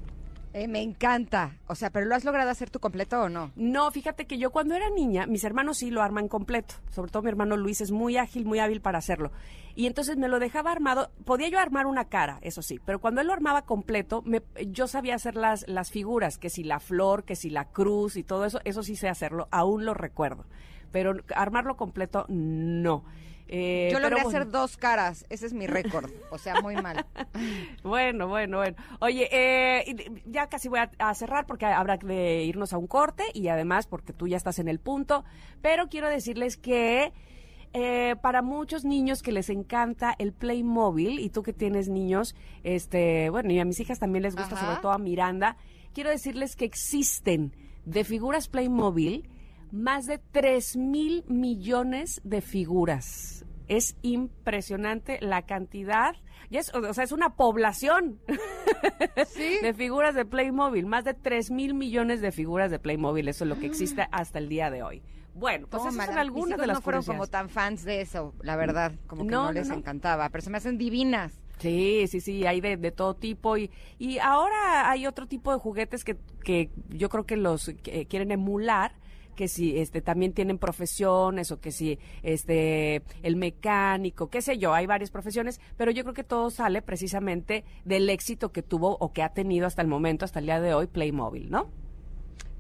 Eh, 0.57 0.69
me 0.69 0.81
encanta. 0.83 1.57
O 1.67 1.75
sea, 1.75 1.91
¿pero 1.91 2.07
lo 2.07 2.15
has 2.15 2.25
logrado 2.25 2.49
hacer 2.49 2.71
tú 2.71 2.79
completo 2.79 3.21
o 3.23 3.29
no? 3.29 3.51
No, 3.57 3.91
fíjate 3.91 4.25
que 4.27 4.39
yo 4.39 4.53
cuando 4.53 4.77
era 4.77 4.89
niña, 4.89 5.27
mis 5.27 5.43
hermanos 5.43 5.79
sí 5.79 5.91
lo 5.91 6.01
arman 6.01 6.29
completo. 6.29 6.77
Sobre 6.93 7.11
todo 7.11 7.25
mi 7.25 7.29
hermano 7.29 7.57
Luis 7.57 7.81
es 7.81 7.91
muy 7.91 8.17
ágil, 8.17 8.45
muy 8.47 8.61
hábil 8.61 8.81
para 8.81 8.99
hacerlo. 8.99 9.33
Y 9.75 9.87
entonces 9.87 10.17
me 10.17 10.29
lo 10.29 10.39
dejaba 10.39 10.71
armado. 10.71 11.11
Podía 11.25 11.49
yo 11.49 11.59
armar 11.59 11.87
una 11.87 12.05
cara, 12.05 12.39
eso 12.41 12.63
sí, 12.63 12.79
pero 12.87 13.01
cuando 13.01 13.21
él 13.21 13.27
lo 13.27 13.33
armaba 13.33 13.63
completo, 13.63 14.23
me- 14.25 14.43
yo 14.71 14.87
sabía 14.87 15.17
hacer 15.17 15.35
las, 15.35 15.67
las 15.67 15.91
figuras, 15.91 16.39
que 16.39 16.51
si 16.51 16.63
la 16.63 16.79
flor, 16.79 17.25
que 17.25 17.35
si 17.35 17.51
la 17.51 17.65
cruz 17.73 18.17
y 18.17 18.23
todo 18.23 18.45
eso, 18.45 18.61
eso 18.65 18.85
sí 18.85 18.95
sé 18.95 19.09
hacerlo, 19.09 19.49
aún 19.51 19.85
lo 19.85 19.93
recuerdo. 19.93 20.45
Pero 20.93 21.17
armarlo 21.35 21.77
completo, 21.77 22.27
no. 22.29 23.03
Eh, 23.49 23.91
Yo 23.93 24.01
logré 24.01 24.17
pero 24.17 24.29
hacer 24.29 24.49
dos 24.49 24.77
caras. 24.77 25.27
Ese 25.29 25.47
es 25.47 25.53
mi 25.53 25.67
récord. 25.67 26.11
O 26.31 26.39
sea, 26.39 26.61
muy 26.61 26.77
mal. 26.77 27.05
Bueno, 27.83 28.29
bueno, 28.29 28.59
bueno. 28.59 28.77
Oye, 29.01 29.29
eh, 29.31 30.23
ya 30.27 30.49
casi 30.49 30.69
voy 30.69 30.79
a, 30.79 30.91
a 30.99 31.15
cerrar 31.15 31.47
porque 31.47 31.67
habrá 31.67 31.97
de 31.99 32.45
irnos 32.45 32.73
a 32.73 32.79
un 32.79 32.87
corte 32.87 33.25
y 33.35 33.49
además 33.49 33.87
porque 33.87 34.13
tú 34.13 34.27
ya 34.27 34.37
estás 34.37 34.59
en 34.59 34.69
el 34.69 34.79
punto, 34.79 35.25
pero 35.61 35.89
quiero 35.89 36.09
decirles 36.09 36.57
que 36.57 37.13
eh, 37.77 38.15
para 38.23 38.41
muchos 38.41 38.85
niños 38.85 39.21
que 39.21 39.33
les 39.33 39.51
encanta 39.51 40.15
el 40.19 40.33
Playmobil 40.33 41.19
y 41.19 41.29
tú 41.29 41.43
que 41.43 41.53
tienes 41.53 41.89
niños, 41.89 42.37
este, 42.63 43.31
bueno, 43.31 43.53
y 43.53 43.59
a 43.59 43.65
mis 43.65 43.81
hijas 43.81 43.99
también 43.99 44.23
les 44.23 44.37
gusta, 44.37 44.55
Ajá. 44.55 44.65
sobre 44.67 44.81
todo 44.81 44.93
a 44.93 44.99
Miranda, 44.99 45.57
quiero 45.93 46.09
decirles 46.11 46.55
que 46.55 46.65
existen 46.65 47.53
de 47.85 48.05
figuras 48.05 48.47
Playmobil 48.49 49.29
más 49.75 50.07
de 50.07 50.19
3 50.19 50.77
mil 50.77 51.25
millones 51.27 52.21
de 52.25 52.41
figuras. 52.41 53.45
Es 53.67 53.97
impresionante 54.03 55.19
la 55.21 55.43
cantidad. 55.43 56.15
Ya 56.51 56.61
es, 56.61 56.73
o 56.75 56.95
sea, 56.95 57.03
es 57.03 57.13
una 57.13 57.31
población 57.35 58.21
de 59.63 59.75
figuras 59.75 60.15
de 60.15 60.25
Playmobil. 60.25 60.87
Más 60.87 61.05
de 61.05 61.15
3 61.15 61.51
mil 61.51 61.75
millones 61.75 62.21
de 62.21 62.31
figuras 62.31 62.71
de 62.71 62.79
Playmobil. 62.79 63.27
Eso 63.29 63.45
es 63.45 63.49
lo 63.49 63.59
que 63.59 63.67
existe 63.67 64.07
hasta 64.13 64.39
el 64.39 64.49
día 64.49 64.71
de 64.71 64.83
hoy. 64.83 65.03
Bueno, 65.35 65.67
pues 65.69 65.83
esas 65.83 65.95
son 65.97 66.07
Mis 66.07 66.17
algunas 66.17 66.49
hijos 66.51 66.61
de 66.61 66.67
las 66.69 66.77
no 66.77 66.81
fueron 66.83 67.03
como 67.03 67.27
tan 67.27 67.49
fans 67.49 67.85
de 67.85 68.01
eso, 68.03 68.35
la 68.43 68.55
verdad. 68.55 68.93
Como 69.09 69.25
que 69.25 69.31
No, 69.31 69.39
no, 69.39 69.45
no, 69.47 69.53
les 69.53 69.69
no. 69.69 69.75
encantaba. 69.75 70.29
Pero 70.29 70.43
se 70.43 70.51
me 70.51 70.59
hacen 70.59 70.79
divinas. 70.79 71.41
Sí, 71.59 72.07
sí, 72.09 72.21
sí, 72.21 72.47
hay 72.47 72.61
de, 72.61 72.77
de 72.77 72.91
todo 72.93 73.15
tipo 73.15 73.57
y, 73.57 73.71
y 73.99 74.19
ahora 74.19 74.91
hay 74.91 75.07
otro 75.07 75.27
tipo 75.27 75.53
de 75.53 75.59
juguetes 75.59 76.05
que, 76.05 76.17
que 76.45 76.71
yo 76.91 77.09
creo 77.09 77.25
que 77.27 77.37
los 77.37 77.69
eh, 77.69 78.07
quieren 78.09 78.31
emular 78.33 78.97
que 79.35 79.49
si 79.49 79.79
este 79.79 80.01
también 80.01 80.33
tienen 80.33 80.59
profesiones 80.59 81.51
o 81.51 81.61
que 81.61 81.73
si 81.73 81.99
este 82.23 83.03
el 83.23 83.37
mecánico, 83.37 84.29
qué 84.29 84.43
sé 84.43 84.59
yo, 84.59 84.75
hay 84.75 84.87
varias 84.87 85.11
profesiones, 85.11 85.61
pero 85.77 85.91
yo 85.91 86.03
creo 86.05 86.15
que 86.15 86.25
todo 86.25 86.51
sale 86.51 86.83
precisamente 86.83 87.65
del 87.85 88.09
éxito 88.11 88.53
que 88.53 88.63
tuvo 88.63 88.97
o 88.99 89.13
que 89.13 89.23
ha 89.23 89.31
tenido 89.31 89.67
hasta 89.67 89.83
el 89.83 89.89
momento, 89.89 90.25
hasta 90.25 90.39
el 90.39 90.47
día 90.47 90.61
de 90.61 90.75
hoy 90.75 90.87
Playmobil, 90.87 91.51
¿no? 91.51 91.71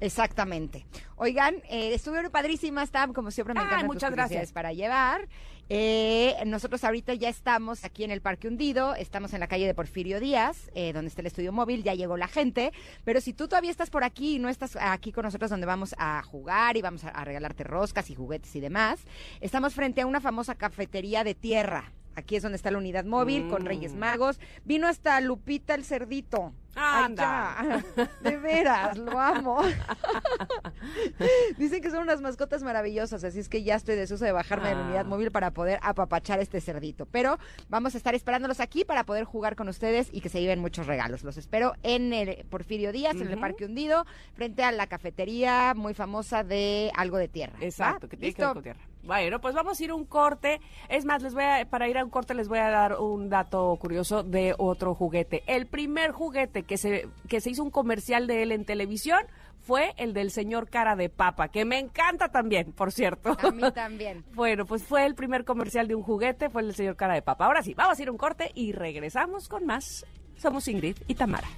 Exactamente. 0.00 0.86
Oigan, 1.16 1.56
eh, 1.70 1.94
estuvieron 1.94 2.30
padrísimas, 2.30 2.90
Tam, 2.90 3.12
como 3.12 3.30
siempre 3.30 3.54
me 3.54 3.60
encantan 3.60 3.86
tus 3.86 3.94
muchas 3.94 4.10
gracias. 4.12 4.52
para 4.52 4.72
llevar. 4.72 5.28
Eh, 5.68 6.36
nosotros 6.46 6.84
ahorita 6.84 7.14
ya 7.14 7.28
estamos 7.28 7.84
aquí 7.84 8.04
en 8.04 8.10
el 8.10 8.20
Parque 8.20 8.48
Hundido, 8.48 8.94
estamos 8.94 9.32
en 9.32 9.40
la 9.40 9.48
calle 9.48 9.66
de 9.66 9.74
Porfirio 9.74 10.20
Díaz, 10.20 10.70
eh, 10.74 10.92
donde 10.92 11.08
está 11.08 11.22
el 11.22 11.26
estudio 11.26 11.52
móvil, 11.52 11.82
ya 11.82 11.94
llegó 11.94 12.16
la 12.16 12.28
gente, 12.28 12.72
pero 13.04 13.20
si 13.20 13.32
tú 13.32 13.48
todavía 13.48 13.70
estás 13.70 13.90
por 13.90 14.04
aquí 14.04 14.36
y 14.36 14.38
no 14.38 14.48
estás 14.48 14.76
aquí 14.80 15.10
con 15.10 15.24
nosotros 15.24 15.50
donde 15.50 15.66
vamos 15.66 15.94
a 15.98 16.22
jugar 16.22 16.76
y 16.76 16.82
vamos 16.82 17.04
a, 17.04 17.08
a 17.08 17.24
regalarte 17.24 17.64
roscas 17.64 18.10
y 18.10 18.14
juguetes 18.14 18.54
y 18.56 18.60
demás, 18.60 19.00
estamos 19.40 19.74
frente 19.74 20.02
a 20.02 20.06
una 20.06 20.20
famosa 20.20 20.54
cafetería 20.54 21.24
de 21.24 21.34
tierra. 21.34 21.92
Aquí 22.16 22.36
es 22.36 22.42
donde 22.42 22.56
está 22.56 22.70
la 22.70 22.78
unidad 22.78 23.04
móvil 23.04 23.48
con 23.48 23.62
Mm. 23.62 23.66
Reyes 23.66 23.94
Magos. 23.94 24.38
Vino 24.64 24.86
hasta 24.86 25.20
Lupita 25.20 25.74
el 25.74 25.84
Cerdito. 25.84 26.52
Ay, 26.76 27.04
Anda. 27.04 27.82
ya. 27.96 28.08
De 28.30 28.36
veras, 28.36 28.98
lo 28.98 29.18
amo. 29.20 29.62
Dicen 31.58 31.80
que 31.80 31.90
son 31.90 32.02
unas 32.02 32.20
mascotas 32.20 32.62
maravillosas, 32.62 33.22
así 33.24 33.38
es 33.38 33.48
que 33.48 33.62
ya 33.62 33.76
estoy 33.76 33.94
deseoso 33.96 34.24
de 34.24 34.32
bajarme 34.32 34.68
de 34.70 34.74
la 34.74 34.82
unidad 34.82 35.00
Ah. 35.02 35.04
móvil 35.08 35.30
para 35.30 35.52
poder 35.52 35.78
apapachar 35.82 36.40
este 36.40 36.60
cerdito. 36.60 37.06
Pero 37.06 37.38
vamos 37.68 37.94
a 37.94 37.98
estar 37.98 38.14
esperándolos 38.14 38.60
aquí 38.60 38.84
para 38.84 39.04
poder 39.04 39.24
jugar 39.24 39.54
con 39.56 39.68
ustedes 39.68 40.08
y 40.12 40.20
que 40.20 40.28
se 40.28 40.40
lleven 40.40 40.58
muchos 40.60 40.86
regalos. 40.86 41.22
Los 41.22 41.36
espero 41.36 41.74
en 41.82 42.12
el 42.12 42.44
Porfirio 42.46 42.90
Díaz, 42.92 43.14
en 43.16 43.28
el. 43.28 43.38
Parque 43.38 43.64
Hundido, 43.66 44.06
frente 44.34 44.62
a 44.64 44.72
la 44.72 44.86
cafetería 44.86 45.74
muy 45.76 45.92
famosa 45.92 46.44
de 46.44 46.90
Algo 46.96 47.18
de 47.18 47.28
Tierra. 47.28 47.58
¿va? 47.60 47.64
Exacto, 47.66 48.08
que 48.08 48.16
tiene 48.16 48.32
que 48.34 48.40
ver 48.42 48.46
¿Listo? 48.48 48.54
con 48.54 48.62
tierra. 48.62 48.80
Bueno, 49.04 49.40
pues 49.40 49.54
vamos 49.54 49.78
a 49.78 49.84
ir 49.84 49.90
a 49.90 49.94
un 49.94 50.04
corte. 50.06 50.60
Es 50.88 51.04
más, 51.04 51.22
les 51.22 51.34
voy 51.34 51.44
a, 51.44 51.66
para 51.68 51.88
ir 51.88 51.98
a 51.98 52.04
un 52.04 52.10
corte 52.10 52.34
les 52.34 52.48
voy 52.48 52.58
a 52.58 52.70
dar 52.70 52.98
un 52.98 53.28
dato 53.28 53.76
curioso 53.80 54.22
de 54.22 54.54
otro 54.56 54.94
juguete. 54.94 55.42
El 55.46 55.66
primer 55.66 56.12
juguete 56.12 56.62
que 56.62 56.78
se, 56.78 57.08
que 57.28 57.40
se 57.40 57.50
hizo 57.50 57.62
un 57.62 57.70
comercial 57.70 58.26
de 58.26 58.42
él 58.42 58.52
en 58.52 58.64
televisión 58.64 59.20
fue 59.60 59.94
el 59.96 60.12
del 60.12 60.30
señor 60.30 60.68
cara 60.68 60.94
de 60.94 61.08
papa, 61.08 61.48
que 61.48 61.64
me 61.64 61.78
encanta 61.78 62.28
también, 62.28 62.72
por 62.72 62.92
cierto. 62.92 63.36
A 63.40 63.50
mí 63.50 63.62
también. 63.72 64.24
Bueno, 64.34 64.66
pues 64.66 64.82
fue 64.82 65.06
el 65.06 65.14
primer 65.14 65.44
comercial 65.44 65.88
de 65.88 65.94
un 65.94 66.02
juguete, 66.02 66.50
fue 66.50 66.62
el 66.62 66.68
del 66.68 66.76
señor 66.76 66.96
cara 66.96 67.14
de 67.14 67.22
papa. 67.22 67.46
Ahora 67.46 67.62
sí, 67.62 67.72
vamos 67.74 67.98
a 67.98 68.02
ir 68.02 68.08
a 68.08 68.12
un 68.12 68.18
corte 68.18 68.50
y 68.54 68.72
regresamos 68.72 69.48
con 69.48 69.64
más. 69.64 70.04
Somos 70.36 70.66
Ingrid 70.68 70.96
y 71.06 71.14
Tamara. 71.14 71.48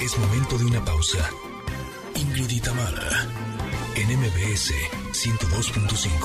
Es 0.00 0.18
momento 0.18 0.58
de 0.58 0.64
una 0.66 0.84
pausa. 0.84 1.30
Ingrid 2.34 2.50
y 2.50 2.62
en 4.00 4.08
MBS 4.18 4.72
102.5. 5.12 6.16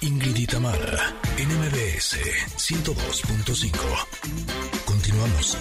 Ingrid 0.00 0.36
y 0.36 0.46
Tamara, 0.46 1.12
en 1.38 1.48
MBS 1.48 2.18
102.5. 2.56 4.06
Continuamos. 4.84 5.58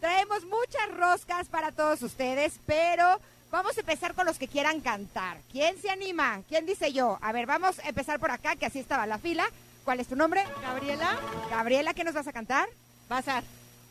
Traemos 0.00 0.46
muchas 0.46 0.90
roscas 0.96 1.48
para 1.48 1.72
todos 1.72 2.00
ustedes, 2.00 2.58
pero 2.64 3.20
vamos 3.50 3.76
a 3.76 3.80
empezar 3.80 4.14
con 4.14 4.24
los 4.24 4.38
que 4.38 4.48
quieran 4.48 4.80
cantar. 4.80 5.42
¿Quién 5.52 5.78
se 5.78 5.90
anima? 5.90 6.40
¿Quién 6.48 6.64
dice 6.64 6.94
yo? 6.94 7.18
A 7.20 7.32
ver, 7.32 7.44
vamos 7.44 7.80
a 7.80 7.88
empezar 7.90 8.18
por 8.18 8.30
acá, 8.30 8.56
que 8.56 8.64
así 8.64 8.78
estaba 8.78 9.06
la 9.06 9.18
fila. 9.18 9.46
¿Cuál 9.84 10.00
es 10.00 10.08
tu 10.08 10.16
nombre? 10.16 10.44
Gabriela. 10.62 11.18
Gabriela, 11.50 11.94
¿qué 11.94 12.04
nos 12.04 12.14
vas 12.14 12.26
a 12.26 12.32
cantar? 12.32 12.68
Bazar. 13.08 13.44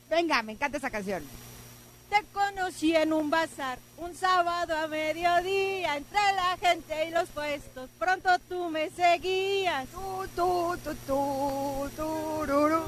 Venga, 0.10 0.41
me 0.41 0.53
encanta 0.53 0.78
esa 0.78 0.90
canción. 0.90 1.24
Te 2.10 2.24
conocí 2.34 2.95
en 2.95 3.14
un 3.14 3.30
bazar, 3.30 3.80
un 3.98 4.15
sábado 4.15 4.76
a 4.76 4.88
mediodía, 4.88 5.98
entre 5.98 6.20
la 6.36 6.57
gente 6.57 7.07
y 7.07 7.11
los 7.11 7.30
puestos. 7.30 7.90
Pronto 7.98 8.30
tú 8.49 8.70
me 8.70 8.90
seguías. 8.90 9.88
Tú, 9.90 10.28
tú, 10.36 10.78
tú, 10.84 10.95
tú, 11.07 11.90
tururú. 11.95 12.84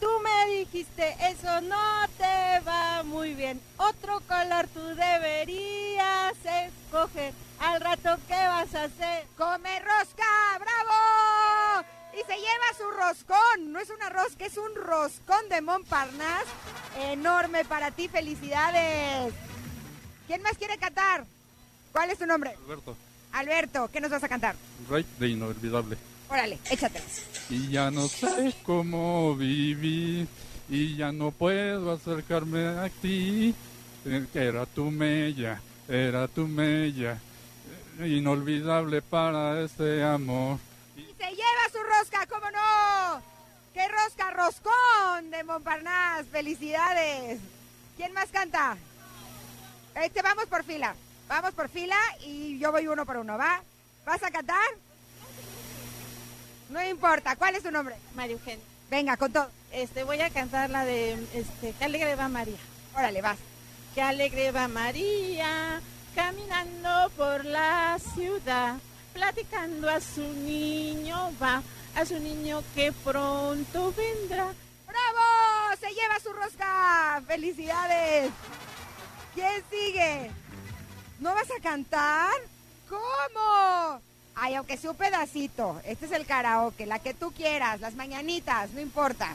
Tú 0.00 0.08
me 0.22 0.58
dijiste, 0.58 1.16
eso 1.20 1.60
no 1.60 2.08
te 2.18 2.60
va 2.66 3.02
muy 3.02 3.34
bien. 3.34 3.60
Otro 3.76 4.20
color 4.20 4.66
tú 4.68 4.80
deberías 4.80 6.34
escoger. 6.44 7.32
Al 7.60 7.80
rato, 7.80 8.16
¿qué 8.26 8.34
vas 8.34 8.74
a 8.74 8.84
hacer? 8.84 9.26
¡Come 9.36 9.78
rosca! 9.80 10.58
¡Bravo! 10.58 11.41
Y 12.12 12.18
se 12.26 12.36
lleva 12.36 12.76
su 12.76 12.90
roscón. 12.90 13.72
No 13.72 13.78
es 13.80 13.90
una 13.90 14.10
rosca, 14.10 14.44
es 14.44 14.56
un 14.56 14.74
roscón 14.74 15.48
de 15.48 15.60
Montparnasse. 15.60 16.46
Enorme 17.10 17.64
para 17.64 17.90
ti. 17.90 18.08
¡Felicidades! 18.08 19.32
¿Quién 20.26 20.42
más 20.42 20.56
quiere 20.56 20.76
cantar? 20.78 21.24
¿Cuál 21.92 22.10
es 22.10 22.18
tu 22.18 22.26
nombre? 22.26 22.54
Alberto, 22.64 22.96
Alberto, 23.32 23.90
¿qué 23.92 24.00
nos 24.00 24.10
vas 24.10 24.24
a 24.24 24.28
cantar? 24.28 24.54
Rey 24.88 25.04
de 25.18 25.28
Inolvidable. 25.28 25.96
Órale, 26.28 26.58
échatela. 26.70 27.04
Y 27.50 27.68
ya 27.68 27.90
no 27.90 28.08
sé 28.08 28.54
cómo 28.62 29.36
vivir, 29.36 30.26
y 30.70 30.96
ya 30.96 31.12
no 31.12 31.30
puedo 31.30 31.92
acercarme 31.92 32.66
a 32.68 32.88
ti. 32.88 33.54
Eh, 34.06 34.26
Era 34.34 34.64
tu 34.64 34.90
mella, 34.90 35.60
era 35.86 36.26
tu 36.28 36.46
mella, 36.48 37.18
eh, 38.00 38.08
inolvidable 38.08 39.02
para 39.02 39.60
este 39.62 40.02
amor. 40.02 40.58
Se 41.22 41.30
lleva 41.30 41.70
su 41.70 41.78
rosca, 41.78 42.26
¿cómo 42.26 42.50
no? 42.50 43.22
¡Qué 43.72 43.86
rosca, 43.86 44.32
roscón 44.32 45.30
de 45.30 45.44
Montparnasse! 45.44 46.24
¡Felicidades! 46.24 47.38
¿Quién 47.96 48.12
más 48.12 48.28
canta? 48.30 48.76
Este, 49.94 50.20
vamos 50.20 50.46
por 50.46 50.64
fila. 50.64 50.96
Vamos 51.28 51.54
por 51.54 51.68
fila 51.68 51.96
y 52.24 52.58
yo 52.58 52.72
voy 52.72 52.88
uno 52.88 53.06
por 53.06 53.18
uno, 53.18 53.38
¿va? 53.38 53.62
¿Vas 54.04 54.20
a 54.24 54.32
cantar? 54.32 54.64
No 56.70 56.84
importa. 56.84 57.36
¿Cuál 57.36 57.54
es 57.54 57.62
tu 57.62 57.70
nombre? 57.70 57.94
María 58.16 58.34
Eugenia. 58.34 58.64
Venga, 58.90 59.16
con 59.16 59.32
todo. 59.32 59.48
Este, 59.70 60.02
voy 60.02 60.20
a 60.22 60.30
cantar 60.30 60.70
la 60.70 60.84
de, 60.84 61.12
este, 61.34 61.72
qué 61.78 61.84
alegre 61.84 62.16
va 62.16 62.28
María. 62.28 62.58
Órale, 62.96 63.22
vas. 63.22 63.38
Qué 63.94 64.02
alegre 64.02 64.50
va 64.50 64.66
María, 64.66 65.80
caminando 66.16 67.10
por 67.16 67.44
la 67.44 67.96
ciudad, 68.12 68.74
platicando 69.12 69.88
a 69.88 70.00
su 70.00 70.22
niño 70.22 71.32
va, 71.40 71.62
a 71.94 72.04
su 72.04 72.18
niño 72.18 72.62
que 72.74 72.92
pronto 72.92 73.92
vendrá. 73.92 74.52
¡Bravo! 74.86 75.76
¡Se 75.80 75.88
lleva 75.94 76.20
su 76.20 76.32
rosca! 76.32 77.22
¡Felicidades! 77.26 78.30
¿Quién 79.34 79.62
sigue? 79.70 80.30
¿No 81.20 81.34
vas 81.34 81.50
a 81.56 81.62
cantar? 81.62 82.32
¿Cómo? 82.88 84.00
Ay, 84.34 84.54
aunque 84.54 84.76
sea 84.76 84.90
un 84.90 84.96
pedacito. 84.96 85.80
Este 85.84 86.06
es 86.06 86.12
el 86.12 86.26
karaoke, 86.26 86.86
la 86.86 86.98
que 86.98 87.14
tú 87.14 87.32
quieras, 87.32 87.80
las 87.80 87.94
mañanitas, 87.94 88.70
no 88.70 88.80
importa. 88.80 89.34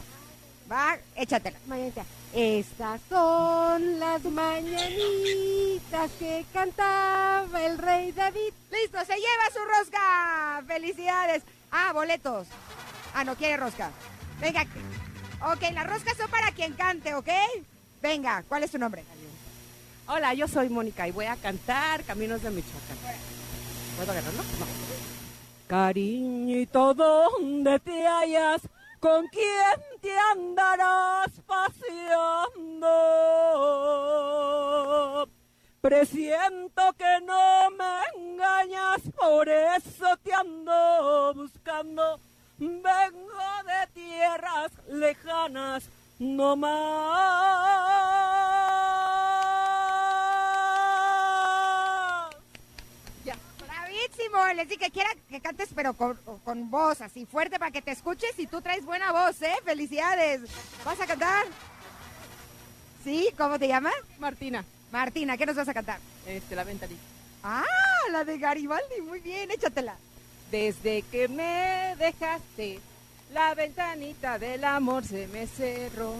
Va, 0.70 0.98
échatela. 1.16 1.58
Mañanita. 1.66 2.04
Estas 2.34 3.00
son 3.08 3.98
las 3.98 4.22
mañanitas 4.24 6.10
que 6.18 6.44
cantaba 6.52 7.64
el 7.64 7.78
rey 7.78 8.12
David. 8.12 8.52
¡Listo! 8.70 8.98
¡Se 9.04 9.14
lleva 9.14 9.50
su 9.52 9.60
rosca! 9.64 10.62
¡Felicidades! 10.66 11.42
Ah, 11.70 11.92
boletos. 11.92 12.46
Ah, 13.14 13.24
no 13.24 13.34
quiere 13.34 13.56
rosca. 13.56 13.90
Venga. 14.40 14.66
Ok, 15.40 15.62
las 15.72 15.86
roscas 15.86 16.16
son 16.16 16.30
para 16.30 16.52
quien 16.52 16.74
cante, 16.74 17.14
¿ok? 17.14 17.28
Venga, 18.02 18.44
¿cuál 18.48 18.62
es 18.62 18.70
tu 18.70 18.78
nombre? 18.78 19.04
Hola, 20.06 20.34
yo 20.34 20.48
soy 20.48 20.68
Mónica 20.68 21.08
y 21.08 21.12
voy 21.12 21.26
a 21.26 21.36
cantar 21.36 22.04
Caminos 22.04 22.42
de 22.42 22.50
Michoacán. 22.50 22.96
¿Puedo 23.96 24.12
agarrarlo? 24.12 24.42
No. 24.42 24.66
Cariñito, 25.66 26.94
¿dónde 26.94 27.78
te 27.80 28.06
hallas? 28.06 28.62
¿Con 29.00 29.28
quién 29.28 30.00
te 30.00 30.10
andarás 30.32 31.30
paseando? 31.46 32.88
Presiento 35.80 36.92
que 36.98 37.20
no 37.24 37.70
me 37.70 38.02
engañas, 38.16 39.02
por 39.16 39.48
eso 39.48 40.16
te 40.24 40.34
ando 40.34 41.32
buscando. 41.34 42.18
Vengo 42.58 42.82
de 43.64 43.86
tierras 43.94 44.72
lejanas, 44.88 45.88
no 46.18 46.56
más. 46.56 47.48
Ya. 53.24 53.36
Bravísimo. 54.08 54.46
Les 54.54 54.68
dije 54.68 54.86
que 54.86 54.90
quiera 54.90 55.10
que 55.28 55.40
cantes, 55.40 55.68
pero 55.74 55.94
con, 55.94 56.16
con 56.44 56.70
voz 56.70 57.00
así 57.00 57.26
fuerte 57.26 57.58
para 57.58 57.70
que 57.70 57.82
te 57.82 57.90
escuches 57.90 58.38
y 58.38 58.46
tú 58.46 58.60
traes 58.60 58.84
buena 58.84 59.12
voz, 59.12 59.40
¿eh? 59.42 59.54
Felicidades. 59.64 60.42
¿Vas 60.84 61.00
a 61.00 61.06
cantar? 61.06 61.46
¿Sí? 63.04 63.28
¿Cómo 63.36 63.58
te 63.58 63.68
llamas? 63.68 63.94
Martina, 64.18 64.64
Martina, 64.90 65.36
¿qué 65.36 65.46
nos 65.46 65.56
vas 65.56 65.68
a 65.68 65.74
cantar? 65.74 66.00
este, 66.26 66.54
la 66.54 66.64
ventanita. 66.64 67.00
Ah, 67.42 67.64
la 68.10 68.24
de 68.24 68.38
Garibaldi. 68.38 69.00
Muy 69.02 69.20
bien, 69.20 69.50
échatela. 69.50 69.96
Desde 70.50 71.02
que 71.02 71.28
me 71.28 71.94
dejaste, 71.98 72.80
la 73.32 73.54
ventanita 73.54 74.38
del 74.38 74.64
amor 74.64 75.04
se 75.04 75.26
me 75.28 75.46
cerró. 75.46 76.14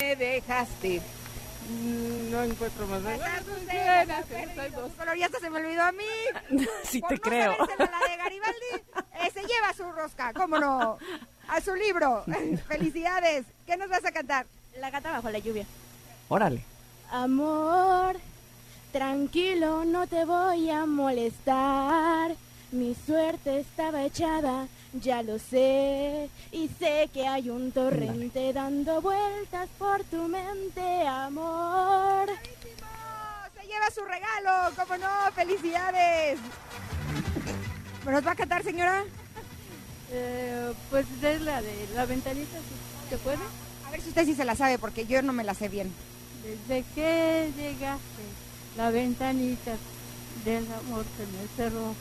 Me 0.00 0.16
dejaste. 0.16 1.00
Mm, 1.68 2.30
No 2.30 2.42
encuentro 2.42 2.86
más. 2.86 3.00
Color, 4.96 5.16
ya 5.16 5.26
hasta 5.26 5.40
se 5.40 5.50
me 5.50 5.60
olvidó 5.60 5.82
a 5.82 5.92
mí. 5.92 6.04
Sí 6.84 7.00
Por 7.00 7.08
te 7.10 7.14
no 7.16 7.20
creo. 7.22 7.56
la 7.58 8.08
de 8.10 8.16
Garibaldi, 8.16 8.84
eh, 9.22 9.30
se 9.32 9.40
lleva 9.42 9.72
su 9.76 9.84
rosca, 9.92 10.32
¿cómo 10.34 10.58
no? 10.58 10.98
A 11.48 11.60
su 11.60 11.74
libro. 11.74 12.24
Felicidades. 12.68 13.44
¿Qué 13.66 13.76
nos 13.76 13.88
vas 13.88 14.04
a 14.04 14.12
cantar? 14.12 14.46
La 14.78 14.90
gata 14.90 15.12
bajo 15.12 15.30
la 15.30 15.38
lluvia. 15.38 15.64
Órale. 16.28 16.62
Amor, 17.10 18.16
tranquilo, 18.92 19.84
no 19.84 20.06
te 20.06 20.24
voy 20.24 20.70
a 20.70 20.84
molestar. 20.86 22.34
Mi 22.72 22.94
suerte 23.06 23.60
estaba 23.60 24.02
echada 24.02 24.66
Ya 25.02 25.22
lo 25.22 25.40
sé, 25.40 26.30
y 26.52 26.68
sé 26.78 27.10
que 27.12 27.26
hay 27.26 27.50
un 27.50 27.72
torrente 27.72 28.52
dando 28.52 29.00
vueltas 29.00 29.68
por 29.76 30.04
tu 30.04 30.28
mente, 30.28 31.06
amor. 31.06 32.28
Se 33.60 33.66
lleva 33.66 33.90
su 33.92 34.04
regalo, 34.04 34.72
cómo 34.76 34.96
no, 34.98 35.32
felicidades. 35.34 36.38
¿Nos 38.06 38.24
va 38.24 38.32
a 38.32 38.36
cantar, 38.36 38.62
señora? 38.62 39.02
Eh, 40.12 40.72
pues 40.90 41.06
es 41.22 41.40
la 41.40 41.60
de 41.60 41.88
la 41.94 42.06
ventanita, 42.06 42.56
¿se 43.10 43.18
puede? 43.18 43.38
A 43.86 43.90
ver 43.90 44.00
si 44.00 44.10
usted 44.10 44.24
sí 44.26 44.34
se 44.34 44.44
la 44.44 44.54
sabe, 44.54 44.78
porque 44.78 45.06
yo 45.06 45.22
no 45.22 45.32
me 45.32 45.42
la 45.42 45.54
sé 45.54 45.68
bien. 45.68 45.92
Desde 46.44 46.84
que 46.94 47.50
llegaste, 47.56 48.22
la 48.76 48.90
ventanita 48.90 49.76
del 50.44 50.66
amor 50.72 51.04
se 51.16 51.26
me 51.26 51.48
cerró. 51.56 51.94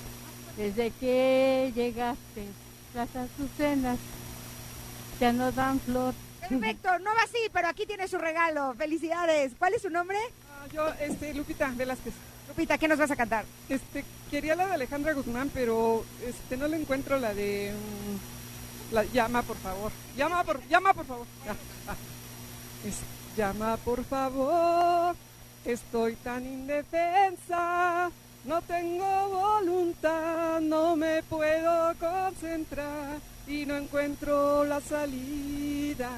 Desde 0.58 0.92
que 0.92 1.72
llegaste, 1.74 2.46
las 2.94 3.10
azucenas 3.16 3.98
ya 5.20 5.32
no 5.34 5.52
dan 5.52 5.80
flor. 5.80 6.14
Perfecto, 6.48 7.00
no 7.00 7.12
va 7.16 7.24
así, 7.24 7.38
pero 7.54 7.68
aquí 7.68 7.86
tiene 7.86 8.08
su 8.08 8.18
regalo. 8.18 8.74
Felicidades. 8.78 9.54
¿Cuál 9.58 9.74
es 9.74 9.82
su 9.82 9.90
nombre? 9.90 10.18
Yo, 10.74 10.88
este, 11.00 11.34
Lupita 11.34 11.72
Velázquez. 11.76 12.14
Lupita, 12.50 12.78
¿qué 12.78 12.88
nos 12.88 13.00
vas 13.00 13.12
a 13.12 13.16
cantar? 13.16 13.46
Este, 13.70 14.04
quería 14.30 14.56
la 14.56 14.68
de 14.68 14.74
Alejandra 14.74 15.14
Guzmán, 15.14 15.50
pero 15.54 16.04
este 16.26 16.58
no 16.58 16.68
le 16.68 16.78
encuentro 16.78 17.18
la 17.20 17.34
de 17.34 17.74
mm, 17.74 18.94
la 18.94 19.04
llama 19.06 19.42
por 19.44 19.58
favor. 19.58 19.92
Llama 20.18 20.44
por 20.44 20.62
llama 20.68 20.94
por 20.94 21.06
favor. 21.06 21.28
Ya, 21.46 21.56
ah. 21.88 21.96
Es- 22.86 23.38
llama 23.38 23.78
por 23.78 24.04
favor. 24.04 25.16
Estoy 25.66 26.16
tan 26.18 26.46
indefensa. 26.46 28.12
No 28.46 28.62
tengo 28.62 29.30
voluntad, 29.30 30.60
no 30.60 30.98
me 30.98 31.24
puedo 31.24 31.96
concentrar 31.98 33.20
y 33.48 33.66
no 33.66 33.78
encuentro 33.78 34.66
la 34.66 34.82
salida. 34.82 36.10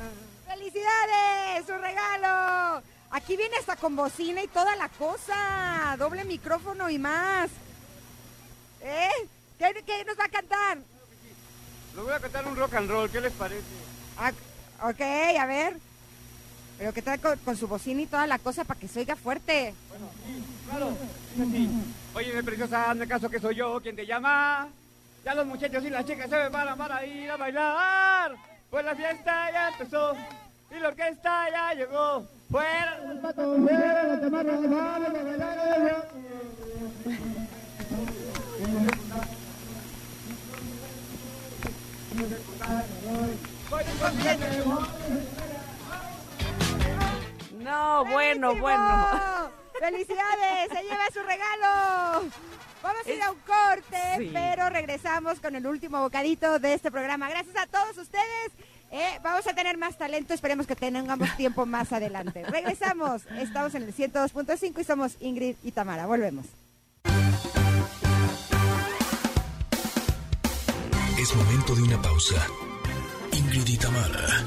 ¡Felicidades! 0.47 1.65
¡Su 1.67 1.73
regalo! 1.73 2.81
Aquí 3.11 3.37
viene 3.37 3.57
hasta 3.57 3.75
con 3.75 3.95
bocina 3.95 4.41
y 4.41 4.47
toda 4.47 4.75
la 4.75 4.89
cosa. 4.89 5.95
Doble 5.99 6.25
micrófono 6.25 6.89
y 6.89 6.97
más. 6.97 7.51
¿Eh? 8.81 9.27
¿Qué, 9.59 9.83
qué 9.85 10.03
nos 10.03 10.17
va 10.19 10.25
a 10.25 10.29
cantar? 10.29 10.77
Les 11.95 12.03
voy 12.03 12.13
a 12.13 12.19
cantar 12.19 12.47
un 12.47 12.55
rock 12.55 12.73
and 12.73 12.89
roll, 12.89 13.09
¿qué 13.09 13.21
les 13.21 13.33
parece? 13.33 13.61
Ah, 14.17 14.31
ok, 14.81 15.01
a 15.39 15.45
ver. 15.45 15.77
Pero 16.77 16.93
que 16.93 17.01
trae 17.01 17.19
con, 17.19 17.37
con 17.39 17.55
su 17.55 17.67
bocina 17.67 18.01
y 18.01 18.05
toda 18.05 18.27
la 18.27 18.39
cosa 18.39 18.63
para 18.63 18.79
que 18.79 18.87
se 18.87 18.99
oiga 18.99 19.15
fuerte. 19.15 19.73
Claro, 20.69 20.89
es 21.35 21.41
así. 21.41 21.69
Oye, 22.13 22.43
preciosa, 22.43 22.91
hazme 22.91 23.07
caso 23.07 23.29
que 23.29 23.39
soy 23.39 23.55
yo 23.55 23.79
quien 23.81 23.95
te 23.95 24.05
llama. 24.05 24.67
Ya 25.23 25.33
los 25.33 25.45
muchachos 25.45 25.83
y 25.83 25.89
las 25.89 26.05
chicas 26.05 26.29
se 26.29 26.35
preparan 26.35 26.77
para 26.77 27.05
ir 27.05 27.31
a 27.31 27.37
bailar. 27.37 28.35
Pues 28.69 28.85
la 28.85 28.95
fiesta 28.95 29.51
ya 29.51 29.69
empezó 29.69 30.15
y 30.69 30.79
la 30.79 30.89
orquesta 30.89 31.49
ya 31.49 31.73
llegó. 31.73 32.27
Fuera 32.49 32.99
No, 47.95 48.03
bueno, 48.03 48.53
bueno. 48.55 49.07
¡Felicidades! 49.79 50.69
¡Se 50.69 50.83
lleva 50.83 51.05
su 51.13 51.19
regalo! 51.21 52.29
Vamos 52.83 53.05
a 53.07 53.09
ir 53.11 53.21
a 53.23 53.31
un 53.31 53.39
corte, 53.39 53.97
Sí. 54.17 54.31
pero 54.33 54.69
regresamos 54.69 55.39
con 55.39 55.55
el 55.55 55.65
último 55.65 56.01
bocadito 56.01 56.59
de 56.59 56.73
este 56.73 56.91
programa. 56.91 57.29
Gracias 57.29 57.55
a 57.55 57.67
todos 57.67 57.97
ustedes. 57.97 58.51
Eh, 58.91 59.19
vamos 59.23 59.47
a 59.47 59.53
tener 59.53 59.77
más 59.77 59.97
talento, 59.97 60.33
esperemos 60.33 60.67
que 60.67 60.75
tengamos 60.75 61.33
tiempo 61.37 61.65
más 61.65 61.93
adelante. 61.93 62.43
Regresamos, 62.49 63.21
estamos 63.37 63.73
en 63.75 63.83
el 63.83 63.95
102.5 63.95 64.81
y 64.81 64.83
somos 64.83 65.15
Ingrid 65.21 65.55
y 65.63 65.71
Tamara. 65.71 66.05
Volvemos. 66.05 66.47
Es 71.17 71.33
momento 71.33 71.75
de 71.75 71.81
una 71.81 72.01
pausa. 72.01 72.45
Ingrid 73.31 73.67
y 73.67 73.77
Tamara, 73.77 74.43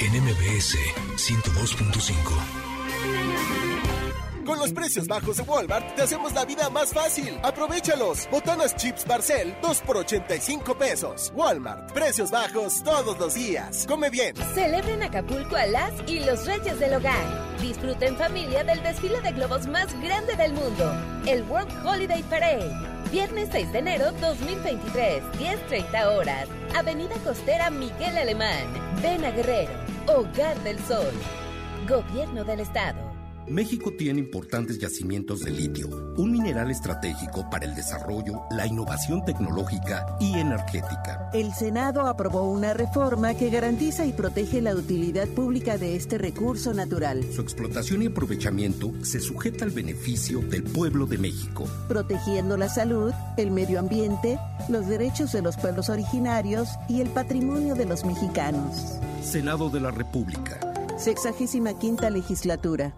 en 0.00 0.24
MBS 0.24 0.76
102.5. 1.16 2.61
Con 4.46 4.58
los 4.58 4.72
precios 4.72 5.06
bajos 5.06 5.36
de 5.36 5.44
Walmart 5.44 5.94
te 5.94 6.02
hacemos 6.02 6.32
la 6.34 6.44
vida 6.44 6.68
más 6.68 6.92
fácil. 6.92 7.38
Aprovechalos. 7.42 8.28
Botanas 8.30 8.74
chips 8.76 9.06
Barcel, 9.06 9.54
2 9.62 9.80
por 9.82 9.96
85 9.96 10.76
pesos. 10.76 11.32
Walmart, 11.34 11.92
precios 11.92 12.30
bajos 12.30 12.82
todos 12.82 13.18
los 13.18 13.34
días. 13.34 13.86
Come 13.86 14.10
bien. 14.10 14.34
Celebren 14.54 15.02
Acapulco 15.02 15.56
a 15.56 15.66
las 15.66 15.92
y 16.06 16.20
los 16.20 16.44
reyes 16.44 16.78
del 16.80 16.94
hogar. 16.94 17.58
Disfruten 17.60 18.16
familia 18.16 18.64
del 18.64 18.82
desfile 18.82 19.20
de 19.20 19.32
globos 19.32 19.66
más 19.68 19.88
grande 20.02 20.34
del 20.36 20.52
mundo, 20.52 20.92
el 21.26 21.42
World 21.44 21.86
Holiday 21.86 22.22
Parade. 22.24 22.92
Viernes 23.12 23.48
6 23.52 23.72
de 23.72 23.78
enero 23.78 24.12
2023, 24.20 25.22
10.30 25.38 26.16
horas. 26.16 26.48
Avenida 26.74 27.14
Costera 27.24 27.70
Miguel 27.70 28.18
Alemán. 28.18 28.66
Ven 29.00 29.24
a 29.24 29.30
Guerrero, 29.30 29.72
Hogar 30.08 30.58
del 30.64 30.78
Sol. 30.80 31.12
Gobierno 31.88 32.44
del 32.44 32.60
Estado. 32.60 33.00
México 33.48 33.92
tiene 33.98 34.20
importantes 34.20 34.78
yacimientos 34.78 35.40
de 35.40 35.50
litio, 35.50 35.88
un 36.16 36.30
mineral 36.30 36.70
estratégico 36.70 37.50
para 37.50 37.64
el 37.66 37.74
desarrollo, 37.74 38.42
la 38.52 38.68
innovación 38.68 39.24
tecnológica 39.24 40.16
y 40.20 40.38
energética. 40.38 41.28
El 41.34 41.52
Senado 41.52 42.06
aprobó 42.06 42.48
una 42.48 42.72
reforma 42.72 43.34
que 43.34 43.50
garantiza 43.50 44.06
y 44.06 44.12
protege 44.12 44.62
la 44.62 44.76
utilidad 44.76 45.26
pública 45.26 45.76
de 45.76 45.96
este 45.96 46.18
recurso 46.18 46.72
natural, 46.72 47.24
Su 47.34 47.40
explotación 47.42 48.02
y 48.02 48.06
aprovechamiento 48.06 48.92
se 49.02 49.18
sujeta 49.18 49.64
al 49.64 49.72
beneficio 49.72 50.38
del 50.38 50.62
pueblo 50.62 51.06
de 51.06 51.18
México. 51.18 51.64
protegiendo 51.88 52.56
la 52.56 52.68
salud, 52.68 53.12
el 53.36 53.50
medio 53.50 53.80
ambiente, 53.80 54.38
los 54.68 54.86
derechos 54.86 55.32
de 55.32 55.42
los 55.42 55.56
pueblos 55.56 55.88
originarios 55.88 56.68
y 56.88 57.00
el 57.00 57.08
patrimonio 57.08 57.74
de 57.74 57.86
los 57.86 58.04
mexicanos. 58.04 58.98
Senado 59.20 59.68
de 59.68 59.80
la 59.80 59.90
República. 59.90 60.71
Sexagésima 61.02 61.76
quinta 61.76 62.10
legislatura. 62.10 62.94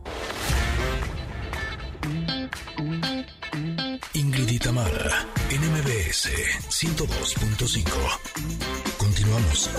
Ingrid 4.12 4.50
y 4.50 4.58
Tamara, 4.58 5.26
en 5.48 5.62
MBS 5.72 6.28
102.5. 6.68 7.88
Continuamos. 8.98 9.70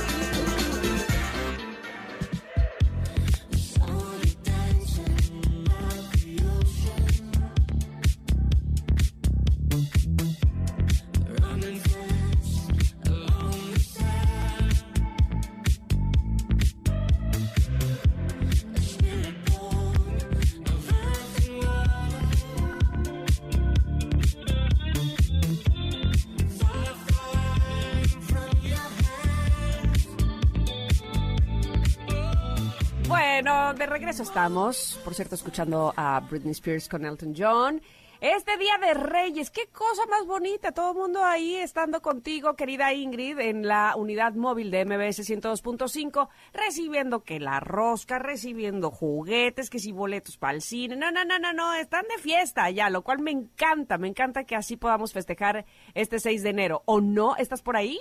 Regreso 34.06 34.22
estamos, 34.22 35.00
por 35.04 35.16
cierto, 35.16 35.34
escuchando 35.34 35.92
a 35.98 36.20
Britney 36.20 36.52
Spears 36.52 36.88
con 36.88 37.06
Elton 37.06 37.34
John. 37.36 37.82
Este 38.22 38.56
Día 38.58 38.78
de 38.78 38.94
Reyes, 38.94 39.50
qué 39.50 39.66
cosa 39.72 40.06
más 40.06 40.28
bonita, 40.28 40.72
todo 40.74 40.92
el 40.92 40.98
mundo 40.98 41.24
ahí 41.24 41.56
estando 41.56 42.04
contigo, 42.04 42.56
querida 42.56 42.94
Ingrid, 42.94 43.40
en 43.40 43.68
la 43.68 43.96
unidad 43.96 44.34
móvil 44.36 44.70
de 44.70 44.86
MBS 44.86 45.28
102.5, 45.28 46.30
recibiendo 46.54 47.24
que 47.24 47.40
la 47.40 47.60
rosca, 47.60 48.20
recibiendo 48.20 48.92
juguetes, 48.92 49.72
que 49.72 49.80
si 49.80 49.92
boletos 49.92 50.38
para 50.38 50.54
el 50.54 50.62
cine, 50.62 50.96
no, 50.96 51.10
no, 51.10 51.26
no, 51.26 51.40
no, 51.40 51.52
no, 51.52 51.74
están 51.74 52.06
de 52.16 52.22
fiesta 52.22 52.70
ya, 52.70 52.92
lo 52.92 53.02
cual 53.02 53.18
me 53.18 53.32
encanta, 53.32 53.98
me 53.98 54.08
encanta 54.08 54.44
que 54.44 54.56
así 54.56 54.78
podamos 54.78 55.14
festejar 55.14 55.66
este 55.96 56.20
6 56.20 56.44
de 56.44 56.50
enero. 56.52 56.84
¿O 56.86 57.02
no? 57.02 57.36
¿Estás 57.38 57.64
por 57.64 57.76
ahí? 57.76 58.00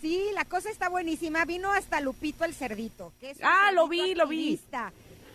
Sí, 0.00 0.24
la 0.34 0.44
cosa 0.44 0.70
está 0.70 0.88
buenísima. 0.88 1.44
Vino 1.44 1.70
hasta 1.70 2.00
Lupito 2.00 2.44
el 2.44 2.54
cerdito. 2.54 3.12
Que 3.20 3.30
es 3.30 3.38
un 3.38 3.44
Ah, 3.44 3.70
lo 3.72 3.86
vi, 3.86 4.14
lo 4.14 4.26
vi. 4.26 4.58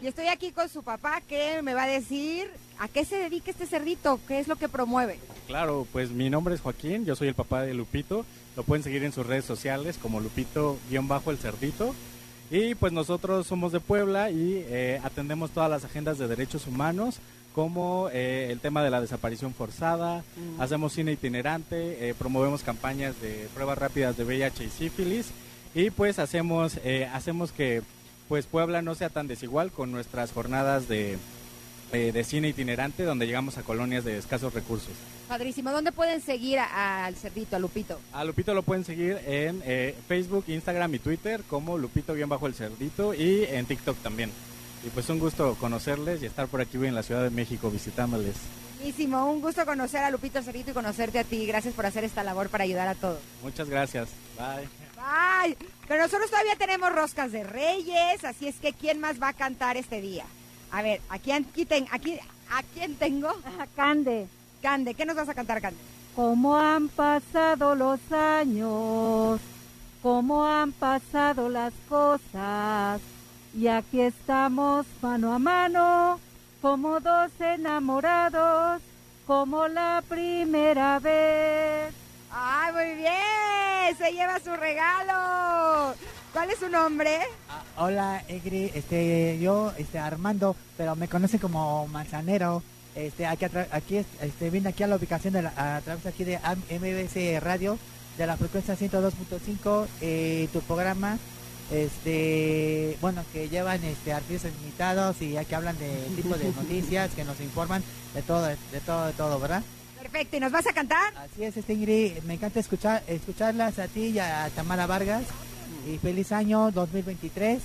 Y 0.02 0.08
estoy 0.08 0.28
aquí 0.28 0.52
con 0.52 0.70
su 0.70 0.84
papá 0.84 1.22
que 1.28 1.62
me 1.62 1.74
va 1.74 1.84
a 1.84 1.88
decir 1.88 2.50
a 2.80 2.88
qué 2.88 3.06
se 3.06 3.16
dedica 3.18 3.50
este 3.52 3.66
cerdito, 3.66 4.20
qué 4.28 4.40
es 4.40 4.48
lo 4.48 4.56
que 4.56 4.68
promueve. 4.70 5.18
Claro, 5.48 5.88
pues 5.92 6.12
mi 6.12 6.30
nombre 6.30 6.54
es 6.56 6.62
Joaquín, 6.62 7.06
yo 7.06 7.16
soy 7.16 7.30
el 7.30 7.34
papá 7.34 7.62
de 7.64 7.74
Lupito. 7.74 8.26
Lo 8.56 8.64
pueden 8.64 8.84
seguir 8.84 9.04
en 9.04 9.12
sus 9.14 9.26
redes 9.26 9.46
sociales 9.46 9.98
como 10.02 10.20
Lupito-el 10.20 11.38
Cerdito. 11.38 11.96
Y 12.52 12.76
pues 12.76 12.94
nosotros 12.94 13.48
somos 13.48 13.72
de 13.72 13.80
Puebla 13.80 14.30
y 14.30 14.64
eh, 14.68 15.02
atendemos 15.04 15.50
todas 15.52 15.70
las 15.70 15.84
agendas 15.84 16.18
de 16.20 16.28
derechos 16.28 16.68
humanos, 16.68 17.18
como 17.56 18.10
eh, 18.14 18.50
el 18.52 18.60
tema 18.60 18.84
de 18.84 18.92
la 18.92 19.02
desaparición 19.02 19.54
forzada, 19.54 20.24
Mm. 20.38 20.62
hacemos 20.62 20.94
cine 20.94 21.14
itinerante, 21.14 22.10
eh, 22.10 22.14
promovemos 22.14 22.62
campañas 22.62 23.20
de 23.22 23.48
pruebas 23.56 23.78
rápidas 23.78 24.16
de 24.18 24.26
VIH 24.26 24.66
y 24.66 24.70
sífilis 24.70 25.28
y 25.74 25.90
pues 25.90 26.20
hacemos, 26.20 26.78
hacemos 27.14 27.52
que 27.52 27.82
pues 28.28 28.46
Puebla 28.46 28.82
no 28.82 28.96
sea 28.96 29.10
tan 29.10 29.28
desigual 29.28 29.72
con 29.72 29.92
nuestras 29.92 30.32
jornadas 30.32 30.88
de, 30.88 31.18
eh, 31.92 32.12
de 32.12 32.24
cine 32.24 32.50
itinerante 32.50 33.04
donde 33.04 33.28
llegamos 33.28 33.58
a 33.58 33.64
colonias 33.64 34.04
de 34.04 34.18
escasos 34.18 34.54
recursos. 34.54 34.94
Padrísimo. 35.28 35.72
¿Dónde 35.72 35.92
pueden 35.92 36.22
seguir 36.22 36.60
al 36.60 37.16
cerdito, 37.16 37.56
a 37.56 37.60
Lupito? 37.60 38.00
A 38.14 38.24
Lupito 38.24 38.54
lo 38.54 38.64
pueden 38.64 38.84
seguir 38.84 39.20
en 39.26 39.62
eh, 39.66 39.96
Facebook, 40.08 40.46
Instagram 40.48 40.94
y 40.96 41.00
Twitter 41.00 41.44
como 41.48 41.78
Lupito-El 41.78 42.54
Cerdito 42.54 43.14
y 43.14 43.46
en 43.46 43.66
TikTok 43.66 43.98
también. 44.00 44.32
Y 44.86 44.90
pues 44.90 45.10
un 45.10 45.20
gusto 45.20 45.56
conocerles 45.60 46.22
y 46.22 46.28
estar 46.28 46.48
por 46.48 46.62
aquí 46.62 46.78
en 46.78 46.94
la 46.94 47.02
Ciudad 47.02 47.24
de 47.24 47.32
México 47.32 47.72
visitándoles. 47.72 48.36
Buenísimo. 48.78 49.32
Un 49.32 49.42
gusto 49.42 49.66
conocer 49.66 50.04
a 50.04 50.12
Lupito 50.12 50.38
el 50.38 50.46
Cerdito 50.46 50.72
y 50.72 50.74
conocerte 50.74 51.18
a 51.18 51.24
ti. 51.24 51.48
Gracias 51.48 51.74
por 51.74 51.88
hacer 51.88 52.04
esta 52.04 52.24
labor 52.24 52.50
para 52.50 52.66
ayudar 52.66 52.88
a 52.88 52.96
todos. 52.96 53.20
Muchas 53.42 53.68
gracias. 53.68 54.10
Bye. 54.38 54.85
Ay, 55.08 55.56
pero 55.88 56.02
nosotros 56.04 56.30
todavía 56.32 56.56
tenemos 56.56 56.92
roscas 56.92 57.32
de 57.32 57.44
reyes, 57.44 58.24
así 58.24 58.48
es 58.48 58.56
que 58.56 58.74
¿quién 58.74 59.00
más 59.00 59.22
va 59.22 59.28
a 59.30 59.34
cantar 59.34 59.78
este 59.78 60.02
día? 60.02 60.26
A 60.72 60.82
ver, 60.82 61.00
aquí, 61.10 61.32
aquí, 61.32 61.64
ten- 61.66 61.88
aquí 61.92 62.20
¿a 62.50 62.64
quién 62.74 62.96
tengo? 62.96 63.30
A 63.30 63.68
Cande. 63.76 64.28
Cande, 64.64 64.96
¿qué 64.96 65.06
nos 65.06 65.16
vas 65.16 65.30
a 65.30 65.36
cantar, 65.36 65.62
Cande? 65.62 65.80
Cómo 66.16 66.58
han 66.58 66.88
pasado 66.90 67.76
los 67.76 68.00
años, 68.12 69.40
cómo 70.02 70.46
han 70.46 70.72
pasado 70.72 71.50
las 71.50 71.74
cosas, 71.88 73.00
y 73.54 73.68
aquí 73.68 74.02
estamos 74.02 74.88
mano 75.02 75.34
a 75.34 75.40
mano, 75.40 76.20
como 76.62 77.00
dos 77.00 77.30
enamorados, 77.40 78.82
como 79.28 79.68
la 79.68 80.02
primera 80.08 80.98
vez. 81.00 81.94
¡Ay, 82.38 82.74
muy 82.74 82.96
bien! 82.96 83.98
Se 83.98 84.12
lleva 84.12 84.38
su 84.42 84.54
regalo. 84.58 85.96
¿Cuál 86.34 86.50
es 86.50 86.60
su 86.60 86.68
nombre? 86.68 87.22
Hola, 87.78 88.24
Egri, 88.28 88.74
este, 88.76 89.40
yo, 89.40 89.72
este, 89.78 90.00
Armando, 90.00 90.54
pero 90.76 90.98
me 90.98 91.08
conocen 91.08 91.40
como 91.40 91.88
Manzanero. 91.88 92.62
Este, 92.94 93.26
aquí, 93.26 93.46
aquí, 93.72 94.06
este, 94.20 94.50
vine 94.50 94.68
aquí 94.68 94.84
a 94.84 94.88
la 94.88 94.98
ubicación 94.98 95.34
de 95.34 95.44
la, 95.44 95.78
a 95.78 95.80
través 95.80 96.06
aquí 96.06 96.26
de 96.26 96.38
MBC 96.38 97.42
Radio, 97.42 97.80
de 98.18 98.28
la 98.28 98.36
frecuencia 98.36 98.76
102.5, 98.76 99.88
eh, 100.02 100.50
tu 100.52 100.60
programa, 100.60 101.18
este, 101.72 102.98
bueno, 103.00 103.24
que 103.32 103.48
llevan, 103.48 103.82
este, 103.86 104.12
artistas 104.12 104.52
invitados 104.62 105.22
y 105.22 105.38
aquí 105.38 105.56
hablan 105.56 105.78
de 105.78 105.90
tipo 106.18 106.36
de 106.36 106.50
noticias, 106.56 107.12
que 107.12 107.24
nos 107.24 107.40
informan 107.40 107.82
de 108.14 108.22
todo, 108.24 108.44
de, 108.44 108.58
todo, 108.86 109.08
de 109.08 109.14
todo, 109.14 109.40
¿verdad? 109.40 109.64
Perfecto, 110.16 110.38
¿y 110.38 110.40
nos 110.40 110.52
vas 110.54 110.66
a 110.66 110.72
cantar? 110.72 111.14
Así 111.18 111.44
es, 111.44 111.58
este 111.58 111.74
Ingrid, 111.74 112.24
me 112.24 112.36
encanta 112.36 112.62
escuchar, 112.62 113.04
escucharlas 113.06 113.78
a 113.80 113.90
ti 113.90 114.06
y 114.12 114.20
a 114.20 114.50
Tamara 114.56 114.88
Vargas. 114.88 115.24
Y 115.86 115.98
feliz 115.98 116.32
año 116.32 116.72
2023. 116.72 117.62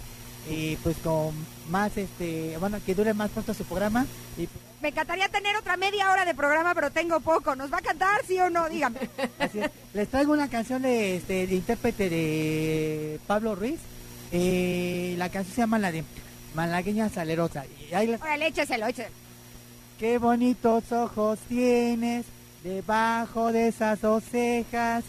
Y 0.51 0.75
pues 0.83 0.97
con 0.97 1.33
más, 1.69 1.97
este, 1.97 2.57
bueno, 2.59 2.81
que 2.85 2.97
dure 2.97 3.15
más 3.15 3.31
pronto 3.31 3.55
su 3.55 3.65
programa. 3.65 4.05
Y 4.37 4.49
Me 4.83 4.89
encantaría 4.89 5.29
tener 5.29 5.55
otra 5.55 5.77
media 5.77 6.11
hora 6.11 6.25
de 6.25 6.35
programa, 6.35 6.75
pero 6.75 6.91
tengo 6.91 7.21
poco. 7.21 7.55
¿Nos 7.55 7.73
va 7.73 7.79
a 7.79 7.83
cantar, 7.83 8.21
sí 8.27 8.37
o 8.41 8.51
no? 8.51 8.69
Dígame. 8.69 8.99
así 9.39 9.61
es. 9.61 9.71
Les 9.95 10.09
traigo 10.09 10.33
una 10.33 10.51
canción 10.51 10.83
de, 10.83 11.19
este, 11.19 11.47
de 11.47 11.55
intérprete 11.55 12.11
de 12.11 13.21
Pablo 13.29 13.55
Ruiz. 13.55 13.79
Eh, 14.33 15.15
la 15.19 15.29
canción 15.29 15.55
se 15.55 15.61
llama 15.61 15.79
la 15.79 15.93
de 15.93 16.03
Malagueña 16.57 17.11
Salerosa. 17.11 17.65
Y 17.89 17.95
ahí 17.95 18.09
les- 18.09 18.21
Órale, 18.21 18.49
écheselo, 18.49 18.89
écheselo. 18.89 19.15
Qué 20.01 20.19
bonitos 20.19 20.91
ojos 20.91 21.39
tienes 21.47 22.25
debajo 22.63 23.53
de 23.53 23.69
esas 23.69 24.01
dos 24.01 24.25
cejas, 24.25 25.05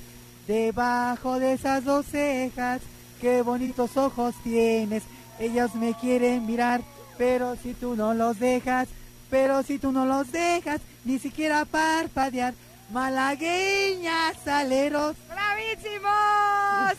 debajo 0.48 1.40
de 1.40 1.54
esas 1.54 1.84
dos 1.84 2.06
cejas. 2.06 2.82
Qué 3.20 3.42
bonitos 3.42 3.98
ojos 3.98 4.34
tienes, 4.44 5.04
ellos 5.40 5.76
me 5.76 5.94
quieren 5.94 6.46
mirar, 6.46 6.82
pero 7.18 7.56
si 7.56 7.74
tú 7.74 7.96
no 7.96 8.14
los 8.14 8.40
dejas, 8.40 8.88
pero 9.30 9.62
si 9.64 9.78
tú 9.78 9.92
no 9.92 10.06
los 10.06 10.32
dejas, 10.32 10.82
ni 11.06 11.20
siquiera 11.20 11.66
parpadear. 11.66 12.54
Malagueñas 12.92 14.36
saleros. 14.44 15.16
¡Bravísimo! 15.30 16.10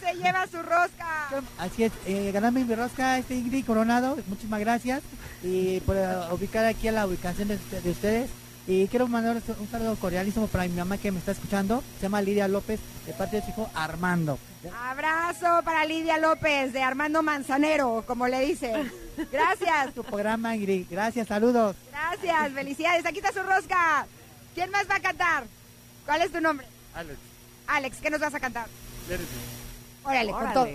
Se 0.01 0.15
lleva 0.15 0.47
su 0.47 0.63
rosca. 0.63 1.43
Así 1.59 1.85
es, 1.85 1.93
eh, 2.07 2.31
ganarme 2.33 2.65
mi 2.65 2.75
rosca, 2.75 3.19
este 3.19 3.35
Ingrid 3.35 3.67
Coronado, 3.67 4.17
muchísimas 4.27 4.61
gracias 4.61 5.03
y 5.43 5.81
por 5.81 5.97
eh, 5.97 6.07
ubicar 6.31 6.65
aquí 6.65 6.89
a 6.89 6.93
la 6.93 7.07
ubicación 7.07 7.49
de, 7.49 7.59
de 7.59 7.91
ustedes. 7.91 8.31
Y 8.67 8.87
quiero 8.87 9.09
mandar 9.09 9.43
un 9.59 9.69
saludo 9.69 9.97
cordialísimo 9.97 10.47
para 10.47 10.65
mi 10.65 10.75
mamá 10.75 10.97
que 10.97 11.11
me 11.11 11.19
está 11.19 11.33
escuchando, 11.33 11.83
se 11.97 12.03
llama 12.03 12.23
Lidia 12.23 12.47
López, 12.47 12.79
de 13.07 13.13
parte 13.13 13.37
de 13.37 13.43
su 13.43 13.51
hijo 13.51 13.71
Armando. 13.75 14.39
Abrazo 14.85 15.63
para 15.65 15.85
Lidia 15.85 16.19
López 16.19 16.73
de 16.73 16.81
Armando 16.81 17.23
Manzanero, 17.23 18.05
como 18.07 18.29
le 18.29 18.47
dicen. 18.47 18.93
Gracias. 19.33 19.95
Tu 19.95 20.05
programa, 20.05 20.55
Ingrid, 20.57 20.87
gracias, 20.89 21.29
saludos. 21.29 21.77
Gracias, 21.91 22.53
felicidades. 22.53 23.05
Aquí 23.05 23.19
está 23.19 23.33
su 23.33 23.43
rosca. 23.47 24.07
¿Quién 24.55 24.71
más 24.71 24.89
va 24.89 24.97
a 24.97 25.01
cantar? 25.01 25.45
¿Cuál 26.07 26.23
es 26.23 26.33
tu 26.33 26.41
nombre? 26.41 26.67
Alex, 26.95 27.19
Alex, 27.67 27.97
¿qué 28.01 28.11
nos 28.11 28.21
vas 28.21 28.35
a 28.35 28.41
cantar? 28.41 28.67
let 29.09 29.17
it 29.21 29.29
Órale, 30.05 30.33
con 30.33 30.53
todo. 30.53 30.69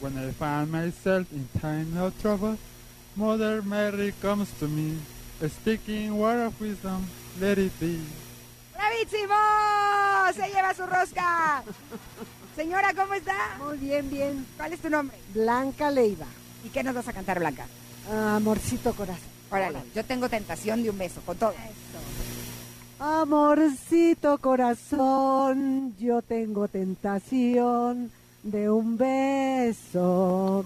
When 0.00 0.16
I 0.16 0.30
find 0.32 0.70
myself 0.70 1.26
in 1.32 1.48
time 1.60 1.96
of 1.96 2.14
trouble, 2.20 2.56
Mother 3.16 3.62
Mary 3.62 4.14
comes 4.22 4.50
to 4.60 4.68
me, 4.68 4.98
speaking 5.48 6.16
word 6.16 6.46
of 6.46 6.60
wisdom, 6.60 7.06
let 7.40 7.58
it 7.58 7.72
be. 7.80 7.98
¡Bravísimo! 8.74 9.34
Se 10.34 10.48
lleva 10.52 10.74
su 10.74 10.86
rosca. 10.86 11.62
Señora, 12.54 12.92
¿cómo 12.94 13.14
está? 13.14 13.56
Muy 13.58 13.78
bien, 13.78 14.10
bien. 14.10 14.46
¿Cuál 14.56 14.72
es 14.74 14.80
tu 14.80 14.90
nombre? 14.90 15.16
Blanca 15.34 15.90
Leiva. 15.90 16.26
¿Y 16.64 16.68
qué 16.68 16.82
nos 16.82 16.94
vas 16.94 17.08
a 17.08 17.12
cantar, 17.12 17.38
Blanca? 17.38 17.66
Amorcito 18.12 18.94
corazón. 18.94 19.28
Órale, 19.50 19.80
yo 19.94 20.04
tengo 20.04 20.28
tentación 20.28 20.82
de 20.82 20.90
un 20.90 20.98
beso, 20.98 21.20
con 21.22 21.36
todo. 21.36 21.54
Amorcito 23.00 24.38
corazón, 24.38 25.96
yo 25.98 26.20
tengo 26.22 26.68
tentación 26.68 28.12
de 28.42 28.70
un 28.70 28.96
beso 28.96 30.64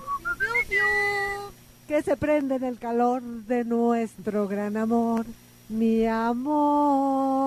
que 1.86 2.02
se 2.02 2.16
prende 2.16 2.56
en 2.56 2.64
el 2.64 2.78
calor 2.78 3.22
de 3.22 3.64
nuestro 3.64 4.48
gran 4.48 4.76
amor, 4.76 5.26
mi 5.74 6.06
amor. 6.06 7.46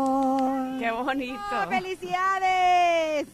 ¡Qué 0.80 0.91
bonito! 0.91 1.40
¡Oh, 1.52 1.70
¡Felicidades! 1.70 3.28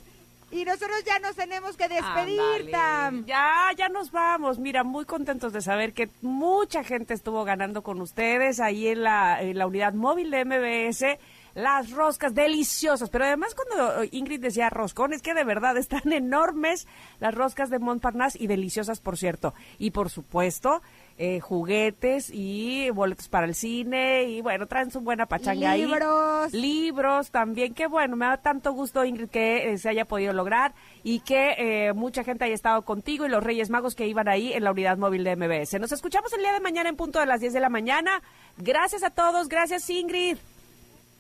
Y 0.52 0.66
nosotros 0.66 1.04
ya 1.04 1.18
nos 1.18 1.36
tenemos 1.36 1.76
que 1.76 1.90
despedir. 1.90 2.70
Tam. 2.70 3.26
Ya, 3.26 3.72
ya 3.76 3.90
nos 3.90 4.12
vamos. 4.12 4.60
Mira, 4.60 4.84
muy 4.84 5.04
contentos 5.06 5.52
de 5.52 5.62
saber 5.62 5.94
que 5.94 6.12
mucha 6.22 6.84
gente 6.84 7.16
estuvo 7.16 7.44
ganando 7.44 7.82
con 7.82 8.00
ustedes 8.02 8.60
ahí 8.60 8.88
en 8.88 9.02
la, 9.02 9.42
en 9.42 9.58
la 9.58 9.66
unidad 9.66 9.94
móvil 9.94 10.30
de 10.30 10.46
MBS. 10.46 11.18
Las 11.56 11.90
roscas 11.92 12.36
deliciosas, 12.36 13.10
pero 13.10 13.26
además 13.26 13.56
cuando 13.56 14.04
Ingrid 14.12 14.42
decía 14.42 14.70
roscón, 14.72 15.14
es 15.14 15.22
que 15.22 15.34
de 15.34 15.44
verdad 15.44 15.78
están 15.78 16.12
enormes 16.14 16.88
las 17.20 17.34
roscas 17.34 17.72
de 17.72 17.80
Montparnasse 17.80 18.38
y 18.40 18.46
deliciosas, 18.48 19.00
por 19.00 19.18
cierto. 19.18 19.56
Y 19.80 19.90
por 19.92 20.12
supuesto, 20.12 20.84
eh, 21.18 21.40
juguetes 21.40 22.32
y 22.34 22.90
boletos 22.90 23.28
para 23.28 23.46
el 23.46 23.54
cine 23.54 24.24
y 24.24 24.42
bueno, 24.42 24.66
traen 24.66 24.92
su 24.92 25.02
buena 25.02 25.26
pachanga 25.26 25.72
ahí. 25.72 25.86
Libros. 25.86 26.54
Libros 26.54 27.32
también, 27.32 27.74
qué 27.74 27.88
bueno, 27.88 28.16
me 28.16 28.26
da 28.26 28.38
tanto 28.38 28.74
gusto 28.74 29.06
Ingrid 29.06 29.30
que 29.30 29.72
eh, 29.74 29.78
se 29.78 29.90
haya 29.90 30.06
podido 30.06 30.34
lograr 30.34 30.74
y 31.04 31.20
que 31.20 31.56
eh, 31.58 31.94
mucha 31.94 32.24
gente 32.24 32.46
haya 32.46 32.56
estado 32.56 32.82
contigo 32.82 33.26
y 33.26 33.30
los 33.30 33.44
Reyes 33.44 33.70
Magos 33.70 33.96
que 33.96 34.08
iban 34.08 34.28
ahí 34.28 34.54
en 34.54 34.64
la 34.64 34.72
unidad 34.72 34.98
móvil 34.98 35.24
de 35.24 35.36
MBS. 35.36 35.80
Nos 35.80 35.92
escuchamos 35.92 36.34
el 36.34 36.40
día 36.40 36.54
de 36.54 36.60
mañana 36.60 36.90
en 36.90 36.96
punto 36.96 37.20
de 37.20 37.26
las 37.26 37.40
10 37.42 37.54
de 37.54 37.60
la 37.60 37.70
mañana. 37.70 38.22
Gracias 38.58 39.04
a 39.04 39.10
todos, 39.10 39.48
gracias 39.50 39.90
Ingrid. 39.90 40.38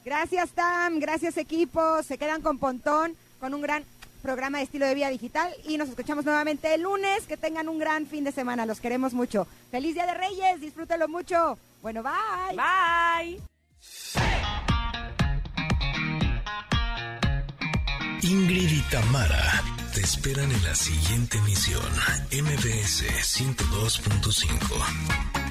Gracias, 0.05 0.51
Tam. 0.51 0.99
Gracias, 0.99 1.37
equipo. 1.37 2.03
Se 2.03 2.17
quedan 2.17 2.41
con 2.41 2.57
Pontón, 2.57 3.15
con 3.39 3.53
un 3.53 3.61
gran 3.61 3.85
programa 4.23 4.57
de 4.57 4.63
estilo 4.63 4.87
de 4.87 4.95
vida 4.95 5.09
digital. 5.09 5.53
Y 5.65 5.77
nos 5.77 5.89
escuchamos 5.89 6.25
nuevamente 6.25 6.73
el 6.73 6.81
lunes. 6.81 7.27
Que 7.27 7.37
tengan 7.37 7.69
un 7.69 7.77
gran 7.77 8.07
fin 8.07 8.23
de 8.23 8.31
semana. 8.31 8.65
Los 8.65 8.79
queremos 8.79 9.13
mucho. 9.13 9.45
Feliz 9.69 9.93
Día 9.93 10.07
de 10.07 10.15
Reyes. 10.15 10.61
Disfrútenlo 10.61 11.07
mucho. 11.07 11.59
Bueno, 11.83 12.01
bye. 12.01 12.55
Bye. 12.55 13.39
Ingrid 18.23 18.71
y 18.71 18.81
Tamara 18.89 19.61
te 19.93 19.99
esperan 19.99 20.49
en 20.49 20.63
la 20.63 20.73
siguiente 20.73 21.37
emisión, 21.37 21.83
MBS 22.31 23.03
102.5. 23.37 25.42